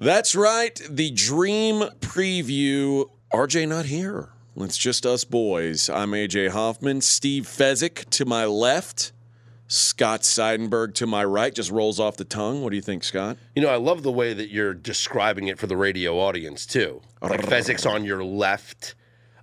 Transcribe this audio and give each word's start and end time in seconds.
That's 0.00 0.36
right. 0.36 0.80
The 0.88 1.10
dream 1.10 1.80
preview. 1.98 3.10
RJ 3.32 3.66
not 3.66 3.86
here. 3.86 4.28
It's 4.56 4.78
just 4.78 5.04
us 5.04 5.24
boys. 5.24 5.90
I'm 5.90 6.12
AJ 6.12 6.50
Hoffman. 6.50 7.00
Steve 7.00 7.44
Fezzik 7.44 8.08
to 8.10 8.24
my 8.24 8.44
left. 8.44 9.10
Scott 9.66 10.20
Seidenberg 10.22 10.94
to 10.94 11.06
my 11.08 11.24
right. 11.24 11.52
Just 11.52 11.72
rolls 11.72 11.98
off 11.98 12.16
the 12.16 12.24
tongue. 12.24 12.62
What 12.62 12.70
do 12.70 12.76
you 12.76 12.82
think, 12.82 13.02
Scott? 13.02 13.38
You 13.56 13.62
know, 13.62 13.70
I 13.70 13.76
love 13.76 14.04
the 14.04 14.12
way 14.12 14.32
that 14.34 14.50
you're 14.50 14.72
describing 14.72 15.48
it 15.48 15.58
for 15.58 15.66
the 15.66 15.76
radio 15.76 16.16
audience 16.18 16.64
too. 16.64 17.02
Like 17.20 17.42
Fezzik's 17.42 17.84
on 17.84 18.04
your 18.04 18.22
left, 18.22 18.94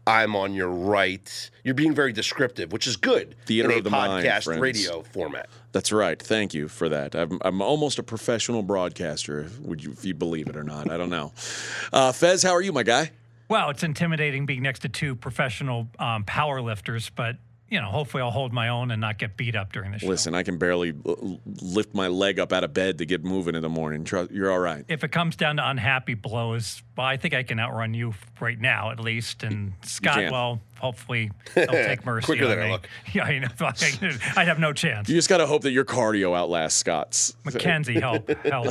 I'm 0.07 0.35
on 0.35 0.53
your 0.53 0.69
right. 0.69 1.51
You're 1.63 1.73
being 1.73 1.93
very 1.93 2.13
descriptive, 2.13 2.71
which 2.71 2.87
is 2.87 2.95
good 2.95 3.35
Theater 3.45 3.69
in 3.69 3.75
a 3.75 3.77
of 3.79 3.83
the 3.83 3.89
mind, 3.89 4.25
podcast 4.25 4.45
friends. 4.45 4.61
radio 4.61 5.01
format. 5.01 5.49
That's 5.75 5.91
right. 5.91 6.17
Thank 6.17 6.53
you 6.53 6.69
for 6.69 6.87
that. 6.87 7.15
I'm, 7.15 7.37
I'm 7.41 7.61
almost 7.61 7.99
a 7.99 8.03
professional 8.03 8.63
broadcaster. 8.63 9.47
Would 9.59 9.83
you, 9.83 9.91
if 9.91 10.05
you 10.05 10.13
believe 10.13 10.47
it 10.47 10.55
or 10.55 10.63
not? 10.63 10.89
I 10.89 10.95
don't 10.95 11.09
know. 11.09 11.33
Uh, 11.91 12.13
Fez, 12.13 12.43
how 12.43 12.51
are 12.51 12.61
you, 12.61 12.71
my 12.71 12.83
guy? 12.83 13.11
Well, 13.49 13.71
it's 13.71 13.83
intimidating 13.83 14.45
being 14.45 14.61
next 14.61 14.79
to 14.83 14.89
two 14.89 15.15
professional 15.15 15.89
um, 15.99 16.23
power 16.23 16.61
lifters, 16.61 17.09
but 17.09 17.35
you 17.67 17.81
know, 17.81 17.87
hopefully 17.87 18.23
I'll 18.23 18.31
hold 18.31 18.53
my 18.53 18.69
own 18.69 18.91
and 18.91 19.01
not 19.01 19.17
get 19.17 19.35
beat 19.35 19.55
up 19.55 19.73
during 19.73 19.91
the 19.91 19.99
show. 19.99 20.07
Listen, 20.07 20.33
I 20.33 20.43
can 20.43 20.57
barely 20.57 20.93
lift 21.61 21.93
my 21.93 22.07
leg 22.07 22.39
up 22.39 22.53
out 22.53 22.63
of 22.63 22.73
bed 22.73 22.99
to 22.99 23.05
get 23.05 23.25
moving 23.25 23.55
in 23.55 23.61
the 23.61 23.69
morning. 23.69 24.07
You're 24.31 24.51
all 24.51 24.59
right. 24.59 24.85
If 24.87 25.03
it 25.03 25.11
comes 25.11 25.35
down 25.35 25.57
to 25.57 25.67
unhappy 25.67 26.13
blows, 26.13 26.83
well, 26.95 27.07
I 27.07 27.17
think 27.17 27.33
I 27.33 27.43
can 27.43 27.59
outrun 27.59 27.93
you 27.93 28.13
right 28.39 28.59
now, 28.59 28.91
at 28.91 28.99
least. 28.99 29.43
And 29.43 29.73
Scott, 29.83 30.31
well, 30.31 30.61
hopefully 30.85 31.31
he'll 31.53 31.65
take 31.67 32.05
mercy 32.05 32.25
Quicker 32.25 32.45
on 32.45 32.49
than 32.51 32.59
I 32.59 32.65
me. 32.65 32.71
look. 32.71 32.87
Yeah, 33.13 33.23
I 33.23 33.39
know. 33.39 33.47
I'd 34.37 34.47
have 34.47 34.59
no 34.59 34.71
chance. 34.73 35.09
You 35.09 35.15
just 35.15 35.29
got 35.29 35.37
to 35.37 35.47
hope 35.47 35.63
that 35.63 35.71
your 35.71 35.85
cardio 35.85 36.37
outlasts 36.37 36.77
Scott's. 36.77 37.35
Mackenzie, 37.43 37.99
help, 37.99 38.29
help. 38.45 38.67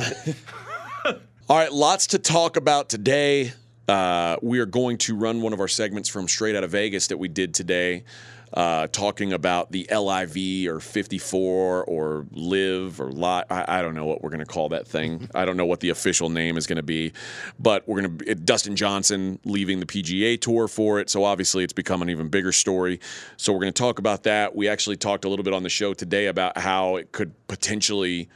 All 1.47 1.57
right, 1.57 1.71
lots 1.71 2.07
to 2.07 2.19
talk 2.19 2.57
about 2.57 2.89
today. 2.89 3.53
Uh, 3.87 4.37
we 4.41 4.59
are 4.59 4.65
going 4.65 4.97
to 4.97 5.15
run 5.15 5.41
one 5.41 5.53
of 5.53 5.59
our 5.59 5.67
segments 5.67 6.09
from 6.09 6.27
Straight 6.27 6.55
Out 6.55 6.63
of 6.63 6.71
Vegas 6.71 7.07
that 7.07 7.17
we 7.17 7.27
did 7.27 7.53
today, 7.53 8.03
uh, 8.55 8.87
talking 8.87 9.33
about 9.33 9.71
the 9.71 9.85
LIV 9.91 10.73
or 10.73 10.79
54 10.79 11.83
or 11.83 12.25
Live 12.31 13.01
or 13.01 13.11
Lot. 13.11 13.47
I, 13.49 13.79
I 13.79 13.81
don't 13.81 13.95
know 13.95 14.05
what 14.05 14.23
we're 14.23 14.29
going 14.29 14.39
to 14.39 14.45
call 14.45 14.69
that 14.69 14.87
thing. 14.87 15.29
I 15.35 15.43
don't 15.45 15.57
know 15.57 15.65
what 15.65 15.81
the 15.81 15.89
official 15.89 16.29
name 16.29 16.57
is 16.57 16.65
going 16.65 16.77
to 16.77 16.83
be, 16.83 17.11
but 17.59 17.87
we're 17.87 18.01
going 18.01 18.17
to 18.19 18.35
Dustin 18.35 18.75
Johnson 18.75 19.39
leaving 19.43 19.79
the 19.81 19.85
PGA 19.85 20.39
Tour 20.39 20.67
for 20.67 20.99
it. 20.99 21.09
So 21.09 21.25
obviously, 21.25 21.63
it's 21.63 21.73
become 21.73 22.01
an 22.01 22.09
even 22.09 22.29
bigger 22.29 22.53
story. 22.53 23.01
So 23.35 23.51
we're 23.51 23.59
going 23.59 23.73
to 23.73 23.81
talk 23.81 23.99
about 23.99 24.23
that. 24.23 24.55
We 24.55 24.69
actually 24.69 24.97
talked 24.97 25.25
a 25.25 25.29
little 25.29 25.43
bit 25.43 25.53
on 25.53 25.63
the 25.63 25.69
show 25.69 25.93
today 25.93 26.27
about 26.27 26.57
how 26.57 26.95
it 26.95 27.11
could 27.11 27.33
potentially 27.47 28.29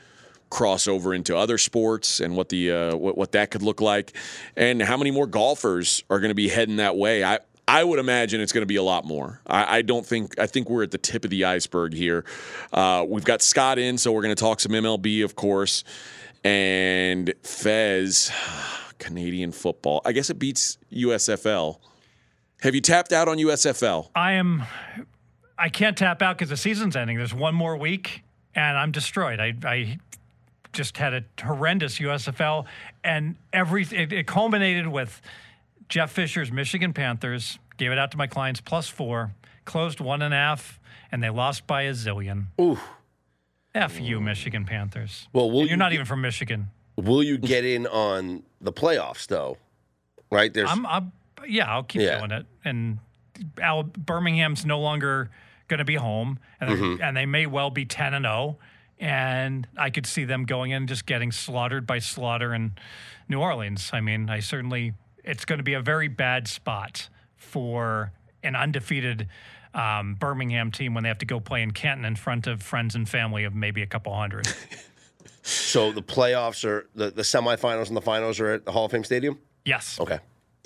cross 0.49 0.87
over 0.87 1.13
into 1.13 1.37
other 1.37 1.57
sports 1.57 2.19
and 2.19 2.35
what 2.35 2.49
the 2.49 2.71
uh, 2.71 2.95
what, 2.95 3.17
what 3.17 3.31
that 3.33 3.51
could 3.51 3.61
look 3.61 3.81
like, 3.81 4.13
and 4.55 4.81
how 4.81 4.97
many 4.97 5.11
more 5.11 5.27
golfers 5.27 6.03
are 6.09 6.19
going 6.19 6.29
to 6.29 6.35
be 6.35 6.49
heading 6.49 6.77
that 6.77 6.97
way. 6.97 7.23
I 7.23 7.39
I 7.69 7.83
would 7.83 7.99
imagine 7.99 8.41
it's 8.41 8.51
going 8.51 8.63
to 8.63 8.67
be 8.67 8.77
a 8.77 8.83
lot 8.83 9.05
more. 9.05 9.41
I, 9.45 9.77
I 9.77 9.81
don't 9.83 10.03
think 10.03 10.39
I 10.39 10.47
think 10.47 10.71
we're 10.71 10.81
at 10.81 10.89
the 10.89 10.97
tip 10.97 11.23
of 11.23 11.29
the 11.29 11.45
iceberg 11.45 11.93
here. 11.93 12.25
Uh, 12.73 13.05
we've 13.07 13.23
got 13.23 13.43
Scott 13.43 13.77
in, 13.77 13.99
so 13.99 14.11
we're 14.11 14.23
going 14.23 14.35
to 14.35 14.39
talk 14.39 14.59
some 14.59 14.71
MLB, 14.71 15.23
of 15.23 15.35
course, 15.35 15.83
and 16.43 17.31
Fez, 17.43 18.31
Canadian 18.97 19.51
football. 19.51 20.01
I 20.03 20.13
guess 20.13 20.31
it 20.31 20.39
beats 20.39 20.79
USFL. 20.91 21.77
Have 22.61 22.73
you 22.73 22.81
tapped 22.81 23.13
out 23.13 23.27
on 23.27 23.37
USFL? 23.37 24.09
I 24.15 24.31
am. 24.33 24.63
I 25.55 25.69
can't 25.69 25.95
tap 25.95 26.23
out 26.23 26.39
because 26.39 26.49
the 26.49 26.57
season's 26.57 26.95
ending. 26.95 27.17
There's 27.17 27.35
one 27.35 27.53
more 27.53 27.77
week, 27.77 28.23
and 28.55 28.79
I'm 28.79 28.91
destroyed. 28.91 29.39
I, 29.39 29.53
I 29.63 29.99
just 30.73 30.97
had 30.97 31.13
a 31.13 31.23
horrendous 31.43 31.99
USFL, 31.99 32.65
and 33.03 33.35
every 33.53 33.83
it, 33.91 34.11
it 34.11 34.25
culminated 34.25 34.87
with 34.87 35.21
Jeff 35.89 36.11
Fisher's 36.11 36.51
Michigan 36.51 36.93
Panthers. 36.93 37.59
Gave 37.77 37.91
it 37.91 37.97
out 37.97 38.11
to 38.11 38.17
my 38.17 38.27
clients 38.27 38.61
plus 38.61 38.87
four, 38.89 39.31
closed 39.65 39.99
one 39.99 40.21
and 40.21 40.33
a 40.33 40.37
half, 40.37 40.79
and 41.11 41.23
they 41.23 41.29
lost 41.29 41.65
by 41.65 41.83
a 41.83 41.91
zillion. 41.93 42.47
Ooh. 42.59 42.77
F 43.73 43.99
you, 43.99 44.19
Michigan 44.19 44.65
Panthers. 44.65 45.27
Well, 45.31 45.47
you're 45.51 45.63
you 45.67 45.77
not 45.77 45.89
get- 45.89 45.95
even 45.95 46.05
from 46.05 46.21
Michigan. 46.21 46.67
Will 46.97 47.23
you 47.23 47.37
get 47.37 47.63
in 47.63 47.87
on 47.87 48.43
the 48.59 48.73
playoffs 48.73 49.25
though? 49.27 49.57
Right? 50.29 50.53
There's 50.53 50.69
I'm, 50.69 50.85
I'm 50.85 51.11
yeah, 51.47 51.71
I'll 51.71 51.83
keep 51.83 52.01
Yeah. 52.01 52.17
doing 52.19 52.31
it. 52.31 52.45
And 52.65 52.99
Al, 53.61 53.83
Birmingham's 53.83 54.65
no 54.65 54.81
longer 54.81 55.29
going 55.69 55.77
to 55.77 55.85
be 55.85 55.95
home, 55.95 56.39
and 56.59 56.69
Mm-hmm. 56.71 56.97
they 56.97 57.03
and 57.03 57.15
they 57.17 57.25
may 57.25 57.45
well 57.45 57.69
be 57.69 57.85
ten 57.85 58.13
and 58.13 58.25
zero. 58.25 58.57
And 58.99 59.65
I 59.77 59.91
could 59.91 60.05
see 60.05 60.25
them 60.25 60.43
going 60.43 60.71
in 60.71 60.77
and 60.77 60.89
just 60.89 61.05
getting 61.05 61.31
slaughtered 61.31 61.87
by 61.87 61.99
slaughter 61.99 62.53
in 62.53 62.73
New 63.29 63.39
Orleans. 63.39 63.91
I 63.93 64.01
mean, 64.01 64.29
I 64.29 64.41
certainly 64.41 64.91
it's 65.29 65.45
going 65.45 65.59
to 65.59 65.63
be 65.63 65.73
a 65.73 65.81
very 65.81 66.07
bad 66.07 66.47
spot 66.47 67.09
for 67.35 68.11
an 68.43 68.55
undefeated 68.55 69.27
um, 69.73 70.15
Birmingham 70.15 70.71
team 70.71 70.93
when 70.93 71.03
they 71.03 71.09
have 71.09 71.19
to 71.19 71.25
go 71.25 71.39
play 71.39 71.61
in 71.61 71.71
Canton 71.71 72.05
in 72.05 72.15
front 72.15 72.47
of 72.47 72.61
friends 72.63 72.95
and 72.95 73.07
family 73.07 73.43
of 73.43 73.53
maybe 73.53 73.81
a 73.81 73.85
couple 73.87 74.13
hundred. 74.15 74.47
so 75.43 75.91
the 75.91 76.01
playoffs 76.01 76.65
are 76.65 76.87
the, 76.95 77.11
the 77.11 77.21
semifinals 77.21 77.87
and 77.87 77.97
the 77.97 78.01
finals 78.01 78.39
are 78.39 78.49
at 78.53 78.65
the 78.65 78.71
Hall 78.71 78.85
of 78.85 78.91
Fame 78.91 79.03
Stadium? 79.03 79.37
yes, 79.65 79.99
Okay. 79.99 80.19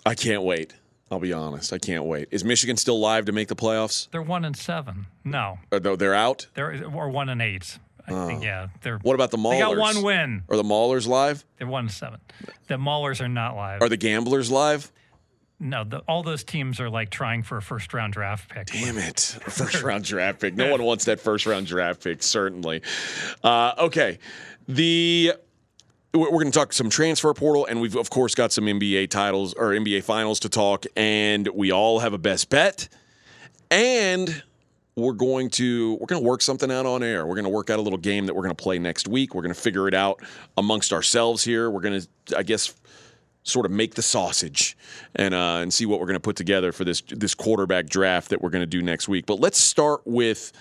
I 0.06 0.16
can't 0.16 0.44
wait. 0.44 0.74
I'll 1.12 1.20
be 1.20 1.32
honest. 1.32 1.72
I 1.74 1.78
can't 1.78 2.06
wait. 2.06 2.28
Is 2.32 2.44
Michigan 2.44 2.76
still 2.76 3.00
live 3.00 3.26
to 3.26 3.32
make 3.32 3.48
the 3.48 3.56
playoffs? 3.56 4.10
they're 4.12 4.22
one 4.22 4.44
and 4.46 4.56
seven. 4.58 5.06
No, 5.24 5.60
Or 5.72 5.80
though 5.80 5.96
they're 5.96 6.14
out? 6.16 6.48
they're 6.56 6.84
or 6.94 7.10
one 7.10 7.30
and 7.30 7.42
eight. 7.42 7.78
I 8.08 8.28
think 8.28 8.44
yeah, 8.44 8.68
they're 8.82 8.98
What 9.00 9.16
about 9.16 9.32
the 9.32 9.38
Maulers? 9.38 9.52
They 9.52 9.60
got 9.60 9.78
one 9.78 10.04
win. 10.04 10.44
Are 10.50 10.58
the 10.58 10.64
Maulers 10.64 11.08
live? 11.08 11.46
They're 11.58 11.68
one 11.68 11.90
seven. 11.90 12.20
The 12.68 12.76
Maulers 12.76 13.22
are 13.22 13.30
not 13.30 13.56
live. 13.56 13.82
Are 13.82 13.90
the 13.90 13.98
Gamblers 13.98 14.52
live? 14.52 14.92
no, 15.60 15.86
the, 15.86 16.00
all 16.00 16.24
those 16.24 16.44
teams 16.44 16.82
are 16.82 16.90
like 16.90 17.10
trying 17.10 17.42
for 17.42 17.58
a 17.58 17.62
first 17.62 17.94
round 17.94 18.14
draft 18.14 18.50
pick. 18.50 18.68
Damn 18.68 18.98
it. 18.98 19.38
A 19.48 19.50
First 19.50 19.82
round 19.82 20.04
draft 20.04 20.42
pick. 20.42 20.56
No 20.56 20.70
one 20.70 20.84
wants 20.84 21.06
that 21.06 21.22
first 21.22 21.46
round 21.46 21.68
draft 21.68 22.04
pick, 22.04 22.22
certainly. 22.22 22.82
Uh, 23.44 23.74
okay. 23.78 24.20
The 24.68 25.34
we're 26.14 26.30
going 26.30 26.52
to 26.52 26.52
talk 26.52 26.74
some 26.74 26.90
transfer 26.90 27.34
portal, 27.34 27.66
and 27.66 27.82
we've 27.82 27.96
of 27.96 28.10
course 28.10 28.36
got 28.36 28.52
some 28.52 28.66
NBA 28.66 29.10
titles 29.10 29.54
or 29.54 29.70
NBA 29.70 30.04
finals 30.04 30.42
to 30.42 30.50
talk, 30.50 30.86
and 30.96 31.48
we 31.48 31.72
all 31.72 32.00
have 32.00 32.14
a 32.14 32.20
best 32.20 32.50
bet, 32.50 32.88
and 33.72 34.44
we're 34.96 35.14
going 35.14 35.50
to 35.50 35.94
we're 35.94 36.06
going 36.06 36.22
to 36.22 36.28
work 36.28 36.42
something 36.42 36.72
out 36.72 36.86
on 36.86 37.04
air. 37.04 37.26
We're 37.26 37.36
going 37.36 37.46
to 37.46 37.50
work 37.50 37.70
out 37.70 37.80
a 37.80 37.82
little 37.82 37.98
game 37.98 38.26
that 38.28 38.36
we're 38.36 38.44
going 38.44 38.56
to 38.56 38.62
play 38.64 38.80
next 38.80 39.08
week. 39.08 39.34
We're 39.34 39.42
going 39.42 39.54
to 39.54 39.60
figure 39.60 39.88
it 39.88 39.94
out 39.94 40.22
amongst 40.58 40.94
ourselves 40.94 41.44
here. 41.44 41.70
We're 41.70 41.82
going 41.82 42.02
to, 42.02 42.38
I 42.38 42.44
guess, 42.44 42.74
sort 43.44 43.66
of 43.66 43.72
make 43.72 43.96
the 43.96 44.02
sausage 44.02 44.78
and 45.16 45.34
uh, 45.34 45.60
and 45.62 45.74
see 45.74 45.86
what 45.86 46.00
we're 46.00 46.06
going 46.06 46.16
to 46.16 46.22
put 46.22 46.36
together 46.36 46.72
for 46.72 46.84
this 46.84 47.02
this 47.02 47.34
quarterback 47.34 47.88
draft 47.88 48.30
that 48.30 48.42
we're 48.42 48.52
going 48.52 48.62
to 48.62 48.68
do 48.68 48.82
next 48.82 49.08
week. 49.08 49.26
But 49.26 49.40
let's 49.40 49.58
start 49.58 50.02
with 50.06 50.52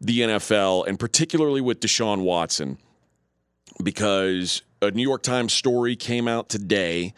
the 0.00 0.20
NFL 0.20 0.86
and 0.86 0.98
particularly 0.98 1.60
with 1.60 1.80
Deshaun 1.80 2.22
Watson 2.22 2.78
because 3.82 4.62
a 4.80 4.90
New 4.90 5.02
York 5.02 5.22
Times 5.22 5.52
story 5.52 5.96
came 5.96 6.26
out 6.26 6.48
today. 6.48 7.12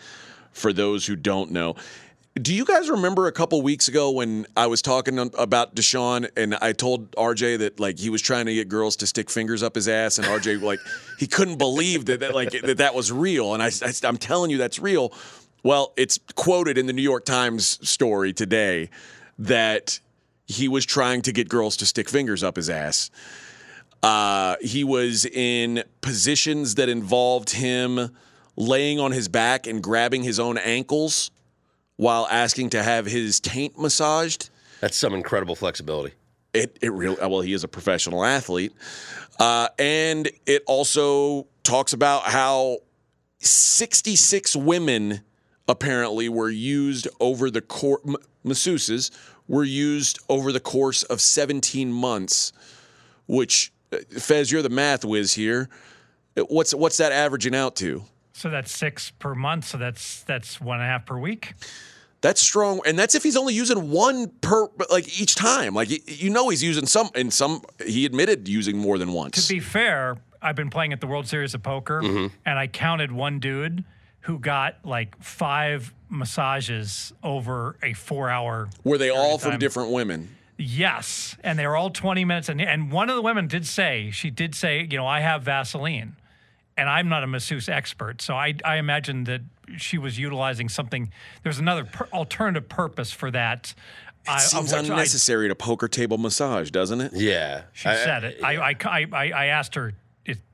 For 0.53 0.73
those 0.73 1.07
who 1.07 1.15
don't 1.15 1.53
know. 1.53 1.77
Do 2.37 2.55
you 2.55 2.65
guys 2.65 2.89
remember 2.89 3.27
a 3.27 3.33
couple 3.33 3.61
weeks 3.61 3.89
ago 3.89 4.13
when 4.13 4.47
I 4.57 4.69
was 4.69 4.83
talking 4.83 5.19
about 5.19 5.75
Deshaun 5.75 6.31
and 6.37 6.55
I 6.55 6.73
told 6.73 7.11
RJ 7.13 7.59
that 7.59 7.81
like 7.81 7.99
he 7.99 8.09
was 8.09 8.23
trying 8.23 8.47
to 8.47 8.55
get 8.55 8.69
girls 8.69 8.95
to 8.97 9.07
stick 9.09 9.29
fingers 9.29 9.65
up 9.65 9.75
his 9.75 9.89
ass 9.89 10.17
and 10.17 10.29
RJ 10.29 10.63
like 10.63 10.79
he 11.19 11.27
couldn't 11.27 11.59
believe 11.59 12.05
that, 12.05 12.21
that 12.21 12.33
like 12.33 12.53
that 12.53 12.77
that 12.77 12.95
was 12.95 13.11
real 13.11 13.53
and 13.53 13.61
I, 13.61 13.67
I 13.83 13.93
I'm 14.05 14.17
telling 14.17 14.53
you 14.53 14.59
that's 14.59 14.79
real. 14.79 15.13
Well, 15.65 15.93
it's 15.97 16.21
quoted 16.37 16.79
in 16.79 16.87
the 16.87 16.93
New 16.93 17.03
York 17.03 17.25
Times 17.25 17.81
story 17.89 18.33
today 18.33 18.91
that 19.41 19.99
he 20.47 20.69
was 20.69 20.87
trying 20.87 21.23
to 21.23 21.33
get 21.33 21.49
girls 21.49 21.77
to 21.79 21.87
stick 21.87 22.09
fingers 22.09 22.45
up 22.45 22.55
his 22.55 22.71
ass. 22.71 23.11
Uh, 24.05 24.55
he 24.61 24.85
was 24.85 25.27
in 25.27 25.83
positions 26.01 26.77
that 26.77 26.89
involved 26.89 27.51
him 27.51 28.17
laying 28.57 29.01
on 29.01 29.11
his 29.11 29.27
back 29.27 29.67
and 29.67 29.83
grabbing 29.83 30.23
his 30.23 30.39
own 30.39 30.59
ankles 30.59 31.33
while 32.01 32.27
asking 32.31 32.71
to 32.71 32.83
have 32.83 33.05
his 33.05 33.41
taint 33.41 33.79
massaged. 33.79 34.49
That's 34.81 34.97
some 34.97 35.13
incredible 35.13 35.55
flexibility. 35.55 36.15
It 36.55 36.79
it 36.81 36.93
really 36.93 37.17
well 37.21 37.43
he 37.43 37.53
is 37.53 37.63
a 37.63 37.69
professional 37.69 38.25
athlete, 38.25 38.73
uh, 39.39 39.69
and 39.79 40.31
it 40.47 40.63
also 40.67 41.47
talks 41.63 41.93
about 41.93 42.23
how 42.23 42.79
sixty 43.39 44.17
six 44.17 44.57
women 44.57 45.21
apparently 45.69 46.31
were 46.31 46.49
used 46.49 47.07
over 47.21 47.51
the 47.51 47.61
course 47.61 48.03
masseuses 48.47 49.11
were 49.47 49.63
used 49.63 50.19
over 50.31 50.53
the 50.53 50.61
course 50.61 51.03
of 51.03 51.21
seventeen 51.21 51.93
months, 51.93 52.55
which 53.27 53.73
uh, 53.93 53.99
Fez 54.19 54.51
you're 54.51 54.63
the 54.63 54.71
math 54.71 55.05
whiz 55.05 55.35
here. 55.35 55.69
What's 56.49 56.75
what's 56.75 56.97
that 56.97 57.13
averaging 57.13 57.55
out 57.55 57.77
to? 57.77 58.05
So 58.33 58.49
that's 58.49 58.73
six 58.75 59.11
per 59.11 59.35
month. 59.35 59.67
So 59.67 59.77
that's 59.77 60.23
that's 60.23 60.63
one 60.63 60.81
and 60.81 60.85
a 60.85 60.87
half 60.87 61.05
per 61.05 61.19
week. 61.19 61.53
That's 62.23 62.41
strong, 62.43 62.81
and 62.87 62.99
that's 62.99 63.15
if 63.15 63.23
he's 63.23 63.37
only 63.37 63.55
using 63.55 63.91
one 63.91 64.29
per 64.43 64.69
like 64.91 65.21
each 65.21 65.35
time. 65.35 65.75
Like 65.75 65.89
you 66.21 66.29
know, 66.31 66.49
he's 66.51 66.63
using 66.63 66.85
some, 66.87 67.09
and 67.15 67.33
some 67.33 67.63
he 67.87 68.05
admitted 68.05 68.47
using 68.49 68.77
more 68.77 68.99
than 68.99 69.13
once. 69.13 69.47
To 69.47 69.55
be 69.55 69.61
fair, 69.61 70.19
I've 70.43 70.57
been 70.57 70.69
playing 70.71 70.93
at 70.93 71.01
the 71.01 71.07
World 71.07 71.27
Series 71.27 71.55
of 71.55 71.63
Poker, 71.63 72.03
Mm-hmm. 72.03 72.35
and 72.45 72.59
I 72.59 72.67
counted 72.67 73.11
one 73.11 73.39
dude 73.41 73.85
who 74.25 74.39
got 74.39 74.77
like 74.85 75.17
five 75.23 75.95
massages 76.11 77.13
over 77.23 77.77
a 77.83 77.93
four-hour 77.95 78.69
Were 78.85 78.99
they 78.99 79.11
all 79.11 79.39
from 79.39 79.53
time. 79.53 79.61
different 79.61 79.91
women? 79.91 80.35
Yes, 80.59 81.37
and 81.43 81.59
they 81.59 81.67
were 81.67 81.75
all 81.77 81.89
20 81.89 82.25
minutes. 82.27 82.51
And, 82.51 82.61
and 82.61 82.93
one 82.93 83.09
of 83.09 83.17
the 83.17 83.23
women 83.23 83.47
did 83.49 83.67
say, 83.67 84.11
she 84.11 84.29
did 84.29 84.55
say, 84.55 84.87
you 84.91 84.99
know, 84.99 85.07
I 85.07 85.21
have 85.21 85.43
Vaseline, 85.43 86.17
and 86.77 86.87
I'm 86.89 87.09
not 87.09 87.25
a 87.25 87.27
masseuse 87.27 87.67
expert. 87.69 88.21
So 88.21 88.35
I, 88.35 88.55
I 88.63 88.77
imagine 88.77 89.25
that 89.25 89.41
she 89.77 89.99
was 89.99 90.19
utilizing 90.19 90.69
something. 90.69 91.11
There's 91.43 91.59
another 91.59 91.85
per- 91.85 92.09
alternative 92.13 92.69
purpose 92.69 93.13
for 93.13 93.31
that. 93.31 93.75
I- 94.29 94.39
Seems 94.39 94.73
which 94.73 94.75
I- 94.75 94.79
unnecessary 94.81 95.49
to 95.49 95.55
poker 95.55 95.89
table 95.89 96.19
massage, 96.19 96.71
doesn't 96.71 97.01
it? 97.01 97.13
Yeah. 97.15 97.63
she 97.73 97.85
said 97.89 98.25
it. 98.25 98.41
I, 98.45 98.57
I, 98.57 98.77
I, 98.85 99.07
I- 99.13 99.31
I 99.35 99.47
asked 99.47 99.75
her, 99.77 99.95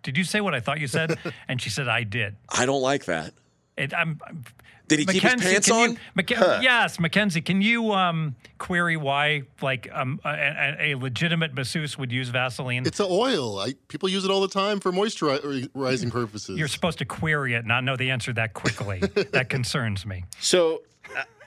did 0.03 0.17
you 0.17 0.25
say 0.25 0.41
what 0.41 0.55
I 0.55 0.61
thought 0.61 0.81
you 0.81 0.87
said? 0.87 1.19
and 1.49 1.61
she 1.61 1.69
said, 1.71 1.89
I 1.89 2.05
did. 2.05 2.37
I 2.49 2.65
don't 2.67 2.81
like 2.83 3.07
that. 3.07 3.33
It, 3.77 3.93
I'm, 3.93 4.21
I'm- 4.25 4.45
Did 4.89 5.01
he 5.01 5.07
keep 5.07 5.15
his 5.15 5.23
Mackenzie, 5.25 5.49
pants 5.49 5.69
can 5.69 5.77
on? 5.77 5.91
You, 5.93 5.99
Mac- 6.15 6.31
Yes, 6.63 7.01
Mackenzie, 7.01 7.41
can 7.41 7.61
you 7.61 7.93
um, 7.93 8.37
query 8.59 8.97
why 8.97 9.43
like 9.61 9.89
um, 9.93 10.21
a, 10.25 10.29
a, 10.29 10.93
a 10.93 10.95
legitimate 10.97 11.55
masseuse 11.55 11.99
would 11.99 12.13
use 12.13 12.29
Vaseline? 12.29 12.87
It's 12.87 13.01
an 13.01 13.09
oil. 13.11 13.59
I, 13.59 13.75
people 13.89 14.09
use 14.09 14.25
it 14.25 14.31
all 14.31 14.41
the 14.41 14.49
time 14.49 14.79
for 14.79 14.93
moisturizing 14.93 16.11
purposes. 16.11 16.59
You're 16.59 16.69
supposed 16.69 16.99
to 16.99 17.05
query 17.05 17.55
it, 17.55 17.67
not 17.67 17.83
know 17.83 17.97
the 17.97 18.11
answer 18.11 18.33
that 18.35 18.55
quickly. 18.55 19.01
that 19.33 19.49
concerns 19.49 20.07
me. 20.07 20.25
So, 20.39 20.83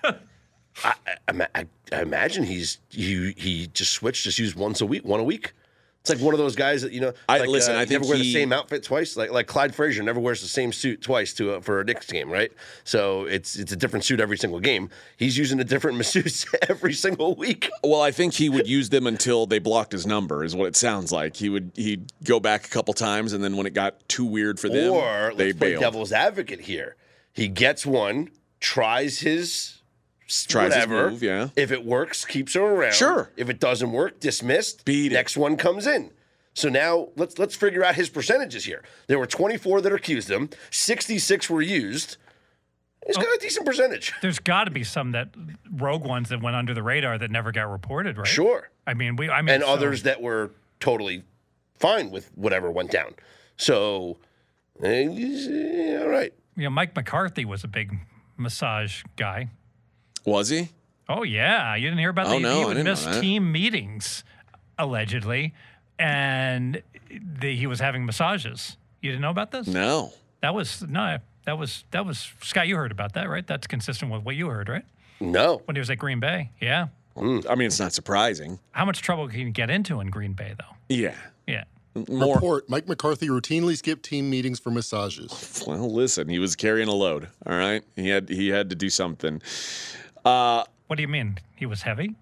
uh, 0.03 0.13
I, 0.83 0.93
I, 1.27 1.47
I, 1.55 1.65
I 1.91 2.01
imagine 2.01 2.43
he's 2.43 2.79
he 2.89 3.33
he 3.37 3.67
just 3.67 3.93
switched, 3.93 4.23
just 4.23 4.39
used 4.39 4.55
once 4.55 4.81
a 4.81 4.85
week, 4.85 5.05
one 5.05 5.19
a 5.19 5.23
week. 5.23 5.53
It's 6.01 6.09
like 6.09 6.19
one 6.19 6.33
of 6.33 6.37
those 6.37 6.55
guys 6.55 6.81
that 6.83 6.93
you 6.93 7.01
know. 7.01 7.13
I- 7.27 7.39
like, 7.39 7.49
listen, 7.49 7.75
uh, 7.75 7.79
I 7.79 7.85
think 7.85 8.01
never 8.01 8.11
wear 8.11 8.17
the 8.17 8.31
same 8.33 8.53
outfit 8.53 8.83
twice. 8.83 9.17
Like 9.17 9.31
like 9.31 9.47
Clyde 9.47 9.75
Frazier 9.75 10.01
never 10.01 10.19
wears 10.19 10.41
the 10.41 10.47
same 10.47 10.71
suit 10.71 11.01
twice 11.01 11.33
to 11.33 11.59
for 11.59 11.81
a 11.81 11.83
Knicks 11.83 12.05
game, 12.07 12.29
right? 12.31 12.51
So 12.85 13.25
it's 13.25 13.57
it's 13.57 13.73
a 13.73 13.75
different 13.75 14.05
suit 14.05 14.21
every 14.21 14.37
single 14.37 14.61
game. 14.61 14.89
He's 15.17 15.37
using 15.37 15.59
a 15.59 15.63
different 15.65 15.97
masseuse 15.99 16.45
every 16.69 16.93
single 16.93 17.35
week. 17.35 17.69
Well, 17.83 18.01
I 18.01 18.11
think 18.11 18.33
he 18.33 18.47
would 18.47 18.67
use 18.67 18.89
them 18.89 19.07
until 19.07 19.45
they 19.45 19.59
blocked 19.59 19.91
his 19.91 20.07
number, 20.07 20.45
is 20.45 20.55
what 20.55 20.67
it 20.69 20.77
sounds 20.77 21.11
like. 21.11 21.35
He 21.35 21.49
would 21.49 21.71
he'd 21.75 22.11
go 22.23 22.39
back 22.39 22.65
a 22.65 22.69
couple 22.69 22.93
times, 22.93 23.33
and 23.33 23.43
then 23.43 23.57
when 23.57 23.65
it 23.65 23.73
got 23.73 24.07
too 24.07 24.25
weird 24.25 24.57
for 24.57 24.69
them, 24.69 24.93
Or 24.93 25.33
they 25.35 25.47
let's 25.47 25.57
play 25.59 25.75
devil's 25.75 26.13
advocate 26.13 26.61
here. 26.61 26.95
He 27.33 27.49
gets 27.49 27.85
one, 27.85 28.29
tries 28.61 29.19
his 29.19 29.78
Tries 30.29 30.73
his 30.73 30.85
whatever. 30.85 31.09
move, 31.11 31.23
yeah. 31.23 31.49
If 31.55 31.71
it 31.71 31.83
works, 31.83 32.23
keeps 32.25 32.53
her 32.53 32.61
around. 32.61 32.93
Sure. 32.93 33.31
If 33.35 33.49
it 33.49 33.59
doesn't 33.59 33.91
work, 33.91 34.19
dismissed. 34.19 34.85
Beat 34.85 35.11
it. 35.11 35.15
Next 35.15 35.35
one 35.35 35.57
comes 35.57 35.87
in. 35.87 36.11
So 36.53 36.69
now 36.69 37.09
let's 37.15 37.39
let's 37.39 37.55
figure 37.55 37.83
out 37.83 37.95
his 37.95 38.09
percentages 38.09 38.65
here. 38.65 38.83
There 39.07 39.17
were 39.17 39.25
24 39.27 39.81
that 39.81 39.93
accused 39.93 40.29
him, 40.29 40.49
66 40.71 41.49
were 41.49 41.61
used. 41.61 42.17
He's 43.07 43.15
got 43.17 43.25
a 43.33 43.37
decent 43.39 43.65
percentage. 43.65 44.13
There's 44.21 44.39
got 44.39 44.65
to 44.65 44.71
be 44.71 44.83
some 44.83 45.13
that 45.13 45.29
rogue 45.71 46.05
ones 46.05 46.29
that 46.29 46.41
went 46.41 46.55
under 46.57 46.73
the 46.73 46.83
radar 46.83 47.17
that 47.17 47.31
never 47.31 47.51
got 47.51 47.71
reported, 47.71 48.17
right? 48.17 48.27
Sure. 48.27 48.69
I 48.85 48.93
mean, 48.93 49.15
we. 49.15 49.29
I 49.29 49.41
mean, 49.41 49.55
And 49.55 49.63
so- 49.63 49.69
others 49.69 50.03
that 50.03 50.21
were 50.21 50.51
totally 50.79 51.23
fine 51.79 52.11
with 52.11 52.29
whatever 52.35 52.69
went 52.69 52.91
down. 52.91 53.15
So, 53.57 54.17
eh, 54.83 55.97
all 56.01 56.09
right. 56.09 56.33
You 56.55 56.63
know, 56.63 56.69
Mike 56.69 56.95
McCarthy 56.95 57.45
was 57.45 57.63
a 57.63 57.67
big 57.67 57.97
massage 58.37 59.03
guy. 59.15 59.49
Was 60.29 60.49
he? 60.49 60.69
Oh 61.07 61.23
yeah, 61.23 61.75
you 61.75 61.83
didn't 61.87 61.99
hear 61.99 62.09
about 62.09 62.27
Oh, 62.27 62.31
that? 62.31 62.39
no, 62.41 62.55
he 62.55 62.61
I 62.61 62.65
would 62.65 62.73
didn't 62.75 62.85
miss 62.85 63.19
team 63.19 63.51
meetings, 63.51 64.23
allegedly, 64.77 65.53
and 65.97 66.81
the, 67.39 67.55
he 67.55 67.67
was 67.67 67.79
having 67.79 68.05
massages. 68.05 68.77
You 69.01 69.11
didn't 69.11 69.21
know 69.21 69.29
about 69.31 69.51
this? 69.51 69.67
No. 69.67 70.13
That 70.41 70.53
was 70.53 70.83
no. 70.87 71.17
That 71.45 71.57
was 71.57 71.83
that 71.91 72.05
was 72.05 72.31
Scott. 72.41 72.67
You 72.67 72.75
heard 72.75 72.91
about 72.91 73.13
that, 73.13 73.27
right? 73.29 73.45
That's 73.45 73.65
consistent 73.67 74.11
with 74.11 74.23
what 74.23 74.35
you 74.35 74.47
heard, 74.49 74.69
right? 74.69 74.85
No. 75.19 75.61
When 75.65 75.75
he 75.75 75.79
was 75.79 75.89
at 75.89 75.97
Green 75.97 76.19
Bay. 76.19 76.51
Yeah. 76.61 76.87
Mm, 77.17 77.45
I 77.49 77.55
mean, 77.55 77.67
it's 77.67 77.79
not 77.79 77.91
surprising. 77.91 78.59
How 78.71 78.85
much 78.85 79.01
trouble 79.01 79.27
can 79.27 79.39
you 79.39 79.49
get 79.49 79.69
into 79.69 79.99
in 79.99 80.07
Green 80.09 80.33
Bay, 80.33 80.53
though? 80.57 80.75
Yeah. 80.87 81.15
Yeah. 81.47 81.63
More. 82.07 82.35
Report: 82.35 82.69
Mike 82.69 82.87
McCarthy 82.87 83.27
routinely 83.27 83.75
skipped 83.75 84.03
team 84.03 84.29
meetings 84.29 84.59
for 84.59 84.69
massages. 84.69 85.63
Well, 85.67 85.91
listen, 85.91 86.29
he 86.29 86.39
was 86.39 86.55
carrying 86.55 86.87
a 86.87 86.93
load. 86.93 87.27
All 87.45 87.57
right, 87.57 87.83
he 87.95 88.07
had 88.09 88.29
he 88.29 88.49
had 88.49 88.69
to 88.69 88.75
do 88.75 88.89
something. 88.89 89.41
Uh, 90.25 90.63
what 90.87 90.95
do 90.95 91.01
you 91.01 91.07
mean? 91.07 91.39
He 91.55 91.65
was 91.65 91.83
heavy? 91.83 92.15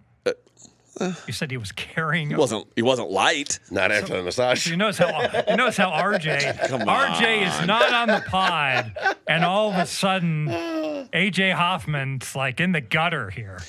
Uh, 0.99 1.13
you 1.27 1.33
said 1.33 1.51
he 1.51 1.57
was 1.57 1.71
carrying. 1.71 2.29
He 2.29 2.35
wasn't 2.35 2.67
he 2.75 2.81
wasn't 2.81 3.11
light. 3.11 3.59
Not 3.69 3.91
after 3.91 4.17
the 4.17 4.23
massage. 4.23 4.65
You 4.67 4.77
notice 4.77 4.97
how 4.97 5.21
you 5.47 5.55
notice 5.55 5.77
how 5.77 5.91
RJ 5.91 6.57
RJ 6.57 7.47
is 7.61 7.67
not 7.67 7.93
on 7.93 8.07
the 8.07 8.23
pod, 8.27 8.97
and 9.27 9.45
all 9.45 9.71
of 9.71 9.75
a 9.77 9.85
sudden 9.85 10.47
AJ 10.47 11.53
Hoffman's 11.53 12.35
like 12.35 12.59
in 12.59 12.71
the 12.71 12.81
gutter 12.81 13.29
here. 13.29 13.59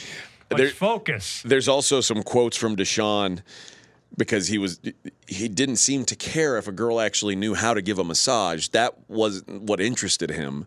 Let's 0.50 0.62
There- 0.62 0.70
focus. 0.70 1.42
There's 1.44 1.68
also 1.68 2.00
some 2.00 2.22
quotes 2.22 2.56
from 2.56 2.76
Deshaun 2.76 3.42
because 4.16 4.48
he 4.48 4.56
was 4.56 4.80
he 5.26 5.48
didn't 5.48 5.76
seem 5.76 6.06
to 6.06 6.16
care 6.16 6.56
if 6.56 6.66
a 6.66 6.72
girl 6.72 6.98
actually 7.00 7.36
knew 7.36 7.54
how 7.54 7.74
to 7.74 7.82
give 7.82 7.98
a 7.98 8.04
massage. 8.04 8.68
That 8.68 8.94
wasn't 9.08 9.62
what 9.62 9.80
interested 9.80 10.30
him. 10.30 10.66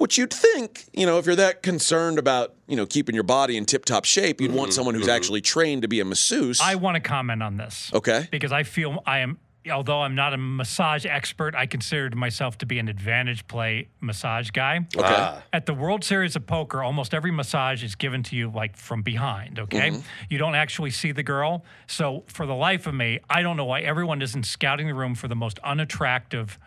Which 0.00 0.16
you'd 0.16 0.32
think, 0.32 0.86
you 0.94 1.04
know, 1.04 1.18
if 1.18 1.26
you're 1.26 1.36
that 1.36 1.62
concerned 1.62 2.18
about, 2.18 2.54
you 2.66 2.74
know, 2.74 2.86
keeping 2.86 3.14
your 3.14 3.22
body 3.22 3.58
in 3.58 3.66
tip-top 3.66 4.06
shape, 4.06 4.40
you'd 4.40 4.50
want 4.50 4.70
mm-hmm, 4.70 4.76
someone 4.76 4.94
who's 4.94 5.04
mm-hmm. 5.04 5.10
actually 5.10 5.42
trained 5.42 5.82
to 5.82 5.88
be 5.88 6.00
a 6.00 6.06
masseuse. 6.06 6.58
I 6.58 6.76
want 6.76 6.94
to 6.94 7.02
comment 7.02 7.42
on 7.42 7.58
this. 7.58 7.90
okay. 7.92 8.26
Because 8.30 8.50
I 8.50 8.62
feel 8.62 9.02
I 9.04 9.18
am, 9.18 9.38
although 9.70 10.00
I'm 10.00 10.14
not 10.14 10.32
a 10.32 10.38
massage 10.38 11.04
expert, 11.04 11.54
I 11.54 11.66
considered 11.66 12.16
myself 12.16 12.56
to 12.58 12.66
be 12.66 12.78
an 12.78 12.88
advantage 12.88 13.46
play 13.46 13.88
massage 14.00 14.48
guy. 14.52 14.86
Okay. 14.96 15.06
Ah. 15.06 15.42
At 15.52 15.66
the 15.66 15.74
World 15.74 16.02
Series 16.02 16.34
of 16.34 16.46
Poker, 16.46 16.82
almost 16.82 17.12
every 17.12 17.30
massage 17.30 17.84
is 17.84 17.94
given 17.94 18.22
to 18.22 18.36
you 18.36 18.50
like 18.50 18.78
from 18.78 19.02
behind, 19.02 19.58
okay? 19.58 19.90
Mm-hmm. 19.90 20.00
You 20.30 20.38
don't 20.38 20.54
actually 20.54 20.92
see 20.92 21.12
the 21.12 21.22
girl. 21.22 21.62
So 21.88 22.24
for 22.26 22.46
the 22.46 22.54
life 22.54 22.86
of 22.86 22.94
me, 22.94 23.20
I 23.28 23.42
don't 23.42 23.58
know 23.58 23.66
why 23.66 23.82
everyone 23.82 24.22
isn't 24.22 24.46
scouting 24.46 24.86
the 24.86 24.94
room 24.94 25.14
for 25.14 25.28
the 25.28 25.36
most 25.36 25.58
unattractive 25.58 26.58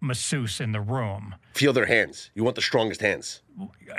masseuse 0.00 0.60
in 0.60 0.72
the 0.72 0.80
room. 0.80 1.34
Feel 1.54 1.72
their 1.72 1.86
hands. 1.86 2.30
You 2.34 2.44
want 2.44 2.54
the 2.56 2.62
strongest 2.62 3.00
hands. 3.00 3.42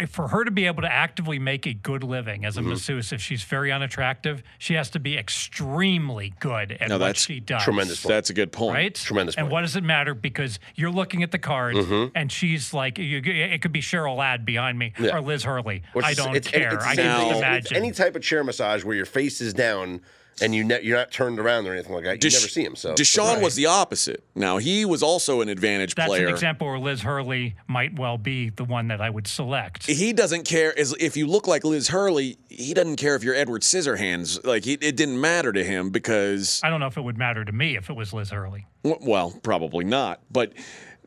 For 0.10 0.30
her 0.30 0.46
to 0.46 0.52
be 0.52 0.66
able 0.68 0.82
to 0.84 0.92
actively 0.92 1.38
make 1.40 1.66
a 1.68 1.74
good 1.74 2.04
living 2.04 2.46
as 2.46 2.56
a 2.56 2.62
Mm-hmm. 2.62 2.70
masseuse, 2.70 3.12
if 3.12 3.22
she's 3.22 3.44
very 3.44 3.72
unattractive, 3.74 4.42
she 4.58 4.76
has 4.76 4.90
to 4.92 5.00
be 5.00 5.18
extremely 5.18 6.34
good 6.40 6.72
at 6.80 6.88
No, 6.88 6.96
what 6.96 7.08
that's 7.08 7.26
she 7.26 7.42
does. 7.42 7.64
tremendous. 7.64 8.02
That's 8.02 8.30
a 8.30 8.34
good 8.34 8.52
point. 8.54 8.76
right? 8.76 8.96
Tremendous 8.96 9.36
And 9.36 9.50
what 9.52 9.62
does 9.62 9.76
it 9.76 9.84
matter? 9.84 10.14
Because 10.14 10.60
you're 10.76 10.92
looking 10.92 11.24
at 11.24 11.32
the 11.32 11.40
cards, 11.40 11.80
and 12.16 12.32
she's 12.32 12.74
like, 12.74 12.98
you, 12.98 13.22
it 13.26 13.62
could 13.62 13.74
be 13.74 13.82
Cheryl 13.82 14.16
Ladd 14.16 14.46
behind 14.46 14.80
me 14.80 14.94
Yeah. 14.98 15.18
or 15.18 15.22
Liz 15.22 15.44
Hurley. 15.44 15.84
Which 15.94 16.06
I 16.06 16.14
don't 16.14 16.36
it's- 16.36 16.50
care. 16.52 16.76
it's 16.76 16.86
I 16.86 16.96
can 16.96 17.20
same 17.20 17.28
just 17.30 17.38
imagine. 17.40 17.78
any 17.78 17.92
type 17.92 18.16
of 18.16 18.22
chair 18.22 18.44
massage 18.46 18.86
where 18.86 18.96
your 18.96 19.06
face 19.06 19.42
is 19.42 19.54
down 19.54 20.00
and 20.42 20.54
you 20.56 20.64
ne- 20.64 20.82
you're 20.82 20.98
not 20.98 21.12
turned 21.12 21.40
around 21.40 21.68
or 21.68 21.74
anything 21.74 21.94
like 21.94 22.04
that. 22.06 22.14
You 22.16 22.20
Desh- 22.30 22.34
never 22.34 22.48
see 22.48 22.64
him. 22.64 22.76
So 22.76 22.94
Deshaun 22.96 23.42
was 23.42 23.56
the 23.56 23.66
opposite. 23.68 24.24
Now 24.36 24.58
he 24.58 24.86
was 24.86 25.02
also 25.04 25.42
an 25.42 25.50
advantage 25.50 25.96
That's 25.96 26.08
player. 26.08 26.28
an 26.28 26.34
example 26.34 26.68
where 26.68 26.80
Liz 26.80 27.02
Hurley 27.02 27.56
might 27.68 27.98
well 27.98 28.18
be 28.18 28.50
the 28.50 28.64
one 28.64 28.88
that 28.90 29.02
I 29.02 29.10
would 29.10 29.28
select. 29.28 29.86
he 29.86 30.14
doesn't 30.14 30.44
care 30.46 30.78
as 30.78 30.94
if 31.00 31.16
you 31.18 31.28
look 31.28 31.48
like 31.48 31.64
Liz 31.64 31.90
Hurley. 31.90 32.38
He 32.50 32.74
doesn't 32.74 32.96
care 32.98 33.16
if 33.16 33.24
you're 33.24 33.36
Edward 33.36 33.62
Scissorhands. 33.62 34.46
Like 34.46 34.66
he, 34.66 34.74
it 34.74 34.96
didn't 34.96 35.20
matter 35.20 35.52
to 35.54 35.64
him 35.64 35.90
because 35.90 36.62
I 36.64 36.70
don't 36.70 36.80
know 36.80 36.88
if 36.88 36.98
it 36.98 37.02
would 37.02 37.18
matter 37.18 37.44
to 37.46 37.52
me 37.52 37.76
if 37.78 37.90
it 37.90 37.96
was 37.96 38.14
Liz 38.14 38.30
Hurley. 38.32 38.66
w- 38.84 39.02
well, 39.10 39.40
probably 39.44 39.86
not. 39.86 40.22
But 40.32 40.54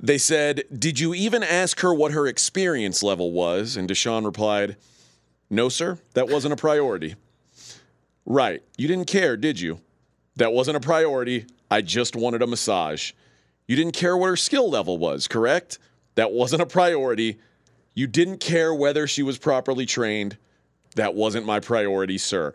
they 0.05 0.19
said, 0.19 0.65
"Did 0.77 0.99
you 0.99 1.15
even 1.15 1.43
ask 1.43 1.81
her 1.81 1.95
what 1.95 2.12
her 2.12 2.27
experience 2.27 3.03
level 3.03 3.33
was?" 3.33 3.77
And 3.77 3.89
Deshaun 3.89 4.25
replied, 4.25 4.77
"No, 5.51 5.69
sir. 5.69 5.99
That 6.15 6.29
wasn't 6.29 6.53
a 6.55 6.57
priority." 6.57 7.15
Right. 8.25 8.62
You 8.76 8.88
didn't 8.88 9.07
care, 9.07 9.37
did 9.37 9.61
you? 9.61 9.81
That 10.37 10.52
wasn't 10.52 10.76
a 10.76 10.81
priority. 10.81 11.47
I 11.71 11.83
just 11.83 12.14
wanted 12.17 12.43
a 12.43 12.47
massage. 12.47 13.12
You 13.67 13.76
didn't 13.76 13.93
care 13.95 14.17
what 14.17 14.26
her 14.29 14.37
skill 14.37 14.69
level 14.71 14.99
was, 14.99 15.29
correct? 15.29 15.79
That 16.14 16.33
wasn't 16.33 16.62
a 16.62 16.67
priority. 16.67 17.38
You 17.95 18.07
didn't 18.07 18.38
care 18.38 18.75
whether 18.75 19.07
she 19.07 19.23
was 19.23 19.38
properly 19.38 19.87
trained. 19.87 20.37
That 20.97 21.14
wasn't 21.14 21.47
my 21.47 21.61
priority, 21.61 22.19
sir. 22.19 22.52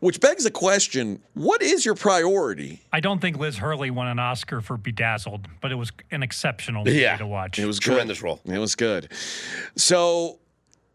Which 0.00 0.18
begs 0.20 0.44
the 0.44 0.50
question 0.50 1.20
what 1.34 1.60
is 1.60 1.84
your 1.84 1.94
priority? 1.94 2.80
I 2.92 3.00
don't 3.00 3.20
think 3.20 3.36
Liz 3.38 3.58
Hurley 3.58 3.90
won 3.90 4.06
an 4.06 4.18
Oscar 4.18 4.60
for 4.62 4.76
Bedazzled, 4.78 5.46
but 5.60 5.70
it 5.72 5.74
was 5.74 5.92
an 6.10 6.22
exceptional 6.22 6.84
movie 6.84 6.98
Yeah. 6.98 7.16
to 7.18 7.26
watch. 7.26 7.58
It 7.58 7.66
was 7.66 7.78
good. 7.78 7.90
tremendous 7.90 8.22
role. 8.22 8.40
It 8.46 8.58
was 8.58 8.74
good. 8.76 9.12
So 9.76 10.38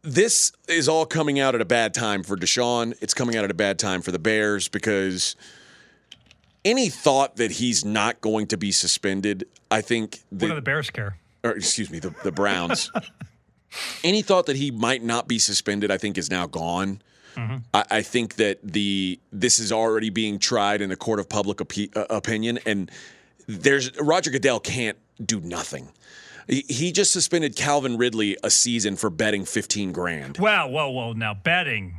this 0.06 0.52
is 0.68 0.88
all 0.88 1.06
coming 1.06 1.40
out 1.40 1.56
at 1.56 1.62
a 1.62 1.66
bad 1.66 1.94
time 1.94 2.24
for 2.24 2.38
Deshaun. 2.38 2.96
It's 3.02 3.14
coming 3.14 3.36
out 3.36 3.44
at 3.44 3.52
a 3.52 3.56
bad 3.56 3.80
time 3.80 4.02
for 4.02 4.12
the 4.12 4.20
Bears 4.20 4.68
because 4.68 5.36
any 6.64 6.90
thought 6.90 7.38
that 7.38 7.52
he's 7.52 7.84
not 7.84 8.22
going 8.22 8.48
to 8.48 8.58
be 8.58 8.72
suspended, 8.72 9.48
I 9.72 9.82
think 9.82 10.20
what 10.30 10.40
the, 10.40 10.48
do 10.48 10.56
the 10.56 10.62
Bears 10.62 10.90
care? 10.90 11.18
or 11.44 11.52
excuse 11.52 11.92
me, 11.92 12.00
the, 12.00 12.14
the 12.24 12.32
Browns. 12.32 12.92
any 14.04 14.22
thought 14.22 14.48
that 14.48 14.56
he 14.56 14.72
might 14.72 15.04
not 15.04 15.28
be 15.28 15.40
suspended, 15.40 15.92
I 15.92 15.98
think, 15.98 16.18
is 16.18 16.30
now 16.30 16.48
gone. 16.48 17.02
I, 17.74 17.86
I 17.92 18.02
think 18.02 18.36
that 18.36 18.60
the 18.64 19.20
this 19.32 19.60
is 19.60 19.72
already 19.72 20.10
being 20.10 20.40
tried 20.40 20.82
in 20.82 20.90
the 20.90 20.96
court 20.96 21.20
of 21.20 21.28
public 21.28 21.60
uh, 21.62 22.06
opinion, 22.10 22.60
and 22.66 22.90
there's 23.48 23.98
Roger 24.00 24.32
Goodell 24.32 24.60
can't 24.60 24.98
do 25.24 25.42
nothing. 25.42 25.90
He, 26.48 26.92
just 26.92 27.12
suspended 27.12 27.56
Calvin 27.56 27.98
Ridley 27.98 28.38
a 28.44 28.50
season 28.50 28.96
for 28.96 29.10
betting 29.10 29.46
15 29.46 29.92
grand. 29.92 30.38
Well, 30.38 30.70
whoa, 30.70 30.90
whoa. 30.90 31.14
Now 31.14 31.34
betting, 31.34 31.96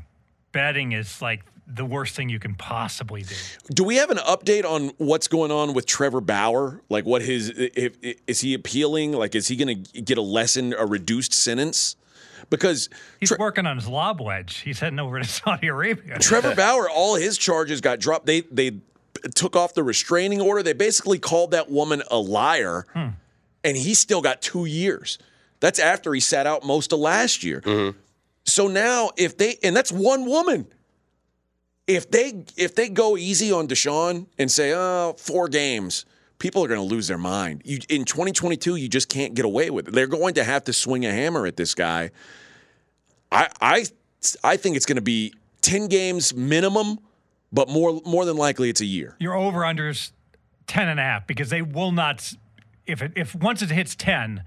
betting 0.52 0.92
is 0.92 1.20
like 1.20 1.42
the 1.66 1.84
worst 1.84 2.14
thing 2.14 2.28
you 2.28 2.38
can 2.38 2.54
possibly 2.54 3.22
do. 3.22 3.34
Do 3.74 3.82
we 3.82 3.96
have 3.96 4.10
an 4.10 4.18
update 4.18 4.64
on 4.64 4.92
what's 4.98 5.26
going 5.26 5.50
on 5.50 5.74
with 5.74 5.86
Trevor 5.86 6.20
Bauer? 6.20 6.80
Like, 6.88 7.04
what 7.04 7.22
his 7.22 7.52
if, 7.56 7.96
is 8.26 8.40
he 8.40 8.54
appealing? 8.54 9.12
Like, 9.12 9.34
is 9.34 9.48
he 9.48 9.56
going 9.56 9.84
to 9.84 10.02
get 10.02 10.16
a 10.16 10.22
lesson, 10.22 10.74
a 10.78 10.86
reduced 10.86 11.32
sentence? 11.32 11.96
Because 12.48 12.88
He's 13.18 13.30
Tre- 13.30 13.38
working 13.40 13.66
on 13.66 13.76
his 13.76 13.88
lob 13.88 14.20
wedge. 14.20 14.58
He's 14.58 14.78
heading 14.78 15.00
over 15.00 15.18
to 15.18 15.24
Saudi 15.28 15.66
Arabia. 15.66 16.18
Trevor 16.20 16.54
Bauer, 16.54 16.88
all 16.88 17.16
his 17.16 17.36
charges 17.36 17.80
got 17.80 17.98
dropped. 17.98 18.26
They 18.26 18.42
they 18.42 18.78
took 19.34 19.56
off 19.56 19.74
the 19.74 19.82
restraining 19.82 20.40
order. 20.40 20.62
They 20.62 20.72
basically 20.72 21.18
called 21.18 21.50
that 21.50 21.70
woman 21.70 22.02
a 22.10 22.18
liar, 22.18 22.86
hmm. 22.92 23.08
And 23.66 23.76
he 23.76 23.92
still 23.94 24.22
got 24.22 24.40
two 24.40 24.64
years. 24.64 25.18
That's 25.60 25.78
after 25.78 26.14
he 26.14 26.20
sat 26.20 26.46
out 26.46 26.64
most 26.64 26.92
of 26.92 27.00
last 27.00 27.42
year. 27.42 27.60
Mm-hmm. 27.60 27.98
So 28.44 28.68
now, 28.68 29.10
if 29.16 29.36
they 29.36 29.56
and 29.62 29.76
that's 29.76 29.92
one 29.92 30.24
woman. 30.24 30.68
If 31.86 32.10
they 32.10 32.44
if 32.56 32.74
they 32.74 32.88
go 32.88 33.16
easy 33.16 33.52
on 33.52 33.68
Deshaun 33.68 34.26
and 34.38 34.50
say, 34.50 34.72
"Oh, 34.74 35.14
four 35.18 35.48
games," 35.48 36.04
people 36.38 36.64
are 36.64 36.68
going 36.68 36.80
to 36.80 36.94
lose 36.94 37.06
their 37.06 37.18
mind. 37.18 37.62
You, 37.64 37.78
in 37.88 38.04
2022, 38.04 38.74
you 38.74 38.88
just 38.88 39.08
can't 39.08 39.34
get 39.34 39.44
away 39.44 39.70
with 39.70 39.88
it. 39.88 39.94
They're 39.94 40.08
going 40.08 40.34
to 40.34 40.42
have 40.44 40.64
to 40.64 40.72
swing 40.72 41.06
a 41.06 41.12
hammer 41.12 41.46
at 41.46 41.56
this 41.56 41.74
guy. 41.76 42.10
I 43.30 43.48
I 43.60 43.86
I 44.42 44.56
think 44.56 44.76
it's 44.76 44.86
going 44.86 44.96
to 44.96 45.02
be 45.02 45.32
10 45.60 45.86
games 45.86 46.34
minimum, 46.34 46.98
but 47.52 47.68
more 47.68 48.00
more 48.04 48.24
than 48.24 48.36
likely 48.36 48.68
it's 48.68 48.80
a 48.80 48.86
year. 48.86 49.14
Your 49.20 49.34
over 49.34 49.60
unders 49.60 50.10
10 50.66 50.88
and 50.88 50.98
a 50.98 51.04
half 51.04 51.26
because 51.28 51.50
they 51.50 51.62
will 51.62 51.92
not 51.92 52.16
s- 52.16 52.36
if 52.86 53.02
it, 53.02 53.12
if 53.16 53.34
once 53.34 53.62
it 53.62 53.70
hits 53.70 53.94
10 53.94 54.42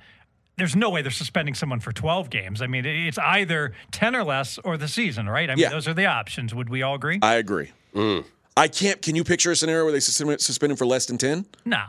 there's 0.57 0.75
no 0.75 0.89
way 0.89 1.01
they're 1.01 1.09
suspending 1.09 1.55
someone 1.55 1.79
for 1.79 1.93
12 1.93 2.29
games. 2.29 2.61
I 2.61 2.67
mean, 2.67 2.85
it's 2.85 3.17
either 3.17 3.71
10 3.91 4.13
or 4.13 4.25
less 4.25 4.59
or 4.65 4.77
the 4.77 4.89
season, 4.89 5.29
right? 5.29 5.49
I 5.49 5.55
mean, 5.55 5.63
Yeah. 5.63 5.69
those 5.69 5.87
are 5.87 5.93
the 5.93 6.05
options. 6.05 6.53
Would 6.53 6.69
we 6.69 6.83
all 6.83 6.95
agree? 6.95 7.17
I 7.21 7.35
agree. 7.35 7.71
Mm. 7.95 8.25
I 8.57 8.67
can't. 8.67 9.01
Can 9.01 9.15
you 9.15 9.23
picture 9.23 9.51
a 9.51 9.55
scenario 9.55 9.85
where 9.85 9.93
they 9.93 10.01
suspend, 10.01 10.41
suspend 10.41 10.71
him 10.71 10.77
for 10.77 10.85
less 10.85 11.05
than 11.05 11.17
10? 11.17 11.45
no. 11.65 11.83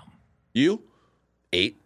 You? 0.52 0.82
Eight. 1.52 1.76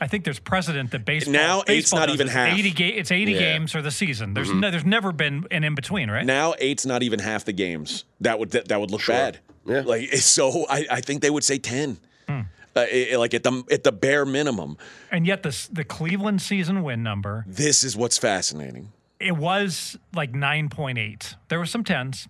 I 0.00 0.06
think 0.06 0.24
there's 0.24 0.38
precedent 0.38 0.92
that 0.92 1.04
baseball 1.04 1.32
Now, 1.32 1.58
eight's 1.58 1.90
baseball 1.90 2.00
not 2.00 2.10
even 2.10 2.26
this. 2.26 2.34
half. 2.34 2.58
80 2.58 2.70
ga- 2.70 2.94
it's 2.96 3.10
80 3.10 3.32
Yeah. 3.32 3.38
games 3.38 3.74
or 3.74 3.82
the 3.82 3.90
season. 3.90 4.34
There's 4.34 4.48
mm-hmm. 4.48 4.60
no, 4.60 4.70
there's 4.70 4.84
never 4.84 5.12
been 5.12 5.46
an 5.50 5.62
in 5.62 5.74
between, 5.74 6.10
right? 6.10 6.24
Now 6.24 6.54
eight's 6.58 6.86
not 6.86 7.02
even 7.02 7.18
half 7.18 7.44
the 7.44 7.52
games. 7.52 8.04
That 8.20 8.38
would 8.38 8.50
that, 8.52 8.68
that 8.68 8.80
would 8.80 8.90
look 8.90 9.06
bad. 9.06 9.40
Yeah. 9.66 9.82
Like 9.84 10.12
so, 10.14 10.66
I, 10.68 10.86
I 10.90 11.00
think 11.00 11.22
they 11.22 11.30
would 11.30 11.44
say 11.44 11.58
10. 11.58 11.98
Uh, 12.86 13.18
like 13.18 13.34
at 13.34 13.42
the 13.42 13.62
at 13.70 13.84
the 13.84 13.92
bare 13.92 14.24
minimum. 14.24 14.76
And 15.10 15.26
yet 15.26 15.42
the 15.42 15.68
the 15.72 15.84
Cleveland 15.84 16.42
season 16.42 16.82
win 16.82 17.02
number 17.02 17.44
This 17.46 17.82
is 17.84 17.96
what's 17.96 18.18
fascinating. 18.18 18.92
it 19.18 19.36
was 19.36 19.98
like 20.14 20.32
9.8. 20.32 21.34
There 21.48 21.58
were 21.58 21.66
some 21.66 21.84
10s, 21.84 22.26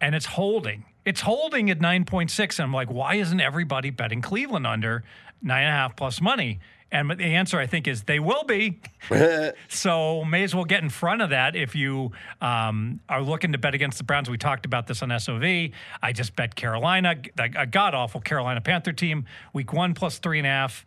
and 0.00 0.14
it's 0.14 0.26
holding. 0.26 0.84
It's 1.04 1.20
holding 1.22 1.70
at 1.70 1.78
9.6. 1.78 2.58
And 2.58 2.64
I'm 2.64 2.72
like, 2.72 2.90
why 2.90 3.14
isn't 3.16 3.40
everybody 3.40 3.90
betting 3.90 4.22
Cleveland 4.22 4.66
under 4.66 5.04
nine 5.40 5.62
and 5.64 5.68
a 5.68 5.76
half 5.76 5.96
plus 5.96 6.20
money? 6.20 6.58
And 6.92 7.10
the 7.10 7.24
answer, 7.24 7.58
I 7.58 7.66
think, 7.66 7.88
is 7.88 8.02
they 8.02 8.20
will 8.20 8.44
be. 8.44 8.78
so 9.68 10.24
may 10.24 10.44
as 10.44 10.54
well 10.54 10.66
get 10.66 10.82
in 10.82 10.90
front 10.90 11.22
of 11.22 11.30
that 11.30 11.56
if 11.56 11.74
you 11.74 12.12
um, 12.42 13.00
are 13.08 13.22
looking 13.22 13.52
to 13.52 13.58
bet 13.58 13.74
against 13.74 13.96
the 13.96 14.04
Browns. 14.04 14.28
We 14.28 14.36
talked 14.36 14.66
about 14.66 14.86
this 14.86 15.02
on 15.02 15.18
SOV. 15.18 15.42
I 16.02 16.12
just 16.12 16.36
bet 16.36 16.54
Carolina, 16.54 17.16
a 17.38 17.66
god 17.66 17.94
awful 17.94 18.20
Carolina 18.20 18.60
Panther 18.60 18.92
team, 18.92 19.24
week 19.54 19.72
one 19.72 19.94
plus 19.94 20.18
three 20.18 20.38
and 20.38 20.46
a 20.46 20.50
half 20.50 20.84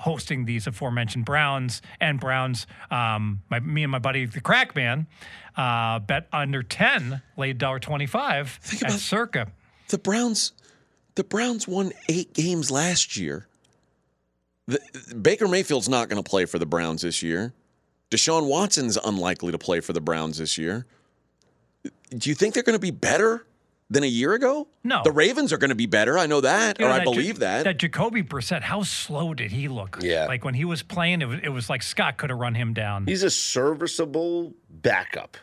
hosting 0.00 0.44
these 0.44 0.66
aforementioned 0.66 1.24
Browns 1.24 1.80
and 2.00 2.18
Browns. 2.18 2.66
Um, 2.90 3.42
my, 3.48 3.60
me 3.60 3.84
and 3.84 3.92
my 3.92 4.00
buddy 4.00 4.26
the 4.26 4.40
Crack 4.40 4.74
Man 4.74 5.06
uh, 5.56 6.00
bet 6.00 6.26
under 6.32 6.64
ten, 6.64 7.22
laid 7.36 7.58
dollar 7.58 7.78
twenty 7.78 8.06
five 8.06 8.58
at 8.84 8.92
Circa. 8.92 9.52
The 9.88 9.98
Browns, 9.98 10.52
the 11.14 11.22
Browns 11.22 11.68
won 11.68 11.92
eight 12.08 12.32
games 12.34 12.72
last 12.72 13.16
year. 13.16 13.46
The, 14.66 14.80
Baker 15.20 15.46
Mayfield's 15.48 15.88
not 15.88 16.08
going 16.08 16.22
to 16.22 16.28
play 16.28 16.44
for 16.46 16.58
the 16.58 16.66
Browns 16.66 17.02
this 17.02 17.22
year. 17.22 17.52
Deshaun 18.10 18.46
Watson's 18.46 18.96
unlikely 18.96 19.52
to 19.52 19.58
play 19.58 19.80
for 19.80 19.92
the 19.92 20.00
Browns 20.00 20.38
this 20.38 20.56
year. 20.58 20.86
Do 22.10 22.28
you 22.30 22.34
think 22.34 22.54
they're 22.54 22.62
going 22.62 22.76
to 22.76 22.80
be 22.80 22.90
better 22.92 23.46
than 23.90 24.04
a 24.04 24.06
year 24.06 24.32
ago? 24.34 24.68
No. 24.82 25.02
The 25.04 25.10
Ravens 25.12 25.52
are 25.52 25.58
going 25.58 25.70
to 25.70 25.74
be 25.74 25.86
better. 25.86 26.16
I 26.18 26.26
know 26.26 26.40
that, 26.40 26.78
You 26.78 26.86
or 26.86 26.88
know, 26.88 26.94
I 26.94 26.98
that 27.00 27.06
Ja- 27.06 27.12
believe 27.12 27.38
that. 27.40 27.64
That 27.64 27.78
Jacoby 27.78 28.22
Brissett, 28.22 28.62
how 28.62 28.82
slow 28.82 29.34
did 29.34 29.50
he 29.52 29.68
look? 29.68 29.98
Yeah. 30.00 30.26
like 30.26 30.44
when 30.44 30.54
he 30.54 30.64
was 30.64 30.82
playing, 30.82 31.20
it 31.22 31.26
was, 31.28 31.40
it 31.42 31.48
was 31.50 31.68
like 31.68 31.82
Scott 31.82 32.16
could 32.16 32.30
have 32.30 32.38
run 32.38 32.54
him 32.54 32.72
down. 32.72 33.06
He's 33.06 33.22
a 33.22 33.30
serviceable 33.30 34.54
backup. 34.70 35.36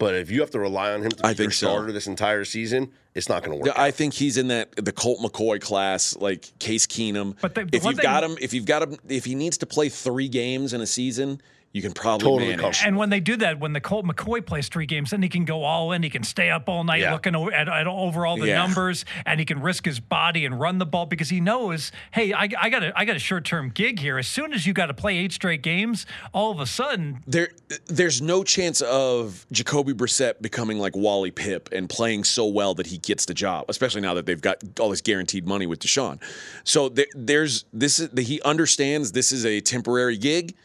But 0.00 0.14
if 0.14 0.30
you 0.30 0.40
have 0.40 0.50
to 0.52 0.58
rely 0.58 0.92
on 0.92 1.02
him 1.02 1.10
to 1.10 1.16
be 1.18 1.22
I 1.24 1.28
your 1.28 1.34
think 1.36 1.52
so. 1.52 1.66
starter 1.68 1.92
this 1.92 2.06
entire 2.06 2.46
season, 2.46 2.90
it's 3.14 3.28
not 3.28 3.44
going 3.44 3.56
to 3.58 3.62
work. 3.68 3.78
I 3.78 3.90
think 3.90 4.14
he's 4.14 4.38
in 4.38 4.48
that 4.48 4.74
the 4.76 4.92
Colt 4.92 5.20
McCoy 5.20 5.60
class, 5.60 6.16
like 6.16 6.58
Case 6.58 6.86
Keenum. 6.86 7.36
But 7.40 7.54
the- 7.54 7.66
the 7.66 7.76
if 7.76 7.84
you've 7.84 7.98
got 8.00 8.24
him, 8.24 8.36
if 8.40 8.54
you've 8.54 8.64
got 8.64 8.82
him, 8.82 8.96
if 9.08 9.26
he 9.26 9.34
needs 9.34 9.58
to 9.58 9.66
play 9.66 9.90
three 9.90 10.28
games 10.28 10.72
in 10.72 10.80
a 10.80 10.86
season, 10.86 11.42
you 11.72 11.82
can 11.82 11.92
probably 11.92 12.24
Totally 12.24 12.46
manage. 12.48 12.60
comfortable. 12.62 12.88
And 12.88 12.96
when 12.96 13.10
they 13.10 13.20
do 13.20 13.36
that, 13.36 13.60
when 13.60 13.72
the 13.72 13.80
Colt 13.80 14.04
McCoy 14.04 14.44
plays 14.44 14.68
three 14.68 14.86
games, 14.86 15.10
then 15.10 15.22
he 15.22 15.28
can 15.28 15.44
go 15.44 15.62
all 15.62 15.92
in. 15.92 16.02
He 16.02 16.10
can 16.10 16.24
stay 16.24 16.50
up 16.50 16.68
all 16.68 16.82
night 16.82 17.00
Yeah. 17.00 17.12
looking 17.12 17.36
o- 17.36 17.48
at, 17.50 17.68
at 17.68 17.86
over 17.86 18.26
all 18.26 18.36
the 18.36 18.48
Yeah. 18.48 18.56
numbers, 18.58 19.04
and 19.24 19.38
he 19.38 19.46
can 19.46 19.60
risk 19.60 19.84
his 19.84 20.00
body 20.00 20.44
and 20.44 20.58
run 20.58 20.78
the 20.78 20.86
ball 20.86 21.06
because 21.06 21.28
he 21.28 21.40
knows, 21.40 21.92
hey, 22.12 22.32
I, 22.32 22.48
I 22.60 22.70
got 22.70 22.82
a 22.82 22.92
I 22.98 23.04
got 23.04 23.14
a 23.14 23.20
short 23.20 23.44
term 23.44 23.68
gig 23.70 24.00
here. 24.00 24.18
As 24.18 24.26
soon 24.26 24.52
as 24.52 24.66
you 24.66 24.72
got 24.72 24.86
to 24.86 24.94
play 24.94 25.16
eight 25.18 25.32
straight 25.32 25.62
games, 25.62 26.06
all 26.32 26.50
of 26.50 26.58
a 26.58 26.66
sudden, 26.66 27.20
There, 27.26 27.50
there's 27.86 28.20
no 28.20 28.42
chance 28.42 28.80
of 28.80 29.46
Jacoby 29.52 29.92
Brissett 29.94 30.42
becoming 30.42 30.80
like 30.80 30.96
Wally 30.96 31.30
Pipp 31.30 31.70
and 31.72 31.88
playing 31.88 32.24
so 32.24 32.46
well 32.46 32.74
that 32.74 32.88
he 32.88 32.98
gets 32.98 33.26
the 33.26 33.34
job, 33.34 33.66
especially 33.68 34.00
now 34.00 34.14
that 34.14 34.26
they've 34.26 34.40
got 34.40 34.58
all 34.80 34.90
this 34.90 35.00
guaranteed 35.00 35.46
money 35.46 35.66
with 35.66 35.78
Deshaun. 35.78 36.20
So 36.64 36.88
there, 36.88 37.06
there's 37.14 37.64
this 37.72 38.00
is 38.00 38.08
he 38.26 38.40
understands 38.42 39.12
this 39.12 39.30
is 39.30 39.46
a 39.46 39.60
temporary 39.60 40.16
gig. 40.16 40.56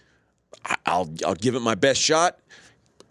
I- 0.66 0.76
I'll 0.86 1.14
I'll 1.26 1.36
give 1.36 1.56
it 1.56 1.62
my 1.62 1.76
best 1.76 2.02
shot. 2.02 2.40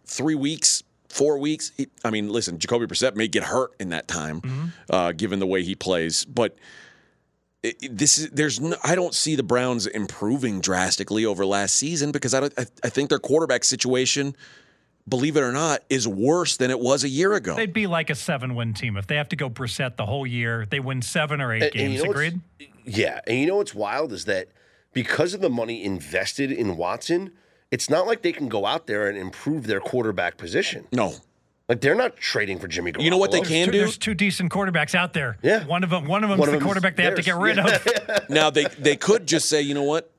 Three 0.07 0.35
weeks, 0.35 0.83
four 1.09 1.39
weeks. 1.39 1.73
He- 1.77 1.89
I 2.05 2.11
mean, 2.11 2.29
listen, 2.29 2.59
Jacoby 2.59 2.87
Brissett 2.87 3.15
may 3.17 3.29
get 3.29 3.45
hurt 3.45 3.73
in 3.81 3.91
that 3.91 4.09
time, 4.09 4.73
uh, 4.91 5.13
given 5.13 5.39
the 5.39 5.47
way 5.47 5.63
he 5.63 5.75
plays, 5.75 6.25
but 6.25 6.57
it- 7.63 7.77
it- 7.81 7.97
this 7.99 8.19
is 8.19 8.31
there's 8.31 8.61
no, 8.61 8.77
I 8.85 8.95
don't 8.95 9.15
see 9.15 9.35
the 9.37 9.43
Browns 9.43 9.87
improving 9.87 10.61
drastically 10.61 11.25
over 11.25 11.47
last 11.47 11.77
season 11.77 12.13
because 12.13 12.35
I 12.35 12.41
don't, 12.41 12.53
I, 12.59 12.67
I 12.85 12.89
think 12.91 13.09
their 13.09 13.19
quarterback 13.19 13.65
situation, 13.65 14.37
believe 15.09 15.37
it 15.37 15.41
or 15.43 15.53
not, 15.53 15.83
is 15.89 16.07
worse 16.07 16.57
than 16.59 16.71
it 16.71 16.79
was 16.81 17.05
a 17.05 17.09
year 17.09 17.33
ago. 17.35 17.55
they'd 17.55 17.73
be 17.73 17.87
like 17.87 18.11
a 18.11 18.15
seven 18.15 18.55
win 18.55 18.75
team 18.75 18.97
if 18.97 19.07
they 19.07 19.17
have 19.17 19.29
to 19.31 19.37
go 19.37 19.49
Brissett 19.49 19.97
the 19.97 20.07
whole 20.07 20.27
year. 20.27 20.67
They 20.69 20.81
win 20.81 21.01
seven 21.03 21.41
or 21.41 21.53
eight 21.55 21.63
And- 21.63 21.71
and 21.71 21.73
games. 21.75 21.95
you 22.01 22.05
know 22.05 22.11
agreed. 22.11 22.41
Yeah, 22.85 23.21
and 23.27 23.39
you 23.39 23.47
know 23.47 23.57
what's 23.57 23.75
wild 23.75 24.13
is 24.13 24.27
that 24.27 24.49
because 24.93 25.33
of 25.33 25.41
the 25.41 25.49
money 25.51 25.83
invested 25.83 26.53
in 26.53 26.77
Watson, 26.77 27.31
it's 27.75 27.91
not 27.91 28.07
like 28.07 28.23
they 28.23 28.33
can 28.33 28.49
go 28.49 28.65
out 28.67 28.87
there 28.87 29.09
and 29.09 29.19
improve 29.19 29.67
their 29.67 29.81
quarterback 29.81 30.37
position. 30.37 30.87
no, 30.93 31.15
Like 31.69 31.81
they're 31.81 31.95
not 31.97 32.17
trading 32.17 32.59
for 32.61 32.69
Jimmy 32.69 32.93
Garoppolo. 32.93 33.03
You 33.05 33.11
know 33.11 33.17
what 33.19 33.33
they 33.33 33.41
can 33.41 33.67
Two- 33.67 33.73
do? 33.73 33.79
There's 33.79 33.99
two 33.99 34.15
decent 34.15 34.53
quarterbacks 34.53 34.95
out 34.95 35.13
there. 35.13 35.39
Yeah. 35.43 35.65
One 35.65 35.83
of 35.83 35.91
them. 35.91 36.07
One 36.07 36.23
of 36.23 36.31
them's 36.31 36.39
One 36.41 36.47
the 36.49 36.53
them 36.53 36.61
is 36.61 36.65
quarterback 36.65 36.95
they 36.97 37.03
have 37.05 37.17
to 37.17 37.23
get 37.23 37.39
theirs. 37.39 37.57
rid 37.57 37.59
of. 37.59 38.29
now 38.31 38.51
they 38.51 38.65
they 38.79 38.97
could 38.97 39.27
just 39.27 39.49
say, 39.49 39.61
you 39.63 39.75
know 39.75 39.83
what, 39.83 40.11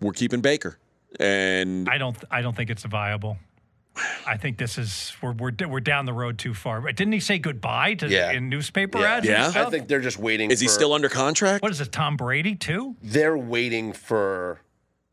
we're 0.00 0.12
keeping 0.12 0.40
Baker, 0.40 0.78
and 1.20 1.88
I 1.88 1.98
don't. 1.98 2.16
I 2.30 2.40
don't 2.42 2.56
think 2.56 2.70
it's 2.70 2.84
viable. 2.84 3.36
I 4.26 4.36
think 4.36 4.58
this 4.58 4.76
is 4.78 5.14
we're 5.22 5.32
we're 5.32 5.52
we're 5.68 5.80
down 5.80 6.04
the 6.06 6.12
road 6.12 6.38
too 6.38 6.52
far. 6.54 6.80
Didn't 6.92 7.12
he 7.14 7.20
say 7.20 7.38
goodbye 7.38 7.94
to 7.94 8.08
Yeah. 8.08 8.32
in 8.32 8.48
newspaper 8.48 8.98
Yeah. 9.00 9.14
ads? 9.16 9.26
Yeah. 9.26 9.52
I 9.56 9.70
think 9.70 9.88
they're 9.88 10.00
just 10.00 10.18
waiting. 10.18 10.50
is 10.50 10.60
he 10.60 10.68
still 10.68 10.92
under 10.92 11.08
contract? 11.08 11.62
What 11.62 11.72
is 11.72 11.80
it? 11.80 11.92
Tom 11.92 12.16
Brady 12.16 12.54
too? 12.54 12.94
They're 13.02 13.38
waiting 13.38 13.92
for 13.92 14.60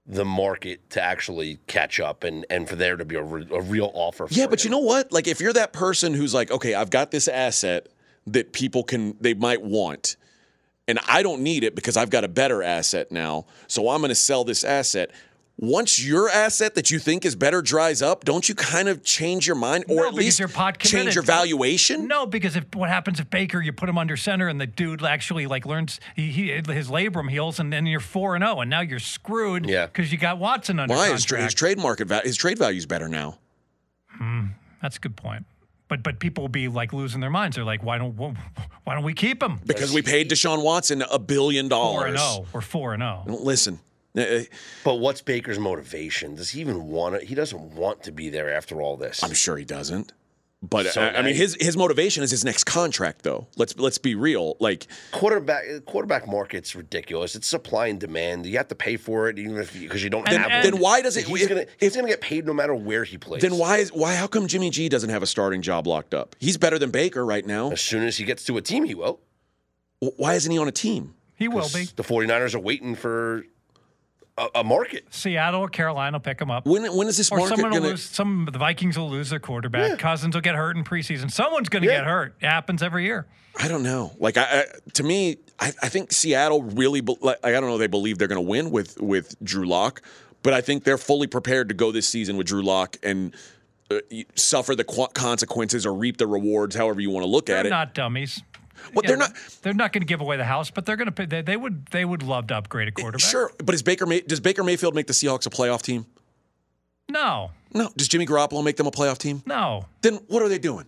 the 0.06 0.26
market 0.26 0.90
to 0.92 1.02
actually 1.02 1.60
catch 1.68 2.00
up 2.00 2.24
and 2.24 2.46
and 2.50 2.68
for 2.68 2.76
there 2.76 2.98
to 2.98 3.06
be 3.06 3.16
a, 3.16 3.24
re- 3.24 3.48
a 3.52 3.62
real 3.62 3.92
offer. 3.94 4.28
Yeah, 4.30 4.48
but 4.48 4.64
you 4.64 4.70
know 4.70 4.80
what? 4.80 5.12
Like 5.12 5.28
if 5.28 5.40
you're 5.40 5.54
that 5.54 5.74
person 5.74 6.14
who's 6.14 6.34
like, 6.34 6.52
okay, 6.52 6.74
I've 6.74 6.90
got 6.90 7.12
this 7.12 7.28
asset 7.28 7.88
that 8.28 8.54
people 8.54 8.84
can 8.84 9.16
they 9.22 9.34
might 9.34 9.62
want 9.62 10.18
and 10.88 11.00
I 11.08 11.24
don't 11.24 11.42
need 11.42 11.64
it 11.64 11.76
because 11.76 11.98
I've 11.98 12.10
got 12.10 12.24
a 12.24 12.28
better 12.28 12.62
asset 12.62 13.12
now. 13.12 13.46
So 13.68 13.90
I'm 13.90 14.02
going 14.02 14.10
to 14.10 14.16
sell 14.16 14.44
this 14.44 14.64
asset. 14.64 15.12
Once 15.60 16.04
your 16.04 16.30
asset 16.30 16.74
that 16.74 16.90
you 16.90 16.98
think 16.98 17.24
is 17.24 17.36
better 17.36 17.62
dries 17.62 18.02
up, 18.02 18.26
don't 18.26 18.50
you 18.50 18.56
kind 18.56 18.90
of 18.90 19.04
change 19.04 19.46
your 19.46 19.56
mind 19.56 19.86
or 19.88 19.98
No, 19.98 20.08
at 20.08 20.14
least 20.16 20.42
change 20.80 21.14
your 21.14 21.24
valuation? 21.24 22.08
No, 22.08 22.26
because 22.26 22.56
if 22.56 22.66
what 22.74 22.90
happens 22.90 23.20
if 23.20 23.30
Baker 23.30 23.62
you 23.62 23.72
put 23.72 23.88
him 23.88 23.98
under 23.98 24.18
center 24.18 24.48
and 24.48 24.60
the 24.60 24.66
dude 24.66 25.04
actually 25.04 25.46
like 25.46 25.66
learns 25.68 26.00
he, 26.16 26.30
he 26.30 26.48
his 26.52 26.90
labrum 26.90 27.30
heals 27.30 27.60
and 27.60 27.72
then 27.72 27.86
you're 27.86 28.00
four 28.00 28.36
and 28.36 28.44
zero 28.44 28.62
and 28.62 28.70
now 28.70 28.82
you're 28.82 28.98
screwed. 29.00 29.70
Yeah. 29.70 29.86
because 29.86 30.12
you 30.12 30.18
got 30.18 30.40
Watson 30.40 30.80
under 30.80 30.94
Why 30.96 31.12
his, 31.12 31.24
tra- 31.24 31.42
his 31.42 31.54
trade 31.54 31.78
market 31.78 32.08
va- 32.08 32.22
his 32.24 32.36
trade 32.36 32.58
value 32.58 32.78
is 32.80 32.88
better 32.88 33.08
now? 33.08 33.38
Hmm, 34.10 34.46
That's 34.82 34.98
a 34.98 35.00
good 35.00 35.16
point. 35.16 35.46
But 35.88 36.02
but 36.02 36.18
people 36.20 36.44
will 36.46 36.50
be 36.50 36.68
like 36.68 36.94
losing 36.94 37.22
their 37.22 37.30
minds. 37.30 37.58
They're 37.58 37.66
like, 37.66 37.84
why 37.84 38.00
don't 38.00 38.16
why 38.18 38.96
don't 38.96 39.04
we 39.04 39.14
keep 39.14 39.44
him? 39.44 39.60
Because 39.68 39.94
we 39.94 40.02
paid 40.02 40.30
Deshaun 40.32 40.64
Watson 40.64 41.04
a 41.04 41.20
billion 41.20 41.70
Four 41.70 42.08
and 42.08 42.16
dollars. 42.18 42.34
zero. 42.34 42.46
We're 42.52 42.62
four 42.62 42.94
and 42.96 43.04
oh. 43.04 43.22
zero. 43.28 43.38
Listen, 43.40 43.76
Uh, 43.76 43.78
But 44.84 44.96
what's 44.96 45.22
Baker's 45.22 45.60
motivation? 45.60 46.36
Does 46.36 46.52
he 46.52 46.62
even 46.62 46.88
want 46.88 47.16
it? 47.16 47.24
He 47.24 47.36
doesn't 47.36 47.76
want 47.76 48.04
to 48.04 48.12
be 48.12 48.30
there 48.30 48.54
after 48.54 48.82
all 48.82 48.96
this. 48.98 49.24
I'm 49.24 49.34
sure 49.34 49.58
he 49.58 49.66
doesn't. 49.66 50.14
But 50.62 50.86
So 50.94 51.02
uh, 51.02 51.12
I 51.18 51.22
mean, 51.24 51.36
his 51.36 51.58
his 51.60 51.76
motivation 51.76 52.24
is 52.24 52.32
his 52.32 52.46
next 52.46 52.64
contract, 52.64 53.24
though. 53.24 53.48
Let's 53.58 53.78
let's 53.78 53.98
be 53.98 54.16
real. 54.16 54.56
Like, 54.62 54.88
quarterback 55.12 55.66
quarterback 55.86 56.26
market's 56.26 56.74
ridiculous. 56.74 57.36
It's 57.36 57.48
supply 57.48 57.88
and 57.88 58.00
demand. 58.00 58.46
You 58.46 58.56
have 58.60 58.70
to 58.70 58.76
pay 58.76 58.96
for 58.96 59.28
it, 59.28 59.38
even 59.38 59.58
if 59.58 59.78
because 59.78 60.02
you 60.02 60.10
don't 60.10 60.26
And- 60.26 60.38
have. 60.38 60.46
and- 60.52 60.64
one. 60.64 60.72
then 60.72 60.80
why 60.82 61.02
does 61.02 61.18
it? 61.18 61.26
He's 61.26 61.48
gonna 61.48 61.66
he's 61.82 61.98
gonna 61.98 62.08
get 62.08 62.22
paid 62.22 62.46
no 62.46 62.54
matter 62.54 62.74
where 62.74 63.04
he 63.04 63.18
plays. 63.18 63.42
then 63.42 63.58
why 63.58 63.80
is 63.80 63.92
why? 63.92 64.16
How 64.16 64.26
come 64.28 64.48
Jimmy 64.48 64.70
G 64.70 64.88
doesn't 64.88 65.10
have 65.10 65.22
a 65.22 65.28
starting 65.28 65.62
job 65.62 65.86
locked 65.86 66.14
up? 66.14 66.34
He's 66.40 66.56
better 66.56 66.80
than 66.80 66.92
Baker 66.92 67.26
right 67.26 67.46
now. 67.46 67.72
As 67.72 67.82
soon 67.82 68.04
as 68.04 68.16
he 68.16 68.24
gets 68.24 68.46
to 68.46 68.56
a 68.56 68.62
team, 68.62 68.86
he 68.86 68.96
will. 68.96 69.20
Why 70.00 70.36
isn't 70.36 70.50
he 70.52 70.58
on 70.58 70.70
a 70.70 70.72
team? 70.72 71.16
He 71.36 71.50
will 71.50 71.68
be. 71.74 71.90
The 71.94 72.04
49ers 72.04 72.56
are 72.56 72.60
waiting 72.60 72.96
for 72.96 73.46
a, 74.38 74.48
a 74.56 74.64
market. 74.64 75.06
Seattle 75.14 75.62
or 75.62 75.70
Carolina 75.70 76.16
will 76.16 76.22
pick 76.22 76.40
him 76.42 76.50
up. 76.52 76.66
When 76.66 76.84
when 76.96 77.08
is 77.08 77.18
this 77.18 77.32
Or 77.32 77.38
market 77.40 77.58
someone 77.58 77.72
will 77.82 77.90
lose. 77.90 78.04
Some 78.04 78.48
the 78.52 78.58
Vikings 78.60 78.98
will 78.98 79.10
lose 79.10 79.30
their 79.30 79.40
quarterback. 79.40 80.00
Cousins 80.00 80.36
will 80.36 80.42
get 80.42 80.56
hurt 80.56 80.76
in 80.76 80.84
preseason. 80.84 81.32
Someone's 81.32 81.70
going 81.70 81.84
to 81.84 81.90
Yeah. 81.90 81.98
get 82.00 82.06
hurt. 82.08 82.36
It 82.42 82.48
happens 82.48 82.82
every 82.82 83.06
year. 83.06 83.28
I 83.60 83.68
don't 83.68 83.84
know. 83.84 84.14
Like, 84.18 84.38
I, 84.38 84.44
I 84.44 84.66
to 84.94 85.04
me, 85.04 85.38
I, 85.60 85.68
I 85.82 85.90
think 85.90 86.12
Seattle 86.12 86.64
really. 86.64 87.02
be- 87.02 87.18
Like, 87.22 87.38
I 87.44 87.52
don't 87.52 87.66
know. 87.68 87.78
They 87.78 87.88
believe 87.88 88.18
they're 88.18 88.28
going 88.28 88.44
to 88.44 88.50
win 88.50 88.72
with 88.72 89.00
with 89.00 89.36
Drew 89.44 89.66
Lock, 89.66 90.02
but 90.42 90.54
I 90.54 90.62
think 90.62 90.84
they're 90.84 90.98
fully 90.98 91.28
prepared 91.28 91.70
to 91.70 91.76
go 91.76 91.92
this 91.92 92.08
season 92.08 92.36
with 92.38 92.48
Drew 92.48 92.64
Lock 92.64 92.98
and 93.04 93.36
uh, 93.92 94.00
suffer 94.34 94.76
the 94.76 94.84
qu- 94.84 95.08
consequences 95.14 95.86
or 95.86 95.94
reap 95.94 96.18
the 96.18 96.26
rewards, 96.26 96.76
however 96.76 97.00
you 97.02 97.12
want 97.12 97.24
to 97.26 97.30
look 97.30 97.50
at 97.50 97.58
They're 97.58 97.68
it. 97.68 97.70
not 97.70 97.94
dummies. 97.94 98.42
Well, 98.94 99.02
Yeah, 99.04 99.08
they're 99.10 99.18
not. 99.18 99.34
They're 99.62 99.74
not 99.74 99.94
going 99.94 100.02
to 100.02 100.06
give 100.08 100.22
away 100.22 100.38
the 100.38 100.44
house, 100.46 100.72
but 100.72 100.86
they're 100.86 100.96
going 100.98 101.12
to. 101.12 101.26
They, 101.26 101.42
they 101.42 101.58
would. 101.58 101.86
They 101.88 102.06
would 102.06 102.24
love 102.24 102.48
to 102.48 102.56
upgrade 102.56 102.88
a 102.88 102.92
quarterback. 102.92 103.30
Sure, 103.30 103.52
but 103.64 103.74
is 103.76 103.82
Baker 103.84 104.06
May, 104.06 104.22
does 104.22 104.40
Baker 104.40 104.64
Mayfield 104.64 104.96
make 104.96 105.08
the 105.08 105.14
Seahawks 105.14 105.46
a 105.46 105.50
playoff 105.50 105.82
team? 105.82 106.06
No. 107.10 107.52
No. 107.74 107.90
Does 107.98 108.08
Jimmy 108.08 108.26
Garoppolo 108.26 108.64
make 108.64 108.78
them 108.78 108.88
a 108.88 108.92
playoff 108.92 109.18
team? 109.18 109.42
No. 109.46 109.86
Then 110.02 110.16
what 110.28 110.42
are 110.42 110.50
they 110.50 110.60
doing? 110.60 110.86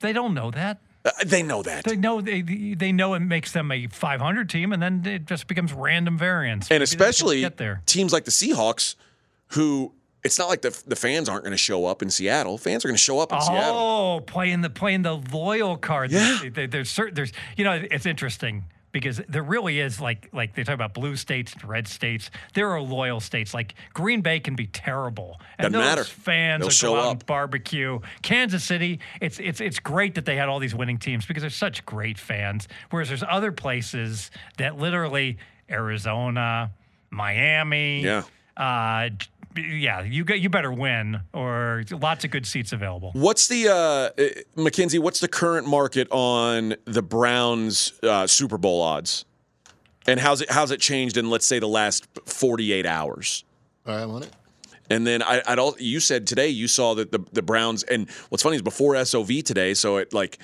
They 0.00 0.12
don't 0.12 0.34
know 0.34 0.50
that. 0.50 0.80
Uh, 1.04 1.10
they 1.26 1.42
know 1.42 1.62
that. 1.62 1.84
They 1.84 1.96
know 1.96 2.20
they 2.20 2.40
they 2.42 2.92
know 2.92 3.14
it 3.14 3.20
makes 3.20 3.52
them 3.52 3.70
a 3.70 3.86
500 3.88 4.48
team, 4.48 4.72
and 4.72 4.82
then 4.82 5.04
it 5.06 5.26
just 5.26 5.46
becomes 5.46 5.72
random 5.72 6.16
variance. 6.18 6.68
and 6.70 6.76
Maybe 6.80 6.84
especially 6.84 7.40
get 7.40 7.56
there. 7.58 7.82
teams 7.86 8.12
like 8.12 8.24
the 8.24 8.30
Seahawks, 8.30 8.94
who 9.48 9.92
it's 10.24 10.38
not 10.38 10.48
like 10.48 10.62
the 10.62 10.82
the 10.86 10.96
fans 10.96 11.28
aren't 11.28 11.44
going 11.44 11.52
to 11.52 11.56
show 11.58 11.86
up 11.86 12.02
in 12.02 12.10
Seattle. 12.10 12.58
Fans 12.58 12.84
are 12.84 12.88
going 12.88 12.96
to 12.96 13.02
show 13.02 13.18
up 13.20 13.32
in 13.32 13.40
Seattle. 13.40 13.76
Oh, 13.76 14.20
playing 14.26 14.62
the 14.62 14.70
playing 14.70 15.02
the 15.02 15.14
loyal 15.32 15.76
card. 15.76 16.10
Yeah. 16.10 16.38
There- 16.40 16.50
there- 16.50 16.66
there's 16.66 16.90
certain 16.90 17.14
there's 17.14 17.32
you 17.56 17.64
know 17.64 17.72
it's 17.90 18.06
interesting 18.06 18.64
because 18.90 19.20
there 19.28 19.42
really 19.42 19.80
is 19.80 20.00
like 20.00 20.28
like 20.32 20.54
they 20.54 20.62
talk 20.62 20.74
about 20.76 20.94
blue 20.94 21.16
states 21.16 21.52
and 21.52 21.64
red 21.64 21.88
states. 21.88 22.30
There 22.54 22.70
are 22.70 22.80
loyal 22.80 23.18
states 23.20 23.52
like 23.52 23.74
Green 23.92 24.20
Bay 24.22 24.38
can 24.38 24.54
be 24.54 24.66
terrible, 24.68 25.40
and 25.58 25.72
Doesn't 25.72 25.80
those 25.80 25.96
matter. 25.96 26.04
fans 26.04 26.60
They'll 26.62 26.70
show 26.70 26.92
go 26.94 27.00
out 27.00 27.04
up. 27.06 27.10
and 27.12 27.26
barbecue. 27.26 27.98
Kansas 28.22 28.62
City, 28.64 29.00
it's 29.20 29.38
it's 29.40 29.60
it's 29.60 29.80
great 29.80 30.14
that 30.14 30.24
they 30.26 30.36
had 30.36 30.48
all 30.48 30.60
these 30.60 30.74
winning 30.76 30.98
teams 30.98 31.26
because 31.26 31.42
they're 31.42 31.50
such 31.50 31.84
great 31.84 32.18
fans. 32.18 32.68
Whereas 32.90 33.08
there's 33.08 33.24
other 33.28 33.50
places 33.50 34.30
that 34.58 34.78
literally 34.78 35.38
Arizona, 35.68 36.70
Miami, 37.10 38.02
Yeah. 38.04 38.22
uh, 38.56 39.08
yeah, 39.56 40.02
you 40.02 40.24
got 40.24 40.40
you 40.40 40.48
better 40.48 40.72
win 40.72 41.20
or 41.32 41.84
lots 41.90 42.24
of 42.24 42.30
good 42.30 42.46
seats 42.46 42.72
available. 42.72 43.10
What's 43.14 43.48
the 43.48 43.68
uh, 43.68 43.74
uh, 43.74 44.10
McKenzie? 44.56 44.98
What's 44.98 45.20
the 45.20 45.28
current 45.28 45.66
market 45.66 46.08
on 46.10 46.74
the 46.84 47.02
Browns 47.02 47.92
uh, 48.02 48.26
Super 48.26 48.58
Bowl 48.58 48.80
odds? 48.80 49.24
And 50.06 50.20
how's 50.20 50.40
it 50.40 50.50
how's 50.50 50.70
it 50.70 50.80
changed 50.80 51.16
in 51.16 51.30
let's 51.30 51.46
say 51.46 51.58
the 51.58 51.68
last 51.68 52.06
48 52.26 52.86
hours? 52.86 53.44
All 53.86 53.94
right, 53.94 54.02
I'm 54.02 54.10
on 54.10 54.22
it. 54.24 54.30
And 54.90 55.06
then 55.06 55.22
I, 55.22 55.42
I'd 55.46 55.58
all, 55.58 55.74
you 55.78 55.98
said 55.98 56.26
today 56.26 56.48
you 56.48 56.68
saw 56.68 56.94
that 56.94 57.10
the, 57.10 57.24
the 57.32 57.42
Browns 57.42 57.84
and 57.84 58.10
what's 58.28 58.42
funny 58.42 58.56
is 58.56 58.62
before 58.62 59.02
SOV 59.02 59.42
today, 59.42 59.74
so 59.74 59.98
at 59.98 60.12
like 60.12 60.38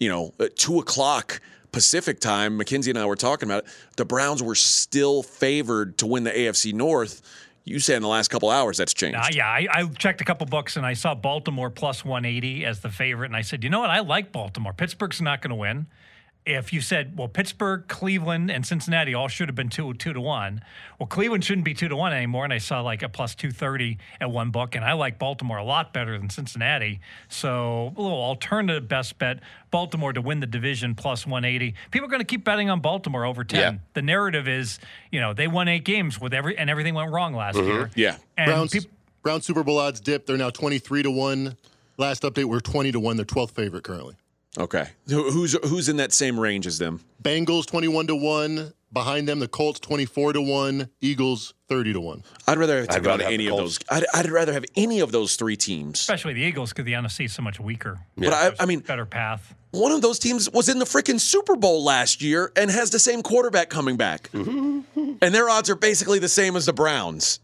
you 0.00 0.08
know 0.08 0.32
at 0.40 0.56
two 0.56 0.78
o'clock 0.78 1.40
Pacific 1.72 2.20
time, 2.20 2.56
Mackenzie 2.56 2.90
and 2.90 2.98
I 2.98 3.04
were 3.04 3.16
talking 3.16 3.48
about 3.48 3.64
it. 3.64 3.70
The 3.96 4.06
Browns 4.06 4.42
were 4.42 4.54
still 4.54 5.22
favored 5.22 5.98
to 5.98 6.06
win 6.06 6.24
the 6.24 6.30
AFC 6.30 6.72
North. 6.72 7.20
You 7.66 7.80
said 7.80 7.96
in 7.96 8.02
the 8.02 8.08
last 8.08 8.28
couple 8.28 8.48
hours 8.48 8.78
that's 8.78 8.94
changed. 8.94 9.18
Uh, 9.18 9.26
yeah, 9.32 9.48
I, 9.48 9.66
I 9.68 9.86
checked 9.88 10.20
a 10.20 10.24
couple 10.24 10.46
books 10.46 10.76
and 10.76 10.86
I 10.86 10.94
saw 10.94 11.16
Baltimore 11.16 11.68
plus 11.68 12.04
180 12.04 12.64
as 12.64 12.78
the 12.78 12.90
favorite, 12.90 13.26
and 13.26 13.36
I 13.36 13.40
said, 13.40 13.64
you 13.64 13.70
know 13.70 13.80
what? 13.80 13.90
I 13.90 13.98
like 14.00 14.30
Baltimore. 14.30 14.72
Pittsburgh's 14.72 15.20
not 15.20 15.42
going 15.42 15.50
to 15.50 15.56
win. 15.56 15.86
If 16.46 16.72
you 16.72 16.80
said, 16.80 17.18
well, 17.18 17.26
Pittsburgh, 17.26 17.88
Cleveland, 17.88 18.52
and 18.52 18.64
Cincinnati 18.64 19.14
all 19.14 19.26
should 19.26 19.48
have 19.48 19.56
been 19.56 19.68
two 19.68 19.92
two 19.94 20.12
to 20.12 20.20
one, 20.20 20.62
well, 20.98 21.08
Cleveland 21.08 21.44
shouldn't 21.44 21.64
be 21.64 21.74
two 21.74 21.88
to 21.88 21.96
one 21.96 22.12
anymore. 22.12 22.44
And 22.44 22.52
I 22.52 22.58
saw 22.58 22.82
like 22.82 23.02
a 23.02 23.08
plus 23.08 23.34
230 23.34 23.98
at 24.20 24.30
one 24.30 24.50
book, 24.50 24.76
and 24.76 24.84
I 24.84 24.92
like 24.92 25.18
Baltimore 25.18 25.58
a 25.58 25.64
lot 25.64 25.92
better 25.92 26.16
than 26.16 26.30
Cincinnati. 26.30 27.00
So 27.28 27.92
a 27.96 28.00
little 28.00 28.22
alternative 28.22 28.86
best 28.86 29.18
bet: 29.18 29.40
Baltimore 29.72 30.12
to 30.12 30.20
win 30.20 30.38
the 30.38 30.46
division 30.46 30.94
plus 30.94 31.26
180. 31.26 31.74
People 31.90 32.06
are 32.06 32.10
going 32.10 32.20
to 32.20 32.24
keep 32.24 32.44
betting 32.44 32.70
on 32.70 32.80
Baltimore 32.80 33.24
over 33.24 33.42
10. 33.42 33.60
Yeah. 33.60 33.78
The 33.94 34.02
narrative 34.02 34.46
is, 34.46 34.78
you 35.10 35.20
know, 35.20 35.34
they 35.34 35.48
won 35.48 35.66
eight 35.66 35.84
games 35.84 36.20
with 36.20 36.32
every 36.32 36.56
and 36.56 36.70
everything 36.70 36.94
went 36.94 37.10
wrong 37.10 37.34
last 37.34 37.56
mm-hmm. 37.56 37.66
year. 37.66 37.90
yeah. 37.96 38.18
And 38.36 38.50
Browns, 38.50 38.70
peop- 38.70 38.90
Browns 39.22 39.44
Super 39.44 39.64
Bowl 39.64 39.78
odds 39.78 39.98
dip. 39.98 40.26
They're 40.26 40.36
now 40.36 40.50
23 40.50 41.02
to 41.02 41.10
1. 41.10 41.56
Last 41.98 42.22
update, 42.22 42.44
we're 42.44 42.60
20 42.60 42.92
to 42.92 43.00
1. 43.00 43.16
They're 43.16 43.24
12th 43.24 43.50
favorite 43.50 43.82
currently. 43.82 44.14
Okay. 44.58 44.88
Who's 45.08 45.52
who's 45.68 45.88
in 45.88 45.96
that 45.98 46.12
same 46.12 46.38
range 46.40 46.66
as 46.66 46.78
them? 46.78 47.00
Bengals 47.22 47.66
21 47.66 48.06
to 48.08 48.16
1. 48.16 48.72
Behind 48.92 49.28
them, 49.28 49.40
the 49.40 49.48
Colts 49.48 49.78
24 49.80 50.34
to 50.34 50.40
1. 50.40 50.88
Eagles 51.02 51.52
30 51.68 51.92
to 51.94 52.00
1. 52.00 52.22
I'd 52.46 52.56
rather 52.56 52.76
have 52.80 52.84
I'd 52.84 52.92
taken 52.94 53.04
on 53.06 53.10
rather 53.10 53.24
have 53.24 53.32
any 53.32 53.46
of 53.48 53.56
those. 53.58 53.78
I'd, 53.90 54.04
I'd 54.14 54.30
rather 54.30 54.52
have 54.54 54.64
any 54.76 55.00
of 55.00 55.12
those 55.12 55.36
three 55.36 55.56
teams. 55.56 56.00
especially 56.00 56.32
the 56.32 56.40
Eagles 56.42 56.70
because 56.70 56.84
the 56.86 56.92
NFC 56.92 57.26
is 57.26 57.34
so 57.34 57.42
much 57.42 57.60
weaker. 57.60 57.98
But 58.16 58.32
I, 58.32 58.52
I 58.60 58.64
mean, 58.64 58.80
Better 58.80 59.04
path. 59.04 59.54
one 59.72 59.92
of 59.92 60.00
those 60.00 60.18
teams 60.18 60.48
was 60.50 60.68
in 60.70 60.78
the 60.78 60.84
freaking 60.86 61.20
Super 61.20 61.56
Bowl 61.56 61.84
last 61.84 62.22
year 62.22 62.52
and 62.56 62.70
has 62.70 62.90
the 62.90 63.00
same 63.00 63.22
quarterback 63.22 63.68
coming 63.68 63.96
back, 63.98 64.30
Mm-hmm. 64.32 65.14
and 65.20 65.34
their 65.34 65.50
odds 65.50 65.68
are 65.68 65.76
basically 65.76 66.18
the 66.20 66.28
same 66.28 66.56
as 66.56 66.64
the 66.66 66.72
Browns. 66.72 67.40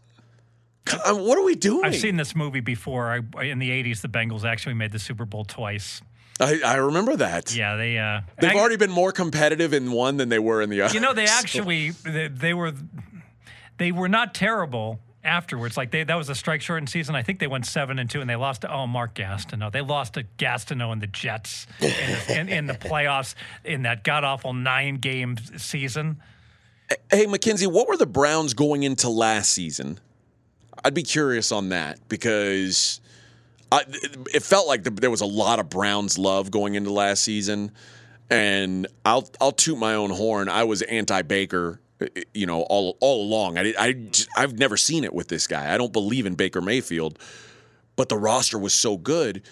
God, 0.85 1.21
what 1.21 1.37
are 1.37 1.43
we 1.43 1.55
doing? 1.55 1.85
I've 1.85 1.95
seen 1.95 2.17
this 2.17 2.35
movie 2.35 2.59
before. 2.61 3.11
I, 3.37 3.43
in 3.43 3.59
the 3.59 3.69
'80s, 3.69 4.01
the 4.01 4.09
Bengals 4.09 4.43
actually 4.43 4.73
made 4.73 4.91
the 4.91 4.99
Super 4.99 5.25
Bowl 5.25 5.45
twice. 5.45 6.01
I, 6.39 6.59
I 6.65 6.75
remember 6.75 7.15
that. 7.17 7.55
Yeah, 7.55 7.75
they. 7.75 7.97
Uh, 7.97 8.21
They've 8.39 8.51
I- 8.51 8.59
already 8.59 8.77
been 8.77 8.91
more 8.91 9.11
competitive 9.11 9.73
in 9.73 9.91
one 9.91 10.17
than 10.17 10.29
they 10.29 10.39
were 10.39 10.61
in 10.61 10.69
the 10.69 10.81
other. 10.81 10.93
You 10.93 10.99
know, 10.99 11.13
they 11.13 11.25
actually 11.25 11.91
they, 11.91 12.27
they 12.27 12.53
were 12.53 12.73
they 13.77 13.91
were 13.91 14.09
not 14.09 14.33
terrible 14.33 14.99
afterwards. 15.23 15.77
Like 15.77 15.91
they 15.91 16.03
that 16.03 16.15
was 16.15 16.29
a 16.29 16.35
strike 16.35 16.61
shortened 16.61 16.89
season. 16.89 17.15
I 17.15 17.21
think 17.23 17.39
they 17.39 17.47
went 17.47 17.65
seven 17.65 17.99
and 17.99 18.09
two, 18.09 18.19
and 18.19 18.29
they 18.29 18.35
lost 18.35 18.61
to 18.61 18.73
oh 18.73 18.87
Mark 18.87 19.13
Gastineau. 19.15 19.71
They 19.71 19.81
lost 19.81 20.13
to 20.15 20.23
Gastineau 20.37 20.91
and 20.91 21.01
the 21.01 21.07
Jets 21.07 21.67
in, 21.79 21.89
the- 22.27 22.39
in, 22.39 22.49
in 22.49 22.65
the 22.65 22.73
playoffs 22.73 23.35
in 23.63 23.83
that 23.83 24.03
god 24.03 24.23
awful 24.23 24.53
nine 24.53 24.95
game 24.95 25.37
season. 25.57 26.19
Hey, 27.09 27.25
McKenzie, 27.25 27.71
what 27.71 27.87
were 27.87 27.95
the 27.97 28.05
Browns 28.05 28.53
going 28.53 28.83
into 28.83 29.07
last 29.09 29.51
season? 29.51 29.99
I'd 30.83 30.93
be 30.93 31.03
curious 31.03 31.51
on 31.51 31.69
that 31.69 31.97
because 32.09 32.99
It 34.33 34.43
felt 34.43 34.67
like 34.67 34.83
there 34.83 35.11
was 35.11 35.21
a 35.21 35.25
lot 35.25 35.59
of 35.59 35.69
Browns 35.69 36.17
love 36.17 36.51
going 36.51 36.75
into 36.75 36.91
last 36.91 37.23
season, 37.23 37.71
and 38.29 38.87
I'll 39.05 39.29
I'll 39.41 39.51
toot 39.51 39.77
my 39.77 39.95
own 39.95 40.09
horn. 40.09 40.49
I 40.49 40.63
was 40.63 40.81
anti 40.83 41.21
Baker, 41.21 41.79
you 42.33 42.45
know, 42.45 42.61
all 42.63 42.97
all 42.99 43.23
along. 43.23 43.57
I 43.57 43.73
I 43.77 43.95
I've 44.35 44.57
never 44.57 44.77
seen 44.77 45.03
it 45.03 45.13
with 45.13 45.27
this 45.27 45.47
guy. 45.47 45.73
I 45.73 45.77
don't 45.77 45.93
believe 45.93 46.25
in 46.25 46.35
Baker 46.35 46.61
Mayfield, 46.61 47.19
but 47.95 48.09
the 48.09 48.17
roster 48.17 48.57
was 48.57 48.73
so 48.73 48.97
good. 48.97 49.43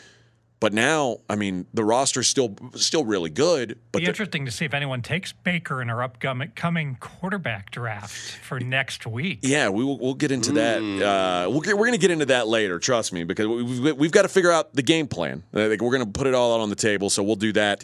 But 0.61 0.73
now, 0.73 1.17
I 1.27 1.35
mean, 1.35 1.65
the 1.73 1.83
roster's 1.83 2.27
still 2.27 2.55
still 2.75 3.03
really 3.03 3.31
good. 3.31 3.79
But 3.91 4.03
Be 4.03 4.05
interesting 4.05 4.45
to 4.45 4.51
see 4.51 4.63
if 4.63 4.75
anyone 4.75 5.01
takes 5.01 5.33
Baker 5.33 5.81
in 5.81 5.89
our 5.89 6.03
upcoming 6.03 6.51
coming 6.55 6.97
quarterback 6.99 7.71
draft 7.71 8.13
for 8.43 8.59
next 8.59 9.07
week. 9.07 9.39
Yeah, 9.41 9.69
we 9.69 9.83
will, 9.83 9.97
we'll 9.97 10.13
get 10.13 10.31
into 10.31 10.51
that. 10.53 10.77
Uh, 10.77 11.49
we'll 11.49 11.61
get, 11.61 11.73
we're 11.75 11.87
going 11.87 11.93
to 11.93 12.01
get 12.01 12.11
into 12.11 12.27
that 12.27 12.47
later. 12.47 12.77
Trust 12.77 13.11
me, 13.11 13.23
because 13.23 13.47
we've, 13.47 13.97
we've 13.97 14.11
got 14.11 14.21
to 14.21 14.27
figure 14.27 14.51
out 14.51 14.71
the 14.75 14.83
game 14.83 15.07
plan. 15.07 15.41
Uh, 15.51 15.67
Like, 15.67 15.81
we're 15.81 15.97
going 15.97 16.05
to 16.05 16.11
put 16.11 16.27
it 16.27 16.35
all 16.35 16.53
out 16.53 16.59
on 16.59 16.69
the 16.69 16.75
table, 16.75 17.09
so 17.09 17.23
we'll 17.23 17.35
do 17.35 17.51
that. 17.53 17.83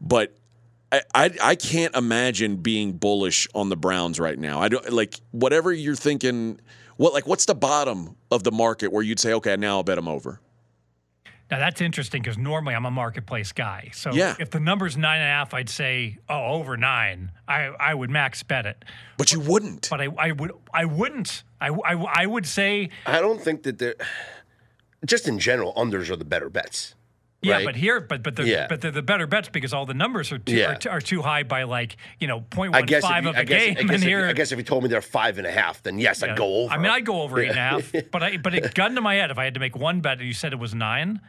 But 0.00 0.36
I, 0.90 1.02
I 1.14 1.30
I 1.40 1.54
can't 1.54 1.94
imagine 1.94 2.56
being 2.56 2.94
bullish 2.94 3.46
on 3.54 3.68
the 3.68 3.76
Browns 3.76 4.18
right 4.18 4.38
now. 4.38 4.60
I 4.60 4.68
don't 4.68 4.92
like 4.92 5.20
whatever 5.30 5.72
you're 5.72 5.94
thinking. 5.94 6.60
What 6.96 7.12
like 7.12 7.28
what's 7.28 7.44
the 7.44 7.54
bottom 7.54 8.16
of 8.32 8.42
the 8.42 8.50
market 8.50 8.90
where 8.92 9.04
you'd 9.04 9.20
say, 9.20 9.34
okay, 9.34 9.56
now 9.56 9.76
I'll 9.76 9.82
bet 9.84 9.94
them 9.94 10.08
over. 10.08 10.40
Now 11.50 11.58
that's 11.58 11.80
interesting 11.80 12.20
because 12.22 12.36
normally 12.36 12.74
I'm 12.74 12.84
a 12.84 12.90
marketplace 12.90 13.52
guy. 13.52 13.90
So 13.94 14.12
Yeah. 14.12 14.34
if 14.38 14.50
the 14.50 14.60
number's 14.60 14.96
nine 14.96 15.20
and 15.20 15.28
a 15.28 15.32
half, 15.32 15.54
I'd 15.54 15.70
say, 15.70 16.18
oh, 16.28 16.52
over 16.52 16.76
nine. 16.76 17.30
I, 17.46 17.66
I 17.80 17.94
would 17.94 18.10
max 18.10 18.42
bet 18.42 18.66
it. 18.66 18.84
But 19.16 19.32
you 19.32 19.40
wouldn't. 19.40 19.88
But 19.88 20.00
I, 20.00 20.08
I 20.18 20.32
would 20.32 20.52
I 20.74 20.84
wouldn't. 20.84 21.42
I, 21.60 21.68
I, 21.68 22.22
I 22.22 22.26
would 22.26 22.46
say 22.46 22.90
I 23.06 23.20
don't 23.20 23.40
think 23.40 23.62
that 23.62 23.78
they're 23.78 23.94
just 25.06 25.26
in 25.28 25.38
general 25.38 25.72
unders 25.74 26.10
are 26.10 26.16
the 26.16 26.24
better 26.24 26.50
bets. 26.50 26.94
Yeah, 27.40 27.54
right? 27.54 27.64
but 27.66 27.76
here, 27.76 28.00
but 28.00 28.22
but 28.24 28.34
they're, 28.34 28.46
Yeah. 28.46 28.66
but 28.68 28.80
they're 28.80 28.90
the 28.90 29.00
better 29.00 29.26
bets 29.28 29.48
because 29.48 29.72
all 29.72 29.86
the 29.86 29.94
numbers 29.94 30.32
are 30.32 30.38
too 30.38 30.56
Yeah. 30.56 30.72
are, 30.72 30.74
too, 30.74 30.88
are 30.90 31.00
too 31.00 31.22
high 31.22 31.44
by 31.44 31.62
like 31.62 31.96
you 32.18 32.26
know 32.26 32.40
point 32.40 32.74
I 32.74 32.80
one 32.80 32.86
guess, 32.86 33.04
if 33.04 33.08
five 33.08 33.22
you, 33.24 33.30
of 33.30 33.36
I, 33.36 33.40
a 33.40 33.44
guess, 33.44 33.60
game. 33.62 33.70
I, 33.70 33.74
guess 33.82 33.82
and 33.82 33.90
if, 33.94 34.02
here, 34.02 34.26
I 34.26 34.32
guess 34.32 34.50
if 34.52 34.58
you 34.58 34.64
told 34.64 34.82
me 34.82 34.88
they're 34.88 35.00
five 35.00 35.38
and 35.38 35.46
a 35.46 35.50
half, 35.52 35.82
then 35.84 35.98
yes, 36.00 36.20
yeah. 36.20 36.32
I'd 36.32 36.36
go 36.36 36.62
over. 36.64 36.74
I 36.74 36.78
mean, 36.78 36.90
I'd 36.90 37.06
go 37.06 37.22
over 37.22 37.38
eight 37.40 37.50
and 37.50 37.58
a 37.58 37.60
half, 37.62 37.92
but 38.10 38.22
I 38.24 38.36
but 38.38 38.54
it 38.54 38.74
gun 38.74 38.96
to 38.96 39.00
my 39.00 39.14
head 39.14 39.30
if 39.30 39.38
I 39.38 39.44
had 39.44 39.54
to 39.54 39.60
make 39.60 39.76
one 39.76 40.00
bet 40.00 40.18
and 40.18 40.26
you 40.26 40.34
said 40.34 40.52
it 40.52 40.58
was 40.58 40.74
nine, 40.74 41.20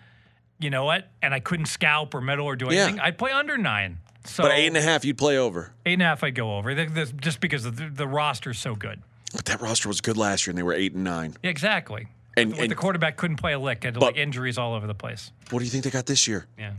you 0.59 0.69
know 0.69 0.85
what? 0.85 1.07
And 1.21 1.33
I 1.33 1.39
couldn't 1.39 1.67
scalp 1.67 2.13
or 2.13 2.21
middle 2.21 2.45
or 2.45 2.55
do 2.55 2.67
Yeah. 2.71 2.83
anything, 2.83 2.99
I'd 2.99 3.17
play 3.17 3.31
under 3.31 3.57
nine. 3.57 3.97
So 4.25 4.43
But 4.43 4.51
eight 4.51 4.67
and 4.67 4.77
a 4.77 4.81
half, 4.81 5.05
you'd 5.05 5.17
play 5.17 5.37
over. 5.37 5.71
eight 5.85 5.93
and 5.93 6.01
a 6.01 6.05
half, 6.05 6.23
I'd 6.23 6.35
go 6.35 6.57
over 6.57 6.75
The- 6.75 6.85
the- 6.85 7.05
just 7.05 7.39
because 7.39 7.63
the, 7.63 7.71
the 7.71 8.07
roster's 8.07 8.59
so 8.59 8.75
good. 8.75 9.01
But 9.33 9.45
that 9.45 9.61
roster 9.61 9.87
was 9.87 10.01
good 10.01 10.17
last 10.17 10.45
year, 10.45 10.51
and 10.51 10.57
they 10.57 10.63
were 10.63 10.73
eight 10.73 10.93
and 10.93 11.03
nine. 11.03 11.35
Yeah, 11.43 11.49
exactly. 11.51 12.07
And- 12.35 12.53
and- 12.57 12.69
the 12.69 12.75
quarterback 12.75 13.15
couldn't 13.17 13.37
play 13.37 13.53
a 13.53 13.59
lick, 13.59 13.83
had 13.83 13.97
like 13.97 14.17
injuries 14.17 14.57
all 14.57 14.73
over 14.73 14.85
the 14.87 14.93
place. 14.93 15.31
What 15.49 15.59
do 15.59 15.65
you 15.65 15.71
think 15.71 15.83
they 15.83 15.89
got 15.89 16.05
this 16.05 16.27
year? 16.27 16.45
Yeah. 16.57 16.71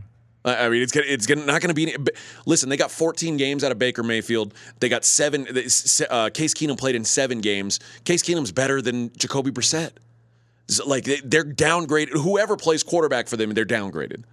I 0.43 0.65
I 0.65 0.69
mean, 0.69 0.81
it's 0.81 0.91
gonna, 0.91 1.05
it's 1.07 1.25
gonna, 1.27 1.45
not 1.45 1.61
going 1.61 1.69
to 1.69 1.73
be. 1.73 1.93
any- 1.93 2.03
Listen, 2.45 2.69
they 2.69 2.77
got 2.77 2.89
14 2.91 3.37
games 3.37 3.63
out 3.63 3.71
of 3.71 3.77
Baker 3.79 4.01
Mayfield. 4.03 4.53
They 4.79 4.89
got 4.89 5.05
seven. 5.05 5.45
Uh, 5.47 6.29
Case 6.33 6.53
Keenum 6.53 6.77
played 6.77 6.95
in 6.95 7.05
seven 7.05 7.41
games. 7.41 7.79
Case 8.05 8.23
Keenum's 8.23 8.51
better 8.51 8.81
than 8.81 9.11
Jacoby 9.17 9.51
Brissett. 9.51 9.91
Like 10.79 11.03
they, 11.03 11.21
they're 11.23 11.43
downgraded. 11.43 12.11
Whoever 12.11 12.55
plays 12.55 12.83
quarterback 12.83 13.27
for 13.27 13.37
them, 13.37 13.53
they're 13.53 13.65
downgraded. 13.65 14.23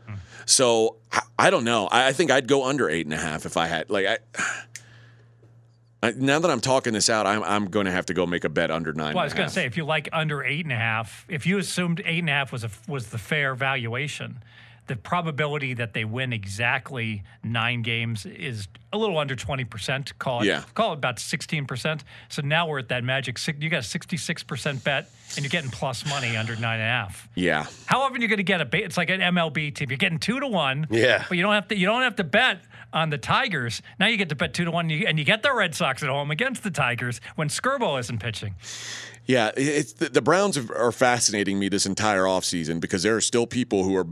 So 0.47 0.97
I, 1.39 1.51
don't 1.51 1.65
know. 1.65 1.89
I, 1.89 2.09
I 2.09 2.13
think 2.13 2.31
I'd 2.31 2.49
go 2.49 2.65
under 2.65 2.89
eight 2.89 3.05
and 3.05 3.13
a 3.13 3.19
half 3.19 3.45
if 3.45 3.57
I 3.57 3.67
had 3.67 3.91
like 3.91 4.07
I. 4.07 4.19
I 6.01 6.13
now 6.13 6.39
that 6.39 6.49
I'm 6.49 6.61
talking 6.61 6.93
this 6.93 7.11
out, 7.11 7.27
I'm 7.27 7.43
I'm 7.43 7.67
going 7.67 7.87
to 7.87 7.91
have 7.91 8.07
to 8.07 8.15
go 8.15 8.25
make 8.25 8.45
a 8.45 8.49
bet 8.49 8.71
under 8.71 8.93
nine. 8.93 9.15
Well, 9.15 9.23
I 9.23 9.25
was 9.25 9.35
going 9.35 9.49
to 9.49 9.53
say, 9.53 9.67
if 9.67 9.77
you 9.77 9.85
like 9.85 10.09
under 10.13 10.45
eight 10.45 10.65
and 10.65 10.73
a 10.73 10.77
half, 10.77 11.27
if 11.29 11.45
you 11.45 11.59
assumed 11.59 12.01
eight 12.05 12.21
and 12.21 12.31
a 12.31 12.33
half 12.35 12.53
was 12.53 12.63
a, 12.63 12.71
was 12.87 13.09
the 13.09 13.19
fair 13.19 13.57
valuation, 13.57 14.41
the 14.89 14.97
probability 14.97 15.75
that 15.75 15.93
they 15.95 16.05
win 16.05 16.33
exactly 16.33 17.23
nine 17.45 17.83
games 17.83 18.27
is 18.27 18.67
a 18.93 18.99
little 18.99 19.19
under 19.19 19.37
twenty 19.37 19.65
percent. 19.65 20.19
Call 20.19 20.41
it, 20.43 20.47
Yeah. 20.47 20.63
call 20.75 20.91
it 20.93 20.97
about 20.99 21.19
sixteen 21.21 21.67
percent. 21.67 22.03
So 22.29 22.43
now 22.43 22.67
we're 22.67 22.81
at 22.81 22.89
that 22.89 23.05
magic. 23.05 23.39
You 23.61 23.69
got 23.71 23.81
a 23.81 23.83
sixty-six 23.83 24.43
percent 24.43 24.83
bet, 24.83 25.09
and 25.37 25.45
you're 25.45 25.51
getting 25.51 25.71
plus 25.71 26.05
money 26.09 26.37
under 26.37 26.57
nine 26.57 26.81
and 26.81 26.83
a 26.83 26.87
half. 26.87 27.29
Yeah. 27.35 27.67
How 27.87 28.01
often 28.01 28.21
you're 28.21 28.29
going 28.29 28.39
to 28.39 28.43
get 28.43 28.61
a? 28.61 28.69
It's 28.85 28.97
like 28.97 29.11
an 29.11 29.21
MLB 29.21 29.75
team. 29.75 29.89
You're 29.91 29.99
getting 29.99 30.19
two 30.19 30.41
to 30.41 30.49
one. 30.49 30.87
Yeah. 30.91 31.25
But 31.29 31.37
you 31.39 31.43
don't 31.45 31.55
have 31.55 31.69
to. 31.69 31.77
You 31.77 31.87
don't 31.87 32.03
have 32.03 32.17
to 32.17 32.25
bet 32.25 32.61
on 32.93 33.11
the 33.11 33.19
Tigers. 33.19 33.83
Now 34.01 34.07
you 34.07 34.17
get 34.17 34.31
to 34.31 34.35
bet 34.35 34.55
two 34.55 34.65
to 34.65 34.71
one, 34.71 34.91
and 34.91 35.01
you, 35.01 35.07
and 35.07 35.19
you 35.19 35.25
get 35.25 35.43
the 35.43 35.53
Red 35.55 35.75
Sox 35.75 36.03
at 36.03 36.09
home 36.09 36.31
against 36.31 36.63
the 36.63 36.71
Tigers 36.71 37.21
when 37.37 37.49
Skirbo 37.49 38.01
isn't 38.01 38.19
pitching. 38.19 38.55
Yeah, 39.27 39.51
it's 39.59 39.93
the, 39.93 40.09
the 40.09 40.23
Browns 40.23 40.57
are- 40.57 40.75
are 40.75 40.91
fascinating 40.91 41.59
me 41.59 41.69
this 41.69 41.85
entire 41.85 42.23
offseason 42.23 42.81
because 42.81 43.03
there 43.03 43.15
are 43.15 43.21
still 43.21 43.47
people 43.47 43.85
who 43.85 43.95
are 43.95 44.07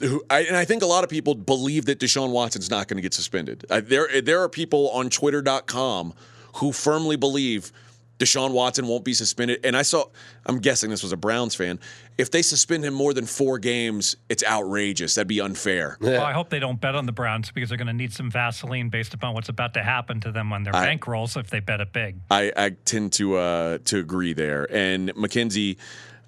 who 0.00 0.22
I, 0.30 0.40
and 0.40 0.56
I 0.56 0.64
think 0.64 0.82
a 0.82 0.86
lot 0.86 1.04
of 1.04 1.10
people 1.10 1.34
believe 1.34 1.86
that 1.86 1.98
Deshaun 1.98 2.30
Watson's 2.30 2.70
not 2.70 2.88
going 2.88 2.96
to 2.96 3.02
get 3.02 3.14
suspended. 3.14 3.64
I, 3.70 3.80
there 3.80 4.20
there 4.20 4.42
are 4.42 4.48
people 4.48 4.90
on 4.90 5.10
twitter.com 5.10 6.14
who 6.56 6.72
firmly 6.72 7.16
believe 7.16 7.72
Deshaun 8.18 8.50
Watson 8.52 8.88
won't 8.88 9.04
be 9.04 9.14
suspended 9.14 9.60
and 9.64 9.76
I 9.76 9.82
saw 9.82 10.06
I'm 10.46 10.58
guessing 10.58 10.90
this 10.90 11.02
was 11.02 11.12
a 11.12 11.16
Browns 11.16 11.54
fan. 11.54 11.78
If 12.16 12.32
they 12.32 12.42
suspend 12.42 12.84
him 12.84 12.94
more 12.94 13.14
than 13.14 13.26
4 13.26 13.60
games, 13.60 14.16
it's 14.28 14.42
outrageous. 14.42 15.14
That'd 15.14 15.28
be 15.28 15.40
unfair. 15.40 15.96
Well, 16.00 16.24
I 16.24 16.32
hope 16.32 16.50
they 16.50 16.58
don't 16.58 16.80
bet 16.80 16.96
on 16.96 17.06
the 17.06 17.12
Browns 17.12 17.52
because 17.52 17.68
they're 17.68 17.78
going 17.78 17.86
to 17.86 17.92
need 17.92 18.12
some 18.12 18.28
Vaseline 18.28 18.88
based 18.88 19.14
upon 19.14 19.34
what's 19.34 19.48
about 19.48 19.74
to 19.74 19.84
happen 19.84 20.20
to 20.22 20.32
them 20.32 20.52
on 20.52 20.64
their 20.64 20.72
bankrolls 20.72 21.36
if 21.38 21.48
they 21.48 21.60
bet 21.60 21.80
it 21.80 21.92
big. 21.92 22.16
I, 22.28 22.52
I 22.56 22.70
tend 22.70 23.12
to 23.14 23.36
uh, 23.36 23.78
to 23.84 23.98
agree 23.98 24.32
there. 24.32 24.66
And 24.74 25.14
McKenzie 25.14 25.76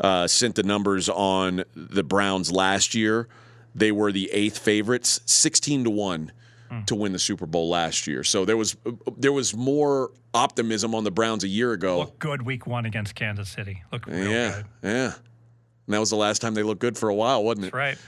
uh, 0.00 0.26
sent 0.26 0.54
the 0.54 0.62
numbers 0.62 1.08
on 1.08 1.64
the 1.74 2.02
Browns 2.02 2.50
last 2.50 2.94
year. 2.94 3.28
They 3.74 3.92
were 3.92 4.10
the 4.12 4.30
eighth 4.32 4.58
favorites, 4.58 5.20
sixteen 5.26 5.84
to 5.84 5.90
one 5.90 6.32
to 6.86 6.94
win 6.94 7.12
the 7.12 7.18
Super 7.18 7.46
Bowl 7.46 7.68
last 7.68 8.06
year. 8.06 8.22
So 8.22 8.44
there 8.44 8.56
was 8.56 8.76
there 9.16 9.32
was 9.32 9.54
more 9.56 10.12
optimism 10.32 10.94
on 10.94 11.04
the 11.04 11.10
Browns 11.10 11.44
a 11.44 11.48
year 11.48 11.72
ago. 11.72 11.98
Look 11.98 12.18
good 12.18 12.42
week 12.42 12.66
one 12.66 12.86
against 12.86 13.14
Kansas 13.14 13.48
City. 13.48 13.82
Look 13.92 14.06
real 14.06 14.30
yeah, 14.30 14.50
good. 14.50 14.66
yeah. 14.82 15.12
And 15.86 15.94
that 15.94 15.98
was 15.98 16.10
the 16.10 16.16
last 16.16 16.40
time 16.40 16.54
they 16.54 16.62
looked 16.62 16.80
good 16.80 16.96
for 16.96 17.08
a 17.08 17.14
while, 17.14 17.42
wasn't 17.42 17.66
it? 17.66 17.74
Right. 17.74 17.98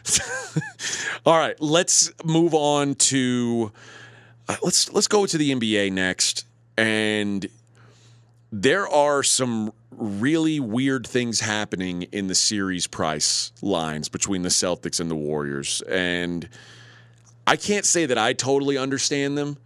All 1.26 1.36
right, 1.36 1.60
let's 1.60 2.12
move 2.24 2.54
on 2.54 2.94
to 2.94 3.72
uh, 4.48 4.56
let's 4.62 4.92
let's 4.92 5.08
go 5.08 5.26
to 5.26 5.38
the 5.38 5.52
NBA 5.52 5.92
next. 5.92 6.46
And 6.76 7.46
there 8.52 8.86
are 8.86 9.22
some 9.22 9.72
really 9.90 10.60
weird 10.60 11.06
things 11.06 11.40
happening 11.40 12.02
in 12.12 12.26
the 12.26 12.34
series 12.34 12.86
price 12.86 13.50
lines 13.62 14.10
between 14.10 14.42
the 14.42 14.50
Celtics 14.50 15.00
and 15.00 15.10
the 15.10 15.16
Warriors. 15.16 15.82
And 15.88 16.48
I 17.46 17.56
can't 17.56 17.86
say 17.86 18.06
that 18.06 18.18
I 18.18 18.34
totally 18.34 18.76
understand 18.76 19.38
them. 19.38 19.56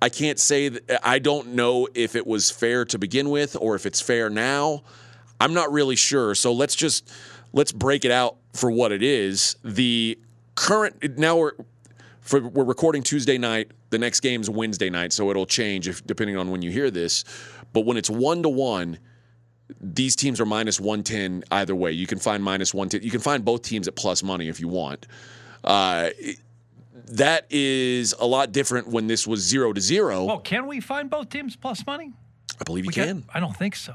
I 0.00 0.08
can't 0.08 0.38
say 0.38 0.70
that 0.70 1.00
I 1.06 1.18
don't 1.18 1.48
know 1.48 1.86
if 1.94 2.16
it 2.16 2.26
was 2.26 2.50
fair 2.50 2.84
to 2.86 2.98
begin 2.98 3.30
with 3.30 3.56
or 3.60 3.74
if 3.74 3.86
it's 3.86 4.00
fair 4.00 4.30
now. 4.30 4.82
I'm 5.40 5.54
not 5.54 5.70
really 5.70 5.96
sure. 5.96 6.34
So 6.34 6.52
let's 6.52 6.74
just 6.74 7.10
let's 7.52 7.72
break 7.72 8.04
it 8.04 8.10
out 8.10 8.36
for 8.54 8.70
what 8.70 8.90
it 8.90 9.02
is. 9.02 9.56
The 9.62 10.18
current 10.54 11.18
now 11.18 11.36
we're 11.36 11.52
for, 12.20 12.40
we're 12.40 12.64
recording 12.64 13.02
Tuesday 13.02 13.38
night. 13.38 13.70
The 13.90 13.98
next 13.98 14.20
game's 14.20 14.50
Wednesday 14.50 14.90
night, 14.90 15.12
so 15.12 15.30
it'll 15.30 15.46
change 15.46 15.88
if 15.88 16.04
depending 16.06 16.36
on 16.36 16.50
when 16.50 16.62
you 16.62 16.70
hear 16.70 16.90
this. 16.90 17.24
But 17.74 17.82
when 17.84 17.98
it's 17.98 18.08
one 18.08 18.42
to 18.44 18.48
one, 18.48 18.98
these 19.80 20.16
teams 20.16 20.40
are 20.40 20.46
minus 20.46 20.80
one 20.80 21.02
ten 21.02 21.44
either 21.50 21.74
way. 21.74 21.92
You 21.92 22.06
can 22.06 22.18
find 22.18 22.42
minus 22.42 22.72
one 22.72 22.88
ten. 22.88 23.02
You 23.02 23.10
can 23.10 23.20
find 23.20 23.44
both 23.44 23.60
teams 23.62 23.86
at 23.88 23.96
plus 23.96 24.22
money 24.22 24.48
if 24.48 24.60
you 24.60 24.68
want. 24.68 25.06
Uh, 25.62 26.10
that 27.08 27.46
is 27.50 28.14
a 28.18 28.26
lot 28.26 28.52
different 28.52 28.88
when 28.88 29.06
this 29.08 29.26
was 29.26 29.40
zero 29.40 29.72
to 29.74 29.80
zero. 29.80 30.24
Well, 30.24 30.38
can 30.38 30.66
we 30.66 30.80
find 30.80 31.10
both 31.10 31.28
teams 31.28 31.56
plus 31.56 31.84
money? 31.86 32.12
I 32.60 32.64
believe 32.64 32.84
you 32.84 32.88
We 32.88 32.94
got- 32.94 33.06
can. 33.08 33.24
I 33.34 33.40
don't 33.40 33.56
think 33.56 33.76
so. 33.76 33.94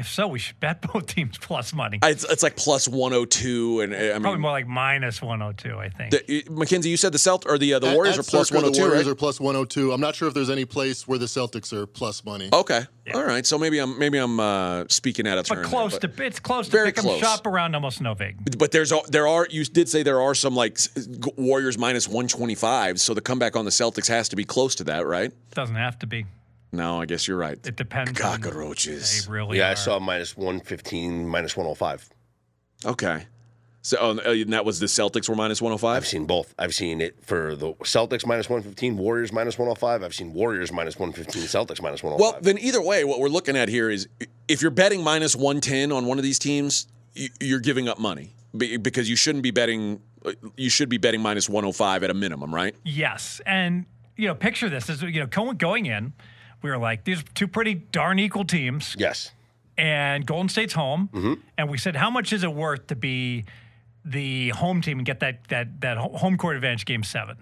If 0.00 0.08
so, 0.08 0.26
we 0.28 0.38
should 0.38 0.58
bet 0.60 0.80
both 0.92 1.06
teams 1.06 1.38
plus 1.38 1.72
money. 1.72 1.98
It's, 2.02 2.24
it's 2.24 2.42
like 2.42 2.56
plus 2.56 2.88
102, 2.88 3.80
and 3.82 3.92
uh, 3.94 3.96
I 3.96 4.18
Probably 4.18 4.40
more 4.40 4.50
like 4.50 4.66
minus 4.66 5.20
102, 5.22 5.78
I 5.78 5.88
think. 5.90 6.10
the, 6.12 6.44
Mackenzie, 6.50 6.88
you 6.88 6.96
said 6.96 7.12
the 7.12 7.18
Celt 7.18 7.44
or 7.46 7.58
the 7.58 7.74
uh, 7.74 7.78
the 7.78 7.88
At- 7.88 7.94
Warriors 7.94 8.18
at 8.18 8.26
are 8.26 8.30
plus 8.30 8.48
Circa, 8.48 8.56
102, 8.62 8.80
The 8.80 8.86
Warriors 8.88 9.06
right? 9.06 9.12
are 9.12 9.14
plus 9.14 9.40
102. 9.40 9.92
I'm 9.92 10.00
not 10.00 10.14
sure 10.16 10.26
if 10.28 10.34
there's 10.34 10.50
any 10.50 10.64
place 10.64 11.06
where 11.06 11.18
the 11.18 11.26
Celtics 11.26 11.72
are 11.72 11.86
plus 11.86 12.24
money. 12.24 12.48
Okay, 12.52 12.82
all 13.14 13.24
right. 13.24 13.44
So 13.46 13.58
maybe 13.58 13.78
I'm 13.78 13.98
maybe 13.98 14.18
I'm 14.18 14.40
uh, 14.40 14.84
speaking 14.88 15.26
out 15.28 15.36
of 15.38 15.46
turn. 15.46 15.56
but 15.58 15.62
there, 15.62 15.70
close 15.70 15.98
but- 15.98 16.16
to 16.16 16.24
it's 16.24 16.40
close 16.40 16.66
to 16.66 16.72
Very 16.72 16.88
pick 16.88 16.98
'em 16.98 17.04
close. 17.04 17.20
shop 17.20 17.46
around 17.46 17.74
almost 17.74 18.00
no 18.00 18.14
vig. 18.14 18.58
But 18.58 18.72
there's 18.72 18.92
there 19.08 19.28
are 19.28 19.46
you 19.50 19.64
did 19.64 19.88
say 19.88 20.02
there 20.02 20.20
are 20.22 20.34
some 20.34 20.54
like 20.56 20.78
Warriors 21.36 21.76
minus 21.76 22.08
125, 22.08 23.00
so 23.00 23.12
the 23.14 23.20
comeback 23.20 23.54
on 23.56 23.64
the 23.64 23.70
Celtics 23.70 24.08
has 24.08 24.28
to 24.30 24.36
be 24.36 24.44
close 24.44 24.74
to 24.76 24.84
that, 24.84 25.06
right? 25.06 25.30
It 25.30 25.54
doesn't 25.54 25.76
have 25.76 25.98
to 26.00 26.06
be. 26.06 26.24
No, 26.72 27.00
I 27.00 27.06
guess 27.06 27.26
you're 27.26 27.36
right. 27.36 27.58
It 27.66 27.76
depends. 27.76 28.10
on- 28.10 28.14
Cockroaches. 28.40 29.26
They 29.26 29.32
really 29.32 29.58
yeah, 29.58 29.68
are. 29.68 29.72
I 29.72 29.74
saw 29.74 29.98
minus 29.98 30.36
115, 30.36 31.28
minus 31.28 31.56
105. 31.56 32.08
Okay. 32.84 33.26
So 33.82 33.96
oh, 33.98 34.20
oh, 34.26 34.32
and 34.32 34.52
that 34.52 34.64
was 34.66 34.78
the 34.78 34.86
Celtics 34.86 35.28
were 35.28 35.34
minus 35.34 35.62
oh 35.62 35.66
I've 35.66 35.80
105. 35.80 36.06
seen 36.06 36.26
both. 36.26 36.54
I've 36.58 36.74
seen 36.74 37.00
it 37.00 37.16
for 37.24 37.56
the 37.56 37.72
Celtics 37.74 38.26
minus 38.26 38.48
115, 38.48 38.98
Warriors 38.98 39.32
minus 39.32 39.58
105. 39.58 40.02
I've 40.02 40.14
seen 40.14 40.34
Warriors 40.34 40.70
minus 40.70 40.98
115, 40.98 41.44
Celtics 41.44 41.80
minus 41.82 42.02
105. 42.02 42.20
Well, 42.20 42.38
then 42.42 42.58
either 42.58 42.82
way, 42.82 43.04
what 43.04 43.20
we're 43.20 43.28
looking 43.28 43.56
at 43.56 43.70
here 43.70 43.88
is 43.88 44.06
if 44.48 44.60
you're 44.60 44.70
betting 44.70 45.02
minus 45.02 45.34
110 45.34 45.92
on 45.92 46.04
one 46.04 46.18
of 46.18 46.24
these 46.24 46.38
teams, 46.38 46.88
you're 47.40 47.60
giving 47.60 47.88
up 47.88 47.98
money 47.98 48.34
because 48.54 49.08
you 49.08 49.16
shouldn't 49.16 49.42
be 49.42 49.50
betting. 49.50 50.02
You 50.56 50.68
should 50.68 50.90
be 50.90 50.98
betting 50.98 51.22
minus 51.22 51.48
105 51.48 52.04
at 52.04 52.10
a 52.10 52.14
minimum, 52.14 52.54
right? 52.54 52.76
Yes, 52.84 53.40
and 53.46 53.86
you 54.16 54.28
know, 54.28 54.34
picture 54.34 54.68
this: 54.68 54.90
as 54.90 55.00
you 55.00 55.20
know, 55.20 55.26
going 55.26 55.56
going 55.56 55.86
in, 55.86 56.12
we 56.62 56.70
were 56.70 56.78
like, 56.78 57.04
these 57.04 57.20
are 57.20 57.24
two 57.34 57.48
pretty 57.48 57.74
darn 57.74 58.18
equal 58.18 58.44
teams, 58.44 58.94
yes. 58.98 59.32
and 59.76 60.26
Golden 60.26 60.48
State's 60.48 60.74
home, 60.74 61.08
and 61.56 61.68
we 61.68 61.78
said, 61.78 61.96
how 61.96 62.10
much 62.10 62.32
is 62.32 62.44
it 62.44 62.52
worth 62.52 62.86
to 62.88 62.96
be 62.96 63.44
the 64.04 64.50
home 64.50 64.80
team 64.80 64.98
and 64.98 65.06
get 65.06 65.20
that 65.20 65.46
that 65.48 65.80
that 65.80 65.96
home 65.96 66.36
court 66.36 66.56
advantage 66.56 66.84
game 66.84 67.02
seven? 67.02 67.36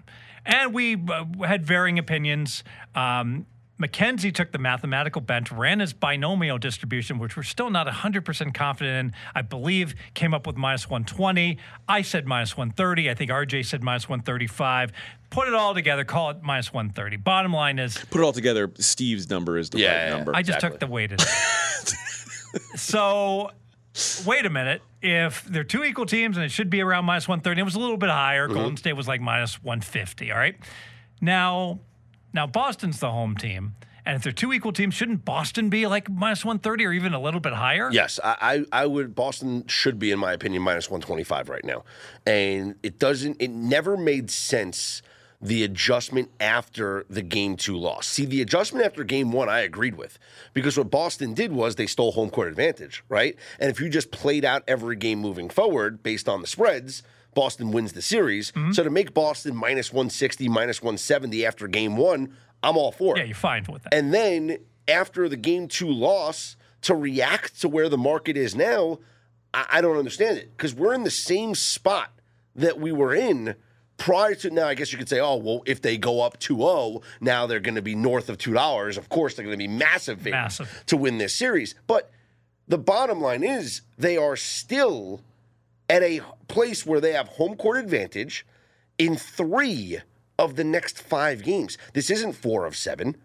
And 0.45 0.73
we 0.73 0.95
uh, 0.95 1.25
had 1.45 1.65
varying 1.65 1.99
opinions. 1.99 2.63
Um, 2.95 3.45
Mackenzie 3.79 4.31
took 4.31 4.51
the 4.51 4.57
mathematical 4.57 5.21
bent, 5.21 5.49
ran 5.51 5.79
his 5.79 5.93
binomial 5.93 6.57
distribution, 6.57 7.17
which 7.17 7.37
we're 7.37 7.43
still 7.43 7.69
not 7.69 7.87
100% 7.87 8.53
confident 8.53 9.07
in. 9.07 9.13
I 9.33 9.41
believe 9.41 9.95
came 10.13 10.33
up 10.33 10.45
with 10.45 10.57
minus 10.57 10.89
120. 10.89 11.57
I 11.87 12.01
said 12.01 12.27
minus 12.27 12.57
130. 12.57 13.09
I 13.09 13.13
think 13.15 13.31
RJ 13.31 13.65
said 13.65 13.81
minus 13.81 14.09
135. 14.09 14.91
Put 15.29 15.47
it 15.47 15.53
all 15.53 15.73
together, 15.73 16.03
call 16.03 16.29
it 16.31 16.37
minus 16.43 16.73
130. 16.73 17.17
Bottom 17.17 17.53
line 17.53 17.79
is, 17.79 17.97
Put 18.11 18.19
it 18.19 18.23
all 18.25 18.33
together. 18.33 18.69
Steve's 18.79 19.29
number 19.29 19.57
is 19.57 19.69
the 19.69 19.79
Yeah, 19.79 19.87
right 19.87 20.03
yeah. 20.09 20.15
number. 20.17 20.35
I 20.35 20.41
just 20.41 20.57
Exactly. 20.57 20.69
took 20.71 20.79
the 20.81 20.87
weighted. 20.87 21.21
so, 22.75 23.51
wait 24.25 24.45
a 24.45 24.49
minute. 24.49 24.81
If 25.01 25.45
they're 25.45 25.63
two 25.63 25.85
equal 25.85 26.05
teams 26.05 26.35
and 26.35 26.45
it 26.45 26.49
should 26.49 26.69
be 26.69 26.81
around 26.81 27.05
minus 27.05 27.27
130, 27.27 27.61
it 27.61 27.63
was 27.63 27.75
a 27.75 27.79
little 27.79 27.95
bit 27.97 28.09
higher. 28.09 28.47
Mm-hmm. 28.47 28.57
Golden 28.57 28.77
State 28.77 28.93
was 28.93 29.07
like 29.07 29.21
minus 29.21 29.63
150. 29.63 30.31
All 30.31 30.37
right. 30.37 30.57
Now, 31.21 31.79
now 32.33 32.47
Boston's 32.47 32.99
the 32.99 33.11
home 33.11 33.35
team, 33.35 33.75
And 34.05 34.15
if 34.15 34.23
they're 34.23 34.31
two 34.31 34.53
equal 34.53 34.73
teams, 34.73 34.93
shouldn't 34.95 35.25
Boston 35.25 35.69
be 35.69 35.85
like 35.87 36.09
minus 36.09 36.43
130 36.45 36.85
or 36.85 36.93
even 36.93 37.13
a 37.13 37.19
little 37.19 37.39
bit 37.39 37.53
higher? 37.53 37.89
Yes, 37.91 38.19
I, 38.23 38.65
I, 38.71 38.83
I 38.83 38.85
would. 38.85 39.13
Boston 39.13 39.67
should 39.67 39.99
be, 39.99 40.11
in 40.11 40.19
my 40.19 40.33
opinion, 40.33 40.61
minus 40.63 40.89
one 40.89 41.01
twenty 41.01 41.23
five 41.23 41.49
right 41.49 41.63
now, 41.63 41.83
and 42.25 42.75
it 42.81 42.97
doesn't. 42.99 43.37
It 43.39 43.49
never 43.51 43.97
made 43.97 44.31
sense. 44.31 45.01
The 45.41 45.63
adjustment 45.63 46.31
after 46.41 47.05
the 47.09 47.21
game 47.21 47.55
two 47.55 47.77
loss. 47.77 48.07
See, 48.07 48.25
the 48.25 48.41
adjustment 48.41 48.85
after 48.85 49.05
game 49.05 49.31
one, 49.31 49.47
I 49.47 49.59
agreed 49.61 49.95
with 49.95 50.19
because 50.53 50.77
what 50.77 50.91
Boston 50.91 51.33
did 51.33 51.53
was 51.53 51.75
they 51.75 51.87
stole 51.87 52.11
home 52.11 52.29
court 52.29 52.49
advantage, 52.49 53.05
right? 53.07 53.37
And 53.57 53.69
if 53.71 53.79
you 53.79 53.87
just 53.87 54.11
played 54.11 54.43
out 54.43 54.63
every 54.67 54.97
game 54.97 55.19
moving 55.19 55.47
forward 55.49 56.03
based 56.03 56.27
on 56.27 56.41
the 56.41 56.47
spreads, 56.47 57.03
Boston 57.33 57.71
wins 57.71 57.93
the 57.93 58.01
series. 58.01 58.51
Mm-hmm. 58.51 58.71
So 58.71 58.83
to 58.83 58.89
make 58.89 59.13
Boston 59.13 59.55
minus 59.55 59.93
160, 59.93 60.47
minus 60.49 60.81
170 60.81 61.45
after 61.45 61.67
game 61.67 61.97
one, 61.97 62.35
I'm 62.63 62.77
all 62.77 62.91
for 62.91 63.15
it. 63.15 63.19
Yeah, 63.19 63.25
you're 63.25 63.35
fine 63.35 63.65
with 63.69 63.83
that. 63.83 63.93
And 63.93 64.13
then 64.13 64.57
after 64.87 65.29
the 65.29 65.37
game 65.37 65.67
two 65.67 65.89
loss, 65.89 66.55
to 66.81 66.95
react 66.95 67.59
to 67.61 67.69
where 67.69 67.89
the 67.89 67.97
market 67.97 68.37
is 68.37 68.55
now, 68.55 68.99
I, 69.53 69.65
I 69.73 69.81
don't 69.81 69.97
understand 69.97 70.37
it 70.37 70.55
because 70.55 70.73
we're 70.73 70.93
in 70.93 71.03
the 71.03 71.11
same 71.11 71.55
spot 71.55 72.11
that 72.55 72.79
we 72.79 72.91
were 72.91 73.13
in 73.13 73.55
prior 73.97 74.35
to 74.35 74.49
now. 74.49 74.67
I 74.67 74.75
guess 74.75 74.91
you 74.91 74.97
could 74.97 75.09
say, 75.09 75.19
oh, 75.19 75.35
well, 75.35 75.61
if 75.65 75.81
they 75.81 75.97
go 75.97 76.21
up 76.21 76.39
2 76.39 76.55
0, 76.57 77.01
now 77.21 77.45
they're 77.45 77.59
going 77.59 77.75
to 77.75 77.81
be 77.81 77.95
north 77.95 78.29
of 78.29 78.37
$2. 78.37 78.97
Of 78.97 79.09
course, 79.09 79.35
they're 79.35 79.45
going 79.45 79.57
to 79.57 79.63
be 79.63 79.67
massive 79.67 80.25
Massive. 80.25 80.83
to 80.87 80.97
win 80.97 81.17
this 81.17 81.35
series. 81.35 81.75
But 81.87 82.11
the 82.67 82.77
bottom 82.77 83.19
line 83.21 83.43
is 83.43 83.81
they 83.97 84.17
are 84.17 84.35
still 84.35 85.21
at 85.89 86.03
a 86.03 86.21
place 86.49 86.85
where 86.85 86.99
they 86.99 87.13
have 87.13 87.29
home 87.29 87.55
court 87.55 87.77
advantage 87.77 88.45
in 88.97 89.15
three 89.15 89.99
of 90.37 90.55
the 90.57 90.63
next 90.63 90.99
five 91.01 91.43
games. 91.43 91.77
This 91.93 92.09
isn't 92.09 92.33
four 92.33 92.65
of 92.65 92.75
seven. 92.75 93.15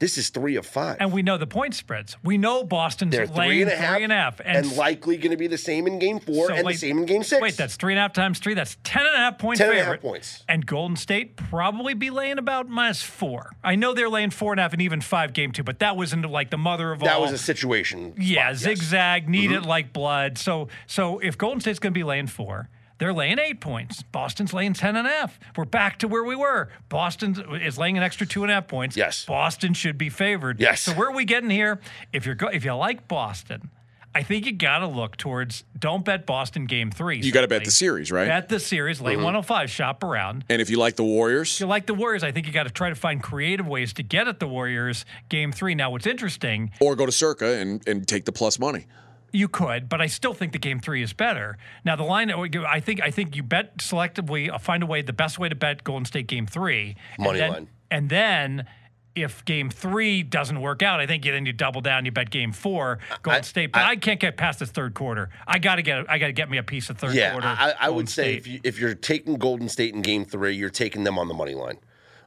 This 0.00 0.18
is 0.18 0.28
three 0.28 0.56
of 0.56 0.66
five. 0.66 0.96
And 0.98 1.12
we 1.12 1.22
know 1.22 1.38
the 1.38 1.46
point 1.46 1.72
spreads. 1.72 2.16
We 2.24 2.36
know 2.36 2.64
Boston's 2.64 3.12
They're 3.14 3.28
laying 3.28 3.48
three 3.48 3.62
and 3.62 3.70
a 3.70 3.76
half, 3.76 3.94
three 3.94 4.02
and 4.04 4.12
a 4.12 4.16
half. 4.16 4.40
and, 4.44 4.76
likely 4.76 5.16
going 5.16 5.30
to 5.30 5.36
be 5.36 5.46
the 5.46 5.56
same 5.56 5.86
in 5.86 6.00
game 6.00 6.18
four 6.18 6.48
So 6.48 6.54
and 6.54 6.66
wait- 6.66 6.72
the 6.74 6.78
same 6.80 6.98
in 6.98 7.06
game 7.06 7.22
six. 7.22 7.40
Wait, 7.40 7.56
that's 7.56 7.76
three 7.76 7.92
and 7.92 7.98
a 8.00 8.02
half 8.02 8.12
times 8.12 8.40
three. 8.40 8.54
That's 8.54 8.76
ten 8.82 9.06
and 9.06 9.14
a 9.14 9.18
half 9.18 9.38
point 9.38 9.58
10 9.58 9.70
and 9.70 9.78
a 9.78 9.84
half 9.84 10.00
points. 10.00 10.42
And 10.48 10.66
Golden 10.66 10.96
State 10.96 11.36
probably 11.36 11.94
be 11.94 12.10
laying 12.10 12.38
about 12.38 12.68
minus 12.68 13.02
four. 13.04 13.52
I 13.62 13.76
know 13.76 13.94
they're 13.94 14.08
laying 14.10 14.30
four 14.30 14.52
and 14.52 14.58
a 14.58 14.64
half 14.64 14.72
and 14.72 14.82
even 14.82 15.00
five 15.00 15.32
game 15.32 15.52
two, 15.52 15.62
but 15.62 15.78
that 15.78 15.96
wasn't 15.96 16.28
like 16.28 16.50
the 16.50 16.58
mother 16.58 16.90
of 16.90 16.98
that 16.98 17.14
all. 17.14 17.20
That 17.20 17.30
was 17.30 17.40
a 17.40 17.42
situation. 17.42 18.14
yeah, 18.18 18.52
spot, 18.52 18.68
yes. 18.68 18.78
zigzag, 18.80 19.28
need 19.28 19.50
Mm-hmm. 19.50 19.62
it 19.62 19.66
like 19.68 19.92
blood. 19.92 20.38
So 20.38 20.68
so 20.88 21.20
if 21.20 21.38
Golden 21.38 21.60
State's 21.60 21.78
going 21.78 21.92
to 21.94 21.98
be 21.98 22.04
laying 22.04 22.26
four. 22.26 22.68
They're 22.98 23.12
laying 23.12 23.38
eight 23.38 23.60
points. 23.60 24.02
Boston's 24.02 24.52
laying 24.52 24.72
ten 24.72 24.96
and 24.96 25.06
a 25.06 25.10
half. 25.10 25.38
We're 25.56 25.64
back 25.64 25.98
to 26.00 26.08
where 26.08 26.24
we 26.24 26.36
were. 26.36 26.68
Boston 26.88 27.36
is 27.62 27.76
laying 27.76 27.96
an 27.96 28.02
extra 28.02 28.26
two 28.26 28.42
and 28.42 28.50
a 28.50 28.54
half 28.54 28.68
points. 28.68 28.96
Yes. 28.96 29.24
Boston 29.24 29.74
should 29.74 29.98
be 29.98 30.08
favored. 30.08 30.60
Yes. 30.60 30.82
So 30.82 30.92
where 30.92 31.08
are 31.08 31.14
we 31.14 31.24
getting 31.24 31.50
here? 31.50 31.80
If 32.12 32.26
you're 32.26 32.34
go- 32.34 32.48
if 32.48 32.64
you 32.64 32.72
like 32.74 33.08
Boston, 33.08 33.70
I 34.16 34.22
think 34.22 34.46
you 34.46 34.52
got 34.52 34.78
to 34.78 34.86
look 34.86 35.16
towards. 35.16 35.64
Don't 35.76 36.04
bet 36.04 36.24
Boston 36.24 36.66
game 36.66 36.92
three. 36.92 37.18
You 37.18 37.32
got 37.32 37.40
to 37.40 37.48
bet 37.48 37.64
the 37.64 37.72
series, 37.72 38.12
right? 38.12 38.28
Bet 38.28 38.48
the 38.48 38.60
series, 38.60 39.00
lay 39.00 39.14
mm-hmm. 39.14 39.24
105, 39.24 39.70
shop 39.70 40.04
around. 40.04 40.44
and 40.48 40.62
if 40.62 40.70
you 40.70 40.78
like 40.78 40.94
the 40.94 41.04
Warriors, 41.04 41.54
If 41.54 41.60
you 41.60 41.66
like 41.66 41.86
the 41.86 41.94
Warriors, 41.94 42.22
I 42.22 42.30
think 42.30 42.46
you 42.46 42.52
got 42.52 42.62
to 42.62 42.70
try 42.70 42.90
to 42.90 42.94
find 42.94 43.20
creative 43.20 43.66
ways 43.66 43.92
to 43.94 44.04
get 44.04 44.28
at 44.28 44.38
the 44.38 44.46
Warriors 44.46 45.04
game 45.28 45.50
three. 45.50 45.74
Now, 45.74 45.90
what's 45.90 46.06
interesting, 46.06 46.70
or 46.80 46.94
go 46.94 47.06
to 47.06 47.12
Circa 47.12 47.54
and, 47.58 47.86
and 47.88 48.06
take 48.06 48.24
the 48.24 48.32
plus 48.32 48.58
money. 48.60 48.86
You 49.34 49.48
could, 49.48 49.88
but 49.88 50.00
I 50.00 50.06
still 50.06 50.32
think 50.32 50.52
the 50.52 50.58
game 50.58 50.78
three 50.80 51.02
is 51.02 51.12
better. 51.12 51.58
Now, 51.84 51.96
the 51.96 52.04
line, 52.04 52.30
I 52.30 52.80
think, 52.80 53.02
I 53.02 53.10
think 53.10 53.34
you 53.36 53.42
bet 53.42 53.78
selectively, 53.78 54.50
uh, 54.50 54.58
find 54.58 54.82
a 54.82 54.86
way, 54.86 55.02
the 55.02 55.12
best 55.12 55.38
way 55.38 55.48
to 55.48 55.54
bet 55.54 55.82
Golden 55.84 56.04
State 56.04 56.26
game 56.28 56.46
three. 56.46 56.96
and 57.16 57.24
Money 57.26 57.38
then- 57.40 57.50
line. 57.52 57.68
And 57.90 58.08
then 58.10 58.66
if 59.14 59.44
game 59.44 59.70
three 59.70 60.22
doesn't 60.24 60.60
work 60.60 60.82
out, 60.82 60.98
I 60.98 61.06
think 61.06 61.24
you 61.24 61.30
then 61.32 61.46
you 61.46 61.52
double 61.52 61.80
down, 61.80 62.04
you 62.04 62.10
bet 62.10 62.30
game 62.30 62.52
four, 62.52 62.98
Golden 63.22 63.38
I- 63.40 63.42
State. 63.42 63.72
But 63.72 63.82
I, 63.82 63.96
can't 63.96 64.18
get 64.18 64.36
past 64.36 64.58
this 64.58 64.70
third 64.70 64.94
quarter. 64.94 65.30
I 65.46 65.58
got 65.58 65.76
to 65.76 65.82
get, 65.82 66.08
I 66.10 66.18
got 66.18 66.26
to 66.28 66.32
get 66.32 66.50
me 66.50 66.58
a 66.58 66.62
piece 66.64 66.90
of 66.90 66.98
third 66.98 67.14
Yeah, 67.14 67.32
quarter. 67.32 67.46
I, 67.46 67.74
I 67.80 67.90
would 67.90 68.08
say 68.08 68.22
State. 68.32 68.38
if, 68.38 68.46
you, 68.46 68.60
if 68.64 68.78
you're 68.80 68.94
taking 68.94 69.34
Golden 69.36 69.68
State 69.68 69.94
in 69.94 70.02
game 70.02 70.24
three, 70.24 70.54
you're 70.56 70.70
taking 70.70 71.04
them 71.04 71.18
on 71.18 71.28
the 71.28 71.34
money 71.34 71.54
line. 71.54 71.78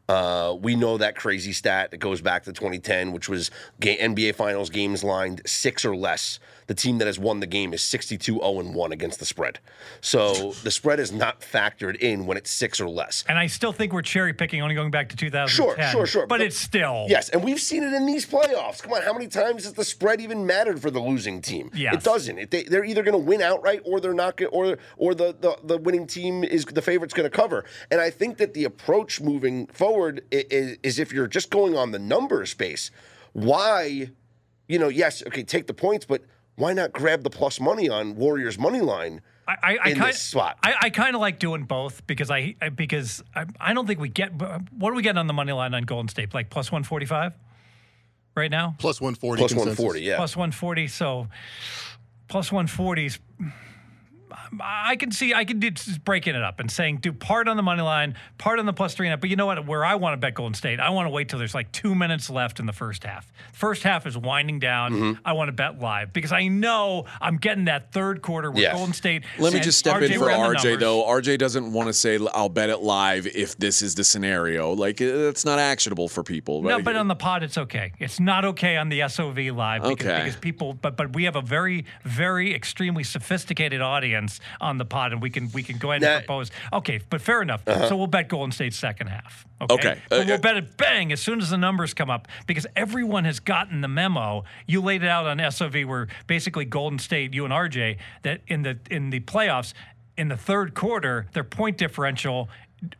Uh, 0.09 0.55
we 0.61 0.77
know 0.77 0.97
that 0.97 1.17
crazy 1.17 1.51
stat 1.51 1.91
that 1.91 1.97
goes 1.97 2.21
back 2.21 2.43
to 2.45 2.53
2010, 2.53 3.11
which 3.11 3.27
was 3.27 3.51
NBA 3.81 4.35
Finals 4.35 4.69
games 4.69 5.03
lined 5.03 5.41
six 5.45 5.83
or 5.83 5.97
less. 5.97 6.39
The 6.67 6.75
team 6.75 6.97
that 6.97 7.05
has 7.07 7.17
won 7.17 7.39
the 7.39 7.47
game 7.47 7.73
is 7.73 7.81
62 7.81 8.33
0 8.33 8.51
1 8.51 8.91
against 8.91 9.19
the 9.19 9.25
spread. 9.25 9.59
So 10.01 10.51
the 10.63 10.71
spread 10.71 10.99
is 10.99 11.13
not 11.13 11.39
factored 11.39 11.95
in 11.95 12.25
when 12.25 12.37
it's 12.37 12.51
six 12.51 12.81
or 12.81 12.89
less. 12.89 13.23
And 13.29 13.39
I 13.39 13.47
still 13.47 13.71
think 13.71 13.93
we're 13.93 14.01
cherry 14.01 14.33
picking, 14.33 14.61
only 14.61 14.75
going 14.75 14.91
back 14.91 15.07
to 15.09 15.15
2010. 15.15 15.47
Sure, 15.55 15.75
sure, 15.91 16.05
sure. 16.05 16.27
But 16.27 16.39
But- 16.39 16.41
it's 16.41 16.57
still. 16.57 17.05
Yes, 17.07 17.29
and 17.29 17.41
we've 17.41 17.59
seen 17.61 17.83
it 17.83 17.93
in 17.93 18.05
these 18.05 18.25
playoffs. 18.25 18.83
Come 18.83 18.91
on, 18.93 19.01
how 19.01 19.13
many 19.13 19.27
times 19.27 19.63
has 19.63 19.73
the 19.73 19.85
spread 19.85 20.19
even 20.19 20.45
mattered 20.45 20.81
for 20.81 20.91
the 20.91 20.99
losing 20.99 21.41
team? 21.41 21.71
Yes. 21.73 21.95
It 21.95 22.03
doesn't. 22.03 22.37
It, 22.37 22.51
they, 22.51 22.63
they're 22.63 22.83
either 22.83 23.01
going 23.01 23.13
to 23.13 23.25
win 23.25 23.41
outright 23.41 23.81
or 23.85 24.01
they're 24.01 24.13
not 24.13 24.35
going 24.35 24.51
or 24.51 24.77
or 24.97 25.15
the, 25.15 25.35
the 25.39 25.57
the 25.63 25.77
winning 25.77 26.05
team 26.05 26.43
is 26.43 26.65
the 26.65 26.81
favorite's 26.81 27.13
going 27.13 27.29
to 27.29 27.35
cover. 27.35 27.63
And 27.89 28.01
I 28.01 28.09
think 28.09 28.37
that 28.37 28.53
the 28.53 28.65
approach 28.65 29.21
moving 29.21 29.67
forward 29.67 30.23
is, 30.31 30.77
is 30.83 30.99
if 30.99 31.13
you're 31.13 31.27
just 31.27 31.49
going 31.49 31.77
on 31.77 31.91
the 31.91 31.99
numbers 31.99 32.53
base, 32.53 32.91
why, 33.31 34.09
you 34.67 34.79
know, 34.79 34.89
yes, 34.89 35.23
okay, 35.27 35.43
take 35.43 35.67
the 35.67 35.73
points, 35.73 36.05
but 36.05 36.23
why 36.57 36.73
not 36.73 36.91
grab 36.91 37.23
the 37.23 37.29
plus 37.29 37.59
money 37.59 37.87
on 37.87 38.15
Warriors 38.15 38.59
money 38.59 38.81
line? 38.81 39.21
I, 39.47 39.51
I, 39.51 39.77
I 39.85 39.89
in 39.89 39.97
kind, 39.97 40.09
this 40.09 40.21
spot. 40.21 40.57
I, 40.61 40.75
I 40.81 40.89
kind 40.89 41.15
of 41.15 41.21
like 41.21 41.39
doing 41.39 41.63
both 41.63 42.05
because 42.05 42.29
I, 42.29 42.55
I 42.61 42.69
because 42.69 43.23
I, 43.33 43.45
I 43.59 43.73
don't 43.73 43.87
think 43.87 43.99
we 43.99 44.09
get 44.09 44.33
what 44.33 44.89
do 44.89 44.95
we 44.95 45.03
get 45.03 45.17
on 45.17 45.27
the 45.27 45.33
money 45.33 45.53
line 45.53 45.73
on 45.73 45.83
Golden 45.83 46.09
State 46.09 46.33
like 46.33 46.49
plus 46.49 46.71
one 46.71 46.83
forty 46.83 47.05
five 47.05 47.33
right 48.35 48.51
now 48.51 48.75
Plus 48.79 48.97
plus 48.97 49.01
one 49.01 49.15
forty 49.15 49.39
plus 49.39 49.53
one 49.53 49.73
forty 49.75 50.01
yeah. 50.01 50.17
plus 50.17 50.35
one 50.35 50.51
forty 50.51 50.87
so 50.87 51.27
plus 52.27 52.51
one 52.51 52.67
forties. 52.67 53.19
I 54.61 54.95
can 54.95 55.11
see 55.11 55.33
I 55.33 55.43
can 55.45 55.59
do 55.59 55.71
just 55.71 56.03
breaking 56.05 56.35
it 56.35 56.41
up 56.41 56.59
and 56.59 56.71
saying 56.71 56.97
do 56.97 57.11
part 57.11 57.47
on 57.47 57.57
the 57.57 57.63
money 57.63 57.81
line, 57.81 58.15
part 58.37 58.59
on 58.59 58.65
the 58.65 58.73
plus 58.73 58.93
three 58.93 59.07
and 59.07 59.11
half. 59.11 59.19
But 59.21 59.29
you 59.29 59.35
know 59.35 59.45
what? 59.45 59.65
Where 59.65 59.83
I 59.83 59.95
want 59.95 60.13
to 60.13 60.17
bet 60.17 60.35
Golden 60.35 60.53
State, 60.53 60.79
I 60.79 60.89
want 60.91 61.05
to 61.05 61.09
wait 61.09 61.29
till 61.29 61.37
there's 61.39 61.53
like 61.55 61.71
two 61.71 61.93
minutes 61.95 62.29
left 62.29 62.59
in 62.59 62.65
the 62.65 62.73
first 62.73 63.03
half. 63.03 63.31
First 63.53 63.83
half 63.83 64.05
is 64.07 64.17
winding 64.17 64.59
down. 64.59 64.93
Mm-hmm. 64.93 65.21
I 65.25 65.33
want 65.33 65.49
to 65.49 65.51
bet 65.51 65.79
live 65.79 66.13
because 66.13 66.31
I 66.31 66.47
know 66.47 67.05
I'm 67.19 67.37
getting 67.37 67.65
that 67.65 67.91
third 67.91 68.21
quarter 68.21 68.49
with 68.51 68.61
Yes. 68.61 68.73
Golden 68.75 68.93
State. 68.93 69.23
Let 69.37 69.53
me 69.53 69.59
just 69.59 69.79
step 69.79 69.97
RJ 69.97 70.11
in 70.11 70.19
for 70.19 70.25
RJ 70.27 70.79
though. 70.79 71.03
RJ 71.03 71.37
doesn't 71.39 71.73
want 71.73 71.87
to 71.87 71.93
say 71.93 72.19
I'll 72.33 72.49
bet 72.49 72.69
it 72.69 72.79
live 72.79 73.27
if 73.27 73.57
this 73.57 73.81
is 73.81 73.95
the 73.95 74.03
scenario. 74.03 74.71
Like 74.73 75.01
it's 75.01 75.45
not 75.45 75.59
actionable 75.59 76.07
for 76.07 76.23
people. 76.23 76.61
No, 76.61 76.81
but 76.81 76.95
on 76.95 77.07
the 77.07 77.15
pod, 77.15 77.43
it's 77.43 77.57
okay. 77.57 77.91
It's 77.99 78.19
not 78.19 78.45
okay 78.45 78.77
on 78.77 78.89
the 78.89 79.07
SOV 79.07 79.37
live 79.53 79.83
because, 79.83 80.05
Okay. 80.07 80.23
because 80.23 80.39
people, 80.39 80.73
but 80.73 80.95
but 80.95 81.13
we 81.13 81.25
have 81.25 81.35
a 81.35 81.41
very, 81.41 81.85
very 82.03 82.53
extremely 82.55 83.03
sophisticated 83.03 83.81
audience 83.81 84.26
on 84.61 84.77
the 84.77 84.85
pod, 84.85 85.13
and 85.13 85.21
we 85.21 85.29
can 85.29 85.49
we 85.53 85.63
can 85.63 85.77
go 85.77 85.91
ahead 85.91 86.03
and 86.03 86.11
Now- 86.11 86.19
propose. 86.19 86.51
Okay, 86.73 86.99
but 87.09 87.21
fair 87.21 87.41
enough. 87.41 87.61
So 87.65 87.95
we'll 87.97 88.07
bet 88.07 88.27
Golden 88.27 88.51
State 88.51 88.73
second 88.73 89.07
half. 89.07 89.45
Okay, 89.61 89.73
Okay. 89.73 90.01
but 90.09 90.19
Uh, 90.21 90.23
we'll 90.25 90.35
uh, 90.35 90.37
bet 90.39 90.57
it 90.57 90.77
bang 90.77 91.11
as 91.11 91.19
soon 91.21 91.39
as 91.41 91.49
the 91.49 91.57
numbers 91.57 91.93
come 91.93 92.09
up 92.09 92.27
because 92.45 92.67
everyone 92.75 93.25
has 93.25 93.39
gotten 93.39 93.81
the 93.81 93.87
memo. 93.87 94.43
You 94.67 94.81
laid 94.81 95.03
it 95.03 95.09
out 95.09 95.25
on 95.25 95.39
SOV 95.39 95.85
where 95.87 96.07
basically 96.27 96.65
Golden 96.65 96.99
State, 96.99 97.33
you 97.33 97.43
and 97.45 97.53
RJ, 97.53 97.97
that 98.23 98.41
in 98.47 98.63
the 98.63 98.77
in 98.89 99.09
the 99.09 99.19
playoffs. 99.21 99.73
In 100.17 100.29
the 100.29 100.37
third 100.37 100.73
quarter, 100.73 101.27
their 101.33 101.43
point 101.43 101.77
differential 101.77 102.49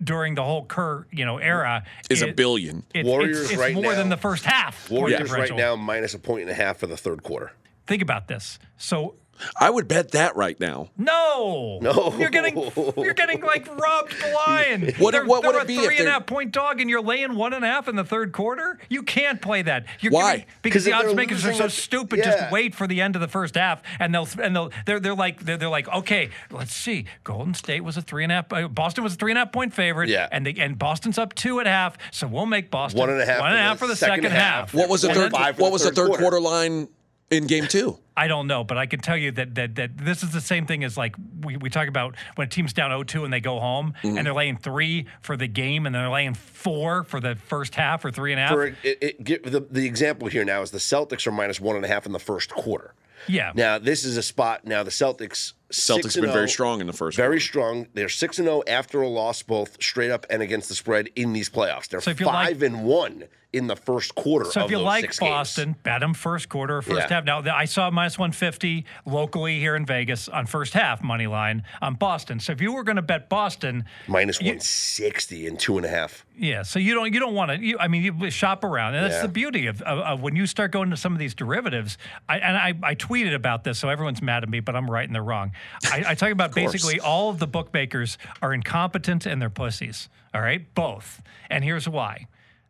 during 0.04 0.36
the 0.36 0.44
whole 0.44 0.66
Kerr, 0.66 1.08
you 1.12 1.26
know, 1.26 1.38
era 1.40 1.84
is 2.12 2.22
a 2.22 2.32
billion. 2.32 2.84
it's, 2.94 3.08
Warriors 3.08 3.42
it's, 3.42 3.52
it's 3.54 3.60
right 3.60 3.74
more 3.74 3.84
now- 3.84 3.96
than 3.96 4.10
the 4.10 4.18
first 4.18 4.46
half. 4.46 4.88
Warriors 4.90 5.32
right 5.32 5.56
now 5.56 5.76
minus 5.76 6.14
a 6.14 6.20
point 6.20 6.44
and 6.44 6.52
a 6.52 6.54
half 6.54 6.78
for 6.78 6.86
the 6.86 6.96
third 6.98 7.24
quarter. 7.24 7.54
Think 7.88 8.04
about 8.04 8.28
this. 8.28 8.60
So 8.78 9.16
I 9.60 9.70
would 9.70 9.88
bet 9.88 10.12
that 10.12 10.36
right 10.36 10.60
now. 10.60 10.90
no, 10.98 11.80
No. 11.82 12.14
you're 12.18 12.30
getting 12.30 12.56
you're 12.98 13.14
getting 13.14 13.42
like 13.42 13.68
robbed 13.78 14.14
blind. 14.34 14.96
What- 15.00 15.12
they're, 15.12 15.26
what 15.26 15.44
would 15.46 15.56
they're 15.56 15.62
it 15.62 15.68
be 15.68 15.78
a 15.78 15.80
if 15.82 15.86
three 15.86 15.96
and 15.98 16.02
a 16.02 16.04
they're- 16.06 16.14
half 16.14 16.26
point 16.26 16.52
dog, 16.52 16.82
and 16.82 16.90
you're 16.90 17.02
laying 17.02 17.36
one 17.36 17.54
and 17.54 17.64
a 17.64 17.68
half 17.68 17.88
in 17.88 17.96
the 17.96 18.04
third 18.04 18.32
quarter? 18.32 18.80
You 18.90 19.04
can't 19.04 19.42
play 19.42 19.62
that. 19.64 19.86
You're 20.00 20.12
Why? 20.12 20.32
giving- 20.38 20.46
because 20.62 20.78
'Cause 20.78 20.86
the 20.86 20.92
if 20.92 20.98
they're 21.00 21.08
odds 21.10 21.16
makers 21.16 21.46
are 21.46 21.54
so 21.54 21.66
it- 21.66 21.72
stupid. 21.72 22.20
yeah. 22.20 22.26
Just 22.38 22.52
wait 22.52 22.76
for 22.76 22.88
the 22.88 23.02
end 23.02 23.16
of 23.16 23.22
the 23.22 23.28
first 23.28 23.56
half, 23.56 23.82
and 24.00 24.14
they'll 24.14 24.28
and 24.42 24.56
they'll 24.56 24.72
they're 24.86 25.00
they're 25.00 25.16
like 25.16 25.44
they're, 25.44 25.58
they're 25.58 25.70
like 25.70 25.88
okay, 25.90 26.30
let's 26.52 26.74
see. 26.74 27.06
Golden 27.24 27.54
State 27.54 27.84
was 27.84 27.98
a 27.98 28.02
three 28.02 28.24
and 28.24 28.32
a 28.32 28.36
half. 28.36 28.52
Uh, 28.54 28.68
Boston 28.68 29.04
was 29.04 29.14
a 29.14 29.18
three 29.18 29.32
and 29.32 29.38
a 29.38 29.42
half 29.42 29.52
point 29.52 29.74
favorite. 29.74 30.10
Yeah. 30.10 30.28
and 30.32 30.46
they, 30.46 30.54
and 30.56 30.78
Boston's 30.78 31.18
up 31.18 31.34
two 31.36 31.60
and 31.60 31.68
a 31.68 31.72
half. 31.72 31.98
So 32.12 32.28
we'll 32.28 32.46
make 32.46 32.70
Boston 32.72 33.00
One 33.00 33.10
and 33.10 33.22
a 33.22 33.26
half 33.26 33.40
one 33.40 33.54
and 33.54 33.74
a 33.74 33.76
for 33.78 33.88
the 33.88 33.96
second 33.96 34.24
second, 34.24 34.32
half. 34.32 34.72
half. 34.72 34.74
What 34.74 34.90
was 34.90 35.02
the 35.02 35.10
third? 35.10 35.32
then 35.32 35.32
five 35.32 35.56
for 35.56 35.62
What 35.64 35.72
was 35.72 35.84
the 35.84 35.90
third 35.90 35.96
third 35.96 36.08
quarter. 36.08 36.22
quarter 36.24 36.42
line 36.42 36.88
in 37.30 37.48
game 37.48 37.68
two? 37.68 37.98
I 38.16 38.28
don't 38.28 38.48
know, 38.48 38.64
but 38.64 38.78
I 38.78 38.88
can 38.88 39.00
tell 39.00 39.18
you 39.18 39.32
that 39.34 39.54
that 39.56 39.76
that 39.76 39.98
this 39.98 40.24
is 40.24 40.32
the 40.32 40.42
same 40.42 40.66
thing 40.66 40.84
as 40.84 40.98
like 40.98 41.16
we, 41.44 41.56
we 41.58 41.70
talk 41.70 41.88
about 41.88 42.16
when 42.36 42.48
a 42.48 42.50
team's 42.50 42.74
down 42.74 42.90
0-2 42.90 43.24
and 43.26 43.32
they 43.34 43.40
go 43.40 43.60
home 43.60 43.94
Mm-hmm. 44.02 44.18
and 44.18 44.26
they're 44.26 44.34
laying 44.34 44.58
three 44.58 45.06
for 45.22 45.38
the 45.38 45.48
game 45.48 45.86
and 45.86 45.94
they're 45.94 46.10
laying 46.10 46.34
four 46.34 47.04
for 47.04 47.20
the 47.20 47.36
first 47.36 47.76
half 47.76 48.04
or 48.06 48.12
three 48.12 48.32
and 48.32 48.40
a 48.40 48.44
half. 48.44 48.52
For 48.54 48.66
it, 48.66 48.78
it, 48.84 49.24
give 49.24 49.44
the, 49.44 49.60
the 49.60 49.86
example 49.86 50.28
here 50.28 50.44
now 50.46 50.62
is 50.62 50.72
the 50.72 50.78
Celtics 50.80 51.28
are 51.28 51.32
minus 51.32 51.60
one 51.62 51.76
and 51.76 51.86
a 51.86 51.88
half 51.88 52.06
in 52.06 52.12
the 52.12 52.20
first 52.20 52.50
quarter. 52.50 52.94
yeah. 53.28 53.52
Now 53.56 53.78
this 53.78 54.04
is 54.04 54.18
a 54.18 54.24
spot. 54.24 54.66
Now 54.66 54.84
the 54.84 54.92
Celtics 54.92 55.54
Celtics 55.72 56.04
six 56.04 56.16
been 56.16 56.32
very 56.32 56.44
oh. 56.44 56.48
strong 56.48 56.82
in 56.82 56.88
the 56.88 56.94
first. 56.94 57.18
Very 57.18 57.36
quarter. 57.36 57.40
strong. 57.40 57.88
They're 57.94 58.10
six 58.10 58.40
and 58.40 58.48
zero 58.48 58.64
after 58.68 59.02
a 59.02 59.08
loss, 59.08 59.44
both 59.44 59.82
straight 59.82 60.12
up 60.12 60.26
and 60.30 60.42
against 60.42 60.70
the 60.70 60.76
spread 60.76 61.10
in 61.16 61.34
these 61.34 61.50
playoffs. 61.50 61.90
They're 61.90 62.02
So 62.02 62.12
if 62.12 62.20
you 62.20 62.26
like- 62.28 62.48
five 62.48 62.64
and 62.64 62.84
one 62.84 63.26
in 63.54 63.68
the 63.68 63.76
first 63.76 64.14
quarter. 64.14 64.46
So 64.52 64.62
of 64.62 64.66
if 64.66 64.72
you 64.72 64.78
those 64.78 64.86
like 64.86 65.02
six 65.02 65.20
games. 65.20 65.30
Boston, 65.32 65.76
bet 65.82 66.02
them 66.02 66.14
first 66.14 66.50
quarter 66.50 66.78
or 66.78 66.82
first 66.82 67.10
Yeah. 67.10 67.16
half. 67.16 67.24
Now 67.24 67.42
I 67.56 67.64
saw 67.66 67.90
minus 67.90 68.20
150 68.20 68.86
locally 69.06 69.60
here 69.60 69.76
in 69.76 69.86
Vegas 69.86 70.28
on 70.28 70.46
first 70.46 70.74
half 70.74 71.02
money 71.02 71.28
line 71.28 71.64
on 71.82 71.96
Boston. 71.96 72.40
So 72.42 72.52
if 72.52 72.62
you 72.62 72.74
were 72.74 72.84
going 72.84 72.98
to 72.98 73.02
bet 73.02 73.30
Boston, 73.30 73.86
minus 74.08 74.42
one 74.42 74.60
sixty 74.60 75.48
and 75.48 75.58
two 75.58 75.78
and 75.78 75.86
a 75.86 75.90
half. 75.90 76.26
yeah. 76.38 76.62
So 76.64 76.78
you 76.78 76.94
don't 76.94 77.14
you 77.14 77.20
don't 77.22 77.34
want 77.34 77.52
to. 77.52 77.78
I 77.80 77.88
mean, 77.88 78.04
you 78.04 78.30
shop 78.30 78.66
around, 78.66 78.96
and 78.96 79.06
that's 79.06 79.16
Yeah. 79.16 79.22
the 79.24 79.30
beauty 79.30 79.68
of, 79.68 79.82
of, 79.84 80.00
of 80.00 80.22
when 80.22 80.36
you 80.36 80.46
start 80.46 80.72
going 80.72 80.90
to 80.90 80.98
some 80.98 81.14
of 81.14 81.20
these 81.20 81.34
derivatives. 81.34 81.98
I, 82.28 82.40
and 82.40 82.58
I, 82.58 82.90
I 82.90 82.96
tweeted 82.96 83.34
about 83.34 83.64
this, 83.64 83.80
so 83.80 83.88
everyone's 83.88 84.22
mad 84.22 84.44
at 84.44 84.50
me, 84.50 84.60
but 84.60 84.76
I'm 84.76 84.92
right 84.92 85.06
and 85.06 85.16
they're 85.16 85.24
wrong. 85.24 85.54
I, 85.92 86.04
I 86.10 86.16
talk 86.16 86.32
about 86.32 86.54
basically 86.54 87.00
all 87.00 87.30
of 87.30 87.40
the 87.40 87.48
bookmakers 87.48 88.18
are 88.42 88.54
incompetent 88.54 89.26
and 89.26 89.42
they're 89.42 89.50
pussies. 89.50 90.10
All 90.34 90.42
right, 90.42 90.74
both. 90.76 91.22
And 91.50 91.64
here's 91.64 91.88
why. 91.88 92.28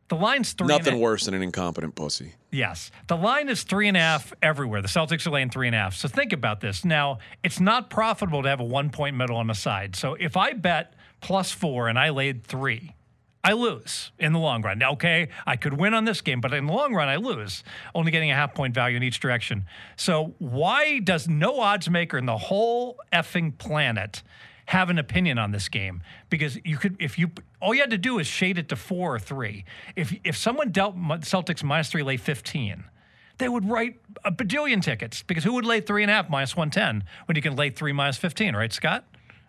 The 0.09 0.15
line's 0.15 0.53
three. 0.53 0.65
and 0.73 0.81
a- 0.81 0.85
Nothing 0.85 0.99
worse 1.01 1.25
than 1.25 1.33
an 1.33 1.41
incompetent 1.43 1.95
pussy. 1.95 2.35
Yes. 2.49 2.91
The 3.07 3.17
line 3.17 3.49
is 3.49 3.63
three 3.63 3.89
and 3.89 3.97
a 3.97 3.99
half 3.99 4.31
everywhere. 4.41 4.81
The 4.81 4.87
Celtics 4.87 5.27
are 5.27 5.31
laying 5.31 5.49
three 5.49 5.67
and 5.67 5.75
a 5.75 5.79
half. 5.79 5.95
So 5.95 6.07
think 6.07 6.31
about 6.31 6.61
this. 6.61 6.85
Now, 6.85 7.17
it's 7.43 7.59
not 7.59 7.89
profitable 7.89 8.41
to 8.43 8.47
have 8.49 8.61
a 8.61 8.63
one 8.63 8.89
point 8.89 9.17
middle 9.17 9.35
on 9.35 9.47
the 9.47 9.53
side. 9.53 9.95
So 9.97 10.13
if 10.13 10.37
I 10.37 10.53
bet 10.53 10.93
plus 11.19 11.51
four 11.51 11.89
and 11.89 11.99
I 11.99 12.09
laid 12.09 12.45
three, 12.45 12.93
I 13.47 13.53
lose 13.53 14.11
in 14.19 14.33
the 14.33 14.39
long 14.39 14.61
run. 14.61 14.83
Okay, 14.83 15.29
I 15.45 15.55
could 15.55 15.71
win 15.71 15.93
on 15.93 16.03
this 16.03 16.19
game, 16.19 16.41
but 16.41 16.53
in 16.53 16.65
the 16.65 16.73
long 16.73 16.93
run, 16.93 17.07
I 17.07 17.15
lose, 17.15 17.63
only 17.95 18.11
getting 18.11 18.29
a 18.29 18.35
half 18.35 18.53
point 18.53 18.73
value 18.73 18.97
in 18.97 19.03
each 19.03 19.21
direction. 19.21 19.65
So 19.95 20.35
why 20.39 20.99
does 20.99 21.29
no 21.29 21.61
odds 21.61 21.89
maker 21.89 22.17
in 22.17 22.25
the 22.25 22.37
whole 22.37 22.97
effing 23.13 23.57
planet 23.57 24.21
have 24.65 24.89
an 24.89 24.99
opinion 24.99 25.39
on 25.39 25.51
this 25.51 25.69
game? 25.69 26.01
Because 26.29 26.59
you 26.65 26.75
could, 26.75 26.97
if 26.99 27.17
you, 27.17 27.31
all 27.61 27.73
you 27.73 27.79
had 27.79 27.91
to 27.91 27.97
do 27.97 28.19
is 28.19 28.27
shade 28.27 28.57
it 28.57 28.67
to 28.67 28.75
four 28.75 29.15
or 29.15 29.19
three. 29.19 29.63
If 29.95 30.13
if 30.25 30.35
someone 30.35 30.73
dealt 30.73 30.97
Celtics 30.97 31.63
minus 31.63 31.87
three, 31.87 32.03
lay 32.03 32.17
fifteen. 32.17 32.83
They 33.37 33.47
would 33.47 33.69
write 33.69 34.01
a 34.25 34.31
bajillion 34.31 34.81
tickets 34.81 35.23
because 35.23 35.45
who 35.45 35.53
would 35.53 35.65
lay 35.65 35.79
three 35.79 36.01
and 36.01 36.11
a 36.11 36.13
half 36.15 36.27
minus 36.27 36.57
110 36.57 37.07
when 37.27 37.35
you 37.35 37.41
can 37.43 37.55
lay 37.55 37.69
three 37.69 37.93
minus 37.93 38.17
15, 38.17 38.55
right, 38.55 38.73
Scott? 38.73 39.05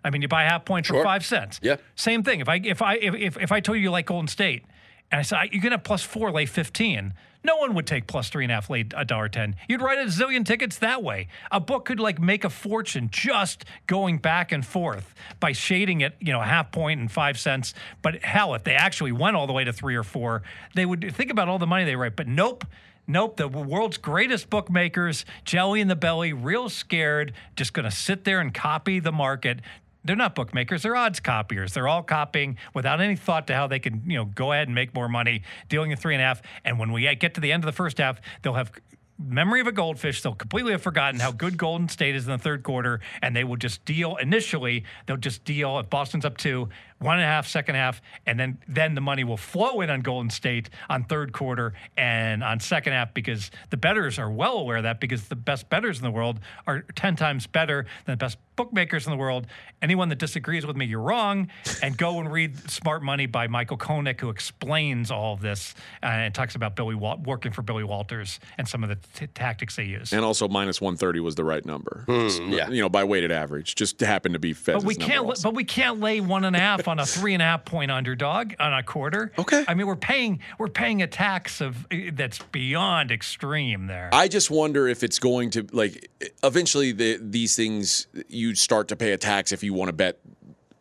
I 0.09 0.11
mean, 0.11 0.23
you 0.23 0.29
buy 0.29 0.45
half 0.45 0.65
point 0.65 0.87
for 0.87 1.03
five 1.05 1.23
cents. 1.23 1.61
Yeah. 1.63 1.77
Same 1.95 2.23
thing. 2.23 2.41
If 2.41 2.49
I 2.49 2.57
if 2.65 2.81
I 2.81 2.95
if, 2.95 3.15
if, 3.15 3.37
if 3.37 3.53
I 3.53 3.61
told 3.61 3.77
you 3.77 3.85
you 3.85 3.91
like 3.91 4.07
Golden 4.07 4.27
State, 4.27 4.65
and 5.13 5.19
I 5.19 5.23
said 5.23 5.51
you 5.53 5.61
can 5.61 5.73
have 5.73 5.85
plus 5.85 6.03
four, 6.03 6.33
lay 6.33 6.47
fifteen, 6.47 7.13
no 7.45 7.57
one 7.57 7.75
would 7.75 7.87
take 7.87 8.07
plus 8.07 8.31
three 8.31 8.45
and 8.45 8.51
a 8.51 8.55
half, 8.55 8.71
lay 8.71 8.87
a 8.97 9.05
dollar 9.05 9.29
ten. 9.29 9.55
You'd 9.69 9.83
write 9.83 9.99
a 9.99 10.05
zillion 10.05 10.47
tickets 10.47 10.79
that 10.79 11.03
way. 11.03 11.29
A 11.53 11.61
book 11.61 11.85
could 11.85 12.01
like 12.01 12.19
make 12.19 12.43
a 12.45 12.49
fortune 12.49 13.11
just 13.13 13.67
going 13.87 14.17
back 14.17 14.51
and 14.51 14.65
forth 14.65 15.15
by 15.41 15.53
shading 15.53 16.01
it, 16.01 16.15
you 16.21 16.33
know, 16.33 16.41
a 16.41 16.47
half 16.47 16.73
point 16.73 17.01
and 17.01 17.13
five 17.13 17.39
cents. 17.39 17.75
But 18.01 18.25
hell, 18.25 18.55
if 18.55 18.65
they 18.65 18.75
actually 18.75 19.13
went 19.13 19.37
all 19.37 19.47
the 19.47 19.53
way 19.53 19.65
to 19.65 19.75
three 19.75 19.95
or 19.95 20.05
four, 20.05 20.43
they 20.75 20.87
would 20.87 21.15
think 21.15 21.31
about 21.31 21.51
all 21.51 21.59
the 21.59 21.67
money 21.67 21.85
they 21.85 21.97
write. 21.97 22.17
But 22.17 22.29
nope. 22.29 22.65
Nope, 23.11 23.39
the 23.39 23.49
world's 23.49 23.97
greatest 23.97 24.51
bookmakers, 24.51 25.25
jelly 25.47 25.81
in 25.81 25.89
the 25.89 25.97
belly, 25.97 26.35
real 26.35 26.69
scared, 26.69 27.33
just 27.57 27.73
going 27.73 27.85
to 27.85 27.91
sit 27.91 28.25
there 28.25 28.39
and 28.39 28.53
copy 28.53 29.01
the 29.01 29.13
market. 29.13 29.61
They're 30.09 30.17
not 30.17 30.35
bookmakers; 30.35 30.83
they're 30.83 30.97
odds 30.97 31.21
copiers. 31.21 31.75
They're 31.75 31.87
all 31.87 32.03
copying 32.03 32.57
without 32.73 32.99
any 33.03 33.15
thought 33.15 33.47
to 33.49 33.55
how 33.55 33.67
they 33.67 33.79
can, 33.79 34.03
you 34.07 34.17
know, 34.17 34.25
go 34.25 34.53
ahead 34.53 34.67
and 34.67 34.75
make 34.75 34.95
more 34.95 35.07
money, 35.07 35.43
dealing 35.69 35.93
a 35.93 35.97
three 35.97 36.15
and 36.15 36.23
a 36.23 36.25
half. 36.25 36.41
And 36.65 36.79
when 36.79 36.93
we 36.93 37.15
get 37.17 37.35
to 37.35 37.43
the 37.43 37.53
end 37.53 37.63
of 37.63 37.67
the 37.67 37.77
first 37.77 37.99
half, 37.99 38.19
they'll 38.41 38.55
have 38.55 38.73
memory 39.19 39.61
of 39.61 39.67
a 39.67 39.73
goldfish. 39.73 40.23
They'll 40.23 40.35
completely 40.35 40.73
have 40.73 40.81
forgotten 40.81 41.21
how 41.21 41.33
good 41.33 41.59
Golden 41.59 41.89
State 41.89 42.15
is 42.15 42.27
in 42.27 42.33
the 42.33 42.39
third 42.39 42.63
quarter, 42.63 43.01
and 43.21 43.37
they 43.37 43.45
will 43.45 43.57
just 43.57 43.85
deal 43.85 44.17
initially. 44.17 44.85
They'll 45.05 45.19
just 45.19 45.45
deal 45.45 45.79
if 45.79 45.91
Boston's 45.91 46.25
up 46.25 46.39
two, 46.39 46.71
one 47.01 47.15
and 47.17 47.23
a 47.25 47.27
half, 47.27 47.47
second 47.47 47.75
half, 47.77 48.01
and 48.27 48.39
then 48.41 48.59
then 48.67 48.95
the 48.95 49.01
money 49.01 49.25
will 49.25 49.37
flow 49.37 49.81
in 49.81 49.91
on 49.91 50.01
Golden 50.01 50.31
State 50.31 50.69
on 50.91 51.05
third 51.05 51.33
quarter 51.33 51.75
and 51.97 52.43
on 52.43 52.61
second 52.61 52.93
half 52.93 53.15
because 53.15 53.51
the 53.71 53.77
betters 53.77 54.19
are 54.19 54.31
well 54.31 54.59
aware 54.59 54.79
of 54.79 54.83
that 54.85 55.01
because 55.01 55.29
the 55.29 55.37
best 55.37 55.69
betters 55.71 55.99
in 55.99 56.05
the 56.05 56.11
world 56.11 56.41
are 56.67 56.83
ten 56.97 57.15
times 57.17 57.47
better 57.47 57.87
than 58.05 58.13
the 58.15 58.17
best 58.17 58.39
bookmakers 58.57 59.07
in 59.07 59.13
the 59.13 59.17
world. 59.17 59.47
Anyone 59.81 60.09
that 60.09 60.19
disagrees 60.19 60.67
with 60.67 60.77
me, 60.77 60.85
you're 60.87 61.01
wrong. 61.01 61.49
And 61.81 61.97
go 61.97 62.19
and 62.19 62.33
read 62.33 62.69
Smart 62.69 63.05
Money 63.05 63.27
by 63.27 63.47
Michael 63.47 63.79
Konik, 63.79 64.21
who 64.21 64.31
explains 64.31 65.13
all 65.13 65.35
of 65.35 65.41
this 65.41 65.77
uh, 66.03 66.07
and 66.07 66.35
talks 66.35 66.57
about 66.57 66.75
Billy 66.75 66.97
Wal- 66.97 67.19
working 67.25 67.53
for 67.53 67.63
Billy 67.63 67.85
Walters 67.85 68.41
and 68.59 68.67
some 68.67 68.83
of 68.83 68.89
the 68.89 68.97
t- 69.15 69.29
tactics 69.29 69.77
they 69.77 69.85
use. 69.85 70.13
And 70.13 70.25
also 70.25 70.49
minus 70.49 70.81
130 70.81 71.21
was 71.21 71.37
the 71.37 71.45
right 71.45 71.65
number. 71.65 72.05
yeah. 72.09 72.69
You 72.69 72.83
know, 72.83 72.89
by 72.89 73.05
weighted 73.05 73.31
average. 73.31 73.77
Just 73.77 74.01
happened 74.01 74.33
to 74.33 74.41
be 74.41 74.53
Fed's 74.53 74.83
But 74.83 74.85
we 74.89 74.95
number 74.95 75.13
can't. 75.15 75.27
also. 75.27 75.49
But 75.51 75.55
we 75.55 75.63
can't 75.65 76.01
lay 76.01 76.21
one 76.21 76.45
and 76.45 76.57
a 76.57 76.59
half 76.59 76.88
on 76.89 76.99
a 76.99 77.07
three 77.07 77.35
and 77.35 77.43
a 77.43 77.45
half 77.45 77.65
point 77.65 77.91
underdog 77.91 78.55
on 78.59 78.73
a 78.73 78.83
quarter. 78.83 79.33
Okay. 79.39 79.65
I 79.69 79.75
mean, 79.75 79.87
we're 79.87 79.97
paying 79.97 80.41
we're 80.59 80.69
paying 80.69 81.03
a 81.03 81.07
tax 81.07 81.61
of 81.61 81.87
that's 82.13 82.39
beyond 82.39 83.11
extreme 83.11 83.87
there. 83.87 84.11
I 84.13 84.29
just 84.29 84.51
wonder 84.51 84.89
if 84.89 85.03
it's 85.03 85.19
going 85.19 85.51
to 85.51 85.67
like 85.73 86.11
eventually 86.43 86.93
the 86.93 87.19
these 87.21 87.55
things 87.57 88.07
you 88.29 88.55
start 88.55 88.89
to 88.89 88.97
pay 88.97 89.13
a 89.13 89.19
tax 89.19 89.53
if 89.53 89.63
you 89.63 89.75
want 89.75 89.89
to 89.89 89.93
bet 89.93 90.19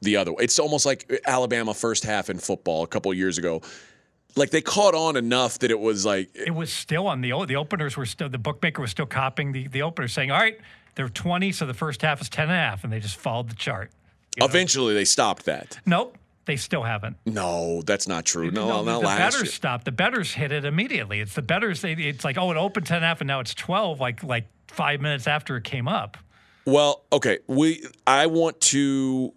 the 0.02 0.18
other 0.18 0.32
way. 0.32 0.44
It's 0.44 0.60
almost 0.60 0.86
like 0.86 1.22
Alabama 1.26 1.74
first 1.74 2.04
half 2.04 2.30
in 2.30 2.38
football 2.40 2.84
a 2.84 2.88
couple 2.88 3.12
of 3.12 3.18
years 3.18 3.38
ago. 3.38 3.62
Like 4.36 4.52
they 4.52 4.62
caught 4.62 4.94
on 4.94 5.16
enough 5.18 5.60
that 5.60 5.72
it 5.72 5.80
was 5.80 6.06
like 6.06 6.30
it 6.36 6.54
was 6.54 6.72
still 6.72 7.08
on 7.08 7.22
the 7.22 7.34
the 7.46 7.56
openers 7.56 7.98
were 7.98 8.06
still 8.06 8.30
the 8.30 8.38
bookmaker 8.38 8.82
was 8.82 8.92
still 8.92 9.08
copying 9.08 9.52
the 9.52 9.68
the 9.68 9.82
openers 9.82 10.14
saying, 10.14 10.30
all 10.30 10.40
right, 10.40 10.60
they're 10.96 11.10
twenty, 11.10 11.52
so 11.52 11.66
the 11.66 11.74
first 11.74 12.02
half 12.04 12.22
is 12.22 12.30
ten 12.30 12.44
and 12.44 12.54
a 12.54 12.56
half, 12.56 12.84
and 12.84 12.94
they 12.94 13.00
just 13.00 13.18
followed 13.18 13.50
the 13.50 13.56
chart. 13.56 13.92
Eventually 14.46 14.94
they 14.94 15.06
stopped 15.06 15.46
that. 15.46 15.80
Nope. 15.86 16.18
They 16.46 16.56
still 16.56 16.84
haven't. 16.84 17.18
No, 17.26 17.82
that's 17.82 18.08
not 18.08 18.24
true. 18.26 18.50
No, 18.52 18.68
No, 18.68 18.84
not 18.84 19.02
the 19.02 19.06
last 19.08 19.18
betters 19.18 19.42
year. 19.42 19.52
stopped. 19.52 19.84
The 19.84 19.92
betters 19.92 20.32
hit 20.34 20.54
it 20.54 20.64
immediately. 20.64 21.20
It's 21.20 21.36
the 21.36 21.42
betters. 21.42 21.82
They, 21.82 21.92
it's 21.92 22.24
like, 22.24 22.38
oh, 22.38 22.50
it 22.52 22.56
opened 22.56 22.86
ten 22.86 22.96
ten 22.96 22.98
and 22.98 23.04
a 23.04 23.08
half, 23.10 23.20
and 23.20 23.28
now 23.28 23.42
it's 23.42 23.54
twelve. 23.54 24.00
Like 24.00 24.24
like 24.24 24.48
five 24.70 25.02
minutes 25.02 25.28
after 25.28 25.58
it 25.58 25.66
came 25.66 25.90
up. 25.90 26.16
Well, 26.66 27.04
okay. 27.12 27.40
We 27.48 27.86
I 28.08 28.28
want 28.28 28.62
to 28.62 29.34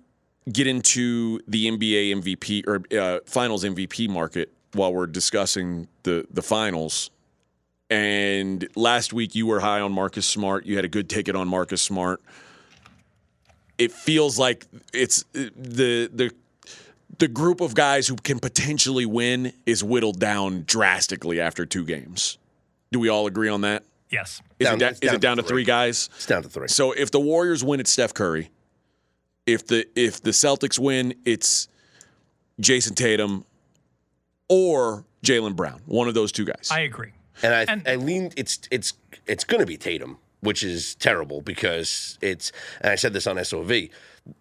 get 0.53 0.69
into 0.69 1.41
the 1.49 1.69
NBA 1.69 2.15
MVP 2.23 2.67
or 2.69 2.83
uh, 2.97 3.19
Finals 3.27 3.65
MVP 3.65 4.09
market 4.09 4.53
while 4.75 4.93
we're 4.95 5.09
discussing 5.09 5.89
the 6.05 6.27
the 6.31 6.43
finals. 6.43 7.11
And 7.89 8.69
last 8.77 9.13
week 9.13 9.35
you 9.35 9.47
were 9.47 9.59
high 9.59 9.81
on 9.81 9.91
Marcus 9.91 10.27
Smart. 10.27 10.65
You 10.65 10.77
had 10.77 10.85
a 10.85 10.89
good 10.89 11.11
ticket 11.11 11.35
on 11.35 11.49
Marcus 11.49 11.83
Smart. 11.83 12.21
It 13.81 13.93
feels 13.93 14.39
like 14.39 14.67
it's 14.93 15.25
the 15.33 16.09
the 16.13 16.31
the 17.19 17.29
group 17.29 17.61
of 17.61 17.75
guys 17.75 18.07
who 18.07 18.17
can 18.17 18.39
potentially 18.39 19.07
win 19.07 19.53
is 19.67 19.83
whittled 19.83 20.19
down 20.21 20.63
drastically 20.67 21.41
after 21.41 21.67
two 21.67 21.85
games. 21.85 22.39
Do 22.93 22.99
we 23.01 23.09
all 23.09 23.27
agree 23.27 23.49
on 23.49 23.61
that? 23.63 23.83
Yes. 24.11 24.41
Is 24.59 24.67
Down- 24.67 24.77
it, 24.77 24.79
da- 24.81 24.89
is 24.89 24.99
down 25.01 25.15
it 25.15 25.21
down 25.21 25.37
to 25.37 25.43
to 25.43 25.49
three. 25.49 25.57
three 25.63 25.65
guys? 25.65 26.09
It's 26.17 26.27
down 26.27 26.43
to 26.43 26.49
three. 26.49 26.69
So 26.69 26.93
if 26.93 27.11
the 27.11 27.21
Warriors 27.21 27.63
win, 27.65 27.79
it's 27.81 27.91
Steph 27.91 28.13
Curry. 28.15 28.51
If 29.47 29.67
the 29.67 29.87
if 29.95 30.21
the 30.23 30.31
Celtics 30.33 30.79
win, 30.79 31.15
it's 31.25 31.69
Jayson 32.61 32.95
Tatum 32.95 33.45
or 34.49 35.05
Jaylen 35.25 35.55
Brown. 35.57 35.81
One 35.87 36.09
of 36.09 36.15
those 36.15 36.33
two 36.33 36.45
guys. 36.45 36.69
I 36.71 36.81
agree. 36.81 37.13
And 37.43 37.55
I, 37.55 37.63
And- 37.73 37.89
I 37.89 37.95
lean. 37.97 38.33
It's 38.37 38.59
it's 38.71 38.93
it's 39.27 39.45
going 39.45 39.61
to 39.61 39.67
be 39.67 39.77
Tatum, 39.77 40.19
which 40.41 40.63
is 40.63 40.95
terrible 40.97 41.41
because 41.41 42.19
it's. 42.21 42.53
And 42.81 42.91
I 42.91 42.97
said 42.97 43.13
this 43.13 43.27
on 43.27 43.43
SOV. 43.43 43.89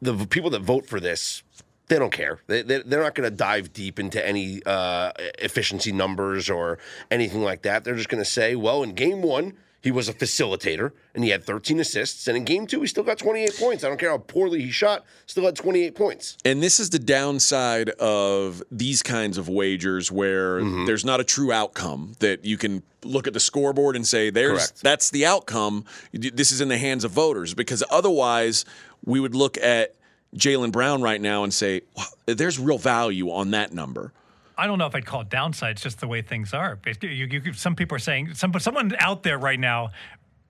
The 0.02 0.28
people 0.30 0.50
that 0.52 0.62
vote 0.62 0.86
for 0.86 1.00
this, 1.00 1.44
they 1.88 1.98
don't 1.98 2.12
care. 2.12 2.40
They, 2.48 2.62
they, 2.62 2.82
they're 2.82 3.04
not 3.04 3.16
going 3.16 3.30
to 3.30 3.36
dive 3.36 3.74
deep 3.74 4.00
into 4.00 4.26
any 4.26 4.62
uh, 4.66 5.12
efficiency 5.40 5.92
numbers 5.92 6.50
or 6.50 6.80
anything 7.10 7.42
like 7.42 7.64
that. 7.64 7.84
They're 7.84 7.96
just 7.96 8.10
going 8.10 8.24
to 8.24 8.30
say, 8.30 8.56
well, 8.56 8.84
in 8.84 8.94
game 8.94 9.22
one. 9.22 9.54
He 9.82 9.92
was 9.92 10.10
a 10.10 10.14
facilitator 10.14 10.92
and 11.16 11.24
he 11.24 11.30
had 11.30 11.44
13 11.46 11.80
assists. 11.80 12.28
And 12.28 12.36
in 12.36 12.44
game 12.44 12.68
two, 12.68 12.82
he 12.82 12.88
still 12.88 13.04
got 13.04 13.18
28 13.18 13.56
points. 13.58 13.84
I 13.84 13.88
don't 13.88 13.98
care 14.00 14.10
how 14.10 14.18
poorly 14.18 14.62
he 14.62 14.72
shot, 14.72 15.06
still 15.26 15.46
had 15.46 15.56
28 15.56 15.96
points. 15.96 16.38
and 16.44 16.62
this 16.62 16.80
is 16.80 16.90
the 16.90 17.00
downside 17.00 17.90
of 17.92 18.62
these 18.72 19.02
kinds 19.04 19.38
of 19.38 19.48
wagers 19.48 20.12
where 20.12 20.60
Mm-hmm. 20.60 20.86
there's 20.86 21.06
not 21.06 21.20
a 21.20 21.24
true 21.24 21.52
outcome 21.54 22.14
that 22.20 22.44
you 22.44 22.58
can 22.58 22.84
look 23.04 23.28
at 23.28 23.34
the 23.34 23.40
scoreboard 23.40 23.96
and 23.96 24.06
say 24.06 24.30
there's 24.30 24.68
Correct. 24.68 24.82
that's 24.84 25.10
the 25.12 25.26
outcome. 25.26 25.86
This 26.12 26.52
is 26.52 26.60
in 26.60 26.68
the 26.68 26.78
hands 26.78 27.04
of 27.06 27.12
voters 27.12 27.54
because 27.54 27.82
otherwise 27.90 28.66
we 29.06 29.20
would 29.22 29.36
look 29.36 29.58
at 29.58 29.96
Jaylen 30.36 30.72
Brown 30.74 31.02
right 31.02 31.22
now 31.22 31.44
and 31.44 31.54
say 31.54 31.82
there's 32.26 32.60
real 32.60 32.78
value 32.78 33.32
on 33.32 33.52
that 33.52 33.74
number. 33.74 34.12
I 34.60 34.68
don't 34.68 34.78
know 34.78 34.86
if 34.86 34.96
I'd 34.96 35.06
call 35.06 35.22
it 35.22 35.30
downside. 35.30 35.72
It's 35.72 35.82
just 35.82 36.00
the 36.00 36.08
way 36.08 36.22
things 36.22 36.54
are. 36.54 36.78
You, 37.02 37.10
you, 37.26 37.54
some 37.54 37.76
people 37.76 37.96
are 37.96 38.00
saying 38.00 38.34
some 38.36 38.54
someone 38.60 38.94
out 39.00 39.24
there 39.24 39.38
right 39.38 39.60
now 39.60 39.90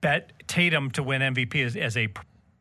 bet 0.00 0.32
Tatum 0.46 0.90
to 0.92 1.02
win 1.02 1.20
MVP 1.22 1.64
as, 1.64 1.76
as 1.76 1.96
a 1.96 2.08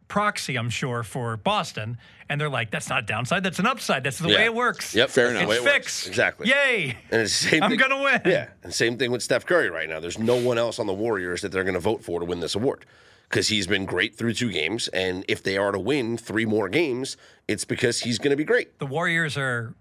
proxy, 0.07 0.57
I'm 0.57 0.69
sure, 0.69 1.03
for 1.03 1.37
Boston, 1.37 1.97
and 2.29 2.41
they're 2.41 2.49
like, 2.49 2.71
"That's 2.71 2.89
not 2.89 3.03
a 3.03 3.05
downside. 3.05 3.43
That's 3.43 3.59
an 3.59 3.67
upside. 3.67 4.03
That's 4.03 4.17
the 4.19 4.27
way 4.27 4.45
it 4.45 4.53
works. 4.53 4.95
Yep. 4.95 5.09
Fair 5.09 5.29
enough. 5.29 5.43
It's 5.43 5.53
it 5.53 5.63
works. 5.63 5.73
fixed. 5.73 6.07
Exactly. 6.07 6.47
Yay! 6.49 6.97
And 7.11 7.21
it's 7.21 7.41
the 7.41 7.49
same 7.49 7.63
I'm 7.63 7.69
thing- 7.69 7.79
gonna 7.79 8.01
win. 8.01 8.21
Yeah, 8.25 8.49
and 8.63 8.73
same 8.73 8.97
thing 8.97 9.11
with 9.11 9.21
Steph 9.23 9.45
Curry 9.45 9.69
right 9.69 9.87
now. 9.87 9.99
There's 9.99 10.19
no 10.19 10.35
one 10.35 10.57
else 10.57 10.79
on 10.79 10.87
the 10.87 10.93
Warriors 10.93 11.41
that 11.41 11.51
they're 11.51 11.63
going 11.63 11.75
to 11.75 11.79
vote 11.79 12.03
for 12.03 12.19
to 12.19 12.25
win 12.25 12.39
this 12.39 12.55
award 12.55 12.85
because 13.29 13.47
he's 13.49 13.67
been 13.67 13.85
great 13.85 14.15
through 14.15 14.33
two 14.33 14.51
games. 14.51 14.87
And 14.89 15.23
if 15.27 15.43
they 15.43 15.57
are 15.57 15.71
to 15.71 15.79
win 15.79 16.17
three 16.17 16.45
more 16.45 16.67
games, 16.69 17.15
it's 17.47 17.63
because 17.65 17.99
he's 18.01 18.17
going 18.17 18.31
to 18.31 18.37
be 18.37 18.43
great. 18.43 18.79
The 18.79 18.87
Warriors 18.87 19.37
are 19.37 19.75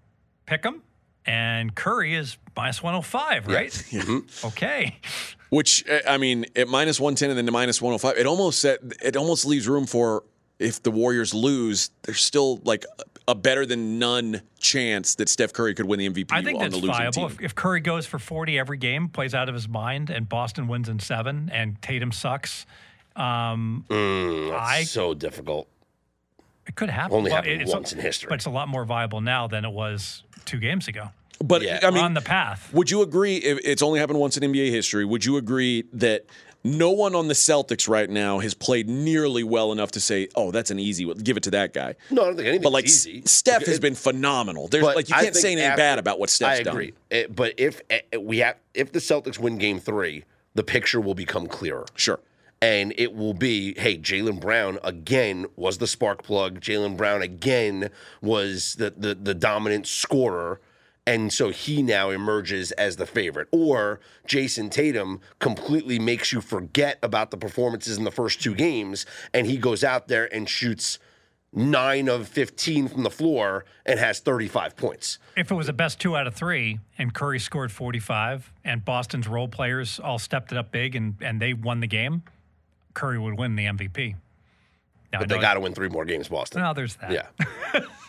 pick 0.45 0.63
'em, 0.65 0.83
and 1.29 1.75
Curry 1.75 2.15
is 2.15 2.37
minus 2.57 2.81
105, 2.81 3.47
right? 3.47 3.71
Mm-hmm. 3.91 4.47
Okay. 4.47 4.97
Which 5.49 5.83
I 6.07 6.17
mean, 6.17 6.45
at 6.55 6.67
minus 6.67 6.99
one 6.99 7.15
ten 7.15 7.29
and 7.29 7.37
then 7.37 7.45
to 7.45 7.51
minus 7.51 7.81
one 7.81 7.91
hundred 7.91 7.99
five, 8.01 8.17
it 8.17 8.25
almost 8.27 8.59
set, 8.59 8.79
it 9.03 9.15
almost 9.15 9.45
leaves 9.45 9.67
room 9.67 9.85
for 9.87 10.23
if 10.59 10.83
the 10.83 10.91
Warriors 10.91 11.33
lose, 11.33 11.89
there's 12.03 12.21
still 12.21 12.59
like 12.65 12.85
a 13.27 13.33
better 13.35 13.65
than 13.65 13.97
none 13.99 14.41
chance 14.59 15.15
that 15.15 15.27
Steph 15.29 15.53
Curry 15.53 15.73
could 15.73 15.85
win 15.87 15.99
the 15.99 16.09
MVP 16.09 16.27
I 16.31 16.43
think 16.43 16.57
on 16.57 16.63
that's 16.63 16.73
the 16.75 16.77
losing 16.81 16.93
viable. 16.93 17.13
team. 17.29 17.37
If, 17.39 17.41
if 17.41 17.55
Curry 17.55 17.79
goes 17.79 18.05
for 18.05 18.19
40 18.19 18.59
every 18.59 18.77
game, 18.77 19.07
plays 19.07 19.33
out 19.33 19.47
of 19.49 19.55
his 19.55 19.67
mind, 19.69 20.09
and 20.09 20.27
Boston 20.29 20.67
wins 20.67 20.89
in 20.89 20.99
seven, 20.99 21.49
and 21.53 21.81
Tatum 21.81 22.11
sucks, 22.11 22.65
um, 23.15 23.85
I 23.89 24.83
So 24.85 25.13
difficult. 25.13 25.67
it 26.67 26.75
could 26.75 26.89
happen. 26.89 27.15
Only 27.17 27.31
happened 27.31 27.61
it's 27.61 27.71
a- 27.71 27.75
once 27.75 27.93
in 27.93 27.99
history. 27.99 28.27
But 28.29 28.35
it's 28.35 28.45
a 28.45 28.49
lot 28.51 28.67
more 28.67 28.85
viable 28.85 29.21
now 29.21 29.47
than 29.47 29.63
it 29.65 29.71
was 29.71 30.23
two 30.45 30.59
games 30.59 30.87
ago. 30.87 31.09
But 31.43 31.61
Yeah. 31.61 31.79
I 31.83 31.91
mean, 31.91 32.03
on 32.03 32.13
the 32.13 32.21
path. 32.21 32.69
Would 32.73 32.91
you 32.91 33.01
agree 33.01 33.37
if 33.37 33.59
it's 33.63 33.81
only 33.81 33.99
happened 33.99 34.19
once 34.19 34.35
in 34.37 34.43
NBA 34.43 34.71
history? 34.71 35.05
Would 35.05 35.23
you 35.25 35.37
agree 35.37 35.85
that 35.93 36.25
no 36.65 36.89
one 36.91 37.15
on 37.15 37.29
the 37.29 37.33
Celtics 37.33 37.87
right 37.87 38.09
now 38.09 38.39
has 38.39 38.53
played 38.53 38.89
nearly 38.89 39.43
well 39.43 39.71
enough 39.71 39.91
to 39.91 40.01
say, 40.01 40.27
"Oh, 40.35 40.51
that's 40.51 40.69
an 40.71 40.77
easy 40.79 41.05
one. 41.05 41.17
Give 41.17 41.37
it 41.37 41.43
to 41.43 41.51
that 41.51 41.73
guy." 41.73 41.95
No, 42.11 42.23
I 42.23 42.25
don't 42.25 42.35
think 42.35 42.47
anything's 42.47 42.63
But 42.63 42.73
like 42.73 42.85
easy. 42.85 43.21
Steph 43.25 43.65
has 43.65 43.79
been 43.79 43.95
phenomenal. 43.95 44.67
There's 44.67 44.83
But 44.83 44.97
like 44.97 45.07
you 45.07 45.15
can't 45.15 45.33
say 45.35 45.53
anything 45.53 45.67
after- 45.69 45.77
bad 45.77 45.99
about 45.99 46.19
what 46.19 46.29
Steph's 46.29 46.59
done. 46.59 46.59
I 46.59 46.63
done. 46.63 46.73
agree. 46.75 46.93
Eh, 47.11 47.27
but 47.33 47.53
if 47.57 47.81
eh, 47.89 48.01
we 48.19 48.39
have, 48.39 48.57
if 48.73 48.91
the 48.91 48.99
Celtics 48.99 49.39
win 49.39 49.57
Game 49.57 49.79
Three, 49.79 50.25
the 50.55 50.63
picture 50.63 50.99
will 50.99 51.15
become 51.15 51.47
clearer. 51.47 51.85
Sure. 51.95 52.19
and 52.61 52.93
it 52.97 53.15
will 53.15 53.33
be 53.33 53.73
hey 53.79 53.97
jaylen 53.97 54.37
brown 54.37 54.77
again 54.83 55.45
was 55.55 55.77
the 55.77 55.87
spark 55.87 56.23
plug 56.23 56.59
jaylen 56.59 56.97
brown 56.97 57.21
again 57.21 57.89
was 58.21 58.75
the, 58.75 58.93
the 58.97 59.15
the 59.15 59.33
dominant 59.33 59.87
scorer 59.87 60.59
and 61.09 61.33
so 61.33 61.49
he 61.49 61.81
now 61.81 62.11
emerges 62.11 62.71
as 62.73 62.95
the 62.97 63.05
favorite 63.05 63.47
or 63.51 63.99
jayson 64.27 64.69
tatum 64.69 65.19
completely 65.39 65.97
makes 65.97 66.31
you 66.31 66.39
forget 66.41 66.99
about 67.01 67.31
the 67.31 67.37
performances 67.37 67.97
in 67.97 68.03
the 68.03 68.11
first 68.11 68.41
two 68.41 68.53
games 68.53 69.05
and 69.33 69.47
he 69.47 69.57
goes 69.57 69.83
out 69.83 70.07
there 70.07 70.33
and 70.33 70.47
shoots 70.49 70.99
9 71.51 72.07
of 72.09 72.27
15 72.27 72.87
from 72.89 73.03
the 73.03 73.09
floor 73.09 73.65
and 73.85 73.99
has 73.99 74.19
35 74.19 74.75
points 74.75 75.17
If 75.35 75.49
it 75.51 75.55
was 75.55 75.67
a 75.67 75.73
best 75.73 75.99
two 75.99 76.15
out 76.15 76.27
of 76.27 76.35
three, 76.35 76.79
and 76.99 77.11
Curry 77.11 77.39
scored 77.39 77.71
45, 77.71 78.53
and 78.63 78.85
Boston's 78.85 79.27
role 79.27 79.47
players 79.47 79.99
all 79.99 80.19
stepped 80.19 80.51
it 80.51 80.59
up 80.59 80.71
big, 80.71 80.95
and, 80.95 81.15
and 81.21 81.41
they 81.41 81.53
won 81.53 81.79
the 81.79 81.87
game, 81.87 82.21
Curry 82.93 83.17
would 83.17 83.39
win 83.39 83.55
the 83.55 83.65
MVP. 83.65 84.13
Now, 85.11 85.19
but 85.19 85.29
they 85.29 85.39
got 85.39 85.55
to 85.55 85.59
win 85.59 85.73
three 85.73 85.89
more 85.89 86.05
games 86.05 86.27
boston 86.27 86.61
No, 86.61 86.73
there's 86.75 86.97
that. 86.97 87.11
yeah 87.11 87.81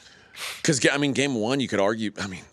Because 0.62 0.86
I 0.90 0.96
mean, 0.96 1.12
game 1.12 1.34
one, 1.34 1.60
you 1.60 1.68
could 1.68 1.80
argue. 1.80 2.12
I 2.18 2.26
mean, 2.26 2.44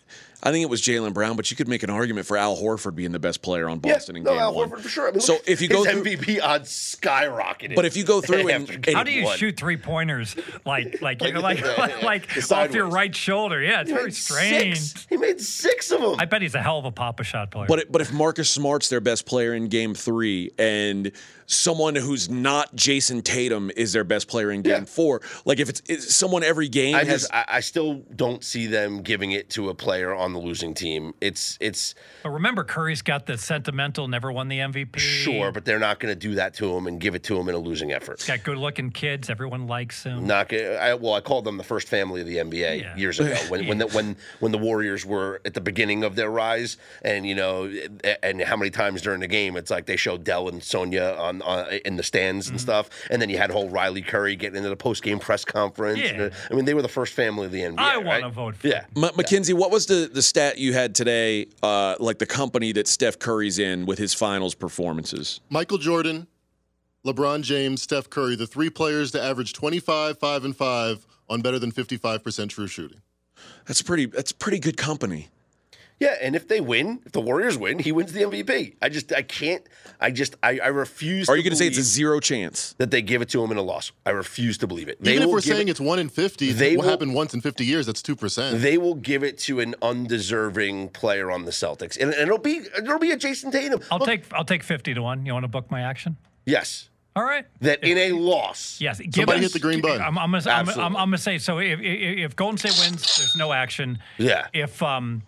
I 0.43 0.51
think 0.51 0.61
it 0.63 0.69
was 0.69 0.81
Jaylen 0.83 1.13
Brown, 1.13 1.35
but 1.35 1.49
you 1.49 1.57
could 1.57 1.67
make 1.67 1.81
an 1.83 1.89
argument 1.89 2.27
for 2.27 2.37
Al 2.37 2.55
Horford 2.55 2.93
being 2.95 3.11
the 3.11 3.19
best 3.19 3.41
player 3.41 3.67
on 3.67 3.79
Boston 3.79 4.15
yeah, 4.15 4.19
in 4.19 4.23
no, 4.23 4.31
game 4.31 4.39
Al 4.39 4.53
one. 4.53 4.69
Horford 4.69 4.81
for 4.81 4.89
sure. 4.89 5.07
I 5.07 5.11
mean, 5.11 5.19
So 5.19 5.33
look, 5.33 5.43
if 5.47 5.61
you 5.61 5.67
go 5.67 5.83
his 5.83 5.93
through- 5.93 6.03
MVP 6.03 6.39
odds 6.41 6.69
skyrocketed. 7.01 7.75
But 7.75 7.85
if 7.85 7.97
you 7.97 8.03
go 8.03 8.21
through 8.21 8.47
and- 8.49 8.63
after 8.63 8.73
and- 8.73 8.83
game 8.83 8.95
How 8.95 9.03
do 9.03 9.11
you 9.11 9.23
one. 9.25 9.37
shoot 9.37 9.57
three 9.57 9.77
pointers 9.77 10.35
like 10.65 11.01
like 11.01 11.21
like 11.21 11.33
like, 11.35 11.61
the- 11.63 11.99
like, 12.03 12.51
off 12.51 12.73
your 12.73 12.87
right 12.87 13.15
shoulder? 13.15 13.61
Yeah, 13.61 13.81
it's 13.81 13.89
He 13.89 13.95
very 13.95 14.11
strange. 14.11 14.77
Six. 14.79 15.07
He 15.09 15.17
made 15.17 15.41
six 15.41 15.91
of 15.91 16.01
them. 16.01 16.15
I 16.19 16.25
bet 16.25 16.41
he's 16.41 16.55
a 16.55 16.61
hell 16.61 16.77
of 16.79 16.85
a 16.85 16.91
papa 16.91 17.23
shot 17.23 17.49
player. 17.51 17.65
But 17.67 17.79
it, 17.79 17.91
but 17.91 18.01
if 18.01 18.13
Marcus 18.13 18.49
Smart's 18.49 18.89
their 18.89 19.01
best 19.01 19.25
player 19.25 19.53
in 19.53 19.67
Game 19.69 19.95
Three, 19.95 20.51
and 20.59 21.11
someone 21.47 21.95
who's 21.95 22.29
not 22.29 22.75
Jayson 22.75 23.21
Tatum 23.23 23.71
is 23.75 23.93
their 23.93 24.03
best 24.03 24.27
player 24.27 24.51
in 24.51 24.61
Game 24.61 24.71
Yeah. 24.73 24.85
Four, 24.85 25.21
like 25.45 25.59
if 25.59 25.69
it's, 25.69 25.81
it's 25.87 26.13
someone 26.13 26.43
every 26.43 26.67
game 26.67 26.93
I 26.95 27.05
has 27.05 27.21
just, 27.21 27.33
I, 27.33 27.45
I 27.47 27.59
still 27.61 28.03
don't 28.15 28.43
see 28.43 28.67
them 28.67 29.01
giving 29.01 29.31
it 29.31 29.49
to 29.51 29.69
a 29.69 29.73
player 29.73 30.13
on 30.13 30.33
the 30.33 30.39
losing 30.39 30.73
team. 30.73 31.13
It's, 31.21 31.57
it's 31.61 31.95
But 32.21 32.31
remember, 32.31 32.63
Curry's 32.65 33.01
got 33.01 33.25
the 33.25 33.37
sentimental, 33.37 34.07
never 34.09 34.31
won 34.31 34.49
the 34.49 34.59
MVP. 34.59 34.97
sure, 34.99 35.51
but 35.53 35.63
they're 35.63 35.79
not 35.79 35.99
going 35.99 36.13
to 36.13 36.19
do 36.19 36.35
that 36.35 36.53
to 36.55 36.75
him 36.75 36.85
and 36.85 36.99
give 36.99 37.15
it 37.15 37.23
to 37.23 37.37
him 37.37 37.47
in 37.47 37.55
a 37.55 37.59
losing 37.59 37.93
effort. 37.93 38.23
Got 38.27 38.43
good 38.43 38.57
looking 38.57 38.91
kids. 38.91 39.29
Everyone 39.29 39.67
likes 39.67 40.03
him. 40.03 40.27
Not 40.27 40.49
gonna, 40.49 40.73
I, 40.73 40.93
well, 40.95 41.13
I 41.13 41.21
called 41.21 41.45
them 41.45 41.55
the 41.57 41.63
first 41.63 41.87
family 41.87 42.19
of 42.21 42.27
the 42.27 42.37
NBA 42.37 42.81
Yeah. 42.81 42.95
years 42.97 43.19
ago 43.21 43.35
when 43.47 43.67
when 43.67 43.77
the, 43.79 43.87
when 43.87 44.17
when 44.41 44.51
the 44.51 44.57
Warriors 44.57 45.05
were 45.05 45.41
at 45.45 45.53
the 45.53 45.61
beginning 45.61 46.03
of 46.03 46.15
their 46.15 46.29
rise, 46.29 46.75
and 47.03 47.25
you 47.25 47.35
know, 47.35 47.71
and 48.21 48.41
how 48.41 48.57
many 48.57 48.69
times 48.69 49.01
during 49.01 49.21
the 49.21 49.27
game 49.27 49.55
it's 49.55 49.71
like 49.71 49.85
they 49.85 49.95
showed 49.95 50.23
Dell 50.25 50.49
and 50.49 50.61
Sonya 50.61 51.15
on, 51.17 51.36
on 51.41 51.67
in 51.85 51.95
the 51.95 52.03
stands 52.03 52.47
Mm-hmm. 52.47 52.53
and 52.53 52.61
stuff, 52.61 52.89
and 53.09 53.21
then 53.21 53.29
you 53.29 53.37
had 53.37 53.51
whole 53.51 53.69
Riley 53.69 54.01
Curry 54.01 54.35
getting 54.35 54.57
into 54.57 54.69
the 54.69 54.75
post 54.75 55.03
game 55.03 55.19
press 55.19 55.43
conference. 55.45 55.99
Yeah. 55.99 56.21
And, 56.23 56.33
I 56.51 56.53
mean, 56.55 56.65
they 56.65 56.73
were 56.73 56.81
the 56.81 56.87
first 56.87 57.13
family 57.13 57.45
of 57.45 57.51
the 57.51 57.61
NBA. 57.61 57.79
I 57.79 57.97
want 57.97 58.07
right? 58.07 58.21
to 58.21 58.29
vote 58.29 58.55
for 58.57 58.67
Yeah, 58.67 58.85
M- 58.95 59.11
Mackenzie, 59.15 59.53
what 59.53 59.71
was 59.71 59.85
the, 59.87 60.09
the 60.11 60.21
stat 60.21 60.57
you 60.57 60.73
had 60.73 60.93
today? 60.95 61.47
Uh, 61.63 61.95
like 61.99 62.19
the 62.19 62.25
company 62.25 62.71
that 62.73 62.87
Steph 62.87 63.19
Curry's 63.19 63.59
in 63.59 63.85
with 63.85 63.97
his 63.97 64.13
finals 64.13 64.55
performances. 64.55 65.39
Michael 65.49 65.77
Jordan, 65.77 66.27
LeBron 67.05 67.41
James, 67.41 67.81
Steph 67.81 68.09
Curry, 68.09 68.35
the 68.35 68.47
three 68.47 68.69
players 68.69 69.11
to 69.11 69.21
average 69.21 69.53
25, 69.53 70.17
5, 70.19 70.45
and 70.45 70.55
5 70.55 71.05
on 71.29 71.41
better 71.41 71.59
than 71.59 71.71
55% 71.71 72.49
true 72.49 72.67
shooting. 72.67 73.01
That's 73.65 73.81
pretty. 73.81 74.05
That's 74.07 74.31
pretty 74.31 74.59
good 74.59 74.77
company. 74.77 75.27
Yeah, 75.99 76.15
and 76.21 76.35
if 76.35 76.47
they 76.47 76.61
win, 76.61 76.99
if 77.07 77.11
the 77.11 77.21
Warriors 77.21 77.57
win, 77.57 77.79
he 77.79 77.91
wins 77.91 78.13
the 78.13 78.21
MVP. 78.21 78.75
I 78.83 78.89
just, 78.89 79.11
I 79.11 79.23
can't, 79.23 79.63
I 79.99 80.11
just, 80.11 80.35
I, 80.43 80.59
I 80.59 80.67
refuse. 80.67 81.27
Are 81.27 81.35
you 81.35 81.41
going 81.41 81.51
to 81.53 81.57
say 81.57 81.65
it's 81.65 81.79
a 81.79 81.81
zero 81.81 82.19
chance? 82.19 82.75
that 82.77 82.91
they 82.91 83.01
give 83.01 83.23
it 83.23 83.29
to 83.29 83.43
him 83.43 83.49
in 83.51 83.57
a 83.57 83.63
loss? 83.63 83.91
I 84.05 84.11
refuse 84.11 84.59
to 84.59 84.67
believe 84.67 84.89
it. 84.89 85.03
They 85.03 85.13
Even 85.15 85.23
if 85.23 85.33
we're 85.33 85.41
saying 85.41 85.69
it, 85.69 85.71
it's 85.71 85.79
1 85.79 85.97
in 85.97 86.09
50, 86.09 86.51
they 86.51 86.77
what 86.77 86.83
will- 86.83 86.91
happened 86.91 87.15
once 87.15 87.33
in 87.33 87.41
50 87.41 87.65
years, 87.65 87.87
that's 87.87 88.03
2%. 88.03 88.61
they 88.61 88.77
will 88.77 88.93
give 88.93 89.23
it 89.23 89.39
to 89.39 89.59
an 89.59 89.73
undeserving 89.81 90.89
player 90.89 91.31
on 91.31 91.45
the 91.45 91.51
Celtics, 91.51 91.97
and, 91.99 92.11
and 92.13 92.21
it'll 92.27 92.37
be, 92.37 92.61
it'll 92.77 92.99
be 92.99 93.11
a 93.11 93.17
Jayson 93.17 93.51
Tatum. 93.51 93.81
I'll 93.91 93.99
Look, 93.99 94.07
take 94.07 94.23
I'll 94.33 94.45
take 94.45 94.63
fifty 94.63 94.93
to 94.93 95.01
one. 95.01 95.25
You 95.25 95.33
want 95.33 95.43
to 95.45 95.47
book 95.49 95.69
my 95.71 95.81
action? 95.81 96.17
yes, 96.45 96.89
All 97.15 97.23
right. 97.23 97.45
that 97.61 97.83
in 97.83 97.97
a 97.97 98.11
loss, 98.11 98.79
Yes. 98.79 98.99
Give 98.99 99.13
Somebody 99.15 99.37
us- 99.39 99.43
hit 99.45 99.53
the 99.53 99.59
green 99.59 99.81
button. 99.81 100.01
I'm, 100.01 100.17
I'm, 100.17 100.31
gonna, 100.31 100.43
I'm, 100.45 100.59
Absolutely. 100.59 100.83
I'm, 100.83 100.95
I'm 100.95 101.07
gonna 101.07 101.17
say 101.17 101.37
so. 101.39 101.57
If, 101.59 101.79
if, 101.79 102.17
if 102.19 102.35
Golden 102.35 102.57
State 102.57 102.77
wins, 102.79 103.17
there's 103.17 103.35
no 103.35 103.51
action. 103.51 103.97
Yeah. 104.19 104.47
If 104.53 104.81
um 104.83 105.23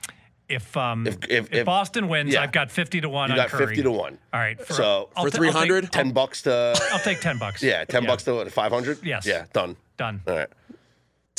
if 0.49 0.75
um 0.75 1.07
If- 1.07 1.15
if, 1.25 1.29
if- 1.29 1.53
if- 1.53 1.65
Boston 1.65 2.07
wins, 2.07 2.33
yeah. 2.33 2.41
I've 2.41 2.51
got 2.51 2.71
fifty 2.71 2.99
to 3.01 3.09
one 3.09 3.29
you 3.29 3.33
on 3.33 3.37
got 3.37 3.49
Curry. 3.49 3.67
fifty 3.67 3.83
to 3.83 3.91
one. 3.91 4.17
All 4.33 4.39
right. 4.39 4.59
For, 4.59 4.73
So, 4.73 5.09
I'll 5.15 5.25
for 5.25 5.29
ta- 5.31 5.37
I'll 5.37 5.51
take- 5.51 5.51
300? 5.53 5.91
Ten 5.91 6.11
bucks 6.11 6.41
to, 6.43 6.79
I'll 6.91 6.99
take 6.99 7.21
ten 7.21 7.37
bucks. 7.37 7.61
yeah, 7.63 7.85
ten 7.85 8.05
bucks 8.05 8.23
to 8.23 8.49
five 8.49 8.71
hundred. 8.71 8.99
Yes. 9.03 9.25
yeah, 9.25 9.45
done. 9.53 9.75
Done. 9.97 10.21
All 10.27 10.35
right. 10.35 10.47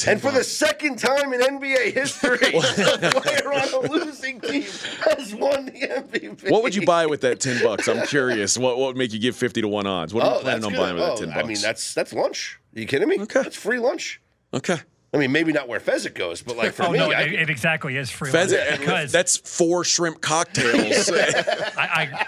And 0.07 0.19
for 0.19 0.31
the 0.33 0.43
second 0.45 0.99
time 0.99 1.35
in 1.35 1.43
NBA 1.43 1.93
history, 1.93 2.39
a 2.55 3.21
player 3.21 3.53
on 3.53 3.85
a 3.85 3.93
losing 3.93 4.41
team 4.41 4.63
has 4.63 5.35
won 5.35 5.67
the 5.67 5.73
MVP. 5.73 6.51
What 6.51 6.63
would 6.63 6.75
you 6.75 6.87
buy 6.87 7.05
with 7.05 7.21
that 7.21 7.39
ten 7.41 7.63
bucks? 7.63 7.87
I'm 7.87 8.07
curious. 8.07 8.57
What 8.57 8.79
what 8.79 8.87
would 8.89 8.97
make 8.97 9.13
you 9.13 9.19
give 9.19 9.37
fifty 9.37 9.61
to 9.61 9.69
one 9.69 9.87
odds? 9.87 10.15
What 10.15 10.25
are 10.25 10.31
you 10.31 10.37
Oh, 10.37 10.41
planning 10.41 10.65
on 10.65 10.71
good. 10.73 10.79
buying 10.79 10.95
with 10.95 11.03
Oh, 11.05 11.09
that 11.11 11.19
ten 11.19 11.29
bucks? 11.29 11.45
I 11.45 11.47
mean, 11.47 11.59
that's 11.61 11.93
that's 11.93 12.15
lunch. 12.15 12.59
Are 12.75 12.81
you 12.81 12.87
kidding 12.87 13.09
me? 13.09 13.21
Okay. 13.21 13.43
That's 13.43 13.57
free 13.57 13.79
lunch. 13.79 14.23
okay. 14.55 14.79
I 15.13 15.17
mean, 15.17 15.33
maybe 15.33 15.53
not 15.53 15.67
where 15.67 15.81
Fezzik 15.81 16.15
goes, 16.15 16.41
but 16.41 16.57
like 16.57 16.73
for 16.73 16.85
Oh 16.87 16.93
me, 16.93 16.99
no, 16.99 17.11
I, 17.11 17.23
it, 17.23 17.33
it 17.33 17.51
exactly 17.51 17.97
is 17.97 18.11
free 18.11 18.31
Fez, 18.31 18.53
because 18.79 19.11
that's 19.11 19.37
four 19.37 19.83
shrimp 19.85 20.21
cocktails. 20.21 21.11
I, 21.13 21.75
I, 21.77 22.27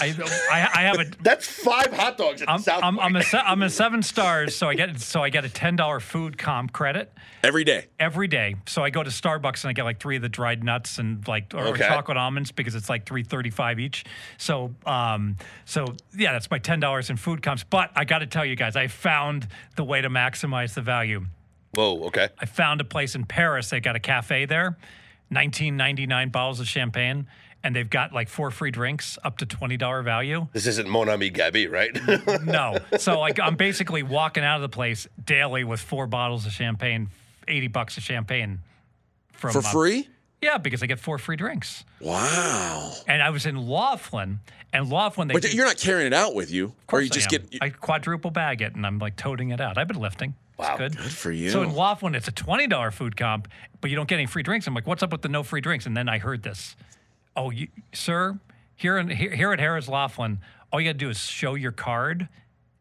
I, 0.00 0.14
I, 0.50 0.70
I 0.74 0.82
have 0.84 0.98
a 0.98 1.04
that's 1.22 1.46
five 1.46 1.92
hot 1.92 2.16
dogs 2.16 2.40
at 2.40 2.48
I'm, 2.48 2.56
the 2.58 2.62
South 2.62 2.82
I'm, 2.82 2.98
I'm, 2.98 3.16
a 3.16 3.22
se- 3.22 3.42
I'm 3.44 3.60
a 3.60 3.68
seven 3.68 4.02
stars, 4.02 4.56
so 4.56 4.66
I 4.66 4.74
get 4.74 4.98
so 4.98 5.22
I 5.22 5.28
get 5.28 5.44
a 5.44 5.50
ten 5.50 5.76
dollar 5.76 6.00
food 6.00 6.38
comp 6.38 6.72
credit 6.72 7.12
Every 7.44 7.64
day. 7.64 7.88
every 7.98 8.28
day. 8.28 8.54
So 8.66 8.82
I 8.82 8.88
go 8.88 9.02
to 9.02 9.10
Starbucks 9.10 9.64
and 9.64 9.68
I 9.70 9.72
get 9.74 9.84
like 9.84 10.00
three 10.00 10.16
of 10.16 10.22
the 10.22 10.28
dried 10.30 10.64
nuts 10.64 10.98
and 10.98 11.26
like 11.28 11.52
or, 11.52 11.58
or 11.58 11.68
Okay. 11.68 11.86
chocolate 11.86 12.16
almonds 12.16 12.50
because 12.50 12.74
it's 12.74 12.88
like 12.88 13.04
three 13.04 13.24
thirty 13.24 13.50
five 13.50 13.78
each. 13.78 14.04
So 14.38 14.74
um 14.86 15.36
so 15.66 15.84
yeah, 16.16 16.32
that's 16.32 16.50
my 16.50 16.58
ten 16.58 16.80
dollars 16.80 17.10
in 17.10 17.16
food 17.18 17.42
comps. 17.42 17.62
But 17.62 17.90
I 17.94 18.04
got 18.04 18.20
to 18.20 18.26
tell 18.26 18.46
you 18.46 18.56
guys, 18.56 18.74
I 18.74 18.86
found 18.86 19.48
the 19.76 19.84
way 19.84 20.00
to 20.00 20.08
maximize 20.08 20.72
the 20.72 20.80
value. 20.82 21.26
Whoa, 21.74 22.04
okay. 22.04 22.28
I 22.38 22.46
found 22.46 22.80
a 22.80 22.84
place 22.84 23.14
in 23.14 23.24
Paris. 23.24 23.70
They 23.70 23.80
got 23.80 23.96
a 23.96 24.00
cafe 24.00 24.44
there, 24.44 24.76
1999 25.30 26.28
bottles 26.30 26.60
of 26.60 26.68
champagne, 26.68 27.26
and 27.64 27.74
they've 27.74 27.88
got 27.88 28.12
like 28.12 28.28
four 28.28 28.50
free 28.50 28.70
drinks 28.70 29.18
up 29.24 29.38
to 29.38 29.46
$20 29.46 30.04
value. 30.04 30.48
This 30.52 30.66
isn't 30.66 30.88
Mon 30.88 31.08
Ami 31.08 31.30
Gabi, 31.30 31.70
right? 31.70 32.42
No. 32.44 32.76
So 32.98 33.18
like 33.20 33.40
I'm 33.40 33.56
basically 33.56 34.02
walking 34.02 34.44
out 34.44 34.56
of 34.56 34.62
the 34.62 34.68
place 34.68 35.06
daily 35.24 35.64
with 35.64 35.80
four 35.80 36.06
bottles 36.06 36.44
of 36.46 36.52
champagne, 36.52 37.08
80 37.48 37.68
bucks 37.68 37.96
of 37.96 38.02
champagne 38.02 38.60
from 39.32 39.52
For 39.52 39.58
uh, 39.60 39.62
free? 39.72 40.08
Yeah, 40.42 40.58
because 40.58 40.82
I 40.82 40.86
get 40.86 40.98
four 40.98 41.18
free 41.18 41.36
drinks. 41.36 41.84
Wow. 42.00 42.92
And 43.06 43.22
I 43.22 43.30
was 43.30 43.46
in 43.46 43.56
Laughlin, 43.68 44.40
and 44.72 44.90
Laughlin 44.90 45.28
they 45.28 45.34
But 45.34 45.54
you're 45.54 45.64
not 45.64 45.76
carrying 45.78 46.08
it 46.08 46.12
out 46.12 46.34
with 46.34 46.50
you. 46.50 46.64
Of 46.64 46.70
Or 46.70 46.74
course 46.88 47.04
you 47.04 47.10
just 47.10 47.32
I 47.32 47.36
am. 47.36 47.42
get 47.46 47.62
I 47.62 47.68
quadruple 47.70 48.32
bag 48.32 48.60
it 48.60 48.74
and 48.74 48.84
I'm 48.84 48.98
like 48.98 49.16
toting 49.16 49.50
it 49.50 49.60
out. 49.60 49.78
I've 49.78 49.88
been 49.88 50.00
lifting. 50.00 50.34
Wow. 50.58 50.70
It's 50.70 50.78
good. 50.78 50.96
Good 50.96 51.12
for 51.12 51.32
you. 51.32 51.50
So 51.50 51.62
in 51.62 51.74
Laughlin, 51.74 52.14
it's 52.14 52.28
a 52.28 52.32
twenty 52.32 52.66
dollar 52.66 52.90
food 52.90 53.16
comp, 53.16 53.48
but 53.80 53.90
you 53.90 53.96
don't 53.96 54.08
get 54.08 54.16
any 54.16 54.26
free 54.26 54.42
drinks. 54.42 54.66
I'm 54.66 54.74
like, 54.74 54.86
what's 54.86 55.02
up 55.02 55.12
with 55.12 55.22
the 55.22 55.28
no 55.28 55.42
free 55.42 55.60
drinks? 55.60 55.86
And 55.86 55.96
then 55.96 56.08
I 56.08 56.18
heard 56.18 56.42
this. 56.42 56.76
Oh, 57.36 57.50
you, 57.50 57.68
sir, 57.92 58.38
here 58.76 58.98
in 58.98 59.08
here, 59.08 59.34
here 59.34 59.52
at 59.52 59.58
Harrah's 59.58 59.88
Laughlin, 59.88 60.38
all 60.72 60.80
you 60.80 60.88
got 60.88 60.92
to 60.92 60.98
do 60.98 61.10
is 61.10 61.18
show 61.18 61.54
your 61.54 61.72
card, 61.72 62.28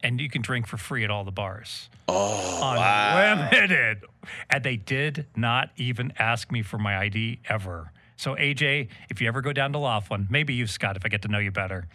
and 0.04 0.20
you 0.20 0.30
can 0.30 0.42
drink 0.42 0.68
for 0.68 0.78
free 0.78 1.04
at 1.04 1.10
all 1.10 1.24
the 1.24 1.32
bars. 1.32 1.90
Oh, 2.08 2.60
unlimited. 2.62 4.04
And 4.50 4.64
they 4.64 4.76
did 4.76 5.26
not 5.36 5.70
even 5.78 6.14
ask 6.20 6.52
me 6.52 6.62
for 6.62 6.78
my 6.78 6.98
ID 6.98 7.40
ever. 7.48 7.92
So 8.18 8.36
AJ, 8.36 8.90
if 9.10 9.20
you 9.20 9.28
ever 9.28 9.42
go 9.42 9.52
down 9.52 9.72
to 9.74 9.80
Laughlin, 9.80 10.28
maybe 10.30 10.54
you, 10.54 10.68
Scott, 10.68 10.96
if 10.96 11.04
I 11.06 11.10
get 11.10 11.24
to 11.24 11.28
know 11.28 11.40
you 11.40 11.50
better, 11.52 11.88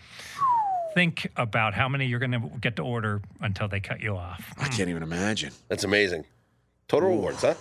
think 0.96 1.30
about 1.36 1.74
how 1.74 1.90
many 1.90 2.06
you're 2.06 2.18
going 2.18 2.32
to 2.32 2.50
get 2.58 2.74
to 2.76 2.82
order 2.82 3.20
until 3.42 3.68
they 3.68 3.80
cut 3.80 4.00
you 4.00 4.16
off. 4.16 4.42
I 4.56 4.66
can't 4.68 4.88
even 4.88 5.02
imagine. 5.02 5.52
That's 5.68 5.84
amazing. 5.84 6.24
Total 6.88 7.10
rewards, 7.10 7.42
huh? 7.42 7.54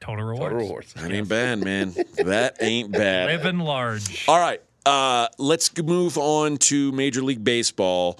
Total 0.00 0.24
rewards. 0.24 0.42
Total 0.42 0.58
rewards. 0.58 0.92
That 0.94 1.12
ain't 1.12 1.28
bad, 1.28 1.60
man. 1.62 1.94
that 2.16 2.56
ain't 2.60 2.90
bad. 3.02 3.26
Living 3.26 3.60
large. 3.60 4.26
All 4.26 4.40
right, 4.40 4.60
uh, 4.84 5.28
let's 5.38 5.70
move 5.80 6.18
on 6.18 6.56
to 6.56 6.90
Major 6.90 7.22
League 7.22 7.44
Baseball 7.44 8.18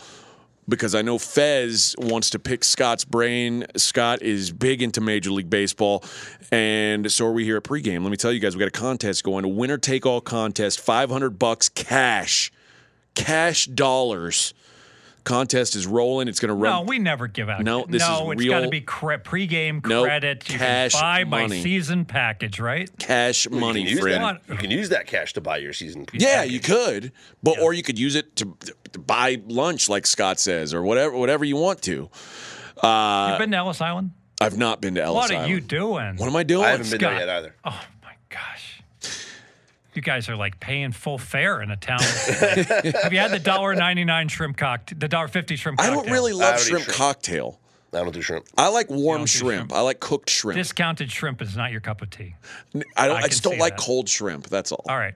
because 0.69 0.95
I 0.95 1.03
know 1.03 1.19
Fez 1.19 1.97
wants 1.99 2.31
to 2.31 2.39
pick 2.39 2.63
Scott's 2.63 3.05
brain. 3.05 3.67
Scott 3.77 4.23
is 4.23 4.53
big 4.53 4.83
into 4.83 5.01
Major 5.01 5.33
League 5.33 5.51
Baseball, 5.51 6.05
and 6.53 7.11
so 7.11 7.27
are 7.27 7.33
we 7.33 7.43
here 7.45 7.57
at 7.57 7.65
pregame. 7.65 8.03
Let 8.03 8.13
me 8.13 8.17
tell 8.17 8.33
you 8.33 8.39
guys, 8.39 8.55
we 8.55 8.61
got 8.61 8.69
a 8.69 8.71
contest 8.71 9.25
going, 9.25 9.45
a 9.45 9.49
winner 9.49 9.79
take 9.79 10.07
all 10.07 10.21
contest, 10.21 10.79
five 10.79 11.11
hundred 11.11 11.41
bucks 11.41 11.69
cash, 11.69 12.53
cash 13.17 13.67
dollars. 13.67 14.55
Contest 15.25 15.77
is 15.77 15.87
rolling. 15.87 16.29
It's 16.29 16.41
going 16.41 16.49
to 16.49 16.55
run. 16.55 16.73
No, 16.73 16.89
we 16.89 16.99
never 16.99 17.27
give 17.27 17.49
out. 17.49 17.63
No, 17.63 17.85
this 17.89 18.01
no, 18.01 18.31
is 18.33 18.41
it's 18.41 18.49
got 18.51 18.61
to 18.61 18.69
be 18.69 18.81
cre- 18.81 19.15
pregame 19.15 19.85
Nope, 19.87 20.07
credit. 20.07 20.49
You 20.51 20.59
cash 20.59 20.93
can 20.93 21.01
buy 21.01 21.25
money. 21.25 21.57
my 21.59 21.63
season 21.63 22.05
package, 22.05 22.59
right? 22.61 22.91
cash 22.99 23.47
You 23.47 23.53
money, 23.59 23.85
can 23.85 23.91
use 23.93 24.01
friend. 24.01 24.23
that. 24.25 24.41
You 24.49 24.57
can 24.57 24.71
use 24.71 24.89
that 24.91 25.07
cash 25.07 25.33
to 25.35 25.41
buy 25.41 25.59
your 25.59 25.73
season. 25.73 26.07
Yeah, 26.13 26.43
you 26.43 26.61
could, 26.61 27.13
but 27.43 27.59
or 27.61 27.73
you 27.73 27.83
could 27.83 27.99
use 27.99 28.15
it 28.17 28.35
to, 28.37 28.57
to 28.93 28.99
buy 28.99 29.41
lunch, 29.47 29.89
like 29.89 30.07
Scott 30.07 30.39
says, 30.41 30.73
or 30.75 30.83
whatever, 30.83 31.17
whatever 31.17 31.45
you 31.45 31.57
want 31.57 31.83
to. 31.83 32.09
Uh, 32.83 33.29
You've 33.31 33.39
been 33.41 33.51
to 33.51 33.57
Ellis 33.59 33.81
Island? 33.81 34.13
I've 34.41 34.57
not 34.57 34.81
been 34.81 34.95
to 34.95 35.03
Ellis 35.03 35.25
Island. 35.25 35.31
What 35.31 35.31
are 35.33 35.45
Island. 35.45 35.51
you 35.55 35.61
doing? 35.61 36.17
What 36.17 36.27
am 36.29 36.37
I 36.37 36.43
doing? 36.43 36.65
I 36.65 36.71
haven't 36.71 36.91
been 36.91 36.99
Scott. 37.01 37.11
there 37.11 37.21
yet 37.21 37.29
either. 37.29 37.55
Oh 37.65 37.71
my 37.71 37.77
gosh. 37.77 37.87
You 39.95 40.03
guys 40.03 40.29
are 40.29 40.37
like 40.37 40.61
paying 40.61 40.93
full 40.93 41.19
fare 41.19 41.63
in 41.63 41.71
a 41.71 41.77
town. 41.77 42.01
Have 42.03 43.13
you 43.13 43.19
had 43.19 43.31
the 43.33 43.41
dollar 43.43 43.75
ninety 43.75 44.05
nine 44.05 44.29
shrimp 44.29 44.57
cocktail? 44.57 44.99
The 44.99 45.09
dollar 45.09 45.29
fifty 45.29 45.57
shrimp 45.57 45.79
Cocktail? 45.79 45.99
I 45.99 46.03
don't 46.03 46.13
really 46.13 46.33
love 46.33 46.57
don't 46.57 46.65
shrimp 46.67 46.85
shrimp. 46.85 46.97
cocktail. 46.99 47.59
I 47.93 47.99
don't 47.99 48.13
do 48.13 48.23
shrimp. 48.23 48.47
I 48.57 48.69
like 48.69 48.89
warm 48.89 49.27
shrimp. 49.27 49.53
shrimp. 49.53 49.73
I 49.73 49.81
like 49.81 49.99
cooked 49.99 50.31
shrimp. 50.31 50.57
Discounted 50.57 51.11
shrimp 51.11 51.43
is 51.43 51.57
not 51.57 51.73
your 51.73 51.81
cup 51.81 52.03
of 52.03 52.11
tea. 52.11 52.37
I 52.97 53.09
don't. 53.09 53.17
I, 53.17 53.23
I 53.23 53.29
just 53.29 53.43
don't 53.43 53.59
like 53.59 53.77
that. 53.77 53.83
cold 53.83 54.09
shrimp. 54.09 54.49
That's 54.49 54.71
all. 54.71 54.85
All 54.89 54.97
right. 54.97 55.15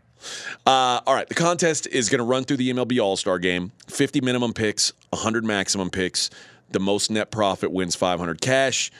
Uh, 0.67 1.01
all 1.07 1.15
right. 1.15 1.29
The 1.29 1.35
contest 1.37 1.87
is 1.87 2.09
going 2.09 2.19
to 2.19 2.25
run 2.25 2.45
through 2.45 2.57
the 2.57 2.73
MLB 2.73 3.01
All 3.01 3.17
Star 3.17 3.39
Game. 3.39 3.71
Fifty 3.87 4.21
minimum 4.21 4.53
picks, 4.53 4.93
hundred 5.15 5.45
maximum 5.45 5.89
picks. 5.91 6.31
The 6.71 6.81
most 6.81 7.13
net 7.13 7.31
profit 7.31 7.71
wins 7.71 7.95
five 7.95 8.19
hundred 8.19 8.41
cash. 8.41 8.91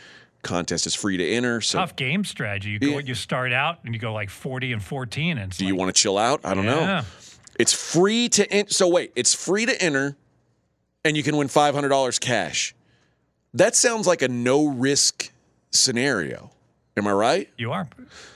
Contest 0.45 0.87
is 0.87 0.95
free 0.95 1.17
to 1.17 1.27
enter. 1.29 1.61
So, 1.61 1.79
Tough 1.79 1.97
game 1.97 2.25
strategy. 2.25 2.71
You 2.71 2.79
go 2.79 2.87
Yeah. 2.87 2.99
you 3.01 3.15
start 3.15 3.53
out 3.53 3.81
and 3.85 3.95
you 3.95 4.01
go 4.01 4.13
like 4.13 4.31
forty 4.31 4.73
and 4.73 4.83
fourteen 4.83 5.39
and 5.39 5.57
do 5.57 5.67
you 5.67 5.75
want 5.75 5.95
to 5.95 6.01
chill 6.01 6.17
out? 6.19 6.41
I 6.45 6.55
don't 6.55 6.67
know. 6.67 7.03
It's 7.59 7.73
free 7.73 8.29
to 8.31 8.51
enter. 8.53 8.73
So 8.73 8.89
wait, 8.89 9.13
it's 9.17 9.33
free 9.35 9.65
to 9.67 9.83
enter, 9.83 10.17
and 11.05 11.17
you 11.17 11.23
can 11.23 11.37
win 11.37 11.49
five 11.49 11.75
hundred 11.75 11.89
dollars 11.91 12.19
cash. 12.19 12.75
That 13.55 13.77
sounds 13.77 14.07
like 14.07 14.23
a 14.23 14.29
no 14.29 14.67
risk 14.67 15.31
scenario. 15.71 16.51
Am 16.97 17.07
I 17.07 17.13
right? 17.13 17.49
You 17.57 17.73
are 17.73 17.89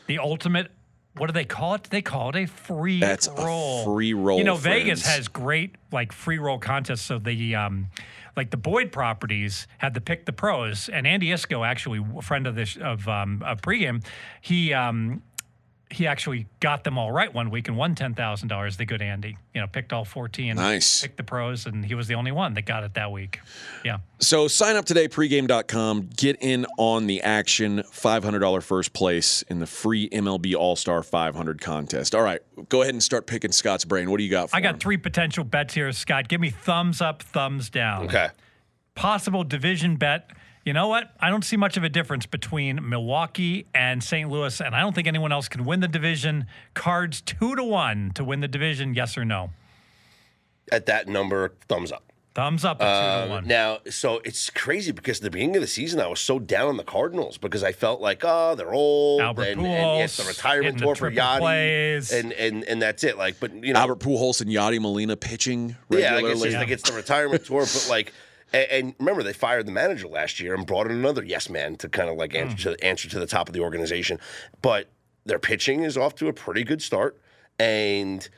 the 0.07 0.19
ultimate. 0.19 0.71
What 1.17 1.27
do 1.27 1.33
they 1.33 1.45
call 1.45 1.75
it? 1.75 1.85
They 1.91 2.03
call 2.03 2.29
it 2.31 2.37
a 2.37 2.47
free 2.47 3.01
That's 3.01 3.27
a 3.27 3.33
roll. 3.33 3.85
free 3.85 4.15
roll, 4.15 4.39
You 4.39 4.45
know, 4.45 4.55
Vegas 4.55 5.05
has 5.05 5.27
great 5.27 5.75
like 5.91 6.13
free 6.13 6.39
roll 6.39 6.59
contests. 6.61 7.01
So 7.03 7.19
the 7.19 7.57
um, 7.57 7.89
like 8.39 8.51
the 8.51 8.57
Boyd 8.57 8.91
properties 8.93 9.67
had 9.77 9.93
the 9.93 10.01
pick 10.01 10.25
the 10.25 10.33
pros, 10.33 10.89
and 10.89 11.07
Andy 11.07 11.27
Iskoe, 11.27 11.67
actually 11.67 12.03
a 12.17 12.23
friend 12.23 12.47
of 12.47 12.55
this 12.55 12.79
of 12.81 13.07
um, 13.07 13.43
of 13.45 13.61
pregame, 13.61 14.03
he 14.41 14.73
um, 14.73 15.23
he 15.91 16.07
actually 16.07 16.47
got 16.61 16.85
them 16.85 16.99
all 16.99 17.11
right 17.11 17.33
one 17.33 17.51
week 17.51 17.69
and 17.69 17.77
won 17.77 17.95
ten 17.95 18.15
thousand 18.15 18.49
dollars. 18.49 18.77
The 18.77 18.85
good 18.85 19.01
Andy, 19.01 19.37
you 19.55 19.61
know, 19.61 19.67
picked 19.67 19.93
all 19.93 20.05
fourteen, 20.05 20.57
Nice. 20.57 21.01
picked 21.01 21.17
the 21.17 21.23
pros, 21.23 21.65
and 21.67 21.85
he 21.85 21.95
was 21.95 22.07
the 22.09 22.15
only 22.15 22.31
one 22.33 22.55
that 22.55 22.63
got 22.67 22.85
it 22.85 22.95
that 22.95 23.11
week. 23.11 23.41
Yeah. 23.85 23.99
So 24.19 24.49
sign 24.49 24.77
up 24.77 24.85
today, 24.85 25.09
pregame.com. 25.09 26.11
Get 26.17 26.37
in 26.41 26.67
on 26.77 27.07
the 27.07 27.23
action. 27.23 27.83
$500 27.93 28.63
first 28.63 28.93
place 28.93 29.43
in 29.43 29.61
the 29.61 29.67
free 29.67 30.09
MLB 30.11 30.55
All 30.57 30.77
Star 30.77 31.03
500 31.03 31.61
contest. 31.61 32.15
All 32.15 32.23
right, 32.23 32.41
go 32.69 32.83
ahead 32.83 32.95
and 32.95 33.03
start 33.03 33.27
picking 33.27 33.53
Scott's 33.53 33.85
brain. 33.85 34.11
What 34.11 34.19
do 34.19 34.25
you 34.25 34.31
got 34.31 34.51
for 34.51 34.57
I 34.57 34.61
got 34.61 34.75
him? 34.75 34.81
three 34.81 34.97
potential 34.97 35.45
bets 35.45 35.75
here, 35.75 35.91
Scott. 35.93 36.29
Give 36.29 36.41
me 36.41 36.51
thumbs 36.51 37.01
up, 37.01 37.23
thumbs 37.23 37.71
down. 37.71 38.05
Okay. 38.07 38.29
possible 38.95 39.45
division 39.45 39.97
bet. 39.97 40.31
You 40.69 40.75
know 40.75 40.89
what? 40.89 41.13
I 41.19 41.31
don't 41.31 41.47
see 41.47 41.57
much 41.57 41.79
of 41.79 41.85
a 41.85 41.89
difference 41.89 42.27
between 42.27 42.87
Milwaukee 42.87 43.65
and 43.75 44.05
St. 44.05 44.29
Louis, 44.29 44.61
and 44.61 44.77
I 44.77 44.81
don't 44.81 44.95
think 44.95 45.09
anyone 45.09 45.33
else 45.33 45.49
can 45.49 45.65
win 45.65 45.81
the 45.81 45.89
division. 45.89 46.45
Cards 46.75 47.23
two 47.23 47.57
to 47.57 47.65
one 47.65 48.11
to 48.17 48.23
win 48.23 48.41
the 48.41 48.49
division. 48.49 48.93
Yes 48.93 49.17
or 49.17 49.25
no? 49.25 49.49
At 50.71 50.85
that 50.85 51.09
number, 51.09 51.55
thumbs 51.69 51.91
up. 51.91 52.13
Thumbs 52.35 52.67
up 52.67 52.83
at 52.83 52.85
two 52.85 53.29
to 53.29 53.33
Uh, 53.33 53.37
one. 53.37 53.47
now, 53.47 53.79
so 53.89 54.21
it's 54.27 54.51
crazy 54.51 54.93
because 54.93 55.21
at 55.21 55.23
the 55.23 55.31
beginning 55.31 55.57
of 55.57 55.63
the 55.63 55.67
season, 55.67 56.01
I 56.01 56.07
was 56.07 56.21
so 56.21 56.39
down 56.39 56.69
on 56.69 56.77
the 56.77 56.85
Cardinals 56.85 57.39
because 57.39 57.65
I 57.65 57.73
felt 57.73 58.03
like, 58.03 58.21
oh, 58.23 58.55
they're 58.55 58.75
old, 58.75 59.23
Albert 59.23 59.45
and, 59.45 59.65
and 59.65 60.03
it's 60.03 60.19
the 60.19 60.25
retirement 60.25 60.65
hitting 60.65 60.79
the 60.81 60.85
tour 60.85 60.95
for 60.97 61.11
triple 61.11 61.25
Yachty, 61.25 61.39
plays. 61.39 62.13
and 62.13 62.35
and 62.35 62.65
and 62.65 62.83
that's 62.83 63.05
it. 63.05 63.17
Like, 63.17 63.41
but 63.41 63.55
you 63.65 63.73
know, 63.73 63.81
Albert 63.81 64.01
Pujols 64.01 64.43
and 64.43 64.51
Yadi 64.51 64.79
Molina 64.83 65.17
pitching 65.17 65.77
yeah, 65.89 66.13
regularly. 66.13 66.25
like 66.25 66.33
it's, 66.35 66.43
just, 66.43 66.57
like 66.59 66.69
it's 66.69 66.91
the 66.91 66.95
retirement 66.95 67.47
tour, 67.47 67.61
but 67.63 67.87
like. 67.89 68.13
And, 68.53 68.71
and 68.71 68.95
remember, 68.99 69.23
they 69.23 69.33
fired 69.33 69.67
the 69.67 69.73
manager 69.73 70.09
last 70.09 70.41
year 70.41 70.55
and 70.55 70.67
brought 70.67 70.87
in 70.87 70.93
another 70.93 71.25
yes 71.25 71.49
man 71.49 71.77
to 71.77 71.89
kind 71.89 72.09
of 72.09 72.17
like 72.17 72.35
answer, 72.35 72.71
hmm. 72.71 72.77
to, 72.77 72.85
answer 72.85 73.09
to 73.09 73.19
the 73.19 73.27
top 73.27 73.49
of 73.49 73.55
the 73.55 73.61
organization. 73.61 74.19
But 74.63 74.89
their 75.25 75.39
pitching 75.39 75.83
is 75.83 75.97
off 75.97 76.15
to 76.17 76.29
a 76.29 76.33
pretty 76.33 76.65
good 76.65 76.83
start, 76.83 77.21
and 77.59 78.29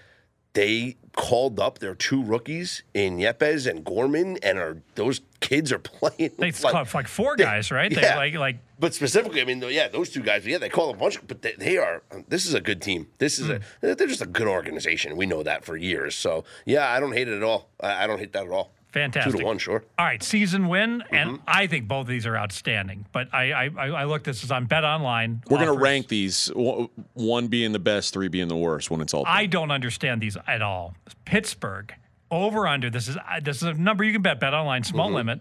they 0.52 0.96
called 1.12 1.60
up 1.60 1.78
their 1.78 1.94
two 1.94 2.22
rookies 2.22 2.82
in 2.94 3.18
Yepez 3.18 3.68
and 3.68 3.84
Gorman, 3.84 4.38
and 4.42 4.58
are 4.58 4.82
those 4.94 5.20
kids 5.40 5.72
are 5.72 5.78
playing. 5.78 6.32
they 6.38 6.50
like- 6.50 6.64
like, 6.64 6.94
like 6.94 7.08
four 7.08 7.36
guys, 7.36 7.70
right? 7.70 7.92
They 7.92 8.02
yeah. 8.02 8.16
like 8.16 8.34
like 8.34 8.56
but 8.80 8.94
specifically, 8.94 9.42
I 9.42 9.44
mean, 9.44 9.62
yeah, 9.68 9.88
those 9.88 10.08
two 10.08 10.22
guys. 10.22 10.46
Yeah, 10.46 10.56
they 10.56 10.70
call 10.70 10.88
a 10.88 10.96
bunch, 10.96 11.18
but 11.26 11.42
they, 11.42 11.52
they 11.58 11.76
are. 11.76 12.02
Um, 12.10 12.24
this 12.28 12.46
is 12.46 12.54
a 12.54 12.62
good 12.62 12.80
team. 12.80 13.08
This 13.18 13.38
is 13.38 13.50
a. 13.50 13.56
Hmm. 13.56 13.92
They're 13.92 14.06
just 14.06 14.22
a 14.22 14.26
good 14.26 14.48
organization. 14.48 15.16
We 15.16 15.26
know 15.26 15.42
that 15.42 15.64
for 15.64 15.76
years. 15.76 16.14
So 16.14 16.44
yeah, 16.64 16.90
I 16.90 16.98
don't 16.98 17.12
hate 17.12 17.28
it 17.28 17.36
at 17.36 17.42
all. 17.42 17.68
I, 17.80 18.04
I 18.04 18.06
don't 18.06 18.18
hate 18.18 18.32
that 18.32 18.46
at 18.46 18.50
all. 18.50 18.72
Fantastic. 18.92 19.32
Two 19.32 19.38
to 19.38 19.44
one, 19.44 19.58
sure. 19.58 19.84
All 19.98 20.06
right, 20.06 20.22
season 20.22 20.68
win, 20.68 21.02
and 21.10 21.30
Mm-hmm. 21.30 21.44
I 21.46 21.66
think 21.66 21.86
both 21.88 22.02
of 22.02 22.06
these 22.08 22.26
are 22.26 22.36
outstanding. 22.36 23.06
But 23.12 23.32
I 23.34 23.52
I, 23.52 23.66
I 23.88 24.04
looked 24.04 24.24
this 24.24 24.42
is 24.44 24.50
on 24.50 24.66
Bet 24.66 24.84
Online. 24.84 25.42
We're 25.48 25.58
going 25.58 25.68
to 25.72 25.78
rank 25.82 26.08
these, 26.08 26.50
one 26.54 27.46
being 27.48 27.72
the 27.72 27.78
best, 27.78 28.12
three 28.12 28.28
being 28.28 28.48
the 28.48 28.56
worst 28.56 28.90
when 28.90 29.00
it's 29.00 29.14
all 29.14 29.24
done. 29.24 29.32
I 29.36 29.46
don't 29.46 29.70
understand 29.70 30.20
these 30.20 30.36
at 30.46 30.62
all. 30.62 30.94
Pittsburgh 31.24 31.94
over 32.30 32.66
under. 32.66 32.90
This 32.90 33.08
is 33.08 33.16
uh, 33.16 33.40
this 33.42 33.56
is 33.58 33.62
a 33.64 33.74
number 33.74 34.04
you 34.04 34.12
can 34.12 34.22
bet. 34.22 34.40
Bet 34.40 34.54
online, 34.54 34.84
small 34.84 35.06
Mm-hmm. 35.08 35.16
limit. 35.16 35.40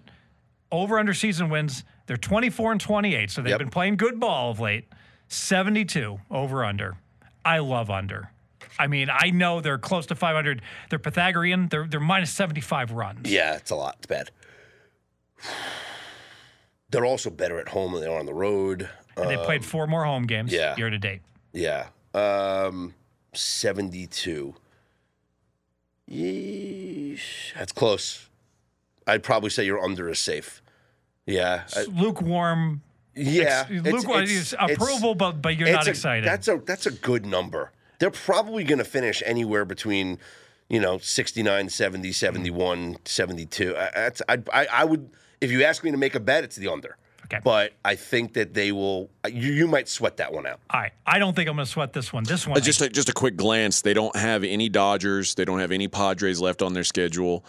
Over 0.72 1.00
under 1.00 1.14
season 1.16 1.50
wins. 1.50 1.84
They're 2.06 2.18
24 2.18 2.74
and 2.74 2.82
28, 2.82 3.32
so 3.32 3.42
they've 3.42 3.50
Yep. 3.52 3.60
been 3.60 3.70
playing 3.70 3.98
good 3.98 4.20
ball 4.20 4.52
of 4.52 4.60
late. 4.60 4.88
72 5.28 6.20
over 6.32 6.66
under. 6.66 6.98
I 7.46 7.60
love 7.60 7.90
under. 7.90 8.32
I 8.78 8.88
mean, 8.88 9.10
I 9.12 9.32
know 9.32 9.62
they're 9.62 9.78
close 9.78 10.06
to 10.08 10.16
500. 10.16 10.62
They're 10.90 11.00
Pythagorean. 11.00 11.68
They're 11.70 11.88
they're 11.88 12.00
minus 12.00 12.32
75 12.32 12.92
runs. 12.92 13.30
Yeah, 13.30 13.56
it's 13.56 13.72
a 13.72 13.76
lot. 13.76 13.96
It's 13.98 14.08
bad. 14.08 14.32
They're 16.92 17.06
also 17.06 17.30
better 17.30 17.60
at 17.60 17.70
home 17.70 17.92
than 17.94 18.02
they 18.02 18.08
are 18.08 18.18
on 18.18 18.26
the 18.26 18.34
road. 18.34 18.90
And 19.16 19.30
they 19.30 19.38
played 19.38 19.64
four 19.64 19.86
more 19.86 20.06
home 20.06 20.26
games 20.26 20.52
yeah. 20.52 20.76
year 20.76 20.90
to 20.90 20.98
date. 20.98 21.22
Yeah. 21.54 21.90
Um, 22.16 22.96
72. 23.34 24.56
Yeesh. 26.10 27.54
That's 27.56 27.72
close. 27.72 28.28
I'd 29.06 29.24
probably 29.24 29.50
say 29.50 29.66
your 29.66 29.80
under 29.80 30.10
is 30.10 30.20
safe. 30.20 30.62
Yeah. 31.26 31.64
I- 31.76 31.84
Lukewarm. 31.84 32.82
yeah. 33.16 33.68
ex- 33.70 33.86
lukewarm 33.86 34.24
is 34.24 34.56
approval, 34.58 35.14
but 35.16 35.42
but 35.42 35.58
you're 35.58 35.68
it's 35.68 35.76
not 35.76 35.88
a- 35.88 35.92
excited. 35.92 36.26
That's 36.26 36.48
a 36.48 36.58
that's 36.66 36.86
a 36.86 36.92
good 36.92 37.26
number. 37.26 37.72
They're 38.00 38.12
probably 38.12 38.64
going 38.64 38.80
to 38.80 38.86
finish 38.86 39.22
anywhere 39.26 39.66
between, 39.66 40.18
you 40.70 40.80
know, 40.80 40.98
69, 40.98 41.70
70, 41.70 42.12
71, 42.12 42.98
72. 43.06 43.78
I, 43.78 43.90
that's 43.94 44.22
I, 44.28 44.38
I 44.52 44.68
I 44.72 44.84
would 44.86 45.10
if 45.42 45.52
you 45.52 45.64
ask 45.64 45.84
me 45.84 45.92
to 45.92 45.98
make 45.98 46.16
a 46.16 46.20
bet, 46.20 46.44
it's 46.44 46.56
the 46.56 46.68
under. 46.68 46.98
Okay. 47.26 47.42
But 47.44 47.74
I 47.86 47.96
think 47.96 48.34
that 48.34 48.56
they 48.56 48.72
will. 48.72 49.10
You 49.28 49.52
you 49.52 49.68
might 49.68 49.88
sweat 49.88 50.18
that 50.18 50.34
one 50.34 50.48
out. 50.48 50.60
All 50.72 50.80
right. 50.80 50.92
I 51.06 51.20
don't 51.20 51.36
think 51.36 51.48
I'm 51.48 51.56
going 51.56 51.66
to 51.66 51.72
sweat 51.72 51.94
this 51.94 52.12
one. 52.12 52.24
This 52.24 52.48
one. 52.48 52.58
Uh, 52.58 52.62
just 52.62 52.82
a, 52.82 52.90
just 52.90 53.08
a 53.08 53.14
quick 53.14 53.36
glance. 53.38 53.82
They 53.82 53.94
don't 53.94 54.16
have 54.16 54.44
any 54.44 54.68
Dodgers. 54.68 55.36
They 55.36 55.46
don't 55.46 55.60
have 55.60 55.72
any 55.72 55.88
Padres 55.88 56.42
left 56.42 56.64
on 56.64 56.74
their 56.74 56.84
schedule. 56.84 57.46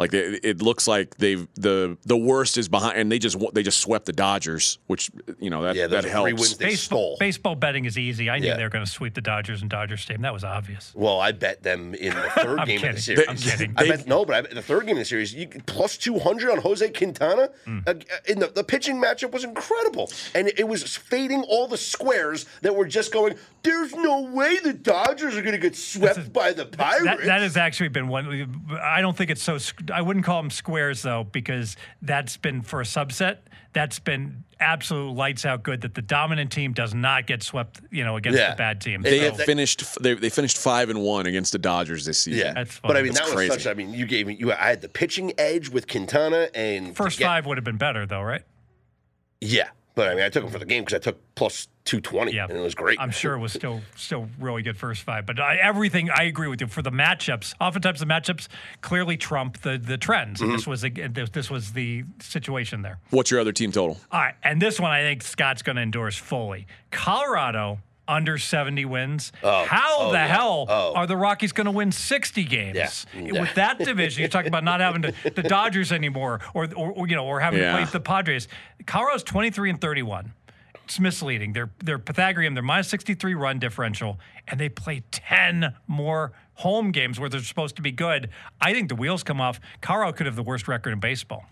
Like 0.00 0.14
it, 0.14 0.40
it 0.44 0.62
looks 0.62 0.88
like 0.88 1.16
they've 1.18 1.46
the 1.56 1.98
the 2.06 2.16
worst 2.16 2.56
is 2.56 2.70
behind, 2.70 2.96
and 2.98 3.12
they 3.12 3.18
just 3.18 3.36
they 3.54 3.62
just 3.62 3.78
swept 3.80 4.06
the 4.06 4.14
Dodgers, 4.14 4.78
which 4.86 5.10
you 5.38 5.50
know 5.50 5.62
that 5.62 5.76
Yeah, 5.76 5.88
that 5.88 6.04
helps. 6.04 6.32
wins 6.32 6.56
they 6.56 6.64
Baseball, 6.70 6.98
stole. 7.00 7.16
baseball 7.20 7.54
betting 7.54 7.84
is 7.84 7.98
easy. 7.98 8.30
I 8.30 8.38
knew 8.38 8.46
Yeah. 8.48 8.56
they 8.56 8.62
were 8.62 8.70
going 8.70 8.84
to 8.84 8.90
sweep 8.90 9.12
the 9.12 9.20
Dodgers 9.20 9.60
and 9.60 9.70
Dodger 9.70 9.98
Stadium. 9.98 10.22
That 10.22 10.32
was 10.32 10.42
obvious. 10.42 10.92
Well, 10.94 11.20
I 11.20 11.32
bet 11.32 11.62
them 11.62 11.92
in 11.94 12.14
the 12.14 12.22
third 12.34 12.58
I'm 12.60 12.66
game 12.66 12.82
of 12.82 12.94
the 12.94 13.00
series. 13.02 13.28
I'm 13.28 13.36
kidding. 13.36 13.74
I 13.76 13.86
bet 13.88 14.06
no, 14.06 14.24
but 14.24 14.34
I 14.36 14.40
bet 14.40 14.54
the 14.54 14.62
third 14.62 14.86
game 14.86 14.96
of 14.96 15.00
the 15.00 15.04
series, 15.04 15.34
you 15.34 15.46
plus 15.66 15.98
two 15.98 16.18
hundred 16.18 16.50
on 16.50 16.58
Jose 16.62 16.88
Quintana. 16.92 17.50
Hmm. 17.66 17.80
Uh, 17.86 17.94
in 18.26 18.38
the, 18.38 18.46
the 18.46 18.64
pitching 18.64 18.96
matchup 18.96 19.32
was 19.32 19.44
incredible, 19.44 20.10
and 20.34 20.48
it, 20.48 20.60
it 20.60 20.66
was 20.68 20.96
fading 20.96 21.42
all 21.42 21.68
the 21.68 21.76
squares 21.76 22.46
that 22.62 22.74
were 22.74 22.86
just 22.86 23.12
going. 23.12 23.34
There's 23.62 23.94
no 23.94 24.22
way 24.22 24.58
the 24.60 24.72
Dodgers 24.72 25.36
are 25.36 25.42
going 25.42 25.52
to 25.52 25.58
get 25.58 25.76
swept 25.76 26.32
by 26.32 26.54
the 26.54 26.64
Pirates. 26.64 27.04
That, 27.04 27.24
that 27.26 27.40
has 27.42 27.58
actually 27.58 27.88
been 27.90 28.08
one. 28.08 28.64
I 28.82 29.02
don't 29.02 29.14
think 29.14 29.30
it's 29.30 29.42
so. 29.42 29.58
I 29.90 30.00
wouldn't 30.02 30.24
call 30.24 30.40
them 30.42 30.50
squares 30.50 31.02
though, 31.02 31.24
because 31.24 31.76
that's 32.02 32.36
been 32.36 32.62
for 32.62 32.80
a 32.80 32.84
subset. 32.84 33.38
That's 33.72 33.98
been 34.00 34.42
absolute 34.58 35.12
lights 35.14 35.44
out 35.46 35.62
good. 35.62 35.80
That 35.82 35.94
the 35.94 36.02
dominant 36.02 36.50
team 36.50 36.72
does 36.72 36.92
not 36.94 37.26
get 37.26 37.42
swept. 37.42 37.80
You 37.90 38.04
know, 38.04 38.16
against 38.16 38.38
Yeah. 38.38 38.50
the 38.50 38.56
bad 38.56 38.80
team. 38.80 39.02
They 39.02 39.18
So- 39.18 39.24
have 39.32 39.40
finished. 39.42 40.02
They, 40.02 40.14
they 40.14 40.28
finished 40.30 40.58
five 40.58 40.90
and 40.90 41.00
one 41.02 41.26
against 41.26 41.52
the 41.52 41.58
Dodgers 41.58 42.04
this 42.04 42.18
season. 42.18 42.40
yeah, 42.46 42.52
That's 42.54 42.80
but 42.80 42.96
I 42.96 43.02
mean 43.02 43.12
That's 43.12 43.28
that 43.28 43.34
crazy. 43.36 43.50
was 43.54 43.62
such. 43.62 43.70
I 43.70 43.74
mean, 43.74 43.92
you 43.94 44.06
gave 44.06 44.26
me. 44.26 44.34
You, 44.34 44.52
I 44.52 44.56
had 44.70 44.80
the 44.80 44.88
pitching 44.88 45.32
edge 45.38 45.68
with 45.68 45.86
Quintana 45.88 46.48
and 46.54 46.96
First 46.96 47.18
get- 47.18 47.26
five 47.26 47.46
would 47.46 47.56
have 47.58 47.64
been 47.64 47.76
better 47.78 48.06
though, 48.06 48.22
right? 48.22 48.42
Yeah, 49.40 49.68
but 49.94 50.08
I 50.08 50.14
mean, 50.14 50.24
I 50.24 50.28
took 50.28 50.44
him 50.44 50.50
for 50.50 50.58
the 50.58 50.64
game 50.66 50.84
because 50.84 50.94
I 50.96 50.98
took 51.00 51.18
plus 51.34 51.68
two 51.84 52.00
twenty, 52.00 52.32
Yeah, 52.32 52.46
and 52.48 52.56
it 52.56 52.60
was 52.60 52.74
great. 52.74 53.00
I'm 53.00 53.10
sure 53.10 53.34
it 53.34 53.38
was 53.40 53.52
still 53.52 53.80
still 53.96 54.28
really 54.38 54.62
good 54.62 54.76
first 54.76 55.02
five, 55.02 55.26
but 55.26 55.40
I, 55.40 55.56
everything 55.56 56.10
I 56.10 56.24
agree 56.24 56.48
with 56.48 56.60
you 56.60 56.66
for 56.66 56.82
the 56.82 56.90
matchups. 56.92 57.54
Oftentimes 57.60 58.00
the 58.00 58.06
matchups 58.06 58.48
clearly 58.80 59.16
trump 59.16 59.60
the 59.62 59.78
the 59.78 59.96
trends, 59.98 60.40
this 60.40 60.48
Mm-hmm. 60.62 60.70
was 60.70 60.84
a, 60.84 60.90
this, 60.90 61.30
this 61.30 61.50
was 61.50 61.72
the 61.72 62.04
situation 62.20 62.82
there. 62.82 62.98
What's 63.10 63.30
your 63.30 63.40
other 63.40 63.52
team 63.52 63.72
total? 63.72 63.98
All 64.12 64.20
right, 64.20 64.34
and 64.42 64.60
this 64.62 64.78
one 64.80 64.90
I 64.90 65.02
think 65.02 65.22
Scott's 65.22 65.62
going 65.62 65.76
to 65.76 65.82
endorse 65.82 66.16
fully. 66.16 66.66
Colorado 66.90 67.78
under 68.10 68.36
70 68.38 68.84
wins. 68.84 69.32
Oh, 69.42 69.64
How 69.64 69.96
Oh, 70.00 70.12
the 70.12 70.18
yeah. 70.18 70.26
hell 70.26 70.66
Oh. 70.68 70.94
are 70.94 71.06
the 71.06 71.16
Rockies 71.16 71.52
going 71.52 71.66
to 71.66 71.70
win 71.70 71.92
60 71.92 72.44
games 72.44 73.06
Yeah. 73.14 73.40
with 73.40 73.54
that 73.54 73.78
division? 73.78 74.20
You're 74.20 74.28
talking 74.28 74.48
about 74.48 74.64
not 74.64 74.80
having 74.80 75.02
to, 75.02 75.12
the 75.30 75.42
Dodgers 75.42 75.92
anymore, 75.92 76.40
or, 76.54 76.68
or, 76.74 76.90
or, 76.92 77.08
you 77.08 77.14
know, 77.16 77.24
or 77.26 77.40
having 77.40 77.60
Yeah. 77.60 77.72
to 77.72 77.76
play 77.84 77.92
the 77.92 78.00
Padres. 78.00 78.48
Colorado's 78.86 79.22
23 79.22 79.70
and 79.70 79.80
31. 79.80 80.32
It's 80.84 80.98
misleading. 80.98 81.52
They're 81.52 81.70
they're 81.84 82.00
Pythagorean. 82.00 82.54
They're 82.54 82.64
minus 82.64 82.88
63 82.88 83.34
run 83.34 83.60
differential, 83.60 84.18
and 84.48 84.58
they 84.58 84.68
play 84.68 85.04
10 85.12 85.74
more 85.86 86.32
home 86.54 86.90
games 86.90 87.20
where 87.20 87.28
they're 87.30 87.40
supposed 87.42 87.76
to 87.76 87.82
be 87.82 87.92
good. 87.92 88.28
I 88.60 88.72
think 88.72 88.88
the 88.88 88.96
wheels 88.96 89.22
come 89.22 89.40
off. 89.40 89.60
Colorado 89.82 90.12
could 90.12 90.26
have 90.26 90.34
the 90.34 90.42
worst 90.42 90.66
record 90.66 90.92
in 90.92 90.98
baseball. 90.98 91.44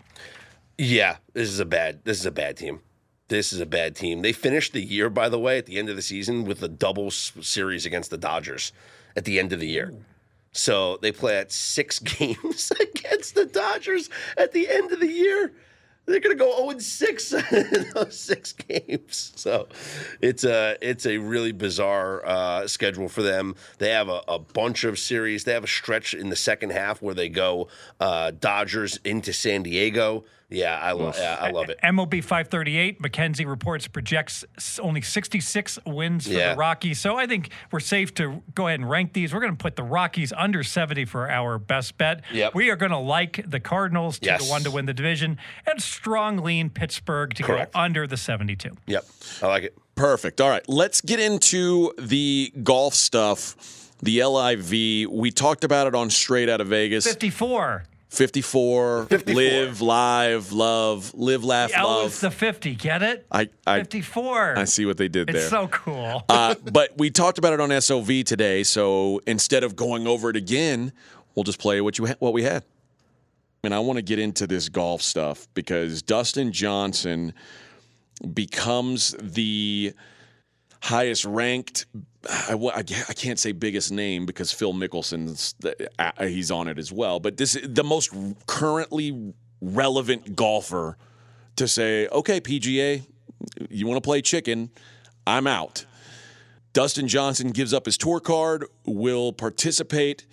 Yeah, 0.77 1.17
this 1.33 1.47
is 1.47 1.59
a 1.61 1.65
bad. 1.65 2.01
This 2.03 2.19
is 2.19 2.25
a 2.25 2.31
bad 2.31 2.57
team. 2.57 2.81
This 3.29 3.53
is 3.53 3.61
a 3.61 3.65
bad 3.65 3.95
team. 3.95 4.21
They 4.21 4.33
finished 4.33 4.73
the 4.73 4.81
year, 4.81 5.09
by 5.09 5.29
the 5.29 5.39
way, 5.39 5.59
at 5.59 5.67
the 5.67 5.77
end 5.77 5.87
of 5.87 5.95
the 5.95 6.01
season 6.01 6.45
with 6.45 6.63
a 6.63 6.67
double 6.67 7.11
series 7.11 7.85
against 7.85 8.09
the 8.09 8.17
Dodgers 8.17 8.73
at 9.15 9.25
the 9.25 9.39
end 9.39 9.53
of 9.53 9.59
the 9.59 9.67
year. 9.67 9.93
So 10.51 10.97
they 10.97 11.11
play 11.11 11.37
at 11.37 11.51
six 11.51 11.99
games 12.17 12.71
against 12.79 13.35
the 13.35 13.45
Dodgers 13.45 14.09
at 14.35 14.51
the 14.51 14.67
end 14.67 14.91
of 14.91 14.99
the 14.99 15.07
year. 15.07 15.53
They're 16.07 16.19
going 16.19 16.35
to 16.35 16.43
go 16.43 16.67
0 16.67 16.79
6 16.79 17.33
in 17.51 17.91
those 17.93 18.19
six 18.19 18.51
games. 18.53 19.31
So 19.35 19.67
it's 20.21 20.43
a 20.43 20.75
it's 20.81 21.05
a 21.05 21.19
really 21.19 21.51
bizarre 21.51 22.25
uh, 22.25 22.67
schedule 22.67 23.09
for 23.09 23.21
them. 23.21 23.55
They 23.77 23.91
have 23.91 24.09
a, 24.09 24.23
a 24.27 24.39
bunch 24.39 24.85
of 24.85 24.97
series. 24.97 25.43
They 25.43 25.53
have 25.53 25.63
a 25.63 25.67
stretch 25.67 26.15
in 26.15 26.29
the 26.29 26.35
second 26.35 26.71
half 26.71 27.03
where 27.03 27.13
they 27.13 27.29
go 27.29 27.67
uh, 27.99 28.31
Dodgers 28.31 28.99
into 29.03 29.33
San 29.33 29.61
Diego. 29.61 30.23
Yeah, 30.51 30.79
I 30.81 30.93
love 30.93 31.15
yeah, 31.19 31.37
I 31.39 31.51
love 31.51 31.69
it. 31.69 31.77
MLB 31.83 32.23
538, 32.23 33.01
McKenzie 33.01 33.45
reports 33.47 33.87
projects 33.87 34.43
only 34.81 35.01
66 35.01 35.77
wins 35.85 36.25
for 36.25 36.33
Yeah. 36.33 36.53
the 36.53 36.57
Rockies. 36.57 36.99
So 36.99 37.17
I 37.17 37.27
think 37.27 37.51
we're 37.71 37.79
safe 37.79 38.13
to 38.15 38.41
go 38.55 38.67
ahead 38.67 38.79
and 38.79 38.89
rank 38.89 39.13
these. 39.13 39.31
We're 39.31 39.41
going 39.41 39.55
to 39.55 39.61
put 39.61 39.75
the 39.75 39.83
Rockies 39.83 40.33
under 40.35 40.63
70 40.63 41.05
for 41.05 41.29
our 41.29 41.59
best 41.59 41.97
bet. 41.99 42.23
Yep. 42.33 42.55
We 42.55 42.71
are 42.71 42.75
going 42.75 42.91
to 42.91 42.97
like 42.97 43.43
the 43.47 43.59
Cardinals 43.59 44.17
to 44.19 44.25
Yes. 44.25 44.43
the 44.45 44.49
one 44.49 44.63
to 44.63 44.71
win 44.71 44.85
the 44.87 44.93
division 44.93 45.37
and 45.67 45.79
strong 45.81 46.37
lean 46.37 46.71
Pittsburgh 46.71 47.33
to 47.35 47.43
Correct. 47.43 47.73
go 47.73 47.79
under 47.81 48.07
the 48.07 48.17
72. 48.17 48.75
Yep, 48.87 49.05
I 49.43 49.47
like 49.47 49.63
it. 49.63 49.77
Perfect. 49.95 50.41
All 50.41 50.49
right, 50.49 50.67
let's 50.67 51.01
get 51.01 51.19
into 51.19 51.93
the 51.99 52.51
golf 52.63 52.95
stuff. 52.95 53.55
The 54.01 54.23
LIV. 54.23 55.09
We 55.11 55.29
talked 55.29 55.63
about 55.65 55.85
it 55.85 55.93
on 55.93 56.09
Straight 56.09 56.47
Out 56.49 56.61
of 56.61 56.67
Vegas. 56.69 57.05
54. 57.05 57.83
54, 58.09 59.05
54. 59.05 59.35
live, 59.35 59.81
live, 59.81 60.51
love, 60.51 61.13
live, 61.13 61.43
laugh, 61.43 61.71
L 61.75 61.87
love. 61.87 62.07
is 62.07 62.19
the 62.19 62.31
50. 62.31 62.75
Get 62.75 63.03
it? 63.03 63.25
I, 63.31 63.49
I, 63.67 63.79
54. 63.79 64.57
I 64.57 64.63
see 64.65 64.85
what 64.85 64.97
they 64.97 65.07
did 65.07 65.29
It's 65.29 65.33
there. 65.33 65.41
It's 65.43 65.49
so 65.51 65.67
cool. 65.67 66.23
uh, 66.27 66.55
but 66.71 66.97
we 66.97 67.11
talked 67.11 67.37
about 67.37 67.53
it 67.53 67.61
on 67.61 67.79
SOV 67.79 68.23
today, 68.25 68.63
so 68.63 69.21
instead 69.27 69.63
of 69.63 69.75
going 69.75 70.07
over 70.07 70.29
it 70.31 70.35
again, 70.35 70.91
we'll 71.35 71.43
just 71.43 71.59
play 71.59 71.81
what 71.81 71.97
you 71.99 72.07
ha- 72.07 72.15
what 72.19 72.33
we 72.33 72.43
had. 72.43 72.63
And 73.63 73.73
I 73.75 73.79
want 73.79 73.97
to 73.97 74.01
get 74.01 74.19
into 74.19 74.47
this 74.47 74.69
golf 74.69 75.01
stuff 75.01 75.47
because 75.53 76.01
Dustin 76.01 76.51
Johnson 76.51 77.33
becomes 78.33 79.15
the 79.21 79.93
highest 80.81 81.25
ranked. 81.25 81.85
I, 82.29 82.53
I 82.73 83.13
can't 83.13 83.39
say 83.39 83.51
biggest 83.53 83.91
name 83.91 84.25
because 84.25 84.51
Phil 84.51 84.73
Mickelson's 84.73 85.55
he's 86.19 86.51
on 86.51 86.67
it 86.67 86.77
as 86.77 86.91
well. 86.91 87.19
But 87.19 87.37
this 87.37 87.57
the 87.63 87.83
most 87.83 88.13
currently 88.45 89.33
relevant 89.61 90.35
golfer 90.35 90.97
to 91.55 91.67
say, 91.67 92.07
okay, 92.07 92.39
PGA, 92.41 93.03
you 93.69 93.87
want 93.87 93.97
to 93.97 94.07
play 94.07 94.21
chicken? 94.21 94.69
I'm 95.25 95.47
out. 95.47 95.85
Dustin 96.73 97.07
Johnson 97.07 97.49
gives 97.51 97.73
up 97.73 97.85
his 97.85 97.97
tour 97.97 98.19
card, 98.19 98.65
will 98.85 99.33
participate 99.33 100.25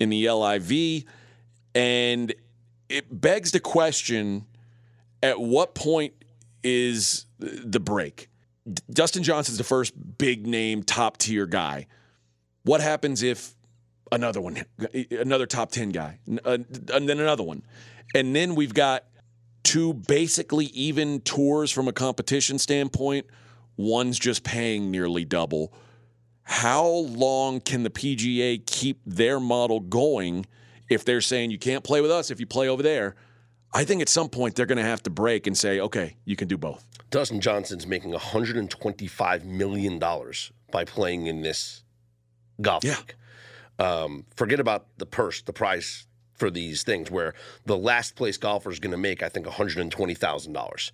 in 0.00 0.10
the 0.10 0.28
LIV, 0.28 1.04
and 1.74 2.34
it 2.88 3.20
begs 3.20 3.52
the 3.52 3.60
question 3.60 4.46
at 5.22 5.40
what 5.40 5.74
point 5.74 6.14
is 6.62 7.26
the 7.38 7.80
break? 7.80 8.28
Dustin 8.90 9.22
Johnson's 9.22 9.58
the 9.58 9.64
first 9.64 9.94
big 10.18 10.46
name, 10.46 10.82
top 10.82 11.18
tier 11.18 11.46
guy. 11.46 11.86
What 12.62 12.80
happens 12.80 13.22
if 13.22 13.54
another 14.10 14.40
one, 14.40 14.64
another 15.10 15.46
top 15.46 15.70
10 15.70 15.90
guy, 15.90 16.18
uh, 16.44 16.58
and 16.92 17.08
then 17.08 17.20
another 17.20 17.42
one? 17.42 17.62
And 18.14 18.34
then 18.34 18.54
we've 18.54 18.72
got 18.72 19.04
two 19.62 19.92
basically 19.92 20.66
even 20.66 21.20
tours 21.20 21.70
from 21.70 21.88
a 21.88 21.92
competition 21.92 22.58
standpoint. 22.58 23.26
One's 23.76 24.18
just 24.18 24.44
paying 24.44 24.90
nearly 24.90 25.24
double. 25.24 25.74
How 26.44 26.86
long 26.86 27.60
can 27.60 27.82
the 27.82 27.90
PGA 27.90 28.64
keep 28.64 29.00
their 29.04 29.40
model 29.40 29.80
going 29.80 30.46
if 30.88 31.04
they're 31.04 31.22
saying 31.22 31.50
you 31.50 31.58
can't 31.58 31.82
play 31.82 32.00
with 32.00 32.10
us 32.10 32.30
if 32.30 32.38
you 32.38 32.46
play 32.46 32.68
over 32.68 32.82
there? 32.82 33.16
I 33.74 33.84
think 33.84 34.00
at 34.02 34.08
some 34.08 34.28
point 34.28 34.54
they're 34.54 34.66
going 34.66 34.78
to 34.78 34.84
have 34.84 35.02
to 35.02 35.10
break 35.10 35.46
and 35.46 35.56
say, 35.58 35.80
okay, 35.80 36.16
you 36.24 36.36
can 36.36 36.46
do 36.48 36.56
both. 36.56 36.86
Dustin 37.10 37.40
Johnson's 37.40 37.86
making 37.86 38.10
125 38.12 39.44
million 39.44 39.98
dollars 39.98 40.52
by 40.70 40.84
playing 40.84 41.26
in 41.26 41.42
this 41.42 41.82
golf 42.60 42.84
Yeah. 42.84 42.96
league. 42.96 43.14
Um, 43.78 44.24
forget 44.36 44.60
about 44.60 44.86
the 44.98 45.06
purse, 45.06 45.42
the 45.42 45.52
price 45.52 46.06
for 46.32 46.50
these 46.50 46.82
things, 46.82 47.10
where 47.10 47.34
the 47.66 47.76
last 47.76 48.16
place 48.16 48.36
golfer 48.36 48.70
is 48.70 48.78
going 48.80 48.90
to 48.92 48.96
make, 48.96 49.22
I 49.22 49.28
think, 49.28 49.46
120 49.46 50.14
thousand 50.14 50.52
dollars. 50.52 50.92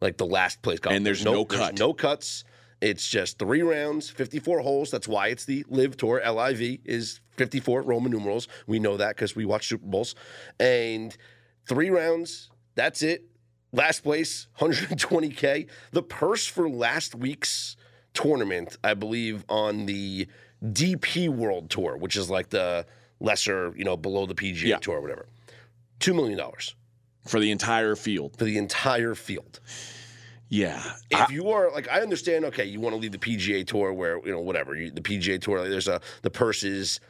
Like 0.00 0.16
the 0.18 0.26
last 0.26 0.60
place 0.62 0.78
golfer, 0.80 0.96
And 0.96 1.06
there's 1.06 1.24
no 1.24 1.44
cut. 1.44 1.78
no 1.78 1.92
cuts. 1.92 2.44
It's 2.80 3.08
just 3.08 3.38
three 3.38 3.62
rounds, 3.62 4.10
54 4.10 4.60
holes. 4.60 4.90
That's 4.90 5.08
why 5.08 5.28
it's 5.28 5.46
the 5.46 5.64
Live 5.70 5.96
Tour. 5.96 6.20
LIV 6.22 6.80
is 6.84 7.20
54 7.36 7.80
Roman 7.82 8.12
numerals. 8.12 8.46
We 8.66 8.78
know 8.78 8.98
that 8.98 9.16
because 9.16 9.34
we 9.34 9.46
watch 9.46 9.68
Super 9.68 9.86
Bowls. 9.86 10.14
And 10.60 11.16
three 11.66 11.90
rounds. 11.90 12.50
That's 12.74 13.02
it. 13.02 13.24
Last 13.72 14.00
place, 14.04 14.46
120K. 14.60 15.66
The 15.92 16.02
purse 16.02 16.46
for 16.46 16.68
last 16.68 17.14
week's 17.14 17.76
tournament, 18.12 18.76
I 18.84 18.94
believe, 18.94 19.44
on 19.48 19.86
the 19.86 20.28
DP 20.64 21.28
World 21.28 21.70
Tour, 21.70 21.96
which 21.96 22.16
is 22.16 22.30
like 22.30 22.50
the 22.50 22.86
lesser, 23.20 23.74
you 23.76 23.84
know, 23.84 23.96
below 23.96 24.26
the 24.26 24.34
PGA 24.34 24.62
Yeah. 24.68 24.78
Tour 24.78 24.98
or 24.98 25.00
whatever. 25.00 25.26
$2 26.00 26.14
million 26.14 26.40
For 27.26 27.40
the 27.40 27.50
entire 27.50 27.96
field. 27.96 28.36
for 28.38 28.44
the 28.44 28.58
entire 28.58 29.14
field. 29.14 29.60
Yeah. 30.48 30.82
If 31.10 31.30
you 31.30 31.48
are 31.50 31.72
like, 31.72 31.88
I 31.90 32.00
understand. 32.00 32.44
Okay, 32.44 32.64
you 32.66 32.78
want 32.78 32.94
to 32.94 33.00
leave 33.00 33.12
the 33.12 33.18
PGA 33.18 33.66
Tour 33.66 33.92
where 33.92 34.20
you 34.24 34.30
know 34.30 34.40
whatever 34.40 34.76
you, 34.76 34.90
the 34.90 35.00
PGA 35.00 35.40
Tour. 35.40 35.60
Like, 35.60 35.70
there's 35.70 35.88
a 35.88 36.00
the 36.22 36.30
purse 36.30 36.62
is 36.62 37.00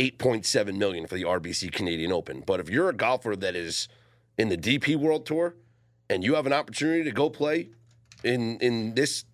eight 0.00 0.18
point 0.18 0.44
seven 0.46 0.78
million 0.78 1.06
for 1.06 1.14
the 1.14 1.22
RBC 1.22 1.70
Canadian 1.70 2.10
Open. 2.10 2.42
But 2.44 2.58
if 2.60 2.68
you're 2.70 2.88
a 2.88 2.92
golfer 2.94 3.36
that 3.36 3.54
is 3.54 3.88
in 4.38 4.48
the 4.48 4.56
DP 4.56 4.96
World 4.96 5.26
Tour 5.26 5.54
and 6.08 6.24
you 6.24 6.34
have 6.34 6.46
an 6.46 6.52
opportunity 6.52 7.04
to 7.04 7.10
go 7.10 7.28
play 7.28 7.70
in 8.24 8.58
in 8.60 8.94
this 8.94 9.24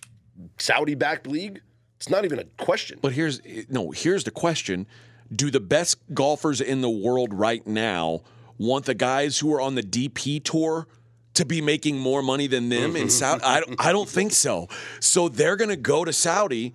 Saudi 0.58 0.94
backed 0.94 1.26
league, 1.26 1.60
it's 1.96 2.08
not 2.08 2.24
even 2.24 2.38
a 2.38 2.44
question. 2.58 2.98
But 3.00 3.12
here's 3.12 3.40
no, 3.68 3.90
here's 3.90 4.24
the 4.24 4.30
question. 4.30 4.86
Do 5.34 5.50
the 5.50 5.60
best 5.60 5.98
golfers 6.12 6.60
in 6.60 6.80
the 6.80 6.90
world 6.90 7.32
right 7.32 7.66
now 7.66 8.22
want 8.58 8.84
the 8.84 8.94
guys 8.94 9.38
who 9.38 9.52
are 9.54 9.60
on 9.60 9.74
the 9.74 9.82
DP 9.82 10.42
tour 10.44 10.86
to 11.34 11.44
be 11.44 11.60
making 11.60 11.98
more 11.98 12.22
money 12.22 12.46
than 12.46 12.68
them 12.68 12.94
in 12.94 13.02
mm-hmm. 13.04 13.08
Saudi? 13.08 13.42
I 13.42 13.60
don't, 13.60 13.86
I 13.86 13.92
don't 13.92 14.08
think 14.08 14.32
so. 14.32 14.68
So 15.00 15.28
they're 15.28 15.56
going 15.56 15.70
to 15.70 15.76
go 15.76 16.04
to 16.04 16.12
Saudi, 16.12 16.74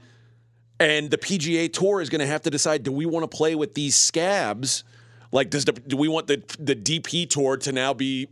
and 0.80 1.12
the 1.12 1.18
PGA 1.18 1.72
Tour 1.72 2.02
is 2.02 2.10
going 2.10 2.22
to 2.22 2.28
have 2.28 2.42
to 2.44 2.50
decide: 2.50 2.84
Do 2.84 2.92
we 2.92 3.06
want 3.06 3.30
to 3.30 3.38
play 3.38 3.56
with 3.56 3.76
these 3.76 3.96
scabs? 3.96 4.84
Like, 5.32 5.50
does 5.50 5.66
the, 5.66 5.74
do 5.74 5.96
we 5.96 6.08
want 6.08 6.28
the 6.28 6.42
the 6.60 6.76
DP 6.76 7.30
tour 7.30 7.58
to 7.58 7.72
now 7.72 7.94
be 7.94 8.28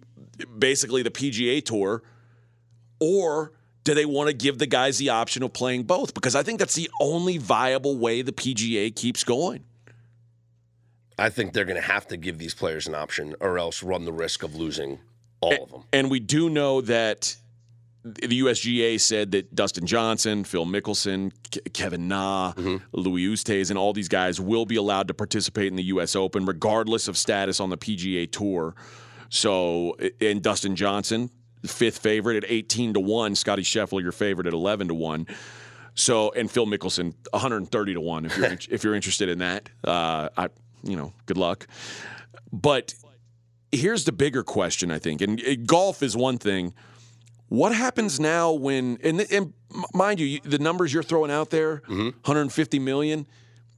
basically 0.58 1.04
the 1.04 1.12
PGA 1.12 1.64
Tour, 1.64 2.04
or 3.00 3.54
do 3.84 3.94
they 3.94 4.06
want 4.06 4.28
to 4.28 4.34
give 4.34 4.58
the 4.58 4.66
guys 4.66 4.98
the 4.98 5.10
option 5.10 5.44
of 5.44 5.54
playing 5.54 5.84
both? 5.84 6.14
Because 6.14 6.36
I 6.36 6.44
think 6.44 6.60
that's 6.60 6.76
the 6.76 6.90
only 7.00 7.38
viable 7.38 7.98
way 7.98 8.22
the 8.22 8.32
PGA 8.32 8.94
keeps 8.96 9.24
going. 9.24 9.64
I 11.20 11.30
think 11.30 11.54
they're 11.54 11.66
going 11.66 11.82
to 11.82 11.88
have 11.88 12.08
to 12.08 12.18
give 12.18 12.38
these 12.38 12.54
players 12.54 12.88
an 12.88 12.96
option, 12.96 13.36
or 13.40 13.58
else 13.58 13.82
run 13.82 14.06
the 14.06 14.12
risk 14.12 14.44
of 14.44 14.56
losing 14.56 15.00
all 15.42 15.64
of 15.64 15.72
them. 15.72 15.84
And 15.94 16.12
we 16.12 16.20
do 16.20 16.50
know 16.50 16.82
that 16.82 17.36
the 18.16 18.42
USGA 18.42 19.00
said 19.00 19.32
that 19.32 19.54
Dustin 19.56 19.86
Johnson, 19.86 20.44
Phil 20.44 20.66
Mickelson, 20.66 21.32
Ke- 21.52 21.72
Kevin 21.74 22.08
Na, 22.08 22.54
Louis 22.92 23.26
Oosthuizen, 23.28 23.72
and 23.72 23.80
all 23.80 23.94
these 23.94 24.08
guys 24.08 24.40
will 24.42 24.66
be 24.66 24.76
allowed 24.76 25.08
to 25.10 25.14
participate 25.14 25.68
in 25.68 25.76
the 25.76 25.84
U.S. 25.86 26.16
Open 26.16 26.46
regardless 26.46 27.08
of 27.08 27.18
status 27.18 27.60
on 27.60 27.70
the 27.70 27.78
PGA 27.78 28.32
Tour. 28.32 28.76
So, 29.30 29.96
and 30.22 30.42
Dustin 30.42 30.76
Johnson, 30.76 31.30
fifth 31.66 31.98
favorite 32.00 32.44
at 32.44 32.50
18 32.50 32.94
to 32.94 33.00
1, 33.00 33.36
Scotty 33.36 33.64
Scheffler, 33.64 34.02
your 34.02 34.12
favorite 34.12 34.48
at 34.48 34.54
11 34.54 34.88
to 34.90 34.94
1. 34.94 35.28
So, 35.96 36.32
and 36.32 36.50
Phil 36.50 36.66
Mickelson, 36.68 37.14
130 37.32 37.94
to 37.96 38.02
1 38.02 38.26
if 38.26 38.38
you're, 38.38 38.46
in- 38.52 38.60
if 38.70 38.84
you're 38.84 38.96
interested 38.96 39.30
in 39.30 39.40
that. 39.40 39.70
Uh, 39.84 40.30
I, 40.38 40.50
you 40.84 40.96
know, 40.96 41.14
good 41.26 41.38
luck. 41.38 41.68
But 42.54 42.94
here's 43.72 44.06
the 44.06 44.12
bigger 44.14 44.44
question, 44.44 44.92
I 44.92 45.00
think. 45.00 45.22
And 45.22 45.42
uh, 45.42 45.56
golf 45.66 46.02
is 46.04 46.16
one 46.16 46.38
thing. 46.38 46.74
What 47.50 47.74
happens 47.74 48.20
now 48.20 48.52
when, 48.52 48.98
and, 49.04 49.22
and 49.32 49.54
mind 49.94 50.20
you, 50.20 50.26
you- 50.26 50.42
the 50.44 50.60
numbers 50.60 50.94
you're 50.94 51.04
throwing 51.04 51.32
out 51.32 51.50
there, 51.50 51.82
150 51.88 52.80
million, 52.80 53.26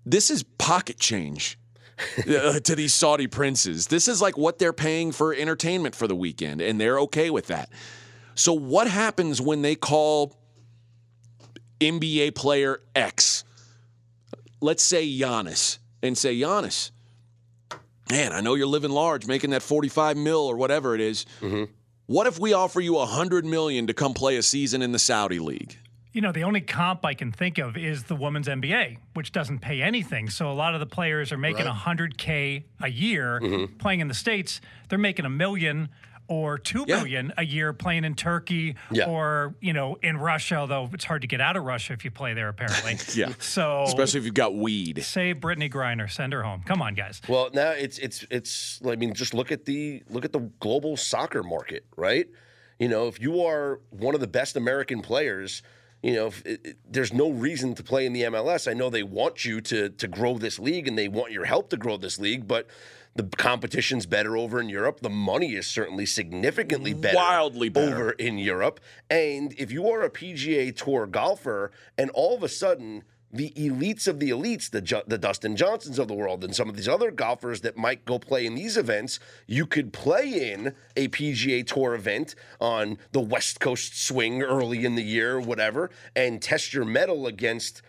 this 0.05 0.31
is 0.31 0.43
pocket 0.43 0.97
change 0.99 1.57
uh, 2.27 2.59
to 2.61 2.75
these 2.75 2.93
Saudi 2.93 3.27
princes. 3.27 3.87
This 3.87 4.07
is 4.07 4.21
like 4.21 4.37
what 4.37 4.57
they're 4.57 4.73
paying 4.73 5.11
for 5.11 5.33
entertainment 5.33 5.93
for 5.95 6.07
the 6.07 6.15
weekend, 6.15 6.61
and 6.61 6.79
they're 6.81 6.99
okay 7.01 7.29
with 7.29 7.47
that. 7.47 7.69
So, 8.35 8.53
what 8.53 8.87
happens 8.87 9.41
when 9.41 9.61
they 9.61 9.75
call 9.75 10.35
NBA 11.79 12.35
player 12.35 12.81
X, 12.95 13.43
let's 14.61 14.83
say 14.83 15.07
Giannis, 15.07 15.77
and 16.01 16.17
say, 16.17 16.35
Giannis, 16.35 16.91
man, 18.09 18.31
I 18.33 18.41
know 18.41 18.55
you're 18.55 18.67
living 18.67 18.91
large, 18.91 19.27
making 19.27 19.49
that 19.51 19.61
45 19.61 20.17
mil 20.17 20.39
or 20.39 20.55
whatever 20.57 20.95
it 20.95 21.01
is. 21.01 21.25
What 22.09 22.25
if 22.25 22.39
we 22.39 22.53
offer 22.53 22.81
you 22.81 22.95
a 22.95 23.05
100 23.05 23.45
million 23.45 23.85
to 23.85 23.93
come 23.93 24.15
play 24.15 24.35
a 24.35 24.41
season 24.41 24.81
in 24.81 24.93
the 24.93 24.97
Saudi 24.97 25.37
league? 25.37 25.77
You 26.11 26.21
know, 26.21 26.31
the 26.31 26.41
only 26.43 26.59
comp 26.59 27.05
I 27.05 27.13
can 27.13 27.31
think 27.31 27.59
of 27.59 27.77
is 27.77 28.05
the 28.05 28.15
women's 28.15 28.47
NBA, 28.47 28.97
which 29.13 29.31
doesn't 29.31 29.59
pay 29.59 29.83
anything. 29.83 30.27
So 30.31 30.51
a 30.51 30.53
lot 30.53 30.73
of 30.73 30.79
the 30.79 30.87
players 30.87 31.31
are 31.31 31.37
making 31.37 31.67
a 31.67 31.71
100K 31.71 32.63
a 32.81 32.87
year 32.89 33.39
Mm-hmm. 33.39 33.75
playing 33.77 33.99
in 33.99 34.07
the 34.07 34.15
States. 34.15 34.59
They're 34.89 34.97
making 34.97 35.25
a 35.25 35.29
million 35.29 35.89
or 36.29 36.57
two 36.57 36.85
Yeah. 36.87 36.97
million 36.97 37.33
a 37.37 37.43
year 37.45 37.73
playing 37.73 38.05
in 38.05 38.15
Turkey 38.15 38.75
Yeah. 38.91 39.09
or, 39.09 39.55
you 39.59 39.73
know, 39.73 39.97
in 40.01 40.15
Russia, 40.17 40.55
although 40.55 40.89
it's 40.93 41.03
hard 41.03 41.23
to 41.23 41.27
get 41.27 41.41
out 41.41 41.57
of 41.57 41.63
Russia 41.63 41.91
if 41.93 42.05
you 42.05 42.11
play 42.11 42.33
there, 42.33 42.47
apparently. 42.47 42.97
Yeah. 43.15 43.33
So 43.39 43.83
Especially 43.83 44.19
if 44.19 44.25
you've 44.25 44.33
got 44.35 44.55
weed. 44.55 45.03
save 45.03 45.37
Brittney 45.37 45.69
Griner, 45.71 46.09
send 46.09 46.31
her 46.31 46.43
home. 46.43 46.61
Come 46.65 46.81
on, 46.81 46.93
guys. 46.93 47.21
Well, 47.27 47.49
now 47.53 47.71
it's 47.71 47.97
it's 47.97 48.23
it's. 48.29 48.79
I 48.87 48.95
mean, 48.95 49.13
just 49.13 49.33
look 49.33 49.51
at 49.51 49.65
the 49.65 50.03
look 50.09 50.23
at 50.23 50.31
the 50.31 50.49
global 50.59 50.95
soccer 50.95 51.43
market, 51.43 51.85
right? 51.97 52.27
You 52.77 52.87
know, 52.87 53.07
if 53.07 53.19
you 53.19 53.41
are 53.43 53.81
one 53.89 54.13
of 54.15 54.21
the 54.21 54.27
best 54.27 54.55
American 54.55 55.01
players, 55.01 55.63
you 56.01 56.13
know, 56.13 56.27
if 56.27 56.45
it, 56.45 56.61
it- 56.65 56.77
there's 56.87 57.11
no 57.11 57.29
reason 57.31 57.73
to 57.75 57.83
play 57.83 58.05
in 58.05 58.13
the 58.13 58.21
MLS. 58.23 58.69
I 58.69 58.73
know 58.73 58.89
they 58.89 59.03
want 59.03 59.43
you 59.43 59.59
to 59.61 59.89
to 59.89 60.07
grow 60.07 60.37
this 60.37 60.59
league 60.59 60.87
and 60.87 60.97
they 60.97 61.07
want 61.07 61.31
your 61.31 61.45
help 61.45 61.69
to 61.71 61.77
grow 61.77 61.97
this 61.97 62.19
league, 62.19 62.47
but 62.47 62.67
the 63.15 63.23
competition's 63.23 64.05
better 64.05 64.37
over 64.37 64.59
in 64.61 64.69
Europe. 64.69 65.01
The 65.01 65.09
money 65.09 65.53
is 65.55 65.67
certainly 65.67 66.05
significantly 66.05 66.93
better, 66.93 67.17
Wildly 67.17 67.69
better. 67.69 67.93
over 67.95 68.11
in 68.11 68.37
Europe. 68.37 68.79
And 69.09 69.53
if 69.57 69.71
you 69.71 69.89
are 69.89 70.01
a 70.03 70.09
PGA 70.09 70.75
Tour 70.75 71.05
golfer, 71.07 71.71
and 71.97 72.09
all 72.11 72.35
of 72.35 72.43
a 72.43 72.49
sudden 72.49 73.03
the 73.31 73.51
elites 73.51 74.07
of 74.07 74.19
the 74.19 74.29
elites, 74.31 74.71
the 74.71 74.81
Ju- 74.81 75.03
the 75.05 75.17
Dustin 75.17 75.55
Johnsons 75.55 75.99
of 75.99 76.07
the 76.07 76.13
world, 76.15 76.43
and 76.43 76.55
some 76.55 76.67
of 76.69 76.75
these 76.75 76.87
other 76.87 77.11
golfers 77.11 77.61
that 77.61 77.77
might 77.77 78.05
go 78.05 78.17
play 78.17 78.45
in 78.45 78.55
these 78.55 78.75
events, 78.77 79.19
you 79.45 79.65
could 79.67 79.93
play 79.93 80.51
in 80.51 80.73
a 80.95 81.09
PGA 81.09 81.65
Tour 81.65 81.93
event 81.93 82.33
on 82.59 82.97
the 83.11 83.19
West 83.19 83.59
Coast 83.59 84.01
swing 84.03 84.41
early 84.41 84.83
in 84.85 84.95
the 84.95 85.03
year, 85.03 85.35
or 85.35 85.41
whatever, 85.41 85.91
and 86.15 86.41
test 86.41 86.73
your 86.73 86.85
mettle 86.85 87.27
against 87.27 87.81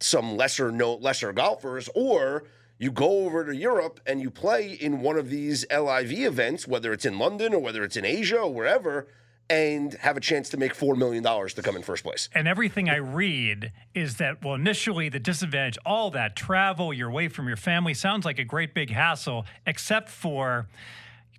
some 0.00 0.36
lesser 0.36 0.70
no 0.72 0.94
lesser 0.94 1.32
golfers, 1.32 1.88
or 1.94 2.44
you 2.84 2.92
go 2.92 3.24
over 3.24 3.44
to 3.46 3.56
Europe 3.56 3.98
and 4.06 4.20
you 4.20 4.30
play 4.30 4.72
in 4.72 5.00
one 5.00 5.16
of 5.16 5.30
these 5.30 5.64
LIV 5.70 6.12
events, 6.12 6.68
whether 6.68 6.92
it's 6.92 7.06
in 7.06 7.18
London 7.18 7.54
or 7.54 7.58
whether 7.58 7.82
it's 7.82 7.96
in 7.96 8.04
Asia 8.04 8.38
or 8.38 8.52
wherever, 8.52 9.08
and 9.48 9.94
have 9.94 10.18
a 10.18 10.20
chance 10.20 10.50
to 10.50 10.58
make 10.58 10.74
four 10.74 10.94
million 10.94 11.22
dollars 11.22 11.54
to 11.54 11.62
come 11.62 11.76
in 11.76 11.82
first 11.82 12.04
place. 12.04 12.28
And 12.34 12.46
everything 12.46 12.90
I 12.90 12.96
read 12.96 13.72
is 13.94 14.16
that, 14.16 14.44
well, 14.44 14.54
initially 14.54 15.08
the 15.08 15.18
disadvantage, 15.18 15.78
all 15.86 16.10
that 16.10 16.36
travel, 16.36 16.92
you're 16.92 17.08
away 17.08 17.28
from 17.28 17.48
your 17.48 17.56
family, 17.56 17.94
sounds 17.94 18.26
like 18.26 18.38
a 18.38 18.44
great 18.44 18.74
big 18.74 18.90
hassle, 18.90 19.46
except 19.66 20.08
for. 20.08 20.66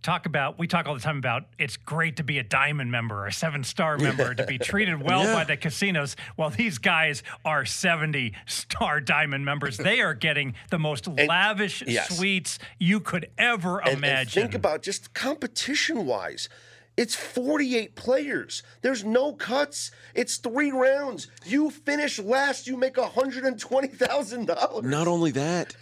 You 0.06 0.12
Talk 0.12 0.26
about 0.28 0.60
we 0.60 0.68
talk 0.68 0.86
all 0.88 0.94
the 0.94 1.00
time 1.00 1.18
about 1.18 1.46
it's 1.58 1.78
great 1.78 2.18
to 2.18 2.24
be 2.24 2.38
a 2.38 2.44
diamond 2.44 2.92
member 2.92 3.24
or 3.24 3.28
a 3.28 3.34
seven 3.34 3.64
star 3.64 3.98
member 3.98 4.36
to 4.36 4.46
be 4.46 4.58
treated 4.60 5.02
well 5.02 5.24
Yeah. 5.24 5.34
by 5.34 5.44
the 5.46 5.58
casinos. 5.58 6.16
Well, 6.38 6.52
these 6.52 6.78
guys 6.78 7.24
are 7.44 7.66
70 7.66 8.34
star 8.46 9.02
diamond 9.02 9.46
members. 9.46 9.78
They 9.78 10.02
are 10.02 10.14
getting 10.14 10.54
the 10.70 10.78
most 10.78 11.08
lavish 11.08 11.82
yes. 11.88 12.16
suites 12.18 12.60
you 12.80 13.00
could 13.00 13.32
ever 13.38 13.80
And, 13.80 13.90
and 13.90 13.98
imagine. 13.98 14.44
think 14.44 14.54
about 14.56 14.84
just 14.84 15.14
competition 15.16 16.06
wise. 16.06 16.50
It's 16.98 17.16
48 17.16 17.96
players. 17.96 18.64
There's 18.82 19.04
no 19.04 19.34
cuts. 19.34 19.92
It's 20.14 20.38
three 20.38 20.72
rounds. 20.72 21.28
You 21.46 21.70
finish 21.70 22.20
last, 22.20 22.68
you 22.68 22.78
make 22.78 22.94
$120,000. 22.96 24.84
Not 24.84 25.08
only 25.08 25.32
that, 25.32 25.76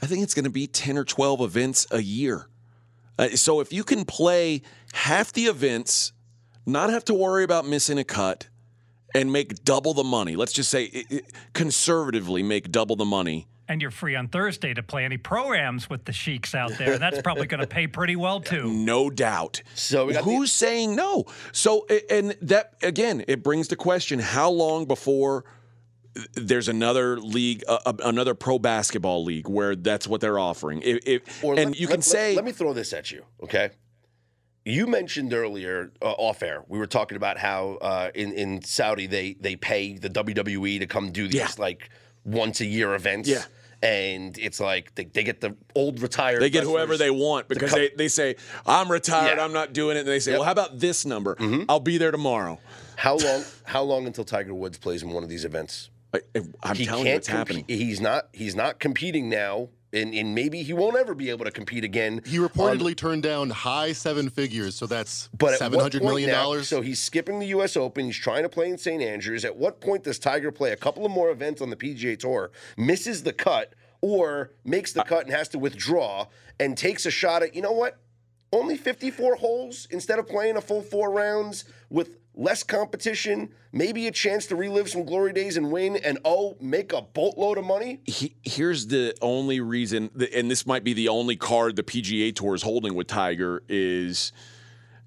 I 0.00 0.06
think 0.06 0.22
it's 0.22 0.34
going 0.34 0.44
to 0.44 0.50
be 0.50 0.66
10 0.68 0.96
or 0.96 1.04
12 1.04 1.40
events 1.40 1.86
a 1.90 2.02
year. 2.02 2.46
Uh, 3.20 3.36
so 3.36 3.60
if 3.60 3.70
you 3.72 3.84
can 3.84 4.04
play 4.06 4.62
half 4.94 5.30
the 5.32 5.44
events, 5.44 6.12
not 6.64 6.88
have 6.90 7.04
to 7.04 7.12
worry 7.14 7.44
about 7.44 7.66
missing 7.68 7.98
a 7.98 8.04
cut, 8.04 8.48
and 9.14 9.30
make 9.32 9.62
double 9.64 9.92
the 9.92 10.04
money, 10.04 10.36
let's 10.36 10.52
just 10.52 10.70
say 10.70 10.88
i- 10.94 11.14
i- 11.16 11.20
conservatively 11.52 12.42
make 12.42 12.70
double 12.72 12.96
the 12.96 13.04
money. 13.04 13.46
and 13.68 13.80
you're 13.80 13.90
free 13.92 14.16
on 14.16 14.26
Thursday 14.26 14.74
to 14.74 14.82
play 14.82 15.04
any 15.04 15.16
programs 15.16 15.88
with 15.88 16.04
the 16.04 16.12
sheiks 16.12 16.56
out 16.56 16.72
there. 16.76 16.98
That's 16.98 17.22
probably 17.22 17.46
going 17.46 17.60
to 17.60 17.68
pay 17.68 17.86
pretty 17.86 18.16
well 18.16 18.40
too. 18.52 18.66
No 18.68 19.10
doubt. 19.10 19.62
So 19.76 20.06
we 20.06 20.12
got 20.12 20.24
the- 20.24 20.30
who's 20.30 20.50
saying 20.50 20.96
no? 20.96 21.26
So 21.52 21.86
and 22.10 22.36
that 22.42 22.74
again, 22.82 23.22
it 23.28 23.44
brings 23.44 23.68
the 23.68 23.76
question: 23.76 24.18
How 24.18 24.50
long 24.50 24.86
before 24.86 25.44
there's 26.34 26.68
another 26.68 27.18
league, 27.20 27.62
uh, 27.68 27.78
uh, 27.86 27.92
another 28.04 28.34
pro 28.34 28.58
basketball 28.58 29.24
league 29.24 29.48
where 29.48 29.76
that's 29.76 30.06
what 30.08 30.20
they're 30.20 30.38
offering? 30.38 30.82
If, 30.84 31.42
and 31.44 31.56
let- 31.56 31.80
you 31.80 31.86
can 31.86 31.96
let- 31.96 32.04
say, 32.04 32.34
Let, 32.34 32.44
me 32.44 32.52
throw 32.52 32.72
this 32.72 32.92
at 32.92 33.10
you, 33.10 33.24
okay? 33.42 33.70
You 34.64 34.86
mentioned 34.86 35.32
earlier 35.32 35.92
uh, 36.02 36.10
off 36.12 36.42
air. 36.42 36.64
We 36.68 36.78
were 36.78 36.86
talking 36.86 37.16
about 37.16 37.38
how 37.38 37.78
uh, 37.80 38.10
in 38.14 38.32
in 38.34 38.62
Saudi 38.62 39.06
they 39.06 39.32
they 39.40 39.56
pay 39.56 39.96
the 39.96 40.10
WWE 40.10 40.80
to 40.80 40.86
come 40.86 41.12
do 41.12 41.26
these 41.26 41.36
Yeah. 41.36 41.48
like 41.58 41.88
once 42.24 42.60
a 42.60 42.66
year 42.66 42.94
events. 42.94 43.28
Yeah. 43.28 43.42
And 43.82 44.36
it's 44.36 44.60
like 44.60 44.94
they, 44.96 45.04
they 45.04 45.22
get 45.24 45.40
the 45.40 45.56
old 45.74 46.02
retired. 46.02 46.42
They 46.42 46.50
get 46.50 46.64
whoever 46.64 46.98
they 46.98 47.10
want 47.10 47.48
because 47.48 47.72
they, 47.72 47.88
they 47.96 48.08
say, 48.08 48.36
I'm 48.66 48.92
retired, 48.92 49.38
Yeah. 49.38 49.44
I'm 49.44 49.54
not 49.54 49.72
doing 49.72 49.96
it. 49.96 50.00
And 50.00 50.08
they 50.08 50.20
say, 50.20 50.32
Yep. 50.32 50.40
well, 50.40 50.44
how 50.44 50.52
about 50.52 50.78
this 50.78 51.06
number? 51.06 51.38
I'll 51.66 51.80
be 51.80 51.96
there 51.96 52.10
tomorrow. 52.10 52.60
How 52.96 53.16
long? 53.24 53.42
How 53.64 53.82
long 53.82 54.06
until 54.06 54.24
Tiger 54.24 54.52
Woods 54.52 54.76
plays 54.76 55.02
in 55.02 55.08
one 55.08 55.22
of 55.22 55.30
these 55.30 55.46
events? 55.46 55.88
I, 56.12 56.20
am 56.34 56.76
He 56.76 56.86
telling 56.86 57.06
you 57.06 57.12
can't 57.12 57.16
what's 57.16 57.28
happening. 57.28 57.64
He's 57.68 58.00
not. 58.00 58.28
He's 58.32 58.56
not 58.56 58.80
competing 58.80 59.28
now, 59.28 59.68
and, 59.92 60.12
and 60.12 60.34
maybe 60.34 60.62
he 60.62 60.72
won't 60.72 60.96
ever 60.96 61.14
be 61.14 61.30
able 61.30 61.44
to 61.44 61.50
compete 61.50 61.84
again. 61.84 62.22
He 62.26 62.38
reportedly 62.38 62.90
um, 62.90 62.94
turned 62.94 63.22
down 63.22 63.50
high 63.50 63.92
seven 63.92 64.28
figures, 64.28 64.74
so 64.74 64.86
that's 64.86 65.28
But 65.38 65.52
at 65.52 65.58
seven 65.58 65.76
what 65.76 65.82
hundred 65.82 66.02
point 66.02 66.10
million 66.12 66.30
now- 66.30 66.42
dollars. 66.42 66.68
So 66.68 66.80
he's 66.80 67.00
skipping 67.00 67.38
the 67.38 67.46
U.S. 67.48 67.76
Open. 67.76 68.06
He's 68.06 68.16
trying 68.18 68.42
to 68.42 68.48
play 68.48 68.68
in 68.68 68.78
St. 68.78 69.02
Andrews. 69.02 69.44
At 69.44 69.56
what 69.56 69.80
point 69.80 70.04
does 70.04 70.18
Tiger 70.18 70.50
play 70.50 70.72
a 70.72 70.76
couple 70.76 71.06
of 71.06 71.12
more 71.12 71.30
events 71.30 71.60
on 71.60 71.70
the 71.70 71.76
PGA 71.76 72.18
Tour, 72.18 72.50
misses 72.76 73.22
the 73.22 73.32
cut, 73.32 73.74
or 74.00 74.50
makes 74.64 74.92
the 74.92 75.04
cut 75.04 75.26
and 75.26 75.34
has 75.34 75.48
to 75.50 75.58
withdraw, 75.58 76.26
and 76.58 76.76
takes 76.76 77.06
a 77.06 77.10
shot 77.10 77.42
at 77.42 77.54
you 77.54 77.62
know 77.62 77.72
what? 77.72 77.98
only 78.52 78.76
54 78.76 79.36
holes 79.36 79.86
instead 79.90 80.18
of 80.18 80.26
playing 80.26 80.56
a 80.56 80.60
full 80.60 80.82
four 80.82 81.12
rounds 81.12 81.64
with 81.88 82.16
less 82.40 82.62
competition, 82.62 83.50
maybe 83.70 84.06
a 84.06 84.10
chance 84.10 84.46
to 84.46 84.56
relive 84.56 84.88
some 84.88 85.04
glory 85.04 85.32
days 85.32 85.58
and 85.58 85.70
win, 85.70 85.96
and 85.96 86.18
oh, 86.24 86.56
make 86.58 86.92
a 86.92 87.02
boatload 87.02 87.58
of 87.58 87.64
money. 87.64 88.00
he, 88.06 88.34
here's 88.42 88.86
the 88.86 89.14
only 89.20 89.60
reason, 89.60 90.10
and 90.34 90.50
this 90.50 90.66
might 90.66 90.82
be 90.82 90.94
the 90.94 91.08
only 91.08 91.36
card 91.36 91.76
the 91.76 91.82
PGA 91.82 92.34
Tour 92.34 92.54
is 92.54 92.62
holding 92.62 92.94
with 92.94 93.06
Tiger 93.06 93.62
is, 93.68 94.32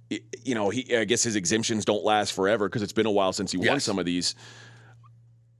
you 0.09 0.53
know, 0.53 0.69
he 0.69 0.95
I 0.95 1.05
guess 1.05 1.23
his 1.23 1.35
exemptions 1.35 1.85
don't 1.85 2.03
last 2.03 2.33
forever 2.33 2.69
because 2.69 2.83
it's 2.83 2.93
been 2.93 3.07
a 3.07 3.11
while 3.11 3.33
since 3.33 3.51
he 3.51 3.57
won 3.57 3.79
some 3.79 3.97
of 3.97 4.05
these. 4.05 4.35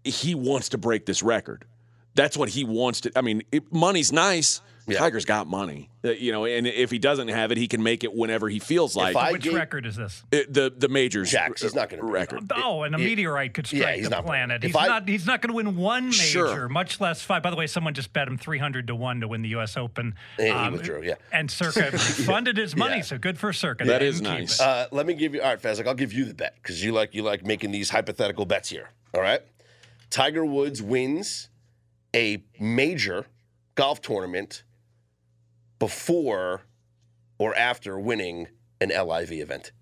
He 0.03 0.36
wants 0.36 0.69
to 0.69 0.78
break 0.78 1.07
this 1.07 1.24
record. 1.24 1.65
That's 2.13 2.38
what 2.38 2.49
he 2.49 2.63
wants 2.63 3.01
to. 3.01 3.11
I 3.15 3.21
mean, 3.21 3.41
it, 3.51 3.74
money's 3.74 4.11
nice. 4.11 4.61
Yeah. 4.86 4.99
Tiger's 4.99 5.23
got 5.23 5.47
money, 5.47 5.89
Uh, 6.03 6.09
you 6.11 6.31
know, 6.34 6.43
and 6.45 6.67
if 6.67 6.91
he 6.91 6.99
doesn't 6.99 7.29
have 7.29 7.51
it, 7.53 7.57
he 7.57 7.67
can 7.69 7.81
make 7.84 8.03
it 8.03 8.13
whenever 8.13 8.49
he 8.49 8.59
feels 8.59 8.95
like. 8.97 9.15
I 9.15 9.31
Which 9.31 9.43
gave- 9.43 9.53
record 9.53 9.86
is 9.86 9.95
this? 9.95 10.23
Uh, 10.34 10.39
the 10.49 10.73
the 10.75 10.89
majors 10.89 11.31
Jacks, 11.31 11.61
he's 11.61 11.73
not 11.73 11.89
gonna 11.89 12.01
do 12.01 12.09
it. 12.09 12.11
record. 12.11 12.51
Oh, 12.53 12.84
and 12.84 12.93
a 12.93 12.97
meteorite 12.97 13.53
could 13.53 13.65
strike 13.67 13.81
yeah, 13.81 13.95
he's 13.95 14.03
the 14.05 14.09
not- 14.09 14.25
planet. 14.25 14.63
if 14.63 14.71
He's 14.71 14.75
I- 14.75 14.88
not. 14.88 15.07
He's 15.07 15.25
not 15.25 15.41
going 15.41 15.51
to 15.51 15.55
win 15.55 15.77
one 15.77 16.07
major, 16.07 16.17
Sure. 16.25 16.67
much 16.69 16.99
less 16.99 17.21
five. 17.21 17.41
By 17.43 17.49
the 17.49 17.55
way, 17.55 17.65
someone 17.67 17.93
just 17.93 18.11
bet 18.11 18.27
him 18.27 18.38
three 18.38 18.57
hundred 18.59 18.88
to 18.88 18.95
one 18.95 19.21
to 19.21 19.27
win 19.27 19.41
the 19.41 19.49
U.S. 19.49 19.77
Open. 19.77 20.15
And 20.38 20.47
he 20.47 20.51
Um, 20.51 20.73
withdrew, 20.73 21.01
yeah. 21.03 21.15
And 21.31 21.49
Circa 21.49 21.97
funded 21.97 22.57
his 22.57 22.75
money, 22.75 22.97
Yeah. 22.97 23.01
so 23.03 23.17
good 23.17 23.38
for 23.38 23.53
Circa. 23.53 23.86
That 23.86 23.99
They 23.99 24.07
is 24.07 24.19
didn't 24.19 24.31
keep 24.34 24.39
nice. 24.41 24.59
it. 24.59 24.65
Uh, 24.67 24.88
let 24.91 25.05
me 25.05 25.13
give 25.13 25.34
you, 25.34 25.41
all 25.41 25.49
right, 25.49 25.61
Fez, 25.61 25.77
like, 25.77 25.88
I'll 25.88 25.93
give 25.93 26.11
you 26.11 26.25
the 26.25 26.34
bet 26.34 26.55
because 26.61 26.84
you 26.84 26.91
like 26.91 27.13
you 27.15 27.23
like 27.23 27.45
making 27.45 27.71
these 27.71 27.89
hypothetical 27.89 28.45
bets 28.45 28.69
here. 28.69 28.89
All 29.13 29.21
right. 29.21 29.41
Tiger 30.09 30.43
Woods 30.45 30.81
wins 30.81 31.49
a 32.15 32.43
major 32.59 33.25
golf 33.75 34.01
tournament 34.01 34.63
before 35.84 36.61
or 37.38 37.53
after 37.55 37.99
winning 37.99 38.47
an 38.79 38.88
LIV 38.88 39.34
event. 39.34 39.73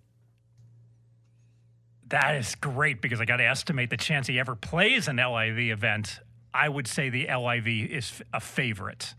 That 2.07 2.35
is 2.35 2.55
great 2.55 3.03
because 3.03 3.21
I 3.21 3.25
got 3.25 3.37
to 3.37 3.45
estimate 3.45 3.91
the 3.91 3.97
chance 3.97 4.25
he 4.25 4.39
ever 4.39 4.55
plays 4.55 5.07
an 5.07 5.17
LIV 5.17 5.59
event. 5.59 6.19
I 6.55 6.69
would 6.69 6.87
say 6.87 7.09
the 7.09 7.27
LIV 7.27 7.67
is 7.91 8.23
a 8.33 8.39
favorite, 8.39 9.13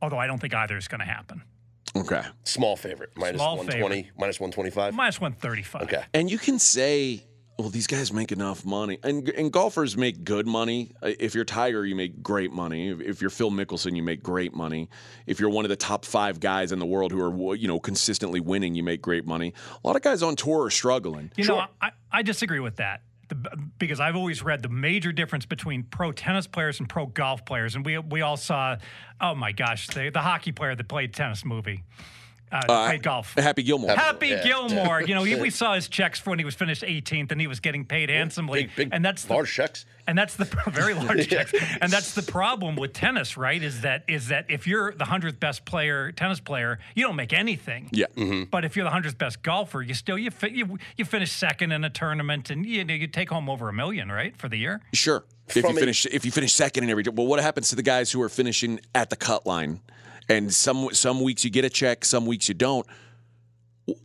although 0.00 0.16
I 0.16 0.26
don't 0.26 0.38
think 0.38 0.54
either 0.54 0.78
is 0.78 0.88
going 0.88 1.00
to 1.00 1.04
happen. 1.04 1.42
Okay. 1.94 2.22
Small 2.44 2.76
favorite, 2.76 3.10
minus 3.14 3.36
Small 3.36 3.58
120, 3.58 4.10
minus 4.16 4.40
125. 4.40 4.94
Minus 4.94 5.20
one 5.20 5.32
thirty 5.34 5.62
five. 5.62 5.82
Okay. 5.82 6.02
And 6.14 6.30
you 6.30 6.38
can 6.38 6.58
say, 6.58 7.24
well, 7.60 7.70
these 7.70 7.86
guys 7.86 8.12
make 8.12 8.32
enough 8.32 8.64
money. 8.64 8.98
And, 9.02 9.28
and 9.30 9.52
golfers 9.52 9.96
make 9.96 10.24
good 10.24 10.46
money. 10.46 10.92
Uh, 11.02 11.12
If 11.18 11.34
you're 11.34 11.44
Tiger, 11.44 11.84
you 11.84 11.94
make 11.94 12.22
great 12.22 12.52
money. 12.52 12.88
If, 12.88 13.00
if 13.00 13.20
you're 13.20 13.30
Phil 13.30 13.50
Mickelson, 13.50 13.96
you 13.96 14.02
make 14.02 14.22
great 14.22 14.54
money. 14.54 14.88
If 15.26 15.40
you're 15.40 15.50
one 15.50 15.64
of 15.64 15.68
the 15.68 15.76
top 15.76 16.04
five 16.04 16.40
guys 16.40 16.72
in 16.72 16.78
the 16.78 16.86
world 16.86 17.12
who 17.12 17.20
are, 17.20 17.54
you 17.54 17.68
know, 17.68 17.78
consistently 17.78 18.40
winning, 18.40 18.74
you 18.74 18.82
make 18.82 19.02
great 19.02 19.26
money. 19.26 19.52
A 19.82 19.86
lot 19.86 19.96
of 19.96 20.02
guys 20.02 20.22
on 20.22 20.36
tour 20.36 20.64
are 20.64 20.70
struggling. 20.70 21.30
You 21.36 21.44
know, 21.44 21.64
I, 21.80 21.90
I 22.10 22.22
disagree 22.22 22.60
with 22.60 22.76
that. 22.76 23.02
The, 23.28 23.36
because 23.78 24.00
I've 24.00 24.16
always 24.16 24.42
read 24.42 24.62
the 24.62 24.68
major 24.68 25.12
difference 25.12 25.46
between 25.46 25.84
pro 25.84 26.10
tennis 26.10 26.48
players 26.48 26.80
and 26.80 26.88
pro 26.88 27.06
golf 27.06 27.44
players, 27.44 27.76
and 27.76 27.86
we 27.86 27.96
we 27.96 28.22
all 28.22 28.36
saw, 28.36 28.76
oh 29.20 29.36
my 29.36 29.52
gosh, 29.52 29.86
the, 29.86 30.10
the 30.10 30.20
hockey 30.20 30.50
player 30.50 30.74
that 30.74 30.88
played 30.88 31.14
tennis 31.14 31.44
movie, 31.44 31.84
uh, 32.52 32.86
played 32.88 33.02
golf. 33.02 33.34
Happy 33.34 33.62
Gilmore. 33.62 33.90
Happy 33.90 34.28
Yeah. 34.28 34.42
Gilmore, 34.42 35.02
you 35.02 35.14
know, 35.14 35.22
he, 35.22 35.34
we 35.36 35.50
saw 35.60 35.74
his 35.74 35.88
checks 35.88 36.18
for 36.18 36.30
when 36.30 36.38
he 36.38 36.44
was 36.44 36.54
finished 36.54 36.82
18th, 36.82 37.30
and 37.32 37.40
he 37.40 37.46
was 37.46 37.60
getting 37.60 37.84
paid 37.84 38.08
handsomely, 38.10 38.64
Big, 38.64 38.76
big, 38.76 38.88
and 38.92 39.04
that's 39.04 39.24
the, 39.24 39.32
large 39.34 39.52
checks. 39.52 39.86
and 40.06 40.16
that's 40.18 40.34
the 40.36 40.44
very 40.70 40.94
large 40.94 41.28
checks. 41.30 41.52
And 41.80 41.92
that's 41.92 42.14
the 42.14 42.22
problem 42.22 42.76
with 42.76 42.92
tennis, 42.92 43.36
right? 43.36 43.62
Is 43.62 43.82
that 43.82 44.04
is 44.08 44.28
that 44.28 44.46
if 44.48 44.66
you're 44.66 44.92
the 44.92 45.04
hundredth 45.04 45.38
best 45.40 45.64
player, 45.64 46.12
tennis 46.12 46.40
player, 46.40 46.78
you 46.94 47.04
don't 47.04 47.16
make 47.16 47.32
anything. 47.32 47.88
Yeah. 47.92 48.06
But 48.50 48.64
if 48.64 48.76
you're 48.76 48.84
the 48.84 48.90
hundredth 48.90 49.18
best 49.18 49.42
golfer, 49.42 49.82
you 49.82 49.94
still 49.94 50.18
you 50.18 50.30
fi- 50.30 50.48
you, 50.48 50.78
you 50.96 51.04
finish 51.04 51.30
second 51.32 51.72
in 51.72 51.84
a 51.84 51.90
tournament, 51.90 52.50
and 52.50 52.66
you 52.66 52.84
know, 52.84 52.94
you 52.94 53.06
take 53.06 53.30
home 53.30 53.48
over 53.48 53.68
a 53.68 53.72
million, 53.72 54.10
right, 54.10 54.36
for 54.36 54.48
the 54.48 54.56
year. 54.56 54.80
Sure. 54.92 55.24
If 55.48 55.56
you 55.56 55.62
From 55.62 55.76
a- 55.76 55.80
finish, 55.80 56.06
if 56.06 56.24
you 56.24 56.30
finish 56.30 56.52
second 56.52 56.84
in 56.84 56.90
every, 56.90 57.02
well, 57.12 57.26
what 57.26 57.40
happens 57.40 57.70
to 57.70 57.76
the 57.76 57.82
guys 57.82 58.12
who 58.12 58.22
are 58.22 58.28
finishing 58.28 58.80
at 58.94 59.10
the 59.10 59.16
cut 59.16 59.46
line? 59.46 59.80
And 60.30 60.54
some 60.54 60.88
some 60.92 61.20
weeks 61.20 61.44
you 61.44 61.50
get 61.50 61.64
a 61.64 61.70
check, 61.70 62.04
some 62.04 62.24
weeks 62.24 62.48
you 62.48 62.54
don't. 62.54 62.86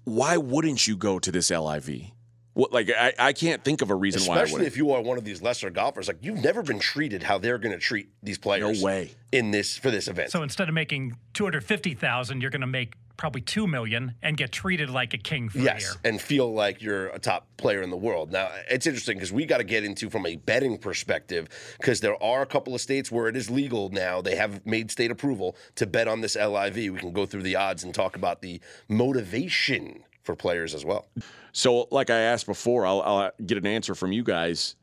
Why 0.04 0.38
wouldn't 0.38 0.88
you 0.88 0.98
go 0.98 1.20
to 1.20 1.32
this 1.32 1.52
LIV? 1.52 2.12
What 2.54 2.74
like 2.74 2.90
I, 2.90 3.14
I 3.20 3.34
can't 3.34 3.64
think 3.64 3.82
of 3.82 3.92
a 3.92 3.96
reason 3.96 4.24
why 4.24 4.42
Especially 4.42 4.66
if 4.66 4.76
you 4.76 4.92
are 4.92 5.02
one 5.02 5.18
of 5.18 5.24
these 5.26 5.42
lesser 5.42 5.70
golfers, 5.70 6.08
like 6.08 6.18
you've 6.22 6.42
never 6.42 6.64
been 6.64 6.80
treated 6.80 7.22
how 7.22 7.38
they're 7.38 7.58
going 7.58 7.74
to 7.74 7.80
treat 7.80 8.10
these 8.24 8.38
players. 8.38 8.82
No 8.82 8.86
way. 8.86 9.12
in 9.32 9.52
this 9.52 9.78
for 9.78 9.92
this 9.92 10.08
event. 10.08 10.32
So 10.32 10.42
instead 10.42 10.68
of 10.68 10.74
making 10.74 11.18
two 11.34 11.44
hundred 11.44 11.64
fifty 11.64 11.94
thousand, 11.94 12.42
you're 12.42 12.50
going 12.50 12.62
to 12.62 12.68
make 12.68 12.94
probably 13.18 13.42
two 13.42 13.68
million 13.68 14.16
and 14.22 14.38
get 14.38 14.52
treated 14.52 14.90
like 14.90 15.14
a 15.14 15.18
king 15.18 15.50
for 15.50 15.60
a 15.60 15.62
year. 15.62 15.74
Yes, 15.76 15.98
and 16.04 16.22
feel 16.22 16.54
like 16.54 16.82
you're 16.82 17.08
a 17.08 17.20
top 17.20 17.48
player 17.58 17.82
in 17.82 17.90
the 17.90 17.98
world. 17.98 18.32
Now, 18.32 18.50
it's 18.70 18.88
interesting 18.88 19.18
because 19.18 19.32
we 19.32 19.46
got 19.46 19.58
to 19.58 19.64
get 19.64 19.84
into 19.84 20.10
from 20.10 20.26
a 20.26 20.36
betting 20.36 20.78
perspective 20.78 21.48
because 21.78 22.02
there 22.02 22.22
are 22.22 22.42
a 22.42 22.46
couple 22.46 22.76
of 22.76 22.82
states 22.82 23.12
where 23.12 23.28
it 23.28 23.36
is 23.36 23.50
legal 23.50 23.90
now. 23.90 24.22
They 24.22 24.36
have 24.36 24.66
made 24.66 24.92
state 24.92 25.12
approval 25.12 25.56
to 25.76 25.86
bet 25.86 26.08
on 26.08 26.22
this 26.22 26.36
LIV. 26.36 26.76
We 26.76 26.98
can 26.98 27.14
go 27.14 27.26
through 27.26 27.44
the 27.44 27.56
odds 27.56 27.84
and 27.84 27.94
talk 27.94 28.16
about 28.16 28.42
the 28.42 28.62
motivation 28.88 30.04
for 30.24 30.36
players 30.36 30.74
as 30.74 30.84
well. 30.84 31.08
So, 31.52 31.88
like 31.92 32.10
I 32.10 32.18
asked 32.18 32.48
before, 32.48 32.86
I'll, 32.86 33.02
I'll 33.02 33.32
get 33.46 33.58
an 33.58 33.68
answer 33.68 33.96
from 33.96 34.12
you 34.12 34.24
guys. 34.24 34.76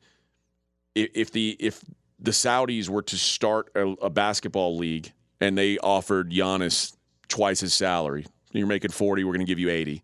If, 0.95 1.11
if 1.15 1.33
the 1.33 1.57
if 1.59 1.83
the 2.19 2.31
Saudis 2.31 2.89
were 2.89 3.03
to 3.03 3.17
start 3.17 3.71
a, 3.75 3.89
a 4.03 4.11
basketball 4.11 4.77
league 4.77 5.13
and 5.41 5.59
they 5.59 5.77
offered 5.79 6.31
Giannis 6.31 6.97
twice 7.33 7.61
his 7.61 7.75
salary, 7.75 8.27
you're 8.53 8.67
making 8.67 8.91
forty, 8.91 9.25
we're 9.25 9.33
going 9.33 9.45
to 9.47 9.51
give 9.51 9.59
you 9.59 9.71
eighty. 9.71 10.03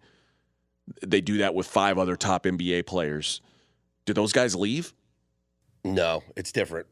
They 1.06 1.20
do 1.20 1.38
that 1.38 1.54
with 1.54 1.66
five 1.66 1.98
other 1.98 2.16
top 2.16 2.44
NBA 2.44 2.86
players. 2.86 3.40
Do 4.06 4.14
those 4.14 4.32
guys 4.32 4.56
leave? 4.56 4.94
No, 5.84 6.22
it's 6.34 6.50
different. 6.50 6.86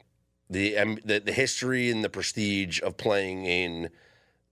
The 0.50 0.76
um, 0.78 0.98
the, 1.04 1.18
the 1.18 1.32
history 1.32 1.90
and 1.90 2.04
the 2.04 2.08
prestige 2.10 2.80
of 2.82 2.96
playing 2.96 3.46
in, 3.46 3.88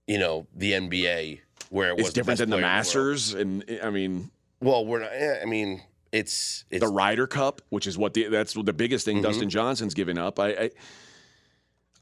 you 0.07 0.19
know, 0.19 0.47
the 0.57 0.73
NBA 0.73 1.41
where 1.71 1.91
it 1.91 1.97
was 1.97 2.07
It's 2.07 2.15
different 2.15 2.39
the 2.39 2.47
than 2.47 2.51
the 2.51 2.57
best 2.63 2.93
player 2.93 3.03
in 3.05 3.11
Masters, 3.13 3.35
and 3.35 3.81
I 3.83 3.91
mean 3.91 4.31
Well, 4.61 4.87
we're 4.87 5.01
not. 5.01 5.13
I 5.13 5.45
mean, 5.45 5.83
it's 6.11 6.65
it's 6.71 6.85
the 6.85 6.91
Ryder 6.91 7.27
Cup, 7.27 7.61
which 7.69 7.87
is 7.87 7.97
what 7.99 8.15
the 8.15 8.29
that's 8.29 8.55
the 8.55 8.73
biggest 8.73 9.07
Mm-hmm. 9.07 9.17
thing 9.17 9.23
Dustin 9.23 9.51
Johnson's 9.51 9.95
giving 9.95 10.17
up. 10.19 10.41
I, 10.41 10.49
I 10.49 10.71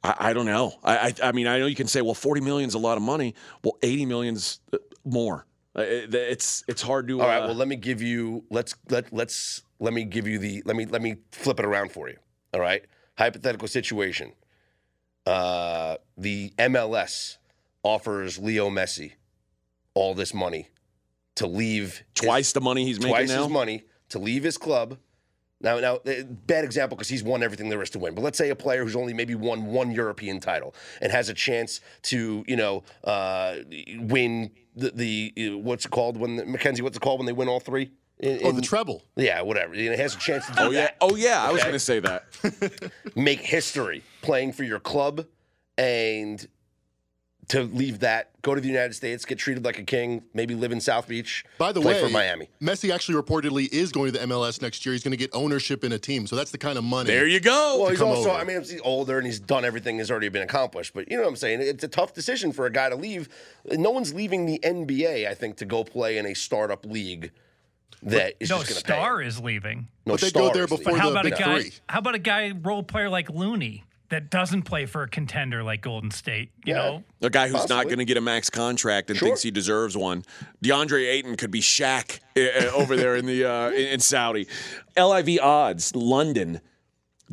I, 0.04 0.14
I 0.18 0.32
don't 0.32 0.46
know. 0.46 0.74
I, 0.82 0.96
I 1.22 1.28
I 1.28 1.32
mean 1.32 1.46
I 1.46 1.58
know 1.58 1.66
you 1.66 1.76
can 1.76 1.86
say 1.88 2.00
well 2.00 2.14
forty 2.14 2.40
is 2.64 2.74
a 2.74 2.78
lot 2.78 2.96
of 2.96 3.02
money. 3.02 3.34
Well 3.62 3.78
eighty 3.82 4.06
million's 4.06 4.60
uh, 4.72 4.78
more. 5.04 5.46
Uh, 5.76 5.82
it- 5.82 6.14
It's 6.14 6.64
it's 6.68 6.82
hard 6.82 7.08
to. 7.08 7.20
All 7.20 7.26
right. 7.28 7.42
uh, 7.42 7.46
Well, 7.46 7.54
let 7.56 7.68
me 7.68 7.76
give 7.76 8.02
you. 8.02 8.44
Let's 8.50 8.74
let 8.90 9.12
let's 9.12 9.62
let 9.78 9.92
me 9.92 10.04
give 10.04 10.26
you 10.26 10.38
the. 10.38 10.62
Let 10.64 10.76
me 10.76 10.86
let 10.86 11.02
me 11.02 11.16
flip 11.32 11.58
it 11.60 11.64
around 11.64 11.92
for 11.92 12.08
you. 12.08 12.16
All 12.52 12.60
right. 12.60 12.84
Hypothetical 13.18 13.68
situation. 13.68 14.32
Uh, 15.26 15.96
the 16.16 16.52
MLS 16.58 17.36
offers 17.84 18.38
Leo 18.38 18.70
Messi 18.70 19.12
all 19.94 20.14
this 20.14 20.34
money 20.34 20.68
to 21.36 21.46
leave 21.46 22.02
his- 22.14 22.26
twice 22.26 22.52
the 22.52 22.60
money 22.60 22.84
he's 22.84 22.98
making 22.98 23.10
twice 23.14 23.28
now. 23.28 23.42
his 23.44 23.52
money 23.52 23.84
to 24.08 24.18
leave 24.18 24.42
his 24.42 24.58
club. 24.58 24.98
Now, 25.62 25.78
now, 25.78 25.98
eh, 26.06 26.22
bad 26.24 26.64
example 26.64 26.96
because 26.96 27.08
he's 27.08 27.22
won 27.22 27.42
everything 27.42 27.68
there 27.68 27.80
is 27.82 27.90
to 27.90 27.98
win. 27.98 28.14
But 28.14 28.22
let's 28.22 28.36
say 28.38 28.50
a 28.50 28.56
player 28.56 28.82
who's 28.82 28.96
only 28.96 29.14
maybe 29.14 29.34
won 29.34 29.66
one 29.66 29.90
European 29.92 30.40
title 30.40 30.74
and 31.00 31.12
has 31.12 31.28
a 31.28 31.34
chance 31.34 31.80
to, 32.02 32.44
you 32.46 32.56
know, 32.56 32.82
uh, 33.04 33.56
win 33.98 34.50
the, 34.74 34.90
the 35.36 35.50
uh, 35.54 35.58
what's 35.58 35.84
it 35.86 35.90
called 35.90 36.16
when 36.16 36.36
the, 36.36 36.44
Mackenzie? 36.46 36.82
What's 36.82 36.96
it 36.96 37.00
called 37.00 37.20
when 37.20 37.26
they 37.26 37.32
win 37.32 37.48
all 37.48 37.60
three? 37.60 37.92
In- 38.18 38.40
Oh, 38.44 38.50
in- 38.50 38.56
the 38.56 38.62
treble. 38.62 39.02
yeah, 39.16 39.40
whatever. 39.42 39.74
You 39.74 39.90
know, 39.90 39.96
has 39.96 40.14
a 40.14 40.18
chance 40.18 40.46
to 40.46 40.52
do 40.52 40.58
Oh 40.60 40.70
yeah. 40.70 40.80
that. 40.82 40.96
Oh 41.00 41.16
yeah. 41.16 41.42
I 41.44 41.50
was 41.52 41.60
going 41.62 41.72
to 41.74 41.78
say 41.80 41.98
that. 42.00 42.24
make 43.16 43.40
history 43.40 44.02
playing 44.22 44.52
for 44.52 44.62
your 44.64 44.78
club 44.80 45.26
and 45.78 46.46
to 47.52 47.62
leave 47.64 48.00
that, 48.00 48.30
go 48.42 48.54
to 48.54 48.60
the 48.60 48.68
United 48.68 48.94
States, 48.94 49.24
get 49.24 49.38
treated 49.38 49.64
like 49.64 49.78
a 49.78 49.82
king, 49.82 50.22
maybe 50.34 50.54
live 50.54 50.72
in 50.72 50.80
South 50.80 51.06
Beach. 51.06 51.44
By 51.58 51.70
the 51.72 51.80
play 51.80 51.94
way, 51.94 52.00
for 52.02 52.08
Miami. 52.10 52.48
Messi 52.60 52.92
actually 52.92 53.20
reportedly 53.20 53.72
is 53.72 53.92
going 53.92 54.10
to 54.12 54.18
the 54.18 54.24
MLS 54.26 54.60
next 54.62 54.84
year. 54.86 54.92
He's 54.94 55.02
going 55.02 55.12
to 55.12 55.16
get 55.18 55.30
ownership 55.34 55.84
in 55.84 55.92
a 55.92 55.98
team. 55.98 56.26
So 56.26 56.34
that's 56.34 56.50
the 56.50 56.58
kind 56.58 56.78
of 56.78 56.84
money. 56.84 57.08
There 57.08 57.26
you 57.26 57.40
go. 57.40 57.78
Well, 57.80 57.90
he's 57.90 58.00
also, 58.00 58.30
over. 58.30 58.38
I 58.38 58.44
mean, 58.44 58.58
he's 58.60 58.80
older 58.82 59.18
and 59.18 59.26
he's 59.26 59.38
done 59.38 59.64
everything 59.64 59.98
that's 59.98 60.10
already 60.10 60.28
been 60.30 60.42
accomplished. 60.42 60.94
But 60.94 61.10
you 61.10 61.16
know 61.16 61.22
what 61.24 61.28
I'm 61.28 61.36
saying? 61.36 61.60
It's 61.60 61.84
a 61.84 61.88
tough 61.88 62.14
decision 62.14 62.52
for 62.52 62.66
a 62.66 62.70
guy 62.70 62.88
to 62.88 62.96
leave. 62.96 63.28
No 63.70 63.90
one's 63.90 64.14
leaving 64.14 64.46
the 64.46 64.58
NBA, 64.64 65.28
I 65.28 65.34
think, 65.34 65.56
to 65.58 65.64
go 65.64 65.84
play 65.84 66.18
in 66.18 66.26
a 66.26 66.34
startup 66.34 66.84
league 66.86 67.32
that 68.02 68.34
is 68.40 68.50
No 68.50 68.58
just 68.58 68.70
going 68.70 68.82
pay. 68.82 68.92
star 68.94 69.20
is 69.22 69.40
leaving. 69.40 69.88
No 70.06 70.14
But 70.14 70.22
they 70.22 70.30
go 70.30 70.40
star 70.48 70.54
there 70.54 70.64
is 70.64 70.70
leaving. 70.70 70.84
before 70.84 70.92
But 70.94 71.00
how 71.00 71.06
the 71.10 71.12
about 71.12 71.26
a 71.26 71.30
big 71.30 71.38
guy? 71.38 71.60
three. 71.60 71.72
How 71.88 71.98
about 71.98 72.14
a 72.14 72.18
guy 72.18 72.52
role 72.62 72.82
player 72.82 73.08
like 73.10 73.28
Looney 73.30 73.84
that 74.12 74.30
doesn't 74.30 74.62
play 74.62 74.86
for 74.86 75.02
a 75.02 75.08
contender 75.08 75.62
like 75.64 75.80
Golden 75.82 76.10
State? 76.10 76.50
You 76.64 76.74
Yeah. 76.74 76.78
know, 76.78 77.04
A 77.22 77.30
guy 77.30 77.48
who's 77.48 77.68
not 77.68 77.84
going 77.86 77.98
to 77.98 78.04
get 78.04 78.16
a 78.16 78.20
max 78.20 78.48
contract 78.48 79.10
and 79.10 79.18
Sure. 79.18 79.28
thinks 79.28 79.42
he 79.42 79.50
deserves 79.50 79.96
one. 79.96 80.24
DeAndre 80.64 81.08
Ayton 81.10 81.36
could 81.36 81.50
be 81.50 81.60
Shaq 81.60 82.20
uh, 82.36 82.40
uh, 82.68 82.70
over 82.72 82.94
there 82.96 83.16
in 83.16 83.26
the 83.26 83.44
uh, 83.44 83.70
in, 83.70 83.88
in 83.88 84.00
Saudi. 84.00 84.46
LIV 84.96 85.40
odds: 85.42 85.94
London, 85.96 86.60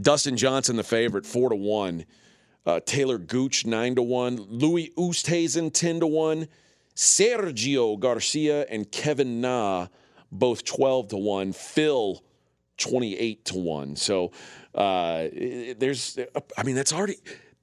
Dustin 0.01 0.35
Johnson 0.37 0.75
the 0.75 0.83
favorite, 0.83 1.25
four 1.25 1.49
to 1.49 1.55
one. 1.55 2.05
Uh, 2.65 2.79
Taylor 2.85 3.17
Gooch 3.17 3.65
nine 3.65 3.95
to 3.95 4.01
one. 4.01 4.35
Louis 4.37 4.91
Oosthuizen 4.97 5.71
ten 5.73 5.99
to 5.99 6.07
one. 6.07 6.47
Sergio 6.95 7.97
Garcia 7.99 8.65
and 8.69 8.91
Kevin 8.91 9.39
Na, 9.41 9.87
both 10.31 10.65
12 10.65 11.07
to 11.09 11.17
1. 11.17 11.53
Phil, 11.53 12.21
28 12.77 13.45
to 13.45 13.57
1. 13.57 13.95
So 13.95 14.31
uh, 14.75 15.27
there's, 15.77 16.17
I 16.57 16.63
mean, 16.63 16.75
that's 16.75 16.93
already, 16.93 17.17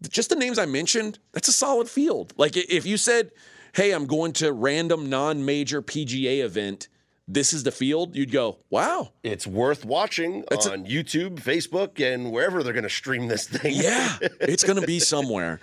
just 0.08 0.30
the 0.30 0.36
names 0.36 0.58
I 0.58 0.66
mentioned, 0.66 1.18
that's 1.32 1.48
a 1.48 1.52
solid 1.52 1.88
field. 1.88 2.34
Like 2.36 2.56
if 2.56 2.86
you 2.86 2.96
said, 2.96 3.30
hey, 3.74 3.92
I'm 3.92 4.06
going 4.06 4.32
to 4.34 4.52
random 4.52 5.08
non 5.08 5.44
major 5.44 5.82
PGA 5.82 6.44
event 6.44 6.88
this 7.28 7.52
is 7.52 7.64
the 7.64 7.72
field, 7.72 8.14
you'd 8.14 8.30
go, 8.30 8.58
wow. 8.70 9.10
It's 9.24 9.46
worth 9.46 9.84
watching 9.84 10.44
That's 10.48 10.66
on 10.66 10.80
a- 10.80 10.84
YouTube, 10.84 11.40
Facebook, 11.40 12.00
and 12.00 12.30
wherever 12.30 12.62
they're 12.62 12.72
going 12.72 12.84
to 12.84 12.88
stream 12.88 13.26
this 13.26 13.48
thing. 13.48 13.74
Yeah, 13.76 14.16
it's 14.40 14.62
going 14.62 14.80
to 14.80 14.86
be 14.86 15.00
somewhere. 15.00 15.58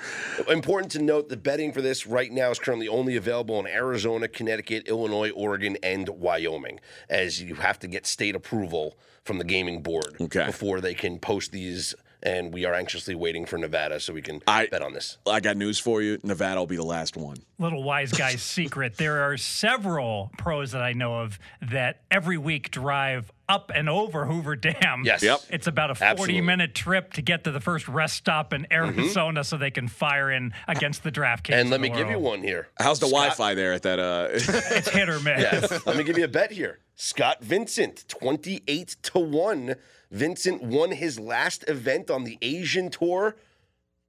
Important 0.49 0.91
to 0.93 1.01
note 1.01 1.29
the 1.29 1.37
betting 1.37 1.71
for 1.71 1.81
this 1.81 2.05
right 2.05 2.31
now 2.31 2.51
is 2.51 2.59
currently 2.59 2.87
only 2.89 3.15
available 3.15 3.59
in 3.59 3.67
Arizona, 3.67 4.27
Connecticut, 4.27 4.87
Illinois, 4.87 5.29
Oregon, 5.31 5.77
and 5.81 6.09
Wyoming, 6.09 6.79
as 7.09 7.41
you 7.41 7.55
have 7.55 7.79
to 7.79 7.87
get 7.87 8.05
state 8.05 8.35
approval 8.35 8.97
from 9.23 9.37
the 9.37 9.45
gaming 9.45 9.81
board 9.81 10.15
Okay. 10.19 10.45
before 10.45 10.81
they 10.81 10.93
can 10.93 11.17
post 11.17 11.51
these. 11.53 11.95
And 12.25 12.53
we 12.53 12.63
are 12.63 12.73
anxiously 12.73 13.15
waiting 13.15 13.45
for 13.45 13.57
Nevada 13.57 13.99
so 13.99 14.13
we 14.13 14.21
can 14.21 14.41
I- 14.47 14.67
bet 14.67 14.81
on 14.81 14.93
this. 14.93 15.17
I 15.27 15.41
got 15.41 15.57
news 15.57 15.77
for 15.77 16.01
you. 16.01 16.19
Nevada 16.23 16.59
will 16.61 16.67
be 16.67 16.77
the 16.77 16.83
last 16.83 17.17
one. 17.17 17.37
little 17.59 17.83
wise 17.83 18.11
guy's 18.13 18.41
secret. 18.57 18.95
There 18.97 19.23
are 19.23 19.35
several 19.37 20.31
pros 20.37 20.71
that 20.71 20.81
I 20.81 20.93
know 20.93 21.19
of 21.19 21.37
that 21.61 22.01
every 22.09 22.37
week 22.37 22.71
drive 22.71 23.31
up 23.49 23.71
and 23.75 23.89
over 23.89 24.25
Hoover 24.25 24.55
Dam. 24.55 25.03
Yes. 25.03 25.21
Yep. 25.21 25.41
It's 25.49 25.67
about 25.67 25.91
a 25.91 25.95
40 25.95 26.05
Absolutely. 26.11 26.41
minute 26.41 26.73
trip 26.73 27.11
to 27.13 27.21
get 27.21 27.43
to 27.43 27.51
the 27.51 27.59
first 27.59 27.89
rest 27.89 28.15
stop 28.15 28.53
in 28.53 28.65
Arizona 28.71 29.43
so 29.43 29.57
they 29.57 29.69
can 29.71 29.89
fire 29.89 30.31
in 30.31 30.53
against 30.67 31.03
the 31.03 31.11
draft 31.11 31.49
And 31.49 31.69
let 31.69 31.81
me 31.81 31.89
give 31.89 32.09
you 32.09 32.19
one 32.19 32.41
here. 32.41 32.69
How's 32.79 32.99
the 32.99 33.07
Wi-Fi 33.07 33.53
there 33.53 33.73
at 33.73 33.81
that? 33.83 33.99
Uh, 33.99 34.27
It's 34.31 34.87
hit 34.89 35.09
or 35.09 35.19
miss. 35.19 35.41
Yes. 35.41 35.85
Let 35.85 35.97
me 35.97 36.03
give 36.05 36.17
you 36.17 36.23
a 36.23 36.29
bet 36.29 36.51
here. 36.51 36.79
Scott 36.95 37.43
Vincent, 37.43 38.05
28 38.07 38.95
to 39.03 39.19
1. 39.19 39.75
Vincent 40.13 40.61
won 40.61 40.91
his 40.91 41.19
last 41.19 41.67
event 41.67 42.11
on 42.11 42.23
the 42.23 42.37
Asian 42.43 42.91
tour, 42.91 43.35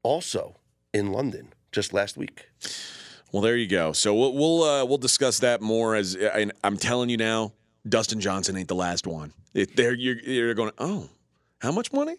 also 0.03 0.57
in 0.93 1.11
London, 1.11 1.55
just 1.73 1.95
last 1.95 2.19
week. 2.19 2.51
well, 3.33 3.41
there 3.41 3.57
you 3.57 3.67
go. 3.67 3.93
So 3.93 4.15
we'll 4.15 4.35
we'll, 4.35 4.63
uh, 4.63 4.85
we'll 4.85 4.99
discuss 4.99 5.39
that 5.39 5.63
more. 5.63 5.95
As 5.95 6.15
and 6.15 6.53
I'm 6.63 6.77
telling 6.77 7.09
you 7.09 7.17
now, 7.17 7.55
Dustin 7.89 8.21
Johnson 8.21 8.57
ain't 8.57 8.69
the 8.69 8.75
last 8.75 9.07
one. 9.07 9.33
It, 9.55 9.77
they're 9.77 9.95
you're, 9.95 10.19
you're 10.21 10.55
going. 10.55 10.73
Oh, 10.77 11.09
how 11.59 11.73
much 11.73 11.91
money? 11.91 12.17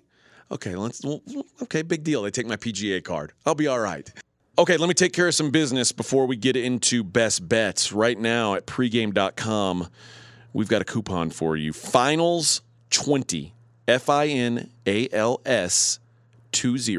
Okay, 0.49 0.75
let's. 0.75 1.03
Well, 1.03 1.21
okay, 1.61 1.83
big 1.83 2.03
deal. 2.03 2.23
They 2.23 2.31
take 2.31 2.47
my 2.47 2.57
PGA 2.57 3.03
card. 3.03 3.33
I'll 3.45 3.53
be 3.53 3.67
all 3.67 3.79
right. 3.79 4.11
Okay, 4.57 4.77
let 4.77 4.87
me 4.87 4.93
take 4.95 5.13
care 5.13 5.27
of 5.27 5.35
some 5.35 5.51
business 5.51 5.91
before 5.91 6.25
we 6.25 6.37
get 6.37 6.55
into 6.55 7.03
best 7.03 7.47
bets. 7.47 7.91
Right 7.91 8.17
now 8.17 8.55
at 8.55 8.65
pregame.com, 8.65 9.89
we've 10.53 10.69
got 10.69 10.81
a 10.81 10.85
coupon 10.85 11.29
for 11.29 11.57
you. 11.57 11.73
Finals 11.73 12.61
20, 12.89 13.53
F 13.87 14.09
I 14.09 14.27
N 14.27 14.69
A 14.85 15.07
L 15.11 15.41
S 15.45 15.99
20, 16.51 16.95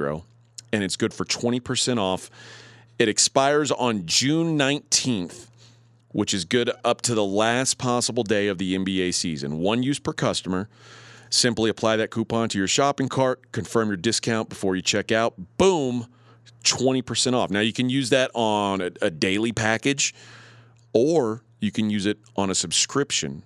and 0.72 0.84
it's 0.84 0.96
good 0.96 1.12
for 1.14 1.24
20% 1.24 1.98
off. 1.98 2.30
It 2.98 3.08
expires 3.08 3.70
on 3.72 4.06
June 4.06 4.58
19th, 4.58 5.46
which 6.12 6.32
is 6.32 6.44
good 6.44 6.70
up 6.84 7.02
to 7.02 7.14
the 7.14 7.24
last 7.24 7.78
possible 7.78 8.22
day 8.22 8.48
of 8.48 8.58
the 8.58 8.76
NBA 8.76 9.14
season. 9.14 9.58
One 9.58 9.82
use 9.82 9.98
per 9.98 10.12
customer. 10.12 10.68
Simply 11.28 11.68
apply 11.68 11.96
that 11.96 12.10
coupon 12.10 12.48
to 12.50 12.58
your 12.58 12.68
shopping 12.68 13.08
cart, 13.08 13.50
confirm 13.50 13.88
your 13.88 13.96
discount 13.96 14.48
before 14.48 14.76
you 14.76 14.82
check 14.82 15.10
out. 15.10 15.34
Boom, 15.58 16.06
20% 16.62 17.34
off. 17.34 17.50
Now, 17.50 17.60
you 17.60 17.72
can 17.72 17.90
use 17.90 18.10
that 18.10 18.30
on 18.32 18.80
a, 18.80 18.90
a 19.02 19.10
daily 19.10 19.52
package 19.52 20.14
or 20.92 21.42
you 21.60 21.72
can 21.72 21.90
use 21.90 22.06
it 22.06 22.18
on 22.36 22.48
a 22.48 22.54
subscription 22.54 23.42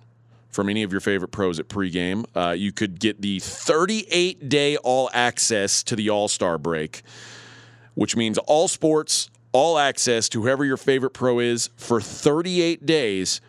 from 0.51 0.69
any 0.69 0.83
of 0.83 0.91
your 0.91 1.01
favorite 1.01 1.29
pros 1.29 1.59
at 1.59 1.67
pregame. 1.67 2.25
Uh, 2.35 2.51
you 2.51 2.71
could 2.71 2.99
get 2.99 3.21
the 3.21 3.39
38 3.39 4.49
day 4.49 4.77
all 4.77 5.09
access 5.13 5.83
to 5.83 5.95
the 5.95 6.09
All 6.09 6.27
Star 6.27 6.57
break, 6.57 7.01
which 7.95 8.15
means 8.15 8.37
all 8.37 8.67
sports, 8.67 9.29
all 9.53 9.77
access 9.77 10.29
to 10.29 10.41
whoever 10.41 10.63
your 10.63 10.77
favorite 10.77 11.11
pro 11.11 11.39
is 11.39 11.69
for 11.75 11.99
38 11.99 12.85
days 12.85 13.41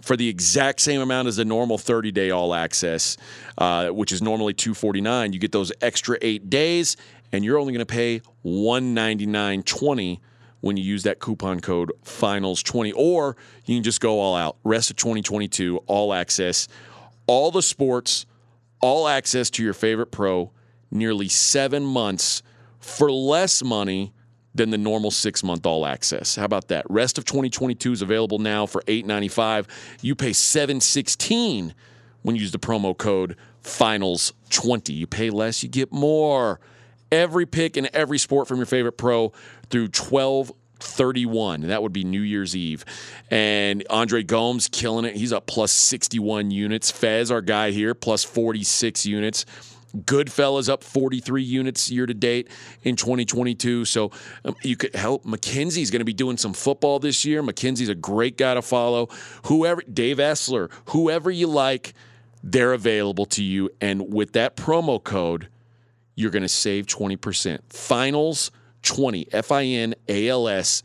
for 0.00 0.16
the 0.16 0.28
exact 0.28 0.80
same 0.80 1.00
amount 1.00 1.28
as 1.28 1.36
the 1.36 1.44
normal 1.44 1.78
30 1.78 2.10
day 2.12 2.30
all 2.30 2.54
access, 2.54 3.16
uh, 3.58 3.88
which 3.88 4.12
is 4.12 4.22
normally 4.22 4.54
249 4.54 5.32
You 5.32 5.38
get 5.38 5.52
those 5.52 5.72
extra 5.80 6.18
eight 6.22 6.50
days, 6.50 6.96
and 7.32 7.44
you're 7.44 7.58
only 7.58 7.72
going 7.72 7.84
to 7.84 7.92
pay 7.92 8.22
199.20 8.44 10.20
when 10.60 10.76
you 10.76 10.84
use 10.84 11.02
that 11.02 11.18
coupon 11.18 11.60
code 11.60 11.92
finals20 12.04 12.92
or 12.96 13.36
you 13.64 13.76
can 13.76 13.82
just 13.82 14.00
go 14.00 14.20
all 14.20 14.34
out 14.34 14.56
rest 14.64 14.90
of 14.90 14.96
2022 14.96 15.78
all 15.86 16.12
access 16.12 16.68
all 17.26 17.50
the 17.50 17.62
sports 17.62 18.26
all 18.80 19.08
access 19.08 19.50
to 19.50 19.62
your 19.62 19.74
favorite 19.74 20.10
pro 20.10 20.50
nearly 20.90 21.28
seven 21.28 21.84
months 21.84 22.42
for 22.78 23.10
less 23.10 23.62
money 23.62 24.12
than 24.54 24.70
the 24.70 24.78
normal 24.78 25.10
six 25.10 25.42
month 25.42 25.64
all 25.64 25.86
access. 25.86 26.36
How 26.36 26.44
about 26.44 26.68
that? 26.68 26.84
Rest 26.88 27.18
of 27.18 27.24
2022 27.24 27.92
is 27.92 28.02
available 28.02 28.38
now 28.38 28.66
for 28.66 28.82
$8.95. 28.82 29.66
You 30.02 30.14
pay 30.14 30.30
$7.16 30.30 31.72
when 32.22 32.36
you 32.36 32.42
use 32.42 32.52
the 32.52 32.58
promo 32.58 32.96
code 32.96 33.36
finals20. 33.62 34.94
You 34.94 35.06
pay 35.06 35.30
less, 35.30 35.62
you 35.62 35.68
get 35.68 35.92
more. 35.92 36.60
Every 37.12 37.46
pick 37.46 37.76
in 37.76 37.88
every 37.92 38.18
sport 38.18 38.48
from 38.48 38.58
your 38.58 38.66
favorite 38.66 38.92
pro 38.92 39.32
through 39.68 39.88
12 39.88 40.52
31. 40.80 41.62
That 41.62 41.82
would 41.82 41.92
be 41.92 42.04
New 42.04 42.22
Year's 42.22 42.56
Eve. 42.56 42.84
And 43.30 43.84
Andre 43.90 44.22
Gomes 44.22 44.68
killing 44.68 45.04
it. 45.04 45.16
He's 45.16 45.32
up 45.32 45.46
plus 45.46 45.72
61 45.72 46.50
units. 46.50 46.90
Fez, 46.90 47.30
our 47.30 47.42
guy 47.42 47.70
here, 47.70 47.94
plus 47.94 48.24
46 48.24 49.06
units. 49.06 49.46
Goodfellas 49.96 50.68
up 50.68 50.84
43 50.84 51.42
units 51.42 51.90
year 51.90 52.06
to 52.06 52.14
date 52.14 52.48
in 52.82 52.96
2022. 52.96 53.84
So 53.84 54.12
um, 54.44 54.54
you 54.62 54.76
could 54.76 54.94
help. 54.94 55.24
Mackenzie's 55.24 55.90
going 55.90 56.00
to 56.00 56.04
be 56.04 56.12
doing 56.12 56.36
some 56.36 56.52
football 56.52 56.98
this 56.98 57.24
year. 57.24 57.42
Mackenzie's 57.42 57.88
a 57.88 57.94
great 57.94 58.36
guy 58.36 58.54
to 58.54 58.62
follow. 58.62 59.08
Whoever, 59.46 59.82
Dave 59.82 60.18
Essler, 60.18 60.70
whoever 60.86 61.30
you 61.30 61.48
like, 61.48 61.94
they're 62.42 62.72
available 62.72 63.26
to 63.26 63.42
you. 63.42 63.70
And 63.80 64.14
with 64.14 64.32
that 64.32 64.56
promo 64.56 65.02
code, 65.02 65.48
you're 66.20 66.30
going 66.30 66.42
to 66.42 66.48
save 66.48 66.86
20%. 66.86 67.60
Finals 67.70 68.50
20, 68.82 69.28
F 69.32 69.50
I 69.50 69.64
N 69.64 69.94
A 70.08 70.28
L 70.28 70.48
S 70.48 70.82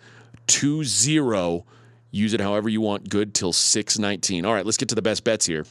20. 0.48 1.64
Use 2.12 2.34
it 2.34 2.40
however 2.40 2.70
you 2.70 2.80
want. 2.80 3.10
Good 3.10 3.34
till 3.34 3.52
619. 3.52 4.46
All 4.46 4.54
right, 4.54 4.66
let's 4.66 4.78
get 4.78 4.90
to 4.90 4.96
the 4.96 5.02
best 5.02 5.24
bets 5.24 5.46
here. 5.46 5.66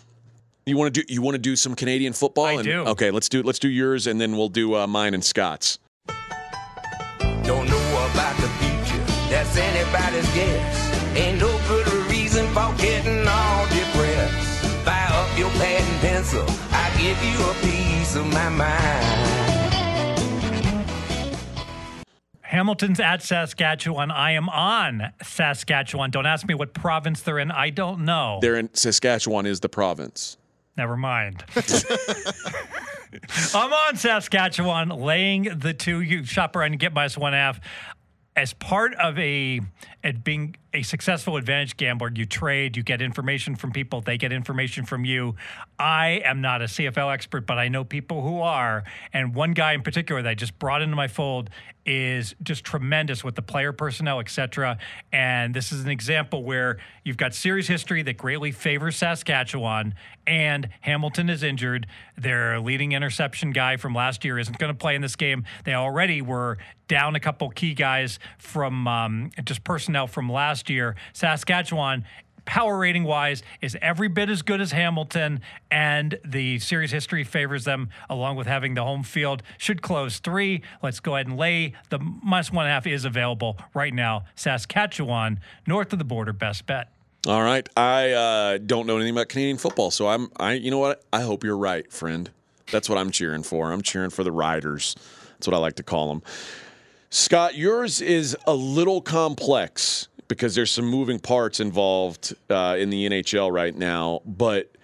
You 0.66 0.76
want 0.76 0.94
to 0.94 1.02
do 1.02 1.12
you 1.12 1.20
want 1.20 1.34
to 1.34 1.38
do 1.38 1.56
some 1.56 1.74
Canadian 1.74 2.12
football? 2.12 2.46
I 2.46 2.52
and, 2.52 2.64
do. 2.64 2.84
Okay, 2.86 3.10
let's 3.10 3.28
do 3.28 3.42
let's 3.42 3.58
do 3.58 3.68
yours 3.68 4.06
and 4.06 4.20
then 4.20 4.36
we'll 4.36 4.48
do 4.48 4.74
uh, 4.74 4.86
mine 4.86 5.12
and 5.12 5.24
Scott's. 5.24 5.78
Don't 6.06 7.68
know 7.68 8.08
about 8.12 8.36
the 8.36 8.48
future, 8.60 9.04
that's 9.28 9.56
anybody's 9.56 10.34
guess. 10.34 11.16
Ain't 11.16 11.38
no 11.38 11.60
good 11.68 11.86
reason 12.10 12.46
for 12.48 12.74
getting 12.78 13.28
all 13.28 13.66
depressed. 13.66 14.64
Fire 14.84 15.12
up 15.12 15.38
your 15.38 15.50
pad 15.50 15.82
and 15.82 16.00
pencil, 16.00 16.46
I 16.72 16.90
give 16.98 17.22
you 17.22 17.38
a 17.44 17.54
piece 17.66 18.16
of 18.16 18.26
my 18.32 18.48
mind. 18.48 19.43
Hamilton's 22.55 23.00
at 23.00 23.20
Saskatchewan. 23.20 24.12
I 24.12 24.30
am 24.30 24.48
on 24.48 25.12
Saskatchewan. 25.24 26.12
Don't 26.12 26.24
ask 26.24 26.46
me 26.46 26.55
what 26.55 26.72
province 26.72 27.20
they're 27.20 27.40
in. 27.40 27.50
I 27.50 27.70
don't 27.70 28.05
know. 28.05 28.38
They're 28.40 28.55
in 28.55 28.72
Saskatchewan 28.72 29.44
is 29.44 29.59
the 29.59 29.68
province. 29.68 30.36
Never 30.76 30.96
mind. 30.96 31.44
I'm 33.55 33.72
on 33.72 33.96
Saskatchewan, 33.96 34.90
laying 34.90 35.59
the 35.59 35.74
two. 35.74 36.00
You 36.00 36.24
shop 36.24 36.55
around 36.55 36.70
and 36.70 36.78
get 36.78 36.94
minus 36.94 37.18
one 37.18 37.32
half. 37.32 37.59
As 38.36 38.52
part 38.52 38.94
of 38.94 39.18
a 39.18 39.61
at 40.05 40.22
being 40.22 40.55
a 40.74 40.82
successful 40.82 41.36
advantage 41.36 41.76
gambler, 41.76 42.10
you 42.12 42.26
trade, 42.26 42.76
you 42.76 42.82
get 42.82 43.00
information 43.00 43.54
from 43.54 43.70
people, 43.70 44.00
they 44.00 44.18
get 44.18 44.32
information 44.32 44.84
from 44.84 45.04
you. 45.04 45.36
I 45.78 46.20
am 46.24 46.40
not 46.40 46.60
a 46.60 46.64
CFL 46.64 47.14
expert, 47.14 47.46
but 47.46 47.58
I 47.58 47.68
know 47.68 47.84
people 47.84 48.22
who 48.22 48.40
are. 48.40 48.82
And 49.12 49.34
one 49.34 49.52
guy 49.52 49.72
in 49.72 49.82
particular 49.82 50.20
that 50.20 50.28
I 50.28 50.34
just 50.34 50.58
brought 50.58 50.82
into 50.82 50.96
my 50.96 51.06
fold 51.06 51.48
is 51.86 52.34
just 52.42 52.64
tremendous 52.64 53.22
with 53.22 53.34
the 53.34 53.42
player 53.42 53.72
personnel, 53.72 54.18
et 54.20 54.30
cetera. 54.30 54.78
And 55.12 55.54
this 55.54 55.70
is 55.70 55.84
an 55.84 55.90
example 55.90 56.42
where 56.42 56.78
you've 57.04 57.16
got 57.16 57.34
series 57.34 57.68
history 57.68 58.02
that 58.02 58.16
greatly 58.16 58.52
favors 58.52 58.96
Saskatchewan, 58.96 59.94
and 60.26 60.68
Hamilton 60.80 61.28
is 61.28 61.42
injured. 61.42 61.86
Their 62.16 62.58
leading 62.58 62.92
interception 62.92 63.50
guy 63.50 63.76
from 63.76 63.94
last 63.94 64.24
year 64.24 64.38
isn't 64.38 64.58
going 64.58 64.72
to 64.72 64.78
play 64.78 64.94
in 64.94 65.02
this 65.02 65.16
game. 65.16 65.44
They 65.64 65.74
already 65.74 66.22
were 66.22 66.58
down 66.88 67.14
a 67.14 67.20
couple 67.20 67.48
key 67.50 67.74
guys 67.74 68.18
from 68.38 68.86
um, 68.88 69.30
just 69.44 69.64
personnel 69.64 70.06
from 70.06 70.30
last 70.64 70.70
year. 70.70 70.96
Saskatchewan 71.12 72.04
power 72.46 72.76
rating 72.76 73.04
wise, 73.04 73.42
is 73.62 73.74
every 73.80 74.06
bit 74.06 74.28
as 74.28 74.42
good 74.42 74.60
as 74.60 74.70
Hamilton, 74.70 75.40
and 75.70 76.18
the 76.26 76.58
series 76.58 76.90
history 76.90 77.24
favors 77.24 77.64
them, 77.64 77.88
along 78.10 78.36
with 78.36 78.46
having 78.46 78.74
the 78.74 78.82
home 78.82 79.02
field. 79.02 79.42
Should 79.56 79.80
close 79.80 80.18
three. 80.18 80.60
Let's 80.82 81.00
go 81.00 81.14
ahead 81.14 81.26
and 81.26 81.38
lay 81.38 81.72
the 81.88 81.98
minus 81.98 82.52
one 82.52 82.66
and 82.66 82.70
a 82.70 82.74
half 82.74 82.86
is 82.86 83.06
available 83.06 83.56
right 83.72 83.94
now. 83.94 84.26
Saskatchewan, 84.34 85.40
north 85.66 85.94
of 85.94 85.98
the 85.98 86.04
border, 86.04 86.34
best 86.34 86.66
bet. 86.66 86.92
All 87.26 87.42
right. 87.42 87.66
I 87.78 88.10
uh, 88.10 88.58
don't 88.58 88.86
know 88.86 88.96
anything 88.96 89.14
about 89.14 89.30
Canadian 89.30 89.56
football, 89.56 89.90
so 89.90 90.08
I'm. 90.08 90.28
I. 90.36 90.52
You 90.52 90.70
know 90.70 90.80
what? 90.80 91.02
I 91.14 91.22
hope 91.22 91.44
you're 91.44 91.56
right, 91.56 91.90
friend. 91.90 92.30
That's 92.70 92.90
what 92.90 92.98
I'm 92.98 93.10
cheering 93.10 93.42
for. 93.42 93.72
I'm 93.72 93.80
cheering 93.80 94.10
for 94.10 94.22
the 94.22 94.32
Riders. 94.32 94.96
That's 95.32 95.46
what 95.46 95.54
I 95.54 95.58
like 95.60 95.76
to 95.76 95.82
call 95.82 96.08
them. 96.08 96.22
Scott, 97.08 97.54
yours 97.54 98.02
is 98.02 98.36
a 98.46 98.54
little 98.54 99.00
complex 99.00 100.08
because 100.28 100.54
there's 100.54 100.70
some 100.70 100.86
moving 100.86 101.18
parts 101.18 101.60
involved 101.60 102.34
uh, 102.50 102.76
in 102.78 102.90
the 102.90 103.08
NHL 103.08 103.52
right 103.52 103.76
now. 103.76 104.20
But 104.24 104.74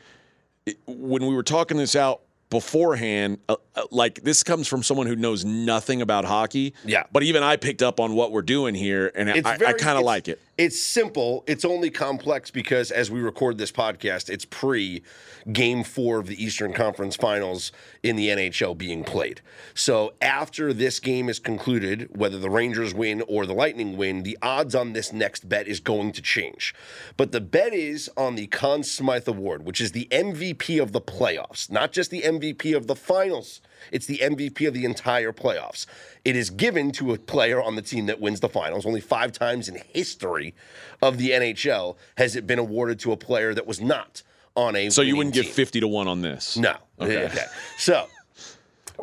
it, 0.67 0.79
when 0.87 1.27
we 1.27 1.35
were 1.35 1.43
talking 1.43 1.77
this 1.77 1.97
out 1.97 2.23
beforehand, 2.51 3.39
uh, 3.49 3.57
uh, 3.77 3.83
like 3.91 4.23
this 4.23 4.43
comes 4.43 4.67
from 4.67 4.83
someone 4.83 5.07
who 5.07 5.17
knows 5.17 5.45
nothing 5.45 6.03
about 6.03 6.25
hockey. 6.25 6.75
Yeah. 6.85 7.05
But 7.13 7.23
even 7.23 7.43
I 7.43 7.57
picked 7.57 7.83
up 7.83 8.01
on 8.01 8.15
what 8.15 8.33
we're 8.33 8.43
doing 8.43 8.75
here, 8.75 9.11
and 9.15 9.29
It's 9.29 9.47
I, 9.47 9.55
I 9.55 9.73
kind 9.73 9.97
of 9.99 10.05
like 10.05 10.29
it. 10.29 10.41
It's 10.61 10.79
simple. 10.79 11.43
It's 11.47 11.65
only 11.65 11.89
complex 11.89 12.51
because 12.51 12.91
as 12.91 13.11
we 13.11 13.23
record 13.23 13.57
this 13.57 13.73
podcast, 13.73 14.29
it's 14.29 14.45
pre 14.45 15.03
game 15.51 15.83
four 15.83 16.19
of 16.19 16.27
the 16.27 16.45
Eastern 16.45 16.75
Conference 16.75 17.17
Finals 17.17 17.73
in 18.03 18.15
the 18.15 18.29
NHL 18.29 18.77
being 18.77 19.03
played. 19.03 19.41
So 19.73 20.13
after 20.21 20.75
this 20.75 21.01
game 21.01 21.31
is 21.31 21.39
concluded, 21.39 22.11
whether 22.15 22.39
the 22.39 22.51
Rangers 22.51 22.93
win 22.93 23.23
or 23.27 23.47
the 23.47 23.55
Lightning 23.55 23.97
win, 23.97 24.23
the 24.23 24.37
odds 24.43 24.75
on 24.75 24.93
this 24.93 25.15
next 25.15 25.49
bet 25.49 25.67
is 25.67 25.81
going 25.81 26.13
to 26.13 26.21
change. 26.21 26.75
But 27.17 27.33
the 27.33 27.41
bet 27.41 27.73
is 27.73 28.11
on 28.15 28.35
the 28.35 28.47
Conn 28.49 28.83
Smythe 28.83 29.29
Award, 29.29 29.65
which 29.65 29.81
is 29.81 29.93
the 29.93 30.09
MVP 30.11 30.79
of 30.79 30.93
the 30.93 31.01
playoffs, 31.01 31.71
not 31.71 31.91
just 31.91 32.11
the 32.11 32.21
MVP 32.21 32.77
of 32.77 32.87
the 32.87 32.97
finals. 32.97 33.63
It's 33.93 34.07
the 34.07 34.19
MVP 34.19 34.67
of 34.67 34.75
the 34.75 34.85
entire 34.85 35.33
playoffs. 35.33 35.87
It 36.25 36.37
is 36.37 36.51
given 36.51 36.93
to 36.93 37.13
a 37.13 37.19
player 37.19 37.63
on 37.63 37.77
the 37.77 37.83
team 37.83 38.07
that 38.07 38.21
wins 38.21 38.41
the 38.41 38.49
finals. 38.49 38.87
Only 38.87 39.01
five 39.01 39.33
times 39.33 39.69
in 39.69 39.77
history 39.93 40.55
of 41.03 41.19
the 41.19 41.31
NHL 41.31 41.97
has 42.17 42.37
it 42.37 42.47
been 42.47 42.59
awarded 42.59 42.99
to 43.01 43.13
a 43.13 43.17
player 43.17 43.55
that 43.55 43.67
was 43.67 43.81
not 43.81 44.23
on 44.57 44.77
a. 44.77 44.91
So 44.91 45.03
you 45.03 45.17
wouldn't 45.17 45.35
give 45.35 45.47
team. 45.47 45.55
50 45.55 45.81
to 45.81 45.89
1 45.89 46.09
on 46.09 46.23
this? 46.23 46.57
No. 46.57 46.77
Okay. 47.01 47.31
So 47.79 48.07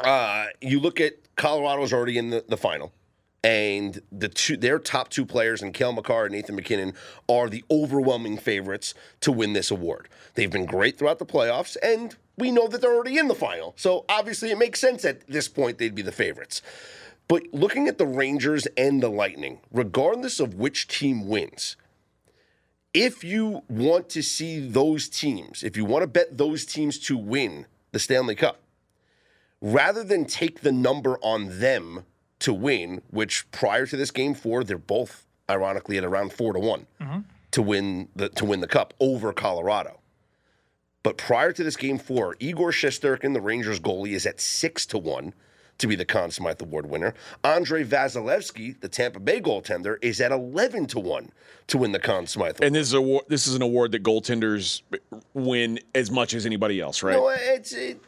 uh, 0.03 0.47
you 0.61 0.79
look 0.79 1.01
at 1.01 1.13
Colorado's 1.35 1.93
already 1.93 2.17
in 2.17 2.29
the, 2.29 2.43
the 2.47 2.57
final. 2.57 2.91
And 3.43 4.01
the 4.11 4.27
two, 4.27 4.57
their 4.57 4.79
top 4.79 5.09
two 5.09 5.25
players, 5.25 5.61
and 5.61 5.73
Cale 5.73 5.93
Makar 5.93 6.25
and 6.25 6.33
Nathan 6.33 6.55
MacKinnon, 6.55 6.93
are 7.29 7.47
the 7.47 7.63
overwhelming 7.71 8.37
favorites 8.37 8.93
to 9.21 9.31
win 9.31 9.53
this 9.53 9.71
award. 9.71 10.09
They've 10.33 10.51
been 10.51 10.65
great 10.65 10.97
throughout 10.97 11.19
the 11.19 11.25
playoffs, 11.25 11.77
and 11.81 12.15
we 12.37 12.51
know 12.51 12.67
that 12.67 12.81
they're 12.81 12.93
already 12.93 13.17
in 13.17 13.27
the 13.27 13.35
final. 13.35 13.73
So 13.77 14.05
obviously, 14.07 14.51
it 14.51 14.57
makes 14.57 14.79
sense 14.79 15.03
at 15.05 15.27
this 15.27 15.47
point 15.47 15.77
they'd 15.77 15.95
be 15.95 16.01
the 16.01 16.11
favorites. 16.11 16.61
But 17.27 17.43
looking 17.51 17.87
at 17.87 17.97
the 17.97 18.05
Rangers 18.05 18.67
and 18.77 19.03
the 19.03 19.09
Lightning, 19.09 19.59
regardless 19.71 20.39
of 20.39 20.53
which 20.53 20.87
team 20.87 21.27
wins, 21.27 21.75
if 22.93 23.23
you 23.23 23.63
want 23.67 24.09
to 24.09 24.23
see 24.23 24.65
those 24.65 25.09
teams, 25.09 25.61
if 25.61 25.75
you 25.75 25.83
want 25.83 26.03
to 26.03 26.07
bet 26.07 26.37
those 26.37 26.65
teams 26.65 26.97
to 26.99 27.17
win 27.17 27.65
the 27.91 27.99
Stanley 27.99 28.35
Cup, 28.35 28.61
rather 29.61 30.03
than 30.03 30.25
take 30.25 30.61
the 30.61 30.71
number 30.71 31.17
on 31.21 31.59
them 31.59 32.05
to 32.39 32.53
win, 32.53 33.01
which 33.09 33.49
prior 33.51 33.85
to 33.85 33.97
this 33.97 34.11
game 34.11 34.33
four, 34.33 34.63
they're 34.63 34.77
both 34.77 35.25
ironically 35.49 35.97
at 35.97 36.03
around 36.03 36.31
four 36.31 36.53
to 36.53 36.59
one 36.59 36.85
mm-hmm. 37.01 37.19
to 37.51 37.61
win 37.61 38.09
the 38.15 38.29
to 38.29 38.45
win 38.45 38.59
the 38.59 38.67
cup 38.67 38.93
over 38.99 39.33
Colorado. 39.33 39.99
But 41.03 41.17
prior 41.17 41.53
to 41.53 41.63
this 41.63 41.77
game 41.77 41.97
four, 41.97 42.35
Igor 42.39 42.71
Shesterkin, 42.71 43.33
the 43.33 43.41
Rangers 43.41 43.79
goalie, 43.79 44.13
is 44.13 44.25
at 44.25 44.41
six 44.41 44.85
to 44.87 44.97
one 44.97 45.33
to 45.77 45.87
be 45.87 45.95
the 45.95 46.05
Conn 46.05 46.31
Smythe 46.31 46.61
Award 46.61 46.89
winner. 46.89 47.13
Andre 47.43 47.83
Vasilevskiy, 47.83 48.81
the 48.81 48.89
Tampa 48.89 49.19
Bay 49.19 49.39
goaltender, 49.39 49.97
is 50.01 50.19
at 50.19 50.31
eleven 50.31 50.85
to 50.87 50.99
one 50.99 51.31
to 51.67 51.77
win 51.77 51.91
the 51.91 51.99
Conn 51.99 52.27
Smythe. 52.27 52.59
Award. 52.59 52.63
And 52.63 52.75
this 52.75 52.87
is 52.87 52.93
a 52.93 53.19
this 53.29 53.47
is 53.47 53.55
an 53.55 53.61
award 53.61 53.91
that 53.93 54.03
goaltenders 54.03 54.81
win 55.33 55.79
as 55.95 56.11
much 56.11 56.33
as 56.33 56.45
anybody 56.45 56.81
else, 56.81 57.03
right? 57.03 57.15
No, 57.15 57.29
it's 57.29 57.73
it, 57.73 58.01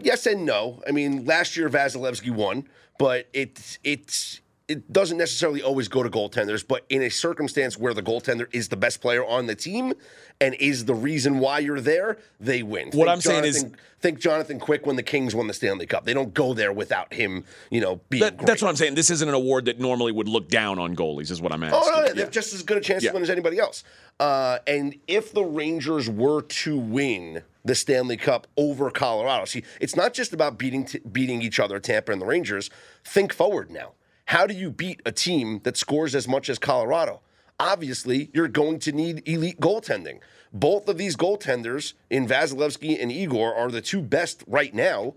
yes 0.00 0.26
and 0.26 0.44
no. 0.44 0.82
I 0.86 0.90
mean, 0.90 1.24
last 1.24 1.56
year 1.56 1.70
Vasilevskiy 1.70 2.34
won, 2.34 2.68
but 2.98 3.28
it's 3.32 3.78
it's 3.84 4.41
it 4.72 4.92
doesn't 4.92 5.18
necessarily 5.18 5.62
always 5.62 5.88
go 5.88 6.02
to 6.02 6.08
goaltenders. 6.10 6.66
But 6.66 6.84
in 6.88 7.02
a 7.02 7.08
circumstance 7.10 7.78
where 7.78 7.94
the 7.94 8.02
goaltender 8.02 8.46
is 8.52 8.68
the 8.68 8.76
best 8.76 9.00
player 9.00 9.24
on 9.24 9.46
the 9.46 9.54
team 9.54 9.92
and 10.40 10.54
is 10.54 10.86
the 10.86 10.94
reason 10.94 11.38
why 11.38 11.58
you're 11.60 11.80
there, 11.80 12.18
they 12.40 12.62
win. 12.62 12.90
What 12.92 13.08
I'm 13.08 13.20
saying 13.20 13.44
is- 13.44 13.66
think 14.00 14.18
Jonathan 14.18 14.58
Quick 14.58 14.84
when 14.84 14.96
the 14.96 15.02
Kings 15.04 15.32
won 15.32 15.46
the 15.46 15.54
Stanley 15.54 15.86
Cup. 15.86 16.04
They 16.04 16.12
don't 16.12 16.34
go 16.34 16.54
there 16.54 16.72
without 16.72 17.14
him, 17.14 17.44
you 17.70 17.80
know, 17.80 18.00
being 18.08 18.22
That- 18.24 18.38
that's 18.38 18.60
what 18.60 18.68
I'm 18.68 18.74
saying. 18.74 18.96
This 18.96 19.10
isn't 19.10 19.28
an 19.28 19.34
award 19.34 19.66
that 19.66 19.78
normally 19.78 20.10
would 20.10 20.26
look 20.28 20.48
down 20.48 20.80
on 20.80 20.96
goalies, 20.96 21.30
is 21.30 21.40
what 21.40 21.52
I'm 21.52 21.62
asking. 21.62 21.80
Oh 21.84 21.90
no, 21.94 22.02
they 22.08 22.14
Yeah. 22.18 22.24
have 22.24 22.32
just 22.32 22.52
as 22.52 22.64
good 22.64 22.78
a 22.78 22.80
chance 22.80 23.04
Yeah. 23.04 23.10
to 23.10 23.14
win 23.14 23.22
as 23.22 23.30
anybody 23.30 23.60
else. 23.60 23.84
Uh, 24.18 24.58
and 24.66 24.96
if 25.06 25.32
the 25.32 25.44
Rangers 25.44 26.10
were 26.10 26.42
to 26.42 26.76
win 26.76 27.42
the 27.64 27.76
Stanley 27.76 28.16
Cup 28.16 28.48
over 28.56 28.90
Colorado, 28.90 29.44
see, 29.44 29.62
it's 29.80 29.94
not 29.94 30.14
just 30.14 30.32
about 30.32 30.58
beating 30.58 30.84
t- 30.84 30.98
beating 31.12 31.40
each 31.40 31.60
other, 31.60 31.78
Tampa 31.78 32.10
and 32.10 32.20
the 32.20 32.26
Rangers. 32.26 32.70
Think 33.04 33.32
forward 33.32 33.70
now. 33.70 33.92
How 34.32 34.46
do 34.46 34.54
you 34.54 34.70
beat 34.70 35.02
a 35.04 35.12
team 35.12 35.60
that 35.64 35.76
scores 35.76 36.14
as 36.14 36.26
much 36.26 36.48
as 36.48 36.58
Colorado? 36.58 37.20
Obviously, 37.60 38.30
you're 38.32 38.48
going 38.48 38.78
to 38.78 38.90
need 38.90 39.28
elite 39.28 39.60
goaltending. 39.60 40.20
Both 40.54 40.88
of 40.88 40.96
these 40.96 41.16
goaltenders 41.16 41.92
in 42.08 42.26
Vasilevskiy 42.26 42.98
and 42.98 43.12
Igor 43.12 43.54
are 43.54 43.70
the 43.70 43.82
two 43.82 44.00
best 44.00 44.42
right 44.46 44.72
now. 44.72 45.16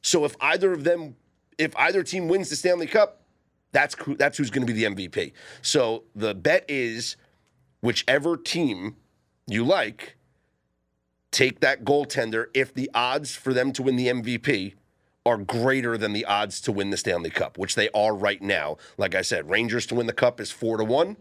So 0.00 0.24
if 0.24 0.34
either 0.40 0.72
of 0.72 0.82
them, 0.82 1.16
if 1.58 1.76
either 1.76 2.02
team 2.02 2.26
wins 2.26 2.48
the 2.48 2.56
Stanley 2.56 2.86
Cup, 2.86 3.20
that's 3.72 3.96
who, 4.02 4.16
that's 4.16 4.38
who's 4.38 4.48
going 4.48 4.66
to 4.66 4.72
be 4.72 4.82
the 4.82 4.90
MVP. 4.94 5.32
So 5.60 6.04
the 6.14 6.34
bet 6.34 6.64
is 6.66 7.16
whichever 7.82 8.34
team 8.34 8.96
you 9.46 9.62
like, 9.62 10.16
take 11.30 11.60
that 11.60 11.84
goaltender 11.84 12.46
if 12.54 12.72
the 12.72 12.90
odds 12.94 13.36
for 13.36 13.52
them 13.52 13.72
to 13.72 13.82
win 13.82 13.96
the 13.96 14.06
MVP 14.06 14.72
are 15.26 15.38
greater 15.38 15.96
than 15.96 16.12
the 16.12 16.24
odds 16.24 16.60
to 16.62 16.72
win 16.72 16.90
the 16.90 16.96
Stanley 16.96 17.30
Cup, 17.30 17.56
which 17.56 17.74
they 17.74 17.88
are 17.90 18.14
right 18.14 18.42
now. 18.42 18.76
Like 18.98 19.14
I 19.14 19.22
said, 19.22 19.48
Rangers 19.48 19.86
to 19.86 19.94
win 19.94 20.06
the 20.06 20.12
cup 20.12 20.40
is 20.40 20.50
four 20.50 20.76
to 20.76 20.84
one, 20.84 21.16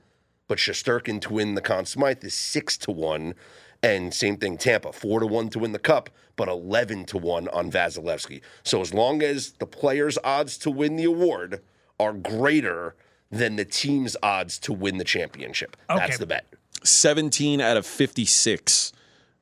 but 0.48 0.58
Shesterkin 0.58 1.22
to 1.22 1.34
win 1.34 1.56
the 1.56 1.62
Conn 1.62 1.86
Smythe 1.86 2.24
is 2.24 2.34
six 2.34 2.78
to 2.80 2.92
one. 2.92 3.34
And 3.82 4.14
same 4.14 4.38
thing, 4.38 4.58
Tampa, 4.58 4.92
four 4.94 5.20
to 5.20 5.26
one 5.28 5.50
to 5.50 5.60
win 5.60 5.72
the 5.72 5.80
cup, 5.80 6.10
but 6.36 6.48
11 6.48 7.06
to 7.08 7.18
one 7.18 7.48
on 7.50 7.70
Vasilevskiy. 7.72 8.42
So 8.64 8.82
as 8.82 8.94
long 8.94 9.22
as 9.22 9.54
the 9.54 9.66
player's 9.66 10.18
odds 10.24 10.58
to 10.60 10.72
win 10.72 10.96
the 10.96 11.04
award 11.06 11.62
are 12.00 12.14
greater 12.14 12.96
than 13.30 13.56
the 13.56 13.66
team's 13.66 14.16
odds 14.24 14.58
to 14.60 14.74
win 14.74 14.98
the 14.98 15.04
championship, 15.04 15.76
Okay. 15.90 16.00
that's 16.00 16.18
the 16.18 16.26
bet. 16.26 16.46
17 16.84 17.60
out 17.62 17.78
of 17.78 17.86
56 17.86 18.92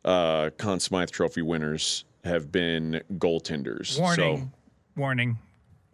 uh, 0.06 0.50
Conn 0.58 0.80
Smythe 0.80 1.10
Trophy 1.12 1.42
winners 1.42 2.04
have 2.24 2.52
been 2.52 3.02
goaltenders. 3.14 4.00
Warning, 4.00 4.52
warning. 4.96 5.38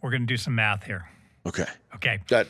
We're 0.01 0.11
going 0.11 0.21
to 0.23 0.27
do 0.27 0.37
some 0.37 0.55
math 0.55 0.83
here. 0.83 1.07
So, 1.43 1.49
okay. 1.49 1.65
Okay. 1.95 2.19
That 2.29 2.47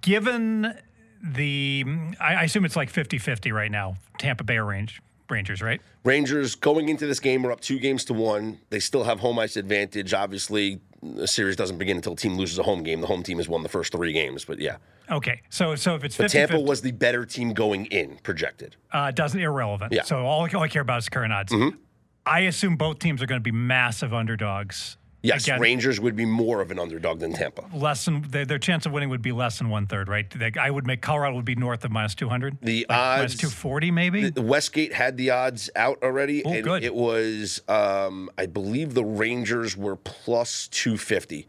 Given 0.00 0.74
the, 1.22 1.84
I 2.20 2.34
I 2.36 2.42
assume 2.44 2.64
it's 2.64 2.76
like 2.76 2.88
50 2.90 3.18
50 3.18 3.52
right 3.52 3.70
now, 3.70 3.96
Tampa 4.18 4.44
Bay 4.44 4.58
Range, 4.58 5.00
Rangers, 5.28 5.60
right? 5.60 5.80
Rangers 6.04 6.54
going 6.54 6.88
into 6.88 7.06
this 7.06 7.20
game 7.20 7.46
are 7.46 7.52
up 7.52 7.60
two 7.60 7.78
games 7.78 8.04
to 8.06 8.14
one. 8.14 8.60
They 8.70 8.80
still 8.80 9.04
have 9.04 9.20
home 9.20 9.38
ice 9.38 9.56
advantage. 9.56 10.14
Obviously, 10.14 10.80
the 11.02 11.26
series 11.26 11.56
doesn't 11.56 11.76
begin 11.76 11.96
until 11.98 12.14
the 12.14 12.20
team 12.20 12.36
loses 12.36 12.58
a 12.58 12.62
home 12.62 12.82
game. 12.82 13.02
The 13.02 13.06
home 13.06 13.22
team 13.22 13.36
has 13.36 13.48
won 13.48 13.62
the 13.62 13.68
first 13.68 13.92
three 13.92 14.12
games, 14.12 14.44
but 14.46 14.58
yeah. 14.58 14.76
Okay. 15.10 15.42
So 15.50 15.74
so 15.74 15.96
if 15.96 16.04
it's 16.04 16.16
But 16.16 16.30
50 16.30 16.38
Tampa 16.38 16.60
was 16.60 16.80
the 16.80 16.92
better 16.92 17.26
team 17.26 17.52
going 17.52 17.84
in, 17.86 18.16
projected. 18.22 18.76
uh, 18.92 19.10
doesn't 19.10 19.40
irrelevant. 19.40 19.92
Yeah. 19.92 20.00
Mm-hmm. 20.00 20.08
So 20.08 20.24
all, 20.24 20.48
all 20.54 20.62
I 20.62 20.68
care 20.68 20.82
about 20.82 20.98
is 20.98 21.10
current 21.10 21.32
odds. 21.32 21.52
I 22.26 22.40
assume 22.40 22.76
both 22.76 22.98
teams 22.98 23.22
are 23.22 23.26
going 23.26 23.40
to 23.40 23.42
be 23.42 23.52
massive 23.52 24.12
underdogs. 24.14 24.96
Yes, 25.22 25.44
Again, 25.44 25.58
Rangers 25.60 26.00
would 26.00 26.16
be 26.16 26.26
more 26.26 26.60
of 26.60 26.70
an 26.70 26.78
underdog 26.78 27.18
than 27.20 27.32
Tampa. 27.32 27.64
less 27.72 28.04
than 28.04 28.20
their, 28.28 28.44
their 28.44 28.58
chance 28.58 28.84
of 28.84 28.92
winning 28.92 29.08
would 29.08 29.22
be 29.22 29.32
less 29.32 29.56
than 29.56 29.70
one 29.70 29.86
third, 29.86 30.06
right? 30.06 30.28
They, 30.28 30.52
I 30.60 30.68
would 30.68 30.86
make 30.86 31.00
Colorado 31.00 31.36
would 31.36 31.46
be 31.46 31.54
north 31.54 31.82
of 31.82 31.90
minus 31.90 32.14
two 32.14 32.28
hundred. 32.28 32.58
The 32.60 32.84
minus 32.90 33.32
odds- 33.32 33.36
two 33.36 33.48
forty, 33.48 33.90
maybe. 33.90 34.28
The 34.28 34.42
Westgate 34.42 34.92
had 34.92 35.16
the 35.16 35.30
odds 35.30 35.70
out 35.76 36.02
already, 36.02 36.44
Oh, 36.44 36.52
and 36.52 36.62
good. 36.62 36.84
it 36.84 36.94
was, 36.94 37.62
um, 37.68 38.28
I 38.36 38.44
believe, 38.44 38.92
the 38.92 39.04
Rangers 39.04 39.78
were 39.78 39.96
plus 39.96 40.68
two 40.68 40.98
fifty 40.98 41.46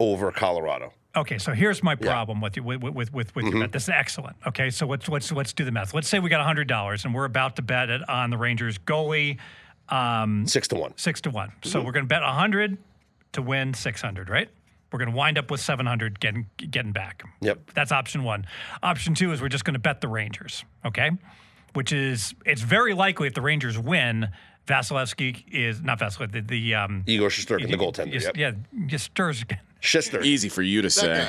over 0.00 0.32
Colorado. 0.32 0.92
Okay, 1.14 1.38
so 1.38 1.52
here's 1.52 1.80
my 1.80 1.94
problem 1.94 2.40
with 2.40 2.56
you 2.56 2.64
with 2.64 2.82
with 2.82 2.96
with, 2.96 3.12
with 3.12 3.44
Mm-hmm. 3.44 3.46
your 3.56 3.60
bet. 3.66 3.72
This 3.72 3.84
is 3.84 3.88
excellent. 3.90 4.34
Okay, 4.48 4.68
so 4.70 4.84
let's 4.86 5.08
let's 5.08 5.30
let's 5.30 5.52
do 5.52 5.64
the 5.64 5.70
math. 5.70 5.94
Let's 5.94 6.08
say 6.08 6.18
we 6.18 6.28
got 6.28 6.44
hundred 6.44 6.66
dollars 6.66 7.04
and 7.04 7.14
we're 7.14 7.26
about 7.26 7.54
to 7.54 7.62
bet 7.62 7.88
it 7.88 8.00
on 8.08 8.30
the 8.30 8.36
Rangers 8.36 8.78
goalie 8.78 9.38
Six 10.46 10.68
to 10.68 10.76
one. 10.76 10.94
six 10.96 11.20
to 11.22 11.30
one. 11.30 11.52
So 11.62 11.78
Mm-hmm. 11.78 11.86
we're 11.86 11.92
going 11.92 12.04
to 12.04 12.08
bet 12.08 12.22
hundred 12.22 12.78
to 13.32 13.42
win 13.42 13.74
six 13.74 14.00
hundred, 14.00 14.28
right? 14.28 14.48
We're 14.92 14.98
going 14.98 15.10
to 15.10 15.16
wind 15.16 15.38
up 15.38 15.50
with 15.50 15.60
seven 15.60 15.86
hundred 15.86 16.20
getting 16.20 16.46
getting 16.56 16.92
back. 16.92 17.22
Yep. 17.40 17.70
That's 17.74 17.92
option 17.92 18.24
one. 18.24 18.46
Option 18.82 19.14
two 19.14 19.32
is 19.32 19.40
we're 19.40 19.48
just 19.48 19.64
going 19.64 19.74
to 19.74 19.80
bet 19.80 20.00
the 20.00 20.08
Rangers. 20.08 20.64
Okay. 20.84 21.10
which 21.74 21.92
is 21.92 22.34
it's 22.44 22.60
very 22.62 22.92
likely 22.94 23.26
if 23.26 23.34
the 23.34 23.40
Rangers 23.40 23.78
win, 23.78 24.28
Vasilevskiy 24.66 25.44
is 25.50 25.80
not 25.80 25.98
Vasilevskiy. 25.98 26.32
The, 26.32 26.40
the 26.42 26.74
um, 26.74 27.04
Igor 27.06 27.28
Shesterkin, 27.30 27.70
the 27.70 27.76
goaltender. 27.78 28.12
Just, 28.12 28.26
Yep. 28.26 28.36
Yeah, 28.36 28.52
just 28.86 29.04
stirs. 29.06 29.44
Shister. 29.80 30.20
Easy 30.22 30.48
for 30.48 30.62
you 30.62 30.82
to 30.82 30.90
say. 30.90 31.26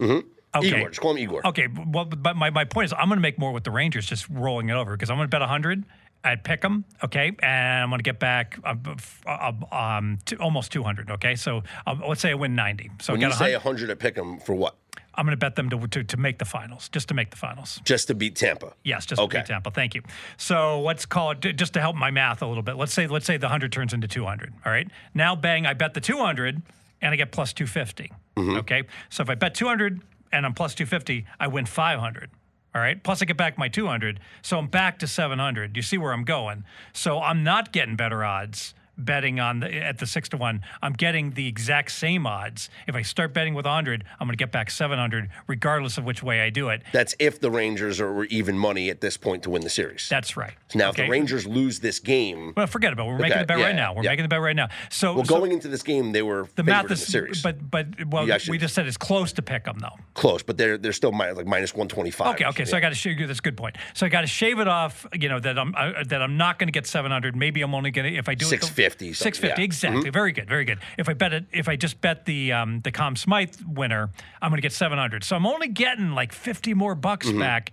guy. 0.00 0.22
Okay. 0.56 0.68
Igor. 0.68 0.88
Just 0.88 1.00
call 1.00 1.12
him 1.12 1.18
Igor. 1.18 1.46
Okay, 1.46 1.66
well, 1.86 2.04
but 2.04 2.36
my, 2.36 2.50
my 2.50 2.64
point 2.64 2.84
is, 2.86 2.92
I'm 2.92 3.08
going 3.08 3.16
to 3.16 3.22
make 3.22 3.38
more 3.40 3.50
with 3.52 3.64
the 3.64 3.70
Rangers, 3.72 4.06
just 4.06 4.28
rolling 4.28 4.68
it 4.68 4.74
over 4.74 4.92
because 4.96 5.10
I'm 5.10 5.16
going 5.16 5.26
to 5.26 5.30
bet 5.30 5.40
100 5.40 5.84
at 6.24 6.42
Pick'em, 6.42 6.84
okay, 7.04 7.32
and 7.40 7.82
I'm 7.82 7.90
going 7.90 7.98
to 7.98 8.02
get 8.02 8.18
back 8.18 8.58
um, 8.64 8.80
uh, 9.26 9.52
um, 9.70 10.18
to 10.24 10.36
almost 10.36 10.72
200, 10.72 11.10
okay. 11.12 11.34
So 11.36 11.62
um, 11.86 12.02
let's 12.08 12.20
say 12.22 12.30
I 12.30 12.34
win 12.34 12.54
90. 12.54 12.90
So 13.02 13.12
When 13.12 13.22
I 13.22 13.26
you 13.26 13.30
got 13.30 13.38
say 13.38 13.52
100. 13.52 13.88
100 13.88 13.90
at 13.90 13.98
Pick'em 14.14 14.42
for 14.42 14.54
what? 14.54 14.76
I'm 15.16 15.24
going 15.26 15.32
to 15.32 15.36
bet 15.36 15.54
them 15.54 15.70
to, 15.70 15.86
to 15.86 16.02
to 16.02 16.16
make 16.16 16.38
the 16.38 16.44
finals, 16.44 16.88
just 16.88 17.06
to 17.08 17.14
make 17.14 17.30
the 17.30 17.36
finals. 17.36 17.80
Just 17.84 18.08
to 18.08 18.14
beat 18.16 18.34
Tampa. 18.34 18.72
Yes, 18.82 19.06
just 19.06 19.20
Okay. 19.20 19.38
to 19.38 19.42
beat 19.44 19.46
Tampa. 19.48 19.70
Thank 19.70 19.94
you. 19.94 20.02
So 20.38 20.80
let's 20.80 21.06
call 21.06 21.30
it 21.30 21.40
just 21.40 21.72
to 21.74 21.80
help 21.80 21.94
my 21.94 22.10
math 22.10 22.42
a 22.42 22.46
little 22.46 22.64
bit. 22.64 22.76
Let's 22.76 22.92
say 22.92 23.06
let's 23.06 23.24
say 23.26 23.36
the 23.36 23.46
100 23.46 23.70
turns 23.70 23.92
into 23.92 24.08
200. 24.08 24.52
All 24.66 24.72
right. 24.72 24.88
Now, 25.14 25.36
bang! 25.36 25.66
I 25.66 25.74
bet 25.74 25.94
the 25.94 26.00
200 26.00 26.62
and 27.00 27.12
I 27.12 27.16
get 27.16 27.30
plus 27.30 27.52
250. 27.52 28.10
Mm-hmm. 28.36 28.56
Okay. 28.58 28.82
So 29.08 29.22
if 29.22 29.30
I 29.30 29.36
bet 29.36 29.54
200 29.54 30.00
and 30.32 30.44
I'm 30.46 30.52
plus 30.54 30.74
250, 30.74 31.26
I 31.38 31.46
win 31.46 31.66
500. 31.66 32.30
All 32.74 32.80
right. 32.80 33.02
Plus 33.02 33.22
I 33.22 33.24
get 33.24 33.36
back 33.36 33.56
my 33.56 33.68
200, 33.68 34.18
so 34.42 34.58
I'm 34.58 34.66
back 34.66 34.98
to 34.98 35.06
700. 35.06 35.76
You 35.76 35.82
see 35.82 35.96
where 35.96 36.12
I'm 36.12 36.24
going? 36.24 36.64
So 36.92 37.20
I'm 37.20 37.44
not 37.44 37.72
getting 37.72 37.96
better 37.96 38.24
odds 38.24 38.74
betting 38.96 39.40
on 39.40 39.60
the 39.60 39.72
at 39.74 39.98
the 39.98 40.06
six 40.06 40.28
to 40.30 40.36
one. 40.36 40.62
I'm 40.82 40.92
getting 40.92 41.32
the 41.32 41.46
exact 41.48 41.90
same 41.92 42.26
odds. 42.26 42.70
If 42.86 42.94
I 42.94 43.02
start 43.02 43.32
betting 43.34 43.54
with 43.54 43.64
100, 43.66 44.04
I'm 44.20 44.26
going 44.26 44.36
to 44.36 44.42
get 44.42 44.52
back 44.52 44.70
700, 44.70 45.30
regardless 45.46 45.98
of 45.98 46.04
which 46.04 46.22
way 46.22 46.40
I 46.40 46.50
do 46.50 46.68
it. 46.68 46.82
That's 46.92 47.14
if 47.18 47.40
the 47.40 47.50
Rangers 47.50 48.00
are 48.00 48.12
were 48.12 48.24
even 48.26 48.58
money 48.58 48.90
at 48.90 49.00
this 49.00 49.16
point 49.16 49.42
to 49.44 49.50
win 49.50 49.62
the 49.62 49.70
series. 49.70 50.08
That's 50.08 50.36
right. 50.36 50.54
now, 50.74 50.90
if 50.90 50.96
the 50.96 51.08
Rangers 51.08 51.46
lose 51.46 51.80
this 51.80 51.98
game, 51.98 52.52
Well, 52.56 52.66
forget 52.66 52.92
about 52.92 53.06
it. 53.06 53.10
We're 53.12 53.18
making 53.18 53.38
the 53.38 53.44
bet 53.46 53.58
yeah, 53.58 53.66
right 53.66 53.74
now. 53.76 53.94
We're 53.94 54.02
yeah. 54.04 54.10
making 54.10 54.24
the 54.24 54.28
bet 54.28 54.40
right 54.40 54.56
now. 54.56 54.68
So, 54.90 55.14
well, 55.14 55.24
so 55.24 55.38
going 55.38 55.52
into 55.52 55.68
this 55.68 55.82
game, 55.82 56.12
they 56.12 56.22
were 56.22 56.48
the 56.54 56.62
math 56.62 56.90
is, 56.90 57.04
the 57.04 57.10
series. 57.10 57.42
but 57.42 57.70
but 57.70 57.86
well, 58.08 58.30
actually- 58.30 58.52
we 58.52 58.58
just 58.58 58.74
said 58.74 58.86
it's 58.86 58.96
close 58.96 59.32
to 59.34 59.42
pick 59.42 59.64
them 59.64 59.78
though. 59.78 59.96
close, 60.14 60.42
but 60.42 60.56
they're 60.56 60.78
they're 60.78 60.92
still 60.92 61.12
mi- 61.12 61.32
like 61.32 61.46
minus 61.46 61.72
125. 61.74 62.34
Okay, 62.34 62.44
okay. 62.46 62.64
So 62.64 62.76
I 62.76 62.80
got 62.80 62.90
to 62.90 62.94
show 62.94 63.10
you. 63.10 63.26
That's 63.26 63.38
a 63.38 63.42
good 63.42 63.56
point. 63.56 63.76
So 63.94 64.06
I 64.06 64.08
got 64.08 64.20
to 64.22 64.26
shave 64.26 64.58
it 64.60 64.68
off. 64.68 65.06
You 65.12 65.28
know 65.28 65.40
that 65.40 65.58
I'm 65.58 65.74
uh, 65.76 66.04
that 66.04 66.22
I'm 66.22 66.36
not 66.36 66.58
going 66.58 66.68
to 66.68 66.72
get 66.72 66.86
700. 66.86 67.34
Maybe 67.36 67.62
I'm 67.62 67.74
only 67.74 67.90
going 67.90 68.12
to 68.12 68.18
if 68.18 68.28
I 68.28 68.34
do 68.34 68.44
650, 68.44 68.83
it. 68.86 68.92
something, 68.92 69.14
650. 69.14 69.46
yeah. 69.48 69.54
Mm-hmm. 69.54 69.62
Exactly. 69.64 70.10
Very 70.10 70.32
good. 70.32 70.48
Very 70.48 70.64
good. 70.64 70.78
If 70.98 71.08
I 71.08 71.14
bet 71.14 71.32
it, 71.32 71.44
if 71.52 71.68
I 71.68 71.76
just 71.76 72.00
bet 72.00 72.24
the 72.24 72.52
um, 72.52 72.80
the 72.80 72.92
Conn 72.92 73.16
Smythe 73.16 73.56
winner, 73.66 74.10
I'm 74.42 74.50
going 74.50 74.58
to 74.58 74.62
get 74.62 74.72
700. 74.72 75.24
So 75.24 75.36
I'm 75.36 75.46
only 75.46 75.68
getting 75.68 76.12
like 76.12 76.32
50 76.32 76.74
more 76.74 76.94
bucks 76.94 77.26
Mm-hmm. 77.28 77.38
back. 77.40 77.72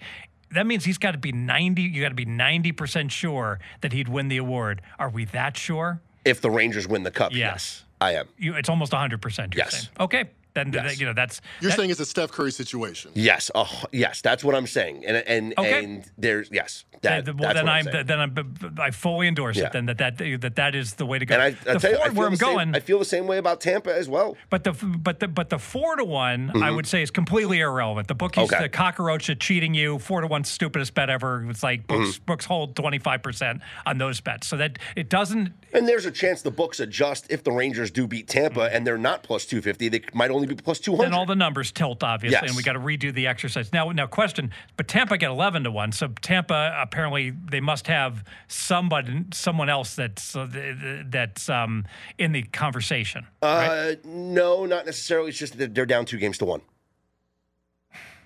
That 0.54 0.68
means 0.68 0.84
he's 0.84 0.98
got 0.98 1.12
to 1.12 1.18
be 1.18 1.32
90. 1.32 1.82
You 1.82 2.02
got 2.02 2.10
to 2.10 2.16
be 2.16 2.26
90 2.26 2.72
percent 2.74 3.12
sure 3.12 3.60
that 3.82 3.94
he'd 3.94 4.10
win 4.10 4.28
the 4.28 4.38
award. 4.38 4.82
Are 5.00 5.10
we 5.10 5.26
that 5.26 5.58
sure? 5.58 6.02
if 6.24 6.40
the 6.42 6.52
Rangers 6.52 6.88
win 6.88 7.02
the 7.04 7.10
cup, 7.12 7.34
Yes. 7.34 7.84
I 8.00 8.12
am. 8.14 8.28
You, 8.38 8.56
it's 8.56 8.70
almost 8.70 8.92
100 8.92 9.22
percent. 9.22 9.56
Yes. 9.56 9.90
Okay. 10.00 10.26
Then 10.54 10.72
Yes. 10.74 11.00
you 11.00 11.06
know 11.06 11.14
that's 11.14 11.42
You're 11.62 11.72
that- 11.72 11.78
saying 11.78 11.90
it's 11.92 12.00
a 12.00 12.06
Steph 12.06 12.32
Curry 12.32 12.52
situation. 12.52 13.12
Yes, 13.14 13.50
uh, 13.56 13.66
yes, 13.92 14.22
that's 14.22 14.44
what 14.44 14.54
I'm 14.56 14.68
saying. 14.68 15.06
And 15.06 15.18
and 15.18 15.54
Okay. 15.58 15.84
and 15.84 16.04
there's 16.18 16.50
yes, 16.52 16.84
that, 17.02 17.26
then, 17.26 17.38
well, 17.38 17.54
that's 17.54 17.58
then 17.60 17.66
what 17.66 17.72
I'm, 17.74 17.84
saying. 17.86 18.06
then 18.08 18.20
I'm 18.20 18.76
I 18.80 18.92
fully 18.92 19.28
endorse 19.28 19.58
Yeah. 19.58 19.68
it. 19.68 19.72
Then 19.74 19.86
that 19.88 19.98
that 20.00 20.18
that 20.42 20.56
that 20.56 20.76
is 20.76 20.96
the 20.96 21.06
way 21.06 21.20
to 21.20 21.26
go. 21.26 21.36
and 21.36 21.42
I, 21.44 21.48
I 21.70 21.74
the 21.74 21.80
tell 21.80 21.92
you, 21.92 21.98
I 21.98 22.02
Ford 22.02 22.12
feel, 22.14 22.18
where 22.20 22.28
I'm 22.28 22.36
same, 22.36 22.50
going, 22.56 22.76
I 22.76 22.80
feel 22.80 23.00
the 23.00 23.06
same 23.06 23.28
way 23.28 23.38
about 23.38 23.62
Tampa 23.62 23.96
as 23.96 24.10
well. 24.10 24.36
but 24.50 24.64
the 24.66 24.74
but 24.74 25.20
the 25.20 25.28
but 25.28 25.50
the 25.50 25.60
four 25.60 25.96
to 25.96 26.04
one, 26.04 26.62
I 26.62 26.70
would 26.72 26.86
say 26.88 27.02
is 27.02 27.12
completely 27.12 27.60
irrelevant. 27.62 28.08
The 28.08 28.16
bookies, 28.16 28.42
Mm-hmm. 28.46 28.56
Okay. 28.56 28.64
the 28.64 28.70
cockroach 28.70 29.30
are 29.30 29.36
cheating 29.36 29.74
you. 29.74 30.00
Four 30.00 30.22
to 30.22 30.28
one, 30.28 30.44
stupidest 30.44 30.94
bet 30.94 31.10
ever. 31.10 31.46
It's 31.50 31.64
like 31.64 31.88
books 31.88 32.16
Mm-hmm. 32.16 32.26
books 32.26 32.46
hold 32.46 32.76
twenty 32.76 33.00
five 33.00 33.22
percent 33.24 33.62
on 33.86 33.98
those 33.98 34.20
bets, 34.20 34.48
so 34.48 34.58
that 34.58 34.80
it 34.96 35.10
doesn't. 35.10 35.54
And 35.74 35.88
there's 35.88 36.06
a 36.06 36.12
chance 36.12 36.42
the 36.42 36.52
books 36.52 36.80
adjust 36.82 37.28
if 37.32 37.44
the 37.44 37.52
Rangers 37.52 37.92
do 37.92 38.06
beat 38.08 38.28
Tampa 38.28 38.74
and 38.74 38.86
they're 38.86 38.98
not 38.98 39.24
plus 39.24 39.46
250. 39.46 39.88
They 39.90 40.02
might 40.14 40.30
only 40.32 40.41
be 40.48 40.56
plus 40.56 40.80
200. 40.80 41.04
Then 41.06 41.14
all 41.14 41.26
the 41.26 41.36
numbers 41.36 41.72
tilt, 41.72 42.04
obviously, 42.04 42.40
Yes. 42.42 42.50
and 42.50 42.56
we 42.58 42.64
got 42.64 42.74
to 42.74 42.80
redo 42.80 43.14
the 43.14 43.28
exercise. 43.28 43.72
Now, 43.74 43.90
now, 43.92 44.08
question. 44.08 44.52
But 44.78 44.88
Tampa 44.88 45.18
get 45.18 45.30
eleven 45.32 45.64
to 45.64 45.72
one, 45.72 45.92
so 45.92 46.08
Tampa 46.22 46.76
apparently 46.82 47.32
they 47.32 47.60
must 47.62 47.88
have 47.88 48.24
somebody, 48.48 49.26
someone 49.34 49.70
else 49.70 49.96
that's 49.96 50.36
uh, 50.36 50.48
th- 50.52 50.80
th- 50.80 51.06
that's 51.10 51.50
um, 51.50 51.86
in 52.18 52.32
the 52.32 52.44
conversation. 52.44 53.28
right? 53.42 53.68
uh, 53.94 53.96
no, 54.06 54.66
not 54.66 54.86
necessarily. 54.86 55.30
It's 55.30 55.38
just 55.38 55.58
that 55.58 55.74
they're 55.76 55.86
down 55.86 56.06
two 56.06 56.18
games 56.18 56.38
to 56.40 56.46
one. 56.46 56.62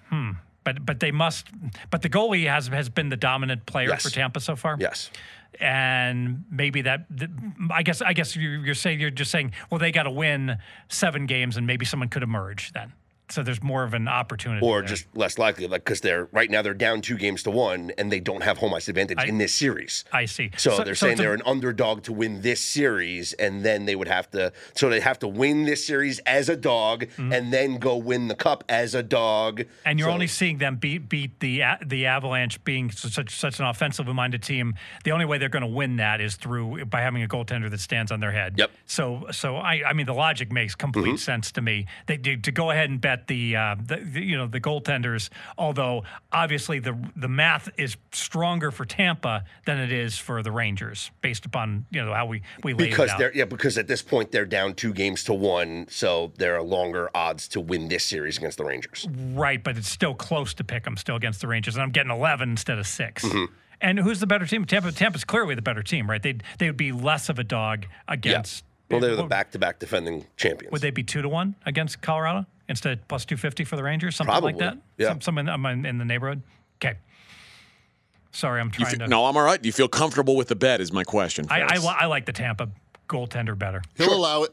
Hmm 0.10 0.32
But 0.64 0.86
but 0.86 1.00
they 1.00 1.12
must. 1.12 1.48
But 1.92 2.02
the 2.02 2.10
goalie 2.10 2.48
has 2.48 2.68
has 2.68 2.90
been 2.90 3.10
the 3.10 3.18
dominant 3.18 3.66
player 3.66 3.90
Yes. 3.90 4.04
for 4.04 4.10
Tampa 4.10 4.40
so 4.40 4.56
far. 4.56 4.78
Yes. 4.80 5.10
And 5.60 6.44
maybe 6.50 6.82
that. 6.84 7.06
I 7.72 7.84
guess 7.84 8.02
I 8.02 8.14
guess 8.14 8.36
you're, 8.36 8.74
saying 8.74 9.00
you're 9.00 9.10
just 9.10 9.32
saying 9.32 9.54
well 9.70 9.80
they 9.80 9.92
got 9.92 10.04
to 10.04 10.12
win 10.12 10.58
seven 10.90 11.26
games 11.26 11.58
and 11.58 11.66
maybe 11.68 11.86
someone 11.86 12.10
could 12.10 12.24
emerge 12.24 12.72
then. 12.74 12.94
So 13.30 13.42
there's 13.44 13.64
more 13.64 13.84
of 13.84 13.94
an 13.94 14.08
opportunity. 14.08 14.66
Or 14.66 14.80
there. 14.82 14.88
just 14.88 15.06
less 15.16 15.38
likely, 15.38 15.68
like 15.68 15.84
because 15.84 16.02
they're 16.02 16.26
right 16.32 16.50
now 16.50 16.62
they're 16.62 16.74
down 16.74 17.02
two 17.02 17.18
games 17.18 17.44
to 17.44 17.52
one 17.52 17.92
and 17.98 18.12
they 18.12 18.20
don't 18.20 18.44
have 18.44 18.58
home 18.60 18.74
ice 18.74 18.88
advantage 18.88 19.24
in 19.24 19.38
this 19.40 19.54
series. 19.54 20.06
I 20.14 20.26
see. 20.26 20.52
So, 20.58 20.84
they're 20.84 20.94
saying 20.96 21.16
a- 21.20 21.24
they're 21.24 21.34
an 21.34 21.42
underdog 21.46 22.04
to 22.04 22.14
win 22.14 22.42
this 22.42 22.62
series, 22.62 23.34
and 23.34 23.64
then 23.64 23.86
they 23.86 23.96
would 23.96 24.08
have 24.08 24.30
to. 24.32 24.52
So 24.76 24.90
they 24.90 25.00
have 25.00 25.18
to 25.20 25.28
win 25.28 25.66
this 25.66 25.86
series 25.86 26.20
as 26.20 26.50
a 26.50 26.56
dog, 26.56 27.08
and 27.18 27.52
then 27.52 27.78
go 27.78 27.98
win 27.98 28.28
the 28.28 28.36
cup 28.36 28.64
as 28.70 28.94
a 28.94 29.02
dog. 29.04 29.60
Mm-hmm. 29.62 29.70
And 29.88 30.00
you're 30.00 30.10
So- 30.10 30.14
only 30.14 30.28
seeing 30.28 30.58
them 30.60 30.76
beat 30.76 31.10
beat 31.10 31.40
the 31.40 31.64
the 31.86 32.06
Avalanche 32.06 32.64
being 32.64 32.92
such 32.92 33.36
such 33.36 33.60
an 33.60 33.66
offensively 33.66 34.14
minded 34.14 34.44
team. 34.44 34.76
The 35.04 35.12
only 35.12 35.26
way 35.26 35.38
they're 35.40 35.50
going 35.50 35.62
to 35.62 35.68
win 35.68 35.96
that 35.98 36.22
is 36.22 36.36
through 36.36 36.86
by 36.86 37.02
having 37.02 37.24
a 37.24 37.28
goaltender 37.28 37.70
that 37.72 37.80
stands 37.80 38.12
on 38.12 38.20
their 38.20 38.32
head. 38.32 38.56
Yep. 38.58 38.72
So 38.86 39.28
so 39.32 39.58
I 39.58 39.82
I 39.88 39.94
mean 39.94 40.06
the 40.06 40.14
logic 40.14 40.52
makes 40.52 40.76
complete 40.76 41.06
Mm-hmm. 41.06 41.16
sense 41.18 41.52
to 41.54 41.62
me. 41.62 41.86
They 42.08 42.18
to 42.18 42.52
go 42.52 42.72
ahead 42.72 42.90
and 42.90 43.00
bet 43.02 43.15
the, 43.28 43.56
uh, 43.56 43.76
the, 43.84 43.98
the 43.98 44.22
you 44.22 44.38
know 44.38 44.48
the 44.48 44.62
goaltenders. 44.62 45.30
Although 45.58 46.04
obviously 46.32 46.80
the 46.80 46.98
the 47.16 47.28
math 47.28 47.70
is 47.78 47.98
stronger 48.12 48.72
for 48.72 48.86
Tampa 48.86 49.44
than 49.66 49.80
it 49.80 49.92
is 49.92 50.18
for 50.18 50.44
the 50.44 50.52
Rangers 50.52 51.12
based 51.22 51.46
upon 51.46 51.86
you 51.92 52.04
know 52.04 52.14
how 52.14 52.26
we 52.26 52.42
we 52.64 52.74
laid 52.74 52.90
because 52.90 53.12
they're 53.18 53.36
yeah 53.36 53.46
because 53.46 53.78
at 53.78 53.88
this 53.88 54.02
point 54.02 54.32
they're 54.32 54.46
down 54.46 54.74
two 54.74 54.94
games 54.94 55.24
to 55.26 55.34
one, 55.34 55.88
so 55.90 56.32
there 56.38 56.56
are 56.56 56.62
longer 56.62 57.10
odds 57.16 57.48
to 57.50 57.60
win 57.62 57.88
this 57.88 58.06
series 58.06 58.38
against 58.38 58.58
the 58.58 58.66
Rangers. 58.66 59.08
Right, 59.34 59.64
but 59.64 59.78
it's 59.78 59.90
still 59.90 60.14
close 60.16 60.54
to 60.56 60.64
pick 60.64 60.86
'em 60.88 60.98
still 60.98 61.16
against 61.16 61.42
the 61.42 61.48
Rangers, 61.48 61.76
and 61.76 61.84
I'm 61.84 61.92
getting 61.92 62.12
11 62.12 62.50
instead 62.50 62.80
of 62.80 62.88
6 62.88 63.26
Mm-hmm. 63.26 63.54
And 63.82 64.00
who's 64.00 64.20
the 64.20 64.28
better 64.28 64.46
team? 64.46 64.66
Tampa. 64.66 64.92
Tampa's 64.92 65.24
clearly 65.24 65.56
the 65.56 65.62
better 65.62 65.84
team, 65.84 66.10
right? 66.10 66.22
They 66.22 66.38
they 66.60 66.68
would 66.68 66.78
be 66.78 66.92
less 66.92 67.30
of 67.30 67.40
a 67.40 67.44
dog 67.44 67.86
against. 68.08 68.64
Well, 68.90 69.00
they're 69.00 69.16
the 69.16 69.24
back-to-back 69.24 69.80
defending 69.80 70.26
champions. 70.38 70.72
Would 70.72 70.82
they 70.82 70.92
be 70.92 71.04
two 71.04 71.22
to 71.24 71.30
one 71.30 71.56
against 71.66 72.02
Colorado 72.02 72.46
instead 72.70 73.08
plus 73.08 73.26
250 73.26 73.64
for 73.64 73.76
the 73.76 73.84
Rangers? 73.84 74.16
Something 74.16 74.42
like 74.42 74.58
that. 74.58 74.78
yeah. 74.98 75.10
Some, 75.10 75.22
some 75.22 75.38
in, 75.38 75.50
I'm 75.50 75.66
in 75.66 75.86
in 75.86 75.98
the 75.98 76.06
neighborhood. 76.06 76.42
Okay. 76.84 76.98
Sorry, 78.32 78.60
I'm 78.60 78.70
trying 78.70 78.92
fe- 78.92 78.98
to. 78.98 79.08
no, 79.08 79.26
I'm 79.26 79.38
all 79.38 79.44
right. 79.44 79.62
Do 79.62 79.68
you 79.68 79.74
feel 79.74 79.88
comfortable 79.88 80.36
with 80.36 80.50
the 80.50 80.56
bet? 80.56 80.82
Is 80.82 80.92
my 80.92 81.04
question. 81.06 81.46
I, 81.50 81.62
I, 81.62 81.78
I 82.02 82.06
like 82.08 82.26
the 82.26 82.34
Tampa 82.34 82.70
goaltender 83.08 83.58
better. 83.58 83.82
He'll 83.96 84.14
allow 84.14 84.44
it. 84.44 84.52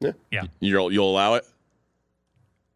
Yeah, 0.00 0.12
Yeah. 0.30 0.42
You'll 0.60 0.92
you'll 0.92 1.10
allow 1.10 1.34
it. 1.34 1.44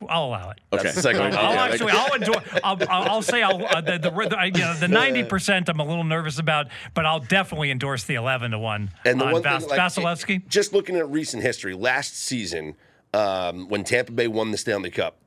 I'll 0.09 0.25
allow 0.25 0.51
it. 0.51 0.59
Okay. 0.73 0.91
the 0.91 1.01
second 1.01 1.21
one. 1.21 1.35
I'll 1.37 1.53
Yeah, 1.55 1.63
actually, 1.65 1.93
I'll 1.93 2.15
enjoy. 2.15 2.35
I'll, 2.65 2.77
I'll, 2.91 3.09
I'll 3.13 3.23
say 3.23 3.41
I'll 3.41 3.65
uh, 3.65 3.81
the 3.81 3.99
the, 3.99 4.11
the, 4.11 4.37
I- 4.37 4.47
you 4.47 4.53
know, 4.59 4.75
the 4.75 4.89
ninety 4.89 5.23
percent. 5.23 5.69
I'm 5.69 5.79
a 5.79 5.85
little 5.85 6.03
nervous 6.03 6.41
about, 6.41 6.67
but 6.95 7.07
I'll 7.07 7.21
definitely 7.21 7.71
endorse 7.71 8.03
the 8.03 8.17
eleven 8.17 8.51
to 8.51 8.59
one 8.59 8.91
And 9.05 9.21
the 9.21 9.27
on 9.27 9.33
one 9.35 9.43
Vas- 9.45 9.61
thing, 9.63 9.71
like, 9.71 9.79
Vasilevskiy. 9.79 10.37
it- 10.39 10.49
just 10.49 10.73
looking 10.73 10.97
at 10.97 11.09
recent 11.09 11.45
history, 11.45 11.75
last 11.75 12.17
season 12.19 12.75
um, 13.13 13.69
when 13.69 13.85
Tampa 13.85 14.13
Bay 14.13 14.29
won 14.29 14.51
the 14.51 14.59
Stanley 14.59 14.91
Cup, 14.91 15.19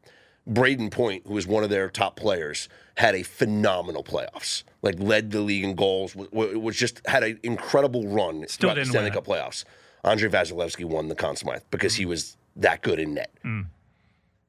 Brayden 0.48 0.92
Point, 0.92 1.24
who 1.26 1.34
was 1.34 1.48
one 1.48 1.64
of 1.64 1.70
their 1.70 1.90
top 1.90 2.16
players, 2.16 2.70
had 2.96 3.16
a 3.16 3.24
phenomenal 3.24 4.04
playoffs. 4.04 4.64
Like 4.82 5.00
led 5.00 5.32
the 5.32 5.42
league 5.42 5.64
in 5.64 5.76
goals. 5.76 6.16
Was 6.16 6.76
just 6.76 7.02
had 7.08 7.24
an 7.24 7.40
incredible 7.44 8.08
run 8.08 8.48
Still 8.48 8.70
throughout 8.70 8.76
the 8.76 8.86
Stanley 8.86 9.10
Cup 9.12 9.26
playoffs. 9.26 9.66
Andre 10.04 10.30
Vasilevskiy 10.30 10.86
won 10.86 11.08
the 11.08 11.16
Conn 11.16 11.36
Smythe 11.36 11.64
because 11.72 11.96
he 11.96 12.06
was 12.06 12.38
that 12.56 12.84
good 12.84 13.00
in 13.00 13.16
net. 13.16 13.32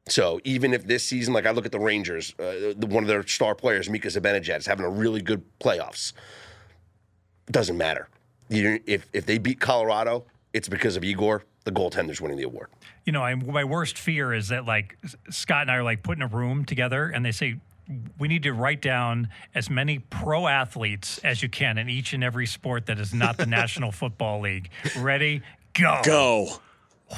So 0.08 0.38
even 0.44 0.72
if 0.74 0.86
this 0.86 1.04
season, 1.04 1.32
like 1.32 1.46
I 1.46 1.50
look 1.50 1.66
at 1.66 1.72
the 1.72 1.80
Rangers, 1.80 2.34
uh, 2.38 2.74
the, 2.76 2.86
one 2.86 3.02
of 3.02 3.08
their 3.08 3.26
star 3.26 3.54
players, 3.54 3.88
Mika 3.88 4.08
Zibanejad, 4.08 4.58
is 4.58 4.66
having 4.66 4.84
a 4.84 4.90
really 4.90 5.20
good 5.22 5.42
playoffs. 5.58 6.12
Doesn't 7.50 7.76
matter. 7.78 8.08
You, 8.48 8.80
if 8.86 9.08
if 9.12 9.26
they 9.26 9.38
beat 9.38 9.58
Colorado, 9.58 10.26
it's 10.52 10.68
because 10.68 10.96
of 10.96 11.02
Igor, 11.02 11.42
the 11.66 11.72
goaltender's 11.72 12.20
winning 12.20 12.36
the 12.38 12.44
award. 12.44 12.68
You 13.04 13.12
know, 13.12 13.22
I, 13.22 13.34
my 13.34 13.64
worst 13.64 13.98
fear 13.98 14.32
is 14.32 14.48
that 14.48 14.64
like 14.64 14.96
Scott 15.30 15.62
and 15.62 15.70
I 15.70 15.76
are 15.76 15.82
like 15.82 16.02
putting 16.02 16.22
a 16.22 16.26
room 16.28 16.64
together, 16.64 17.08
and 17.08 17.24
they 17.26 17.32
say 17.32 17.56
we 18.18 18.28
need 18.28 18.44
to 18.44 18.52
write 18.52 18.80
down 18.80 19.28
as 19.54 19.68
many 19.68 19.98
pro 19.98 20.46
athletes 20.46 21.18
as 21.24 21.42
you 21.42 21.48
can 21.48 21.76
in 21.76 21.88
each 21.88 22.12
and 22.12 22.22
every 22.24 22.46
sport 22.46 22.86
that 22.86 22.98
is 22.98 23.12
not 23.12 23.36
the 23.36 23.46
National 23.60 23.90
Football 23.92 24.40
League. 24.40 24.70
Ready? 24.96 25.42
Go. 25.74 26.00
Go. 26.04 26.48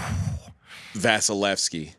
Vasilevskiy. 0.95 1.95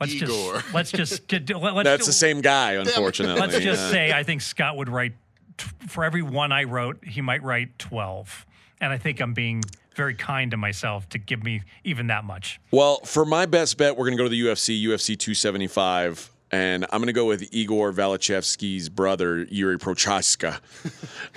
Let's 0.00 0.12
Igor. 0.14 0.54
just 0.54 0.74
let's 0.74 0.90
just 0.92 1.32
let- 1.32 1.74
let's 1.74 1.84
That's 1.84 2.06
the 2.06 2.12
same 2.12 2.40
guy, 2.40 2.72
unfortunately. 2.74 3.40
Let's 3.40 3.58
just 3.58 3.82
Yeah. 3.84 3.90
say 3.90 4.12
I 4.12 4.22
think 4.24 4.40
Scott 4.40 4.76
would 4.76 4.88
write 4.88 5.12
t- 5.56 5.66
for 5.88 6.04
every 6.04 6.22
one 6.22 6.52
I 6.52 6.64
wrote, 6.64 7.04
he 7.04 7.20
might 7.20 7.42
write 7.42 7.78
12. 7.78 8.46
And 8.80 8.92
I 8.92 8.98
think 8.98 9.20
I'm 9.20 9.34
being 9.34 9.62
very 10.00 10.14
kind 10.14 10.50
to 10.50 10.56
myself 10.56 11.06
to 11.10 11.18
give 11.18 11.44
me 11.44 11.60
even 11.84 12.06
that 12.06 12.24
much. 12.24 12.58
Well, 12.70 13.00
for 13.04 13.26
my 13.26 13.44
best 13.44 13.76
bet, 13.76 13.98
we're 13.98 14.06
going 14.06 14.16
to 14.16 14.22
go 14.22 14.24
to 14.24 14.30
the 14.30 14.40
UFC, 14.40 14.82
UFC 14.82 15.08
275. 15.18 16.30
And 16.50 16.84
I'm 16.84 17.00
going 17.00 17.08
to 17.08 17.12
go 17.12 17.26
with 17.26 17.46
Igor 17.52 17.92
Valachevsky's 17.92 18.88
brother, 18.88 19.42
Yuri 19.50 19.78
Prochazka, 19.78 20.58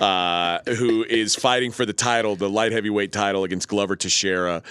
uh, 0.00 0.72
who 0.76 1.04
is 1.04 1.36
fighting 1.36 1.72
for 1.72 1.84
the 1.84 1.92
title, 1.92 2.36
the 2.36 2.48
light 2.48 2.72
heavyweight 2.72 3.12
title 3.12 3.44
against 3.44 3.68
Glover 3.68 3.96
Teixeira. 3.96 4.62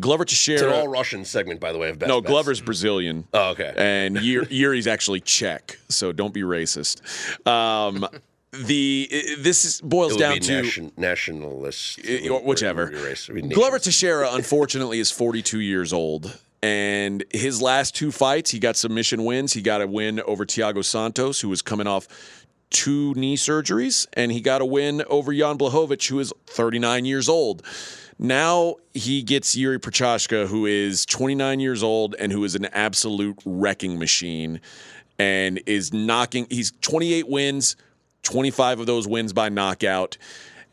Glover 0.00 0.24
Teixeira. 0.24 0.60
It's 0.60 0.66
an 0.66 0.80
all 0.80 0.88
Russian 0.88 1.24
segment, 1.26 1.60
by 1.60 1.72
the 1.72 1.78
way. 1.78 1.90
Of 1.90 1.98
best 1.98 2.08
No, 2.08 2.22
bets. 2.22 2.30
Glover's 2.30 2.60
Brazilian. 2.62 3.24
Oh, 3.34 3.50
okay. 3.50 3.74
And 3.76 4.16
Yuri- 4.22 4.46
Yuri's 4.50 4.86
actually 4.86 5.20
Czech, 5.20 5.78
so 5.90 6.12
don't 6.12 6.32
be 6.32 6.42
racist. 6.42 7.02
Um, 7.46 8.06
the 8.52 9.08
this 9.38 9.64
is, 9.64 9.80
boils 9.80 10.16
down 10.16 10.40
to 10.40 10.62
nation, 10.62 10.92
nationalist. 10.96 12.00
Whichever. 12.44 12.86
Race. 12.86 13.28
It 13.28 13.34
would 13.34 13.48
be 13.48 13.54
Glover. 13.54 13.78
Teixeira, 13.78 14.30
unfortunately, 14.32 14.98
is 14.98 15.10
42 15.10 15.60
years 15.60 15.92
old. 15.92 16.38
And 16.60 17.24
his 17.30 17.62
last 17.62 17.94
two 17.94 18.10
fights, 18.10 18.50
he 18.50 18.58
got 18.58 18.76
submission 18.76 19.24
wins. 19.24 19.52
He 19.52 19.62
got 19.62 19.80
a 19.80 19.86
win 19.86 20.20
over 20.22 20.44
Thiago 20.44 20.84
Santos, 20.84 21.40
who 21.40 21.48
was 21.48 21.62
coming 21.62 21.86
off 21.86 22.08
two 22.70 23.14
knee 23.14 23.36
surgeries, 23.36 24.06
and 24.14 24.32
he 24.32 24.40
got 24.40 24.60
a 24.60 24.64
win 24.64 25.02
over 25.08 25.32
Jan 25.32 25.56
Blachowicz, 25.56 26.08
who 26.08 26.18
is 26.18 26.32
39 26.46 27.04
years 27.04 27.28
old. 27.28 27.62
Now 28.18 28.76
he 28.94 29.22
gets 29.22 29.54
Yuri 29.56 29.78
Prochazka, 29.78 30.48
who 30.48 30.66
is 30.66 31.06
29 31.06 31.60
years 31.60 31.82
old 31.82 32.16
and 32.18 32.32
who 32.32 32.42
is 32.42 32.56
an 32.56 32.66
absolute 32.66 33.38
wrecking 33.44 33.98
machine 33.98 34.60
and 35.18 35.60
is 35.66 35.92
knocking. 35.92 36.46
He's 36.50 36.72
28 36.80 37.28
wins, 37.28 37.76
25 38.22 38.80
of 38.80 38.86
those 38.86 39.06
wins 39.06 39.32
by 39.32 39.48
knockout, 39.48 40.18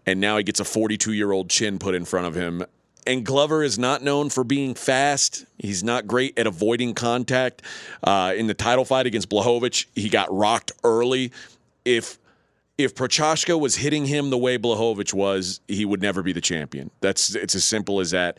and 0.06 0.20
now 0.20 0.38
he 0.38 0.44
gets 0.44 0.60
a 0.60 0.66
42 0.66 1.14
year 1.14 1.32
old 1.32 1.50
chin 1.50 1.80
put 1.80 1.96
in 1.96 2.06
front 2.06 2.28
of 2.28 2.36
him. 2.36 2.64
And 3.08 3.24
Glover 3.24 3.64
is 3.64 3.78
not 3.78 4.02
known 4.02 4.30
for 4.30 4.44
being 4.44 4.74
fast. 4.74 5.46
He's 5.60 5.84
not 5.84 6.08
great 6.08 6.38
at 6.40 6.48
avoiding 6.48 6.96
contact. 6.96 7.62
Uh, 8.04 8.34
in 8.36 8.48
the 8.48 8.56
title 8.56 8.84
fight 8.84 9.06
against 9.06 9.30
Blachowicz, 9.30 9.86
he 9.94 10.10
got 10.10 10.34
rocked 10.34 10.72
early. 10.84 11.32
If 11.84 12.18
if 12.78 12.94
Prochazka 12.96 13.60
was 13.60 13.76
hitting 13.76 14.06
him 14.06 14.32
the 14.32 14.38
way 14.38 14.58
Blachowicz 14.58 15.14
was, 15.14 15.62
he 15.68 15.86
would 15.86 16.02
never 16.02 16.24
be 16.24 16.34
the 16.34 16.42
champion. 16.42 16.90
That's 17.02 17.36
it's 17.36 17.56
as 17.56 17.64
simple 17.64 18.00
as 18.00 18.12
that. 18.12 18.38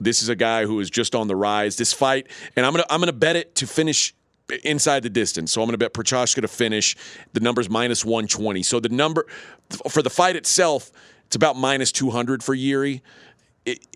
This 0.00 0.22
is 0.22 0.28
a 0.28 0.36
guy 0.36 0.64
who 0.64 0.80
is 0.80 0.90
just 0.90 1.14
on 1.14 1.28
the 1.28 1.36
rise. 1.36 1.76
This 1.76 1.92
fight, 1.92 2.28
and 2.56 2.64
I'm 2.64 2.72
gonna 2.72 2.86
I'm 2.88 3.00
gonna 3.00 3.12
bet 3.12 3.36
it 3.36 3.56
to 3.56 3.66
finish 3.66 4.14
inside 4.64 5.02
the 5.02 5.10
distance. 5.10 5.52
So 5.52 5.62
I'm 5.62 5.68
gonna 5.68 5.78
bet 5.78 5.94
Prochazka 5.94 6.40
to 6.40 6.48
finish. 6.48 6.96
The 7.32 7.40
number's 7.40 7.70
minus 7.70 8.04
120. 8.04 8.62
So 8.62 8.80
the 8.80 8.88
number 8.88 9.26
for 9.88 10.02
the 10.02 10.10
fight 10.10 10.36
itself, 10.36 10.90
it's 11.26 11.36
about 11.36 11.56
minus 11.56 11.92
200 11.92 12.42
for 12.42 12.54
Yuri. 12.54 13.02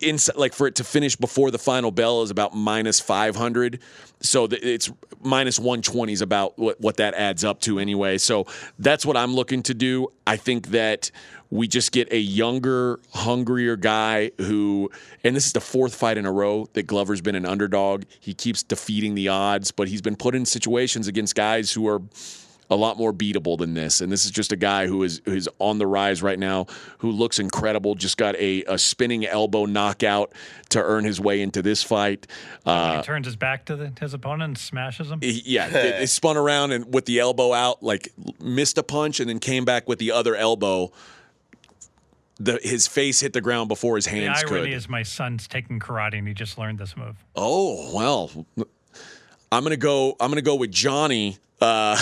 Inside, 0.01 0.37
like 0.37 0.55
for 0.55 0.67
it 0.67 0.77
to 0.77 0.85
finish 0.85 1.15
before 1.15 1.51
the 1.51 1.59
final 1.59 1.91
bell 1.91 2.23
is 2.23 2.31
about 2.31 2.57
minus 2.57 3.01
500 3.01 3.81
so 4.23 4.49
it's 4.51 4.91
minus 5.21 5.59
120 5.59 6.11
is 6.11 6.23
about 6.23 6.59
what, 6.59 6.81
what 6.81 6.97
that 6.97 7.13
adds 7.13 7.45
up 7.45 7.61
to 7.61 7.79
anyway 7.79 8.17
so 8.17 8.47
that's 8.79 9.05
what 9.05 9.15
i'm 9.15 9.35
looking 9.35 9.63
to 9.63 9.75
do 9.75 10.09
i 10.27 10.39
think 10.39 10.69
that 10.69 11.11
we 11.51 11.67
just 11.67 11.93
get 11.93 12.13
a 12.13 12.19
younger 12.19 13.01
hungrier 13.15 13.77
guy 13.77 14.31
who 14.39 14.91
and 15.25 15.35
this 15.35 15.47
is 15.47 15.53
the 15.53 15.61
fourth 15.61 15.95
fight 15.95 16.19
in 16.19 16.27
a 16.27 16.33
row 16.33 16.69
that 16.75 16.87
glover's 16.87 17.21
been 17.21 17.35
an 17.35 17.47
underdog 17.47 18.05
he 18.21 18.35
keeps 18.35 18.63
defeating 18.63 19.15
the 19.15 19.29
odds 19.29 19.71
but 19.71 19.89
he's 19.89 20.03
been 20.03 20.17
put 20.17 20.35
in 20.35 20.45
situations 20.45 21.09
against 21.09 21.35
guys 21.35 21.73
who 21.73 21.89
are 21.89 22.03
a 22.71 22.77
lot 22.77 22.99
more 22.99 23.15
beatable 23.15 23.57
than 23.57 23.73
this. 23.73 24.03
And 24.03 24.13
this 24.13 24.27
is 24.27 24.31
just 24.31 24.53
a 24.53 24.57
guy 24.57 24.87
who 24.87 25.03
is 25.03 25.23
who's 25.25 25.49
on 25.59 25.79
the 25.79 25.87
rise 25.87 26.23
right 26.23 26.39
now, 26.39 26.67
who 26.99 27.11
looks 27.11 27.39
incredible. 27.39 27.95
Just 27.95 28.19
got 28.19 28.37
a, 28.37 28.63
a 28.65 28.77
spinning 28.77 29.25
elbow 29.25 29.65
knockout 29.65 30.35
to 30.69 30.83
earn 30.83 31.05
his 31.05 31.19
way 31.19 31.41
into 31.41 31.63
this 31.63 31.83
fight. 31.83 32.27
Uh, 32.67 32.99
he 32.99 33.03
turns 33.05 33.25
his 33.27 33.37
back 33.37 33.65
to 33.65 33.77
the, 33.77 33.93
his 33.99 34.13
opponent 34.13 34.43
and 34.49 34.59
smashes 34.59 35.11
him. 35.11 35.19
he- 35.23 35.43
yeah, 35.47 35.67
it, 35.69 36.03
it 36.03 36.11
spun 36.11 36.37
around 36.37 36.73
and 36.73 36.93
with 36.93 37.07
the 37.07 37.21
elbow 37.21 37.55
out, 37.55 37.83
like 37.83 38.13
missed 38.39 38.77
a 38.77 38.83
punch 38.83 39.19
and 39.19 39.31
then 39.31 39.39
came 39.39 39.65
back 39.65 39.89
with 39.89 39.99
the 39.99 40.13
other 40.13 40.37
elbow. 40.37 40.93
The, 42.41 42.61
his 42.63 42.87
face 42.87 43.21
hit 43.21 43.33
the 43.33 43.41
ground 43.41 43.69
before 43.69 43.97
his 43.97 44.07
hands. 44.07 44.41
the 44.43 44.49
irony 44.49 44.71
could. 44.71 44.77
is 44.77 44.89
my 44.89 45.03
son's 45.03 45.49
taking 45.49 45.81
karate 45.81 46.19
and 46.19 46.29
he 46.29 46.35
just 46.35 46.57
learned 46.59 46.79
this 46.79 46.97
move. 46.97 47.17
Oh 47.35 47.93
well, 47.95 48.31
I'm 49.51 49.63
gonna 49.65 49.77
go. 49.77 50.17
I'm 50.21 50.31
gonna 50.31 50.43
go 50.43 50.55
with 50.55 50.71
Johnny. 50.71 51.39
Uh, 51.61 52.01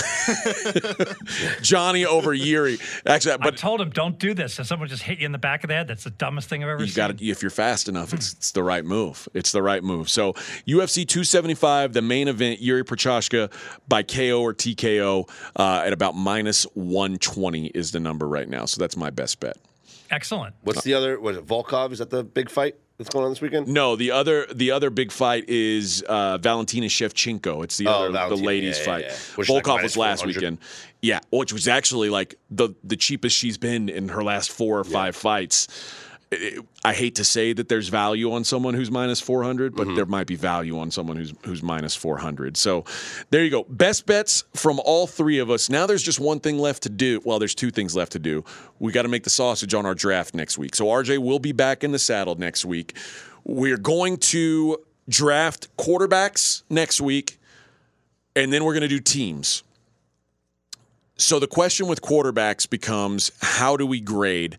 Johnny 1.63 2.05
over 2.05 2.35
Yuri. 2.35 2.79
Actually, 3.07 3.39
but 3.39 3.55
I 3.55 3.57
told 3.57 3.81
him, 3.81 3.89
don't 3.89 4.19
do 4.19 4.35
this. 4.35 4.59
If 4.59 4.67
someone 4.67 4.87
just 4.89 5.03
hit 5.03 5.19
you 5.21 5.25
in 5.25 5.33
the 5.33 5.39
back 5.39 5.65
of 5.65 5.69
the 5.69 5.75
head, 5.75 5.89
that's 5.89 6.05
the 6.05 6.11
dumbest 6.11 6.51
thing 6.51 6.63
I've 6.63 6.69
ever 6.69 6.83
you 6.83 6.89
seen. 6.89 6.95
got 6.97 7.17
to 7.19 7.25
if 7.27 7.41
you're 7.41 7.51
fast 7.51 7.89
enough 7.89 8.13
it's, 8.13 8.35
it's 8.35 8.53
the 8.53 8.63
right 8.63 8.85
move 8.85 9.27
it's 9.33 9.53
the 9.53 9.63
right 9.63 9.83
move 9.83 10.11
so 10.11 10.35
ufc 10.35 11.09
275 11.09 11.95
the 11.95 12.03
main 12.03 12.29
event 12.29 12.61
yuri 12.61 12.85
prochazka 12.85 13.51
by 13.89 14.03
ko 14.03 14.43
or 14.43 14.53
tko 14.53 15.27
uh, 15.57 15.83
at 15.87 15.93
about 15.95 16.15
minus 16.15 16.65
120 16.75 17.69
is 17.69 17.93
the 17.93 18.01
number 18.01 18.29
right 18.29 18.49
now 18.49 18.65
so 18.67 18.79
that's 18.79 18.97
my 18.97 19.09
best 19.11 19.41
bet 19.41 19.57
Excellent. 20.11 20.55
What's 20.63 20.83
the 20.83 20.95
other? 20.95 21.19
Was 21.21 21.37
it 21.37 21.47
Volkov? 21.47 21.93
Is 21.93 21.99
that 21.99 22.11
the 22.11 22.23
big 22.25 22.49
fight 22.51 22.77
that's 22.99 23.11
going 23.11 23.25
on 23.25 23.31
this 23.31 23.41
weekend? 23.43 23.69
no 23.69 23.95
the 23.95 24.11
other 24.11 24.47
the 24.55 24.71
other 24.71 24.89
big 24.89 25.13
fight 25.13 25.45
is 25.51 26.03
uh, 26.09 26.39
valentina 26.39 26.87
shevchenko 26.87 27.63
it's 27.63 27.77
the 27.77 27.87
Oh, 27.87 28.11
other 28.15 28.35
the 28.35 28.43
ladies 28.43 28.79
yeah, 28.79 28.83
yeah, 28.85 28.91
fight 28.91 29.05
yeah. 29.05 29.17
Which 29.35 29.49
is 29.51 29.55
like 29.55 29.65
volkov 29.65 29.83
was 29.83 29.97
last 29.99 30.25
weekend 30.25 30.57
yeah 31.03 31.21
which 31.31 31.53
was 31.53 31.69
actually 31.69 32.09
like 32.09 32.37
the 32.51 32.71
the 32.83 32.97
cheapest 32.97 33.37
she's 33.37 33.59
been 33.59 33.91
in 33.91 34.09
her 34.09 34.25
last 34.25 34.51
four 34.51 34.79
or 34.79 34.85
five 34.85 35.15
fights 35.15 35.67
it- 35.67 36.06
I 36.85 36.93
hate 36.93 37.15
to 37.17 37.25
say 37.25 37.53
that 37.53 37.69
there's 37.69 37.89
value 37.89 38.33
on 38.33 38.43
someone 38.43 38.75
who's 38.75 38.91
minus 38.91 39.21
400, 39.21 39.77
but 39.77 39.87
mm-hmm. 39.87 39.95
there 39.95 40.07
might 40.07 40.27
be 40.27 40.35
value 40.35 40.77
on 40.77 40.91
someone 40.91 41.17
who's 41.17 41.33
who's 41.45 41.63
minus 41.63 41.95
400. 41.95 42.57
So 42.57 42.85
there 43.31 43.45
you 43.45 43.51
go. 43.51 43.65
Best 43.69 44.07
bets 44.07 44.43
from 44.55 44.81
all 44.85 45.07
three 45.07 45.39
of 45.39 45.51
us. 45.51 45.71
Now 45.71 45.87
there's 45.87 46.03
just 46.03 46.19
one 46.19 46.41
thing 46.41 46.59
left 46.59 46.83
to 46.83 46.89
do. 46.89 47.21
Well, 47.25 47.39
there's 47.39 47.55
two 47.55 47.71
things 47.71 47.95
left 47.95 48.13
to 48.13 48.19
do. 48.19 48.45
We 48.81 48.91
got 48.91 49.03
to 49.03 49.09
make 49.09 49.23
the 49.23 49.31
sausage 49.31 49.73
on 49.73 49.87
our 49.87 49.95
draft 49.95 50.35
next 50.35 50.59
week. 50.59 50.75
So 50.75 50.87
RJ 50.87 51.19
will 51.19 51.39
be 51.39 51.53
back 51.53 51.85
in 51.85 51.93
the 51.93 51.99
saddle 51.99 52.35
next 52.35 52.65
week. 52.65 52.97
We're 53.45 53.79
going 53.79 54.17
to 54.17 54.79
draft 55.09 55.69
quarterbacks 55.77 56.65
next 56.69 57.01
week, 57.01 57.39
and 58.35 58.53
then 58.53 58.65
we're 58.65 58.75
going 58.75 58.83
to 58.83 58.89
do 58.89 58.99
teams. 58.99 59.63
So 61.19 61.39
the 61.39 61.47
question 61.47 61.87
with 61.87 62.03
quarterbacks 62.03 62.69
becomes 62.69 63.31
how 63.41 63.77
do 63.77 63.87
we 63.87 64.01
grade? 64.01 64.59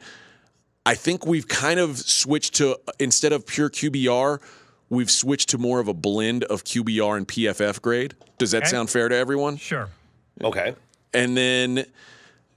I 0.87 0.95
think 0.95 1.25
we've 1.25 1.49
kind 1.49 1.81
of 1.81 1.97
switched 1.97 2.53
to 2.55 2.79
instead 2.97 3.33
of 3.33 3.45
pure 3.45 3.69
QBR, 3.69 4.39
we've 4.89 5.11
switched 5.11 5.49
to 5.49 5.57
more 5.57 5.81
of 5.81 5.89
a 5.89 5.93
blend 5.93 6.45
of 6.45 6.63
QBR 6.63 7.17
and 7.17 7.27
PFF 7.27 7.81
grade. 7.81 8.15
Does 8.37 8.51
that 8.51 8.59
Okay. 8.63 8.69
sound 8.69 8.89
fair 8.89 9.09
to 9.09 9.15
everyone? 9.15 9.57
Sure. 9.57 9.89
Okay. 10.41 10.75
And 11.13 11.35
then 11.35 11.85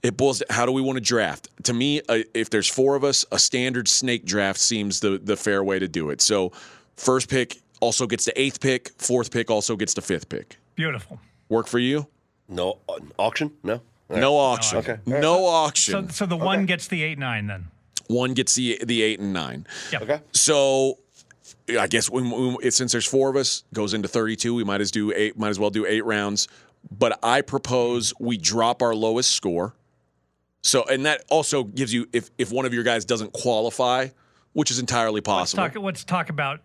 it 0.01 0.15
boils 0.15 0.39
to 0.39 0.45
how 0.49 0.65
do 0.65 0.71
we 0.71 0.81
want 0.81 0.95
to 0.95 1.01
draft? 1.01 1.49
To 1.63 1.73
me, 1.73 1.99
uh, 2.07 2.19
if 2.33 2.49
there's 2.49 2.69
four 2.69 2.95
of 2.95 3.03
us, 3.03 3.25
a 3.33 3.37
standard 3.37 3.89
snake 3.89 4.23
draft 4.23 4.59
seems 4.61 5.01
the 5.01 5.19
the 5.21 5.35
fair 5.35 5.61
way 5.61 5.77
to 5.79 5.89
do 5.89 6.09
it. 6.09 6.21
So 6.21 6.53
first 6.95 7.27
pick 7.27 7.57
also 7.81 8.07
gets 8.07 8.23
the 8.23 8.41
eighth 8.41 8.61
pick, 8.61 8.91
fourth 8.97 9.29
pick 9.29 9.51
also 9.51 9.75
gets 9.75 9.93
the 9.93 10.01
fifth 10.01 10.29
pick. 10.29 10.55
Beautiful. 10.75 11.19
Work 11.49 11.67
for 11.67 11.79
you? 11.79 12.07
No 12.47 12.79
uh, 12.87 12.93
auction. 13.17 13.51
No. 13.61 13.81
No 14.09 14.37
auction. 14.37 14.77
Okay. 14.77 14.97
No 15.05 15.45
auction. 15.45 16.07
So, 16.07 16.13
so 16.13 16.25
the 16.25 16.37
one 16.37 16.65
gets 16.65 16.87
the 16.87 17.03
eight 17.03 17.17
nine 17.19 17.47
then. 17.47 17.67
One 18.11 18.33
gets 18.33 18.55
the 18.55 18.79
the 18.83 19.01
eight 19.01 19.19
and 19.19 19.33
nine. 19.33 19.67
Yep. 19.91 20.01
Okay. 20.03 20.21
So 20.31 20.99
I 21.79 21.87
guess 21.87 22.09
when, 22.09 22.29
when, 22.29 22.57
it, 22.61 22.73
since 22.73 22.91
there's 22.91 23.05
four 23.05 23.29
of 23.29 23.35
us, 23.35 23.63
goes 23.73 23.93
into 23.93 24.07
32. 24.07 24.53
We 24.53 24.63
might 24.63 24.81
as 24.81 24.91
do 24.91 25.11
eight. 25.13 25.37
Might 25.37 25.49
as 25.49 25.59
well 25.59 25.69
do 25.69 25.85
eight 25.85 26.05
rounds. 26.05 26.47
But 26.89 27.19
I 27.23 27.41
propose 27.41 28.13
we 28.19 28.37
drop 28.37 28.81
our 28.81 28.95
lowest 28.95 29.31
score. 29.31 29.75
So 30.63 30.83
and 30.83 31.05
that 31.05 31.23
also 31.29 31.63
gives 31.63 31.93
you 31.93 32.07
if 32.13 32.29
if 32.37 32.51
one 32.51 32.65
of 32.65 32.73
your 32.73 32.83
guys 32.83 33.05
doesn't 33.05 33.33
qualify, 33.33 34.09
which 34.53 34.71
is 34.71 34.79
entirely 34.79 35.15
Let's 35.15 35.25
possible, 35.25 35.63
talk. 35.63 35.83
Let's 35.83 36.03
talk 36.03 36.29
about 36.29 36.61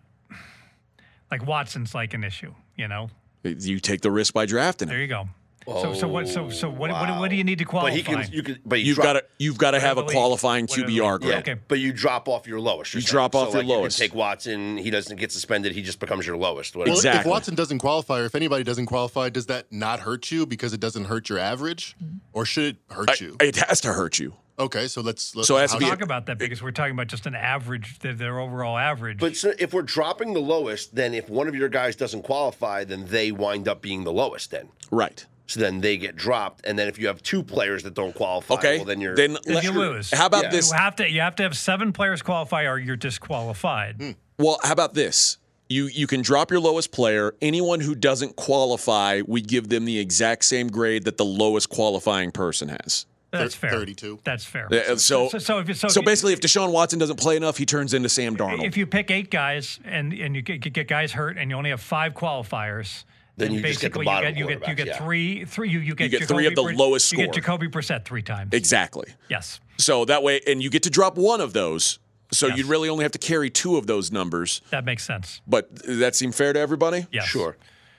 like 1.31 1.45
Watson's 1.45 1.95
like 1.95 2.13
an 2.13 2.23
issue. 2.23 2.53
You 2.75 2.87
know. 2.87 3.09
you 3.43 3.79
take 3.79 4.01
the 4.01 4.11
risk 4.11 4.33
by 4.33 4.45
drafting 4.45 4.87
it. 4.87 4.91
There 4.91 4.97
him. 4.97 5.01
you 5.01 5.07
go. 5.07 5.29
So 5.67 5.93
so 5.93 6.07
what 6.07 6.29
so 6.29 6.49
so 6.49 6.69
what 6.69 6.91
what, 6.91 7.19
what 7.19 7.29
do 7.29 7.35
you 7.35 7.43
need 7.43 7.59
to 7.59 7.65
But 7.65 7.69
qualify? 7.71 7.95
he 7.97 8.01
can. 8.03 8.25
You 8.31 8.41
can. 8.41 8.59
But 8.65 8.79
you 8.79 8.85
You've 8.85 8.97
got 8.97 9.13
to 9.13 9.23
you've 9.37 9.57
got 9.57 9.71
to 9.71 9.79
have 9.81 9.97
a 9.97 10.03
qualifying 10.03 10.65
whatever 10.65 10.87
QBR 10.89 11.13
we- 11.13 11.19
grade. 11.19 11.31
Yeah, 11.33 11.39
Okay. 11.39 11.55
but 11.67 11.79
you 11.79 11.91
drop 11.91 12.29
off 12.29 12.47
your 12.47 12.59
lowest. 12.61 12.93
you're 12.93 13.01
You 13.01 13.07
saying. 13.07 13.11
drop 13.13 13.33
So, 13.33 13.39
off 13.39 13.47
your 13.53 13.57
like, 13.57 13.67
you 13.67 13.73
can 13.73 13.79
lowest. 13.81 13.99
take 13.99 14.15
Watson. 14.15 14.77
He 14.77 14.89
doesn't 14.89 15.17
get 15.17 15.31
suspended. 15.31 15.73
He 15.73 15.81
just 15.81 15.99
becomes 15.99 16.25
your 16.25 16.37
lowest. 16.37 16.75
Whatever. 16.75 16.91
Well, 16.91 16.97
Exactly. 16.99 17.19
if 17.19 17.25
Watson 17.27 17.55
doesn't 17.55 17.79
qualify, 17.79 18.19
or 18.21 18.25
if 18.25 18.35
anybody 18.35 18.63
doesn't 18.63 18.85
qualify, 18.85 19.27
does 19.29 19.47
that 19.47 19.65
not 19.71 19.99
hurt 19.99 20.31
you 20.31 20.45
because 20.45 20.71
it 20.73 20.79
doesn't 20.79 21.05
hurt 21.05 21.27
your 21.27 21.39
average, 21.39 21.95
or 22.31 22.45
should 22.45 22.63
it 22.75 22.77
hurt 22.93 23.19
you? 23.19 23.35
It 23.41 23.57
has 23.57 23.81
to 23.81 23.91
hurt 23.93 24.19
you. 24.19 24.33
Okay, 24.59 24.87
so 24.87 25.01
let's. 25.01 25.35
let's 25.35 25.47
So 25.49 25.57
it 25.57 25.61
has 25.61 25.71
to 25.75 25.83
how 25.83 25.89
talk 25.91 26.01
about 26.01 26.25
that 26.27 26.39
because 26.39 26.63
we're 26.63 26.71
talking 26.71 26.93
about 26.93 27.07
just 27.07 27.27
an 27.27 27.35
average, 27.35 27.99
their, 27.99 28.13
their 28.15 28.39
overall 28.39 28.75
average. 28.77 29.19
But 29.19 29.35
so 29.35 29.51
if 29.59 29.71
we're 29.73 29.83
dropping 29.83 30.33
the 30.33 30.39
lowest, 30.39 30.95
then 30.95 31.13
if 31.13 31.29
one 31.29 31.47
of 31.47 31.53
your 31.53 31.69
guys 31.69 31.95
doesn't 31.95 32.23
qualify, 32.23 32.83
then 32.83 33.05
they 33.07 33.31
wind 33.31 33.67
up 33.67 33.81
being 33.81 34.03
the 34.05 34.11
lowest. 34.13 34.49
Then 34.49 34.69
Right. 34.89 35.25
So 35.47 35.59
then 35.61 35.79
they 35.79 35.95
get 35.97 36.15
dropped, 36.17 36.65
and 36.65 36.77
then 36.77 36.87
if 36.89 36.99
you 36.99 37.07
have 37.07 37.23
two 37.23 37.41
players 37.41 37.83
that 37.83 37.93
don't 37.93 38.13
qualify, 38.13 38.55
Okay. 38.55 38.75
well 38.77 38.85
then 38.85 38.99
you're 39.01 39.15
then 39.15 39.37
Then 39.45 39.55
let- 39.55 39.63
you 39.63 39.71
lose. 39.71 40.11
How 40.11 40.25
about 40.25 40.43
Yeah. 40.43 40.49
this? 40.51 40.69
You 40.71 40.77
have 40.77 40.95
to 40.97 41.09
you 41.09 41.21
have 41.21 41.35
to 41.37 41.43
have 41.43 41.55
seven 41.57 41.93
players 41.93 42.21
qualify 42.21 42.63
or 42.65 42.77
you're 42.77 42.97
disqualified. 42.97 44.15
Well, 44.37 44.59
how 44.63 44.73
about 44.73 44.93
this? 44.93 45.37
You 45.69 45.85
you 45.87 46.05
can 46.07 46.21
drop 46.21 46.51
your 46.51 46.59
lowest 46.59 46.91
player. 46.91 47.33
Anyone 47.41 47.79
who 47.81 47.95
doesn't 47.95 48.35
qualify, 48.35 49.21
we 49.27 49.41
give 49.41 49.69
them 49.69 49.85
the 49.85 49.99
exact 49.99 50.45
same 50.45 50.67
grade 50.69 51.03
that 51.05 51.17
the 51.17 51.25
lowest 51.25 51.69
qualifying 51.69 52.31
person 52.31 52.69
has. 52.69 53.05
That's 53.31 53.53
fair. 53.55 53.71
32. 53.71 54.19
That's 54.23 54.45
fair. 54.45 54.67
Uh, 54.71 54.95
So 54.95 55.27
so, 55.29 55.37
so 55.37 55.59
if 55.59 55.77
so, 55.77 55.87
so 55.89 56.01
basically, 56.01 56.31
if 56.33 56.39
Deshaun 56.39 56.71
Watson 56.71 56.97
doesn't 56.99 57.17
play 57.19 57.35
enough, 57.35 57.57
he 57.57 57.65
turns 57.65 57.93
into 57.93 58.07
Sam 58.09 58.35
Darnold. 58.37 58.65
if 58.65 58.77
you 58.77 58.85
pick 58.85 59.11
eight 59.11 59.29
guys 59.29 59.79
and 59.85 60.13
and 60.13 60.35
you 60.35 60.41
get, 60.41 60.59
get 60.73 60.87
guys 60.87 61.11
hurt 61.13 61.37
and 61.37 61.49
you 61.51 61.57
only 61.57 61.69
have 61.69 61.81
five 61.81 62.13
qualifiers. 62.13 63.03
Then 63.37 63.53
you 63.53 63.61
just 63.61 63.79
get 63.79 63.93
the 63.93 63.99
basically 63.99 64.05
bottom 64.05 64.35
you 64.35 64.47
get 64.47 64.53
you 64.53 64.59
get 64.59 64.67
you 64.67 64.75
get 64.75 64.87
yeah. 64.87 64.97
three 64.97 65.45
three 65.45 65.69
you, 65.69 65.79
you 65.79 65.95
get 65.95 66.09
get 66.11 66.27
three 66.27 66.47
of 66.47 66.55
the 66.55 66.63
lowest 66.63 67.11
You 67.11 67.19
get 67.19 67.25
score. 67.25 67.33
Jacoby 67.33 67.67
Brissett 67.67 68.03
three 68.03 68.23
times. 68.23 68.53
exactly. 68.53 69.13
yes. 69.29 69.59
So 69.77 70.05
that 70.05 70.23
way, 70.23 70.41
and 70.47 70.61
you 70.61 70.71
get 70.71 70.83
to 70.83 70.89
drop 70.89 71.17
one 71.17 71.39
of 71.39 71.53
those. 71.53 71.99
So 72.31 72.47
Yes. 72.47 72.57
you'd 72.57 72.65
really 72.67 72.89
only 72.89 73.03
have 73.03 73.13
to 73.13 73.19
carry 73.19 73.49
two 73.49 73.77
of 73.77 73.87
those 73.87 74.11
numbers. 74.11 74.61
That 74.71 74.83
makes 74.83 75.05
sense. 75.05 75.39
But 75.47 75.73
does 75.75 75.99
that 75.99 76.13
seem 76.15 76.31
fair 76.33 76.51
to 76.51 76.59
everybody? 76.59 77.05
Yes. 77.11 77.25
sure. 77.25 77.55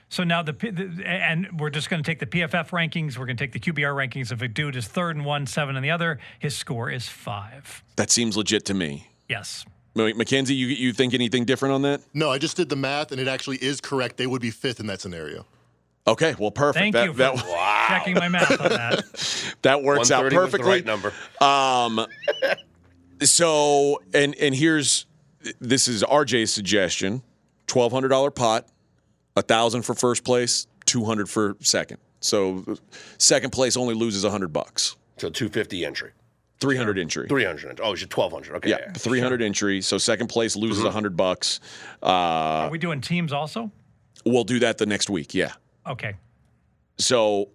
So 0.09 0.23
now 0.23 0.43
the, 0.43 0.51
the 0.53 1.03
and 1.05 1.59
we're 1.59 1.69
just 1.69 1.89
going 1.89 2.03
to 2.03 2.07
take 2.07 2.19
the 2.19 2.25
PFF 2.25 2.69
rankings. 2.69 3.17
We're 3.17 3.25
going 3.25 3.37
to 3.37 3.43
take 3.47 3.53
the 3.53 3.59
QBR 3.59 3.93
rankings. 3.95 4.31
If 4.31 4.41
a 4.41 4.47
dude 4.47 4.75
is 4.75 4.87
third 4.87 5.15
and 5.15 5.25
one, 5.25 5.47
seven 5.47 5.75
and 5.75 5.85
the 5.85 5.91
other, 5.91 6.19
his 6.39 6.55
score 6.57 6.89
is 6.91 7.07
five. 7.07 7.83
That 7.95 8.11
seems 8.11 8.35
legit 8.35 8.65
to 8.65 8.73
me. 8.73 9.11
Yes. 9.27 9.65
M- 10.05 10.17
Mackenzie, 10.17 10.55
you 10.55 10.67
you 10.67 10.93
think 10.93 11.13
anything 11.13 11.45
different 11.45 11.73
on 11.75 11.81
that? 11.83 12.01
No, 12.13 12.29
I 12.31 12.37
just 12.37 12.57
did 12.57 12.69
the 12.69 12.75
math, 12.75 13.11
and 13.11 13.19
it 13.19 13.27
actually 13.27 13.57
is 13.57 13.81
correct. 13.81 14.17
They 14.17 14.27
would 14.27 14.41
be 14.41 14.51
fifth 14.51 14.79
in 14.79 14.87
that 14.87 15.01
scenario. 15.01 15.45
Okay, 16.07 16.35
well, 16.39 16.51
perfect. 16.51 16.81
Thank 16.81 16.93
that, 16.93 17.05
you 17.05 17.11
for 17.11 17.17
that, 17.19 17.85
checking 17.87 18.15
my 18.15 18.29
math 18.29 18.51
on 18.59 18.69
that. 18.69 19.55
that 19.61 19.83
works 19.83 20.11
out 20.11 20.23
130 20.23 20.23
was 20.23 20.51
the 20.51 20.57
perfectly. 20.57 20.71
right 20.71 20.85
number. 20.85 21.13
Um, 21.39 22.07
so, 23.21 24.01
and 24.13 24.35
and 24.35 24.55
here's 24.55 25.05
this 25.59 25.87
is 25.87 26.03
RJ's 26.03 26.51
suggestion: 26.51 27.21
twelve 27.67 27.91
hundred 27.91 28.09
dollar 28.09 28.31
pot, 28.31 28.67
a 29.35 29.41
thousand 29.41 29.83
for 29.83 29.93
first 29.93 30.23
place, 30.23 30.67
two 30.85 31.05
hundred 31.05 31.29
for 31.29 31.55
second. 31.59 31.97
So, 32.21 32.77
second 33.17 33.51
place 33.51 33.77
only 33.77 33.93
loses 33.93 34.23
hundred 34.23 34.51
bucks. 34.53 34.95
So 35.17 35.29
250 35.29 35.85
entry, 35.85 36.11
Three 36.59 36.75
hundred 36.75 36.99
entry. 36.99 37.27
300. 37.29 37.79
Oh, 37.81 37.93
it's 37.93 38.01
1200. 38.01 38.57
Okay. 38.57 38.69
Yeah, 38.69 38.91
three 38.93 39.19
hundred 39.21 39.41
entry. 39.41 39.81
So 39.81 39.97
second 39.97 40.27
place 40.27 40.55
loses 40.55 40.83
Mm-hmm. 40.83 40.91
hundred 40.93 41.15
bucks. 41.17 41.59
Uh, 42.03 42.07
Are 42.07 42.69
we 42.69 42.77
doing 42.77 42.99
teams 43.01 43.31
also? 43.33 43.71
we'll 44.25 44.43
do 44.43 44.59
that 44.59 44.77
the 44.77 44.85
next 44.85 45.09
week. 45.09 45.33
Yeah. 45.33 45.53
Okay. 45.87 46.15
So 46.97 47.49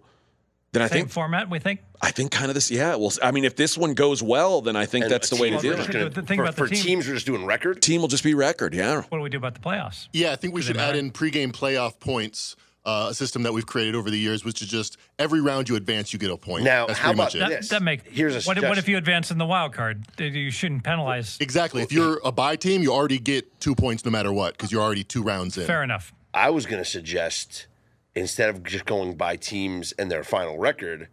then 0.71 0.81
I 0.81 0.87
think 0.87 1.09
format, 1.11 1.49
we 1.49 1.59
think? 1.59 1.81
I 2.01 2.11
think 2.11 2.31
kind 2.31 2.49
of 2.49 2.55
this. 2.55 2.69
Yeah. 2.71 2.95
Well, 2.95 3.11
I 3.23 3.31
mean, 3.31 3.45
if 3.45 3.55
this 3.55 3.77
one 3.77 3.93
goes 3.93 4.21
well, 4.23 4.61
then 4.61 4.75
I 4.75 4.85
think 4.85 5.05
And 5.05 5.11
that's 5.13 5.29
the 5.29 5.35
way 5.37 5.51
to 5.51 5.59
do 5.59 5.73
it. 5.73 5.91
gonna- 5.91 6.09
the 6.09 6.21
thing 6.23 6.37
for, 6.37 6.43
about 6.43 6.55
the 6.55 6.63
for 6.63 6.67
team- 6.67 6.83
teams, 6.83 7.07
we're 7.07 7.13
just 7.13 7.25
doing 7.27 7.45
record. 7.45 7.81
Team 7.81 8.01
will 8.01 8.07
just 8.07 8.23
be 8.23 8.33
record. 8.33 8.73
Yeah. 8.73 9.01
What 9.09 9.17
do 9.19 9.21
we 9.21 9.29
do 9.29 9.37
about 9.37 9.53
the 9.53 9.61
playoffs? 9.61 10.07
Yeah, 10.11 10.31
I 10.33 10.35
think 10.35 10.53
we 10.53 10.61
should 10.61 10.75
add 10.77 10.87
matter? 10.95 10.97
in 10.99 11.11
pregame 11.11 11.51
playoff 11.53 11.99
points, 11.99 12.55
uh, 12.85 13.07
a 13.09 13.13
system 13.13 13.43
that 13.43 13.51
we've 13.53 13.65
created 13.65 13.95
over 13.95 14.09
the 14.11 14.17
years, 14.17 14.45
which 14.45 14.61
is 14.61 14.67
just 14.67 14.97
every 15.17 15.41
round 15.41 15.67
you 15.67 15.75
advance, 15.75 16.13
you 16.13 16.19
get 16.19 16.29
a 16.29 16.37
point. 16.37 16.63
Now, 16.63 16.85
That's 16.85 16.99
how 16.99 17.09
pretty 17.09 17.17
much 17.17 17.35
it. 17.35 17.39
That, 17.39 17.49
Yes. 17.49 17.69
that 17.69 17.81
make 17.81 18.07
Here's 18.07 18.35
a 18.45 18.47
what, 18.47 18.57
if- 18.57 18.63
what 18.63 18.77
if 18.77 18.87
you 18.87 18.97
advance 18.97 19.31
in 19.31 19.37
the 19.37 19.45
wild 19.45 19.73
card? 19.73 20.05
You 20.19 20.51
shouldn't 20.51 20.83
penalize. 20.83 21.37
Exactly. 21.39 21.81
If 21.81 21.91
you're 21.91 22.19
a 22.23 22.31
buy 22.31 22.55
team, 22.55 22.81
you 22.83 22.93
already 22.93 23.17
get 23.19 23.59
two 23.59 23.73
points 23.75 24.05
no 24.05 24.11
matter 24.11 24.31
what 24.31 24.53
because 24.53 24.71
you're 24.71 24.81
already 24.83 25.03
two 25.03 25.23
rounds 25.23 25.57
in. 25.57 25.65
Fair 25.65 25.83
enough. 25.83 26.13
I 26.33 26.49
was 26.51 26.65
going 26.65 26.83
to 26.83 26.89
suggest 26.89 27.67
instead 28.13 28.49
of 28.49 28.63
just 28.63 28.85
going 28.85 29.15
by 29.15 29.35
teams 29.35 29.91
and 29.93 30.11
their 30.11 30.23
final 30.23 30.57
record, 30.57 31.07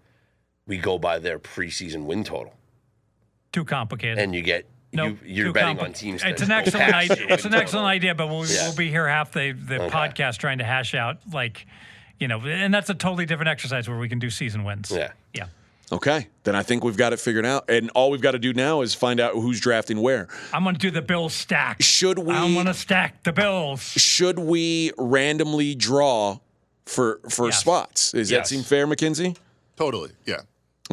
we 0.67 0.77
go 0.79 0.99
by 0.99 1.19
their 1.19 1.39
preseason 1.39 2.05
win 2.05 2.23
total, 2.25 2.55
Too 3.53 3.65
complicated. 3.65 4.19
and 4.19 4.35
you 4.35 4.43
get 4.43 4.67
No, 4.93 5.07
you, 5.07 5.19
you're 5.25 5.47
too 5.49 5.53
betting 5.55 5.77
compli- 5.79 5.83
on 5.85 5.93
teams. 5.93 6.23
It's 6.25 6.41
that 6.41 6.47
an 6.47 6.53
excellent 6.53 6.95
idea. 6.95 7.17
your 7.17 7.31
It's 7.31 7.45
an 7.45 7.55
excellent 7.55 7.87
idea, 7.87 8.15
but 8.15 8.29
we'll, 8.29 8.45
Yeah. 8.47 8.69
we'll 8.69 8.77
be 8.77 8.91
here 8.91 9.09
half 9.09 9.33
the, 9.33 9.53
the 9.53 9.79
podcast 9.91 10.37
trying 10.39 10.59
to 10.59 10.65
hash 10.65 10.95
out 10.95 11.19
like, 11.33 11.67
you 12.21 12.29
know, 12.29 12.41
and 12.41 12.73
that's 12.75 12.91
a 12.91 12.95
totally 12.95 13.25
different 13.27 13.49
exercise 13.49 13.89
where 13.89 13.99
we 13.99 14.09
can 14.09 14.19
do 14.19 14.29
season 14.31 14.65
wins. 14.65 14.91
Yeah. 14.95 15.13
Yeah. 15.33 15.47
Okay. 15.91 16.29
Then 16.45 16.55
I 16.55 16.63
think 16.63 16.85
we've 16.85 16.97
got 16.97 17.13
it 17.13 17.21
figured 17.21 17.45
out, 17.45 17.69
and 17.69 17.91
all 17.91 18.11
we've 18.11 18.21
got 18.23 18.31
to 18.33 18.39
do 18.39 18.53
now 18.55 18.81
is 18.83 18.95
find 18.95 19.19
out 19.21 19.35
who's 19.35 19.61
drafting 19.61 20.01
where. 20.01 20.29
I'm 20.53 20.63
going 20.63 20.75
to 20.75 20.81
do 20.81 20.91
the 20.91 21.03
Bills 21.03 21.35
stack. 21.35 21.83
Should 21.83 22.19
we? 22.19 22.35
I'm 22.35 22.55
going 22.55 22.67
to 22.67 22.75
stack 22.75 23.23
the 23.25 23.33
Bills. 23.33 23.81
should 23.83 24.39
we 24.39 24.93
randomly 24.99 25.75
draw 25.75 26.39
for 26.87 27.21
for 27.29 27.47
Yes. 27.49 27.61
spots? 27.61 28.13
Does 28.13 28.31
Yes. 28.31 28.49
that 28.49 28.55
seem 28.55 28.63
fair, 28.63 28.87
Mackenzie? 28.87 29.37
Totally. 29.77 30.11
Yeah. 30.27 30.41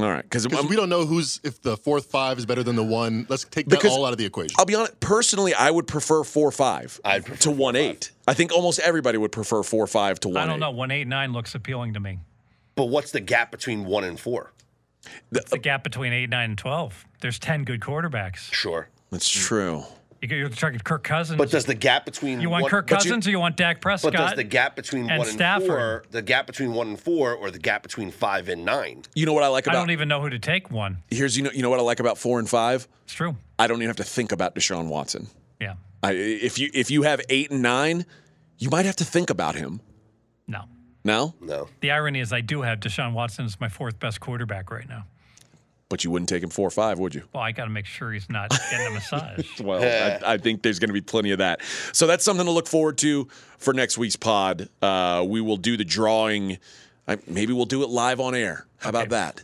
All 0.03 0.09
right, 0.09 0.23
because 0.23 0.45
Because 0.47 0.65
we 0.67 0.76
don't 0.76 0.89
know 0.89 1.05
who's 1.05 1.39
if 1.43 1.61
the 1.61 1.76
fourth 1.77 2.05
five 2.05 2.38
is 2.38 2.45
better 2.45 2.63
than 2.63 2.76
the 2.76 2.84
one. 2.84 3.26
Let's 3.30 3.43
take 3.43 3.67
that 3.67 3.76
Because- 3.77 3.91
all 3.91 4.05
out 4.05 4.11
of 4.11 4.17
the 4.17 4.26
equation. 4.26 4.55
I'll 4.59 4.65
be 4.65 4.76
honest. 4.76 4.99
Personally, 4.99 5.53
I 5.53 5.69
would 5.71 5.88
prefer 5.88 6.23
four 6.23 6.51
five 6.51 6.99
I'd 7.03 7.26
prefer 7.26 7.41
to 7.43 7.51
one 7.51 7.76
eight. 7.76 8.11
I 8.27 8.34
think 8.34 8.51
almost 8.51 8.80
everybody 8.80 9.17
would 9.17 9.31
prefer 9.31 9.63
four 9.63 9.88
five 9.88 10.19
to 10.21 10.30
one 10.30 10.38
I 10.38 10.45
don't 10.45 10.55
eight. 10.55 10.59
know. 10.59 10.71
189 10.71 11.34
looks 11.34 11.55
appealing 11.55 11.93
to 11.93 11.99
me. 11.99 12.19
But 12.76 12.85
what's 12.85 13.11
the 13.11 13.19
gap 13.19 13.51
between 13.51 13.85
one 13.85 14.03
and 14.03 14.19
four? 14.19 14.53
It's 15.31 15.49
the 15.49 15.57
gap 15.57 15.84
between 15.84 16.11
8, 16.13 16.30
9, 16.30 16.49
and 16.51 16.57
12. 16.57 17.05
There's 17.21 17.39
10 17.39 17.63
good 17.63 17.80
quarterbacks. 17.80 18.51
Sure. 18.53 18.89
That's 19.11 19.27
true. 19.30 19.84
You- 20.21 20.35
You're 20.35 20.49
talking 20.49 20.79
Kirk 20.79 21.03
Cousins. 21.03 21.37
But 21.37 21.49
does 21.49 21.65
the 21.65 21.75
gap 21.75 22.05
between 22.05 22.41
you 22.41 22.49
want 22.49 22.63
one, 22.63 22.69
Kirk 22.71 22.87
but 22.87 23.03
you- 23.05 23.09
Cousins 23.11 23.27
or 23.27 23.31
you 23.31 23.39
want 23.39 23.55
Dak 23.55 23.79
Prescott? 23.81 24.11
But 24.13 24.17
does 24.17 24.35
the 24.35 24.43
gap 24.43 24.75
between 24.75 25.09
and 25.09 25.19
one 25.19 25.27
and 25.27 25.35
Stafford. 25.35 25.67
four, 25.67 26.03
the 26.11 26.21
gap 26.21 26.45
between 26.47 26.73
one 26.73 26.87
and 26.89 26.99
four, 26.99 27.33
or 27.33 27.51
the 27.51 27.59
gap 27.59 27.83
between 27.83 28.11
five 28.11 28.49
and 28.49 28.65
nine? 28.65 29.03
You 29.15 29.25
know 29.25 29.33
what 29.33 29.43
I 29.43 29.47
like 29.47 29.65
about. 29.65 29.75
I 29.77 29.79
don't 29.79 29.91
even 29.91 30.07
know 30.09 30.21
who 30.21 30.29
to 30.29 30.39
take 30.39 30.69
one. 30.71 30.97
here's 31.09 31.37
you 31.37 31.43
know 31.43 31.51
you 31.51 31.61
know 31.61 31.69
what 31.69 31.79
I 31.79 31.83
like 31.83 31.99
about 31.99 32.17
four 32.17 32.39
and 32.39 32.49
five. 32.49 32.87
It's 33.05 33.13
true. 33.13 33.35
I 33.57 33.67
don't 33.67 33.77
even 33.77 33.87
have 33.87 33.95
to 33.97 34.03
think 34.03 34.31
about 34.31 34.55
Deshaun 34.55 34.87
Watson. 34.87 35.27
Yeah. 35.61 35.75
I, 36.03 36.11
if 36.13 36.59
you 36.59 36.69
if 36.73 36.91
you 36.91 37.03
have 37.03 37.21
eight 37.29 37.51
and 37.51 37.61
nine, 37.61 38.05
you 38.57 38.69
might 38.69 38.85
have 38.85 38.95
to 38.97 39.05
think 39.05 39.29
about 39.29 39.55
him. 39.55 39.79
No. 40.47 40.65
No, 41.05 41.33
No. 41.39 41.69
The 41.79 41.91
irony 41.91 42.19
is 42.19 42.33
I 42.33 42.41
do 42.41 42.61
have 42.61 42.81
Deshaun 42.81 43.13
Watson 43.13 43.45
as 43.45 43.59
my 43.61 43.69
fourth 43.69 43.99
best 43.99 44.19
quarterback 44.19 44.69
right 44.69 44.87
now. 44.87 45.05
But 45.89 46.03
you 46.03 46.11
wouldn't 46.11 46.29
take 46.29 46.43
him 46.43 46.49
four 46.49 46.67
or 46.67 46.71
five, 46.71 46.99
would 46.99 47.15
you? 47.15 47.23
Well, 47.33 47.43
I 47.43 47.51
got 47.51 47.65
to 47.65 47.69
make 47.71 47.85
sure 47.87 48.11
he's 48.13 48.29
not 48.29 48.51
getting 48.71 48.87
a 48.87 48.91
massage. 48.91 49.45
Well, 49.61 49.83
I, 49.83 50.33
I 50.33 50.37
think 50.37 50.61
there's 50.61 50.79
going 50.79 50.89
to 50.89 50.93
be 50.93 51.01
plenty 51.01 51.31
of 51.31 51.39
that. 51.39 51.61
So 51.91 52.07
that's 52.07 52.23
something 52.23 52.45
to 52.45 52.51
look 52.51 52.67
forward 52.67 52.97
to 52.99 53.27
for 53.57 53.73
next 53.73 53.97
week's 53.97 54.15
pod. 54.15 54.69
Uh, 54.81 55.25
we 55.27 55.41
will 55.41 55.57
do 55.57 55.75
the 55.75 55.83
drawing. 55.83 56.59
I, 57.07 57.17
maybe 57.27 57.53
we'll 57.53 57.65
do 57.65 57.83
it 57.83 57.89
live 57.89 58.19
on 58.19 58.35
air. 58.35 58.65
How 58.77 58.89
about 58.89 59.09
that? 59.09 59.43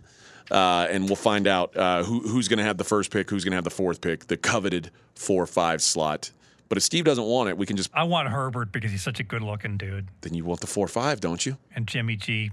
Uh, 0.51 0.87
and 0.89 1.05
we'll 1.05 1.15
find 1.15 1.47
out 1.47 1.75
uh, 1.75 2.03
who, 2.03 2.19
who's 2.19 2.47
going 2.47 2.59
to 2.59 2.63
have 2.63 2.77
the 2.77 2.83
first 2.83 3.09
pick, 3.11 3.29
who's 3.31 3.43
going 3.43 3.51
to 3.51 3.57
have 3.57 3.63
the 3.63 3.71
fourth 3.71 3.99
pick, 3.99 4.27
the 4.27 4.37
coveted 4.37 4.91
four-five 5.15 5.81
slot. 5.81 6.29
But 6.69 6.77
if 6.77 6.83
Steve 6.83 7.03
doesn't 7.05 7.23
want 7.25 7.49
it, 7.49 7.57
we 7.57 7.65
can 7.65 7.77
just 7.77 7.89
I 7.93 8.03
want 8.03 8.29
Herbert 8.29 8.71
because 8.71 8.91
he's 8.91 9.01
such 9.03 9.19
a 9.19 9.23
good 9.23 9.41
looking 9.41 9.77
dude. 9.77 10.07
then 10.21 10.35
you 10.35 10.45
want 10.45 10.61
the 10.61 10.67
four-five, 10.67 11.19
don't 11.19 11.43
you? 11.45 11.57
And 11.75 11.87
Jimmy 11.87 12.15
G. 12.15 12.51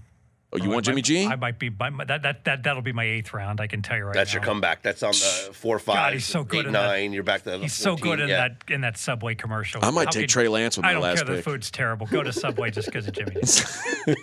Oh, 0.55 0.59
you 0.59 0.65
oh, 0.65 0.67
I 0.67 0.75
want 0.75 0.87
might- 0.87 0.91
Jimmy 0.91 1.03
G? 1.03 1.27
I 1.27 1.37
might 1.37 1.59
be 1.59 1.71
my, 1.71 1.89
my- 1.89 2.05
that, 2.05 2.23
that 2.23 2.45
that 2.45 2.63
that'll 2.63 2.83
be 2.83 2.93
my 2.93 3.05
eighth 3.05 3.33
round. 3.33 3.61
I 3.61 3.67
can 3.67 3.81
tell 3.81 3.97
you 3.97 4.05
right 4.05 4.15
now. 4.15 4.21
That's 4.21 4.35
now. 4.35 4.41
your 4.41 4.45
comeback. 4.45 4.83
That's 4.83 5.03
on 5.03 5.13
the 5.13 5.51
four, 5.55 5.79
five, 5.79 6.13
he's 6.13 6.27
so 6.27 6.45
good 6.45 6.61
eight, 6.61 6.67
in 6.67 6.73
that. 6.75 6.99
You're 7.03 7.23
back 7.23 7.43
to 7.45 7.53
the 7.53 7.59
He's 7.59 7.73
so 7.73 7.97
good 7.97 8.21
in 8.21 8.29
yeah. 8.29 8.49
that 8.49 8.71
in 8.71 8.83
that 8.83 8.99
Subway 8.99 9.35
commercial. 9.35 9.83
I 9.85 9.91
might 9.91 10.07
How 10.07 10.11
take 10.11 10.23
could- 10.25 10.31
Trey 10.31 10.49
Lance 10.49 10.77
with 10.77 10.85
my 10.85 10.95
last 10.95 10.95
pick. 10.95 11.01
I 11.01 11.01
don't 11.01 11.03
last 11.03 11.27
care. 11.27 11.37
The 11.37 11.43
food's 11.43 11.71
terrible. 11.71 12.07
Go 12.07 12.23
to 12.23 12.33
Subway 12.33 12.71
just 12.71 12.87
because 12.87 13.09
of 13.09 13.15
Jimmy. 13.15 13.37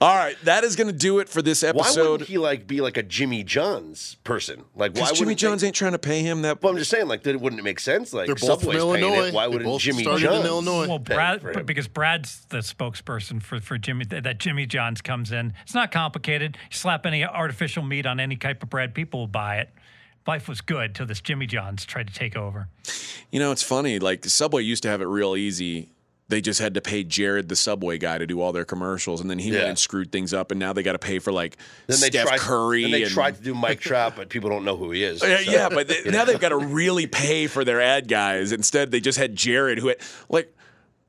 All 0.00 0.14
right, 0.16 0.36
that 0.44 0.64
is 0.64 0.76
going 0.76 0.86
to 0.88 0.92
do 0.92 1.18
it 1.18 1.28
for 1.28 1.42
this 1.42 1.62
episode. 1.62 2.00
Why 2.02 2.10
wouldn't 2.10 2.28
he 2.28 2.38
like 2.38 2.66
be 2.66 2.80
like 2.80 2.96
a 2.96 3.02
Jimmy 3.02 3.44
John's 3.44 4.16
person? 4.24 4.64
Like 4.74 4.94
why 4.94 5.12
Jimmy 5.12 5.34
wouldn't 5.34 5.60
They, 5.60 5.66
ain't 5.66 5.76
trying 5.76 5.92
to 5.92 5.98
pay 5.98 6.20
him 6.22 6.42
that. 6.42 6.62
well, 6.62 6.72
I'm 6.72 6.78
just 6.78 6.90
saying, 6.90 7.08
like, 7.08 7.22
that 7.24 7.40
wouldn't 7.40 7.60
it 7.60 7.64
make 7.64 7.80
sense? 7.80 8.12
Like 8.12 8.26
They're 8.26 8.34
both 8.34 8.62
from 8.62 8.72
Subway's 8.72 8.82
paying 8.82 9.04
Illinois. 9.04 9.26
it. 9.28 9.34
Why 9.34 9.46
wouldn't 9.46 9.64
both 9.64 9.80
Jimmy 9.82 10.04
John's? 10.04 10.22
in 10.22 10.46
Illinois. 10.46 10.88
Well, 10.88 10.98
Brad, 10.98 11.66
because 11.66 11.88
Brad's 11.88 12.44
the 12.48 12.58
spokesperson 12.58 13.42
for 13.42 13.60
for 13.60 13.78
Jimmy 13.78 14.04
that 14.06 14.38
Jimmy 14.38 14.66
John's 14.66 15.00
comes 15.00 15.32
in. 15.32 15.52
It's 15.66 15.74
not 15.74 15.90
complicated. 15.90 16.56
You 16.70 16.76
slap 16.76 17.04
any 17.06 17.24
artificial 17.24 17.82
meat 17.82 18.06
on 18.06 18.20
any 18.20 18.36
type 18.36 18.62
of 18.62 18.70
bread, 18.70 18.94
people 18.94 19.18
will 19.18 19.26
buy 19.26 19.56
it. 19.56 19.68
Life 20.24 20.48
was 20.48 20.60
good 20.60 20.94
till 20.94 21.06
this 21.06 21.20
Jimmy 21.20 21.46
John's 21.46 21.84
tried 21.84 22.06
to 22.06 22.14
take 22.14 22.36
over. 22.36 22.68
You 23.32 23.40
know, 23.40 23.50
it's 23.50 23.64
funny. 23.64 23.98
Like 23.98 24.24
Subway 24.26 24.62
used 24.62 24.84
to 24.84 24.88
have 24.88 25.00
it 25.00 25.06
real 25.06 25.34
easy. 25.34 25.90
They 26.28 26.40
just 26.40 26.60
had 26.60 26.74
to 26.74 26.80
pay 26.80 27.02
Jared, 27.02 27.48
the 27.48 27.56
Subway 27.56 27.98
guy, 27.98 28.16
to 28.18 28.28
do 28.28 28.40
all 28.40 28.52
their 28.52 28.64
commercials, 28.64 29.20
and 29.20 29.28
then 29.28 29.40
he 29.40 29.50
went 29.50 29.64
and 29.64 29.78
screwed 29.78 30.12
things 30.12 30.32
up. 30.32 30.52
And 30.52 30.60
now 30.60 30.72
they 30.72 30.84
got 30.84 30.92
to 30.92 31.00
pay 31.00 31.18
for 31.18 31.32
like 31.32 31.56
Then 31.88 31.98
they 32.00 32.10
Steph 32.10 32.28
tried, 32.28 32.38
Curry. 32.38 32.84
And 32.84 32.94
they 32.94 33.02
and, 33.02 33.10
tried 33.10 33.34
to 33.34 33.42
do 33.42 33.52
Mike 33.52 33.80
Trout, 33.88 34.14
but 34.14 34.28
people 34.28 34.50
don't 34.50 34.64
know 34.64 34.76
who 34.76 34.92
he 34.92 35.02
is. 35.02 35.20
yeah, 35.20 35.38
so- 35.38 35.50
yeah, 35.50 35.68
but 35.68 35.88
they, 35.88 36.02
now 36.06 36.24
they've 36.24 36.38
got 36.38 36.50
to 36.50 36.58
really 36.58 37.08
pay 37.08 37.48
for 37.48 37.64
their 37.64 37.80
ad 37.80 38.06
guys. 38.06 38.52
Instead, 38.52 38.92
they 38.92 39.00
just 39.00 39.18
had 39.18 39.34
Jared, 39.34 39.80
who 39.80 39.88
had 39.88 39.98
like. 40.28 40.52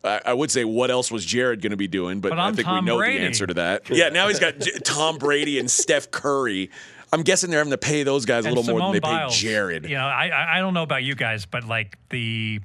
I 0.04 0.22
I 0.26 0.34
would 0.34 0.52
say, 0.52 0.64
what 0.66 0.90
else 0.92 1.12
was 1.12 1.26
Jared 1.26 1.62
going 1.62 1.72
to 1.72 1.78
be 1.78 1.88
doing? 1.88 2.20
But, 2.22 2.30
But 2.30 2.40
I 2.40 2.52
think 2.52 2.66
Tom 2.68 2.86
we 2.86 2.92
know 2.92 2.98
Brady. 2.98 3.20
the 3.20 3.26
answer 3.26 3.48
to 3.48 3.54
that. 3.56 3.90
Yeah, 3.90 4.10
now 4.10 4.28
he's 4.28 4.40
got 4.40 4.60
J- 4.60 4.72
Tom 4.84 5.18
Brady 5.18 5.60
and 5.60 5.70
Steph 5.70 6.12
Curry. 6.12 6.70
I'm 7.12 7.24
guessing 7.24 7.50
they're 7.50 7.60
having 7.60 7.72
to 7.72 7.78
pay 7.78 8.04
those 8.04 8.26
guys 8.26 8.46
a 8.46 8.50
And 8.50 8.58
little 8.58 8.74
more 8.78 8.82
than 8.88 8.94
they 8.94 9.00
Biles, 9.00 9.34
pay 9.36 9.42
Jared. 9.48 9.86
You 9.90 9.96
know, 9.96 10.06
I, 10.06 10.28
I 10.28 10.58
I 10.58 10.60
don't 10.60 10.74
know 10.74 10.84
about 10.84 11.04
you 11.04 11.16
guys, 11.16 11.46
but 11.46 11.64
like 11.64 11.98
the, 12.10 12.60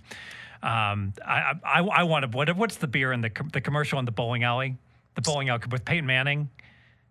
um, 0.63 1.13
I 1.25 1.55
I, 1.65 1.81
I 1.81 2.03
want 2.05 2.31
to 2.31 2.37
what 2.37 2.55
what's 2.57 2.77
the 2.77 2.89
beer 2.89 3.13
in 3.13 3.21
the 3.21 3.31
com- 3.31 3.51
the 3.51 3.61
commercial 3.61 3.99
in 4.01 4.05
the 4.05 4.11
bowling 4.13 4.43
alley, 4.43 4.77
the 5.15 5.23
bowling 5.23 5.49
alley 5.49 5.63
with 5.71 5.85
Peyton 5.85 6.07
Manning. 6.07 6.51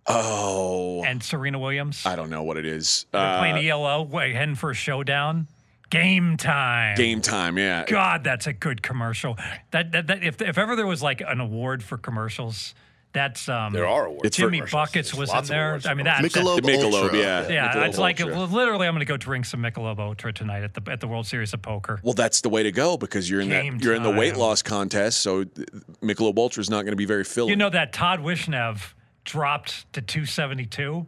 Oh, 0.08 1.04
and 1.04 1.22
Serena 1.24 1.60
Williams. 1.60 2.06
I 2.06 2.16
don't 2.16 2.30
know 2.30 2.44
what 2.44 2.58
it 2.58 2.66
is. 2.66 3.06
They're 3.12 3.22
Uh, 3.22 3.40
playing 3.40 3.66
ELO, 3.70 4.06
heading 4.06 4.56
for 4.56 4.72
a 4.72 4.74
showdown. 4.74 5.48
Game 5.92 6.38
time. 6.38 6.96
game 6.96 7.22
time, 7.22 7.58
yeah. 7.58 7.86
God, 7.86 8.24
that's 8.24 8.48
a 8.48 8.54
good 8.54 8.82
commercial. 8.82 9.38
That, 9.72 9.92
that, 9.92 10.08
that 10.08 10.24
if, 10.24 10.42
if 10.42 10.58
ever 10.58 10.76
there 10.76 10.88
was 10.88 11.04
like 11.04 11.22
an 11.22 11.40
award 11.40 11.84
for 11.84 11.98
commercials, 11.98 12.74
that's 13.14 13.50
um. 13.50 13.74
There 13.74 13.86
are 13.86 14.06
awards. 14.06 14.22
It's 14.24 14.38
for 14.38 14.44
for- 14.44 14.52
Jimmy. 14.52 14.68
Buckets 14.72 15.14
was 15.14 15.34
in 15.34 15.44
there. 15.48 15.80
I 15.86 15.94
mean, 15.94 16.06
commercials. 16.06 16.34
that's 16.34 16.36
Michelob 16.36 16.60
Michelob, 16.62 17.04
Ultra. 17.04 17.20
yeah. 17.20 17.50
yeah. 17.50 17.74
Michelob 17.74 17.88
It's 17.90 17.98
like 17.98 18.22
Ultra. 18.22 18.38
well, 18.38 18.48
literally, 18.48 18.88
I'm 18.88 18.94
going 18.94 19.02
to 19.02 19.06
go 19.06 19.18
drink 19.18 19.44
some 19.44 19.62
Michelob 19.62 20.00
Ultra 20.00 20.32
tonight 20.32 20.64
at 20.64 20.74
the 20.74 20.90
at 20.90 21.02
the 21.02 21.10
World 21.10 21.28
Series 21.28 21.54
of 21.54 21.62
Poker. 21.62 22.00
Well, 22.04 22.14
that's 22.14 22.40
the 22.40 22.48
way 22.48 22.64
to 22.64 22.72
go 22.72 22.96
because 22.96 23.30
you're 23.30 23.42
in 23.42 23.50
Game 23.50 23.78
that 23.78 23.84
you're 23.84 23.94
in 23.96 24.04
the 24.04 24.12
weight 24.12 24.38
loss 24.38 24.62
contest. 24.62 25.20
So 25.20 25.44
th- 25.44 25.68
Michelob 26.02 26.38
Ultra 26.38 26.62
is 26.62 26.70
not 26.70 26.84
going 26.84 26.94
to 26.94 26.96
be 26.96 27.06
very 27.06 27.26
filling. 27.26 27.50
You 27.50 27.58
know 27.58 27.70
that 27.70 27.92
Todd 27.92 28.22
Wishnev 28.22 28.94
dropped 29.26 29.92
to 29.92 30.02
272. 30.02 31.06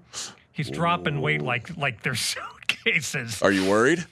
He's 0.51 0.69
dropping 0.69 1.22
weight 1.22 1.41
like 1.41 1.77
like 1.77 2.03
they're 2.03 2.15
suitcases. 2.73 3.41
Are 3.41 3.51
you 3.51 3.69
worried? 3.69 4.05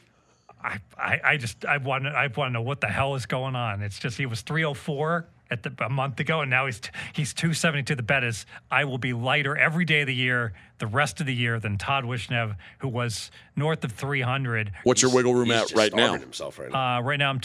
I, 0.64 0.80
I, 0.98 1.20
I 1.24 1.38
just 1.38 1.66
I 1.66 1.78
want 1.78 2.04
to 2.04 2.10
I 2.10 2.28
want 2.28 2.50
to 2.50 2.54
know 2.54 2.62
what 2.62 2.82
the 2.82 2.88
hell 2.88 3.16
is 3.16 3.26
going 3.26 3.56
on. 3.56 3.82
It's 3.82 4.00
just 4.00 4.18
he 4.18 4.26
was 4.26 4.42
304 4.42 5.28
at 5.50 5.64
the 5.64 5.74
a 5.84 5.90
month 5.90 6.20
ago, 6.20 6.42
and 6.42 6.50
now 6.50 6.66
he's 6.66 6.82
he's 7.14 7.34
272. 7.34 7.96
The 7.96 8.04
bet 8.04 8.24
is 8.24 8.46
I 8.70 8.86
will 8.86 8.98
be 8.98 9.14
lighter 9.14 9.58
every 9.58 9.86
day 9.86 10.02
of 10.02 10.08
the 10.08 10.16
year, 10.16 10.54
the 10.80 10.88
rest 10.88 11.20
of 11.20 11.28
the 11.28 11.36
year, 11.36 11.60
than 11.60 11.78
Todd 11.78 12.06
Wishnev, 12.06 12.56
who 12.80 12.88
was 12.88 13.32
north 13.56 13.84
of 13.84 13.92
300. 13.92 14.72
What's 14.84 15.02
your 15.02 15.14
wiggle 15.14 15.34
room 15.34 15.48
He's 15.48 15.72
at 15.72 15.76
right 15.76 15.94
now? 15.94 16.18
Himself 16.18 16.58
right 16.60 16.72
now. 16.72 16.98
Uh, 16.98 17.02
right 17.02 17.18
now 17.18 17.30
I'm 17.30 17.40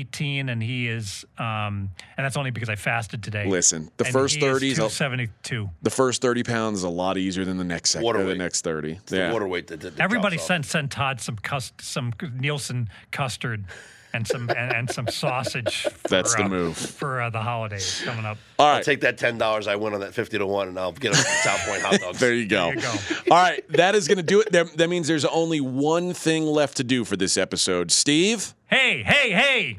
218, 0.00 0.48
and 0.48 0.62
he 0.62 0.86
is, 0.88 1.24
um, 1.38 1.90
and 2.16 2.24
that's 2.24 2.36
only 2.36 2.50
because 2.52 2.68
I 2.68 2.76
fasted 2.76 3.22
today. 3.22 3.46
Listen, 3.46 3.90
the 3.96 4.04
And 4.04 4.12
first 4.12 4.36
he 4.36 4.44
is 4.44 4.44
30s, 4.44 4.78
I'll- 4.78 4.88
272. 4.88 5.68
The 5.82 5.90
first 5.90 6.22
thirty 6.22 6.42
pounds 6.44 6.78
is 6.78 6.84
a 6.84 6.88
lot 6.88 7.18
easier 7.18 7.44
than 7.44 7.56
the 7.58 7.64
next 7.64 7.90
second. 7.90 8.04
Water 8.06 8.20
The 8.22 8.28
weight. 8.30 8.38
next 8.38 8.62
thirty. 8.62 8.98
the 9.06 9.16
Yeah. 9.16 9.32
water 9.32 9.48
weight 9.48 9.66
that, 9.68 9.80
that, 9.80 9.96
that 9.96 10.02
Everybody 10.02 10.36
drops 10.36 10.44
off. 10.44 10.48
sent 10.48 10.66
sent 10.66 10.92
Todd 10.92 11.20
some 11.20 11.36
cust 11.36 11.80
some 11.82 12.12
Nielsen 12.38 12.88
custard 13.10 13.64
and 14.12 14.26
some 14.26 14.48
and, 14.50 14.72
and 14.72 14.90
some 14.90 15.08
sausage. 15.08 15.82
For, 15.82 16.08
That's 16.08 16.34
the 16.36 16.44
uh, 16.44 16.48
move. 16.48 16.76
for 16.76 17.20
uh, 17.22 17.30
the 17.30 17.40
holidays 17.40 18.00
coming 18.04 18.24
up. 18.24 18.38
All 18.60 18.66
I'll 18.68 18.82
take 18.82 19.00
that 19.00 19.18
ten 19.18 19.38
dollars 19.38 19.66
I 19.66 19.74
win 19.76 19.92
on 19.94 20.00
that 20.00 20.14
fifty 20.14 20.38
to 20.38 20.46
one, 20.46 20.68
and 20.68 20.78
I'll 20.78 20.92
get 20.92 21.12
a 21.12 21.16
South 21.16 21.60
Point 21.66 21.82
hot 21.82 22.00
dogs. 22.00 22.20
There 22.20 22.34
you 22.34 22.46
go. 22.46 22.66
There 22.66 22.76
you 22.76 22.80
go. 22.80 22.90
All 23.34 23.42
right, 23.42 23.64
that 23.72 23.94
is 23.96 24.06
going 24.06 24.18
to 24.18 24.22
do 24.22 24.40
it. 24.40 24.52
That, 24.52 24.76
that 24.76 24.88
means 24.88 25.08
there's 25.08 25.24
only 25.24 25.60
one 25.60 26.12
thing 26.12 26.46
left 26.46 26.76
to 26.76 26.84
do 26.84 27.04
for 27.04 27.16
this 27.16 27.36
episode. 27.36 27.90
Steve, 27.90 28.54
hey, 28.70 29.02
hey, 29.02 29.32
hey, 29.32 29.78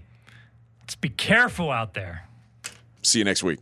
let's 0.82 0.96
be 0.96 1.10
careful 1.10 1.72
out 1.72 1.94
there. 1.94 2.28
See 3.02 3.20
you 3.20 3.26
next 3.26 3.44
week. 3.44 3.60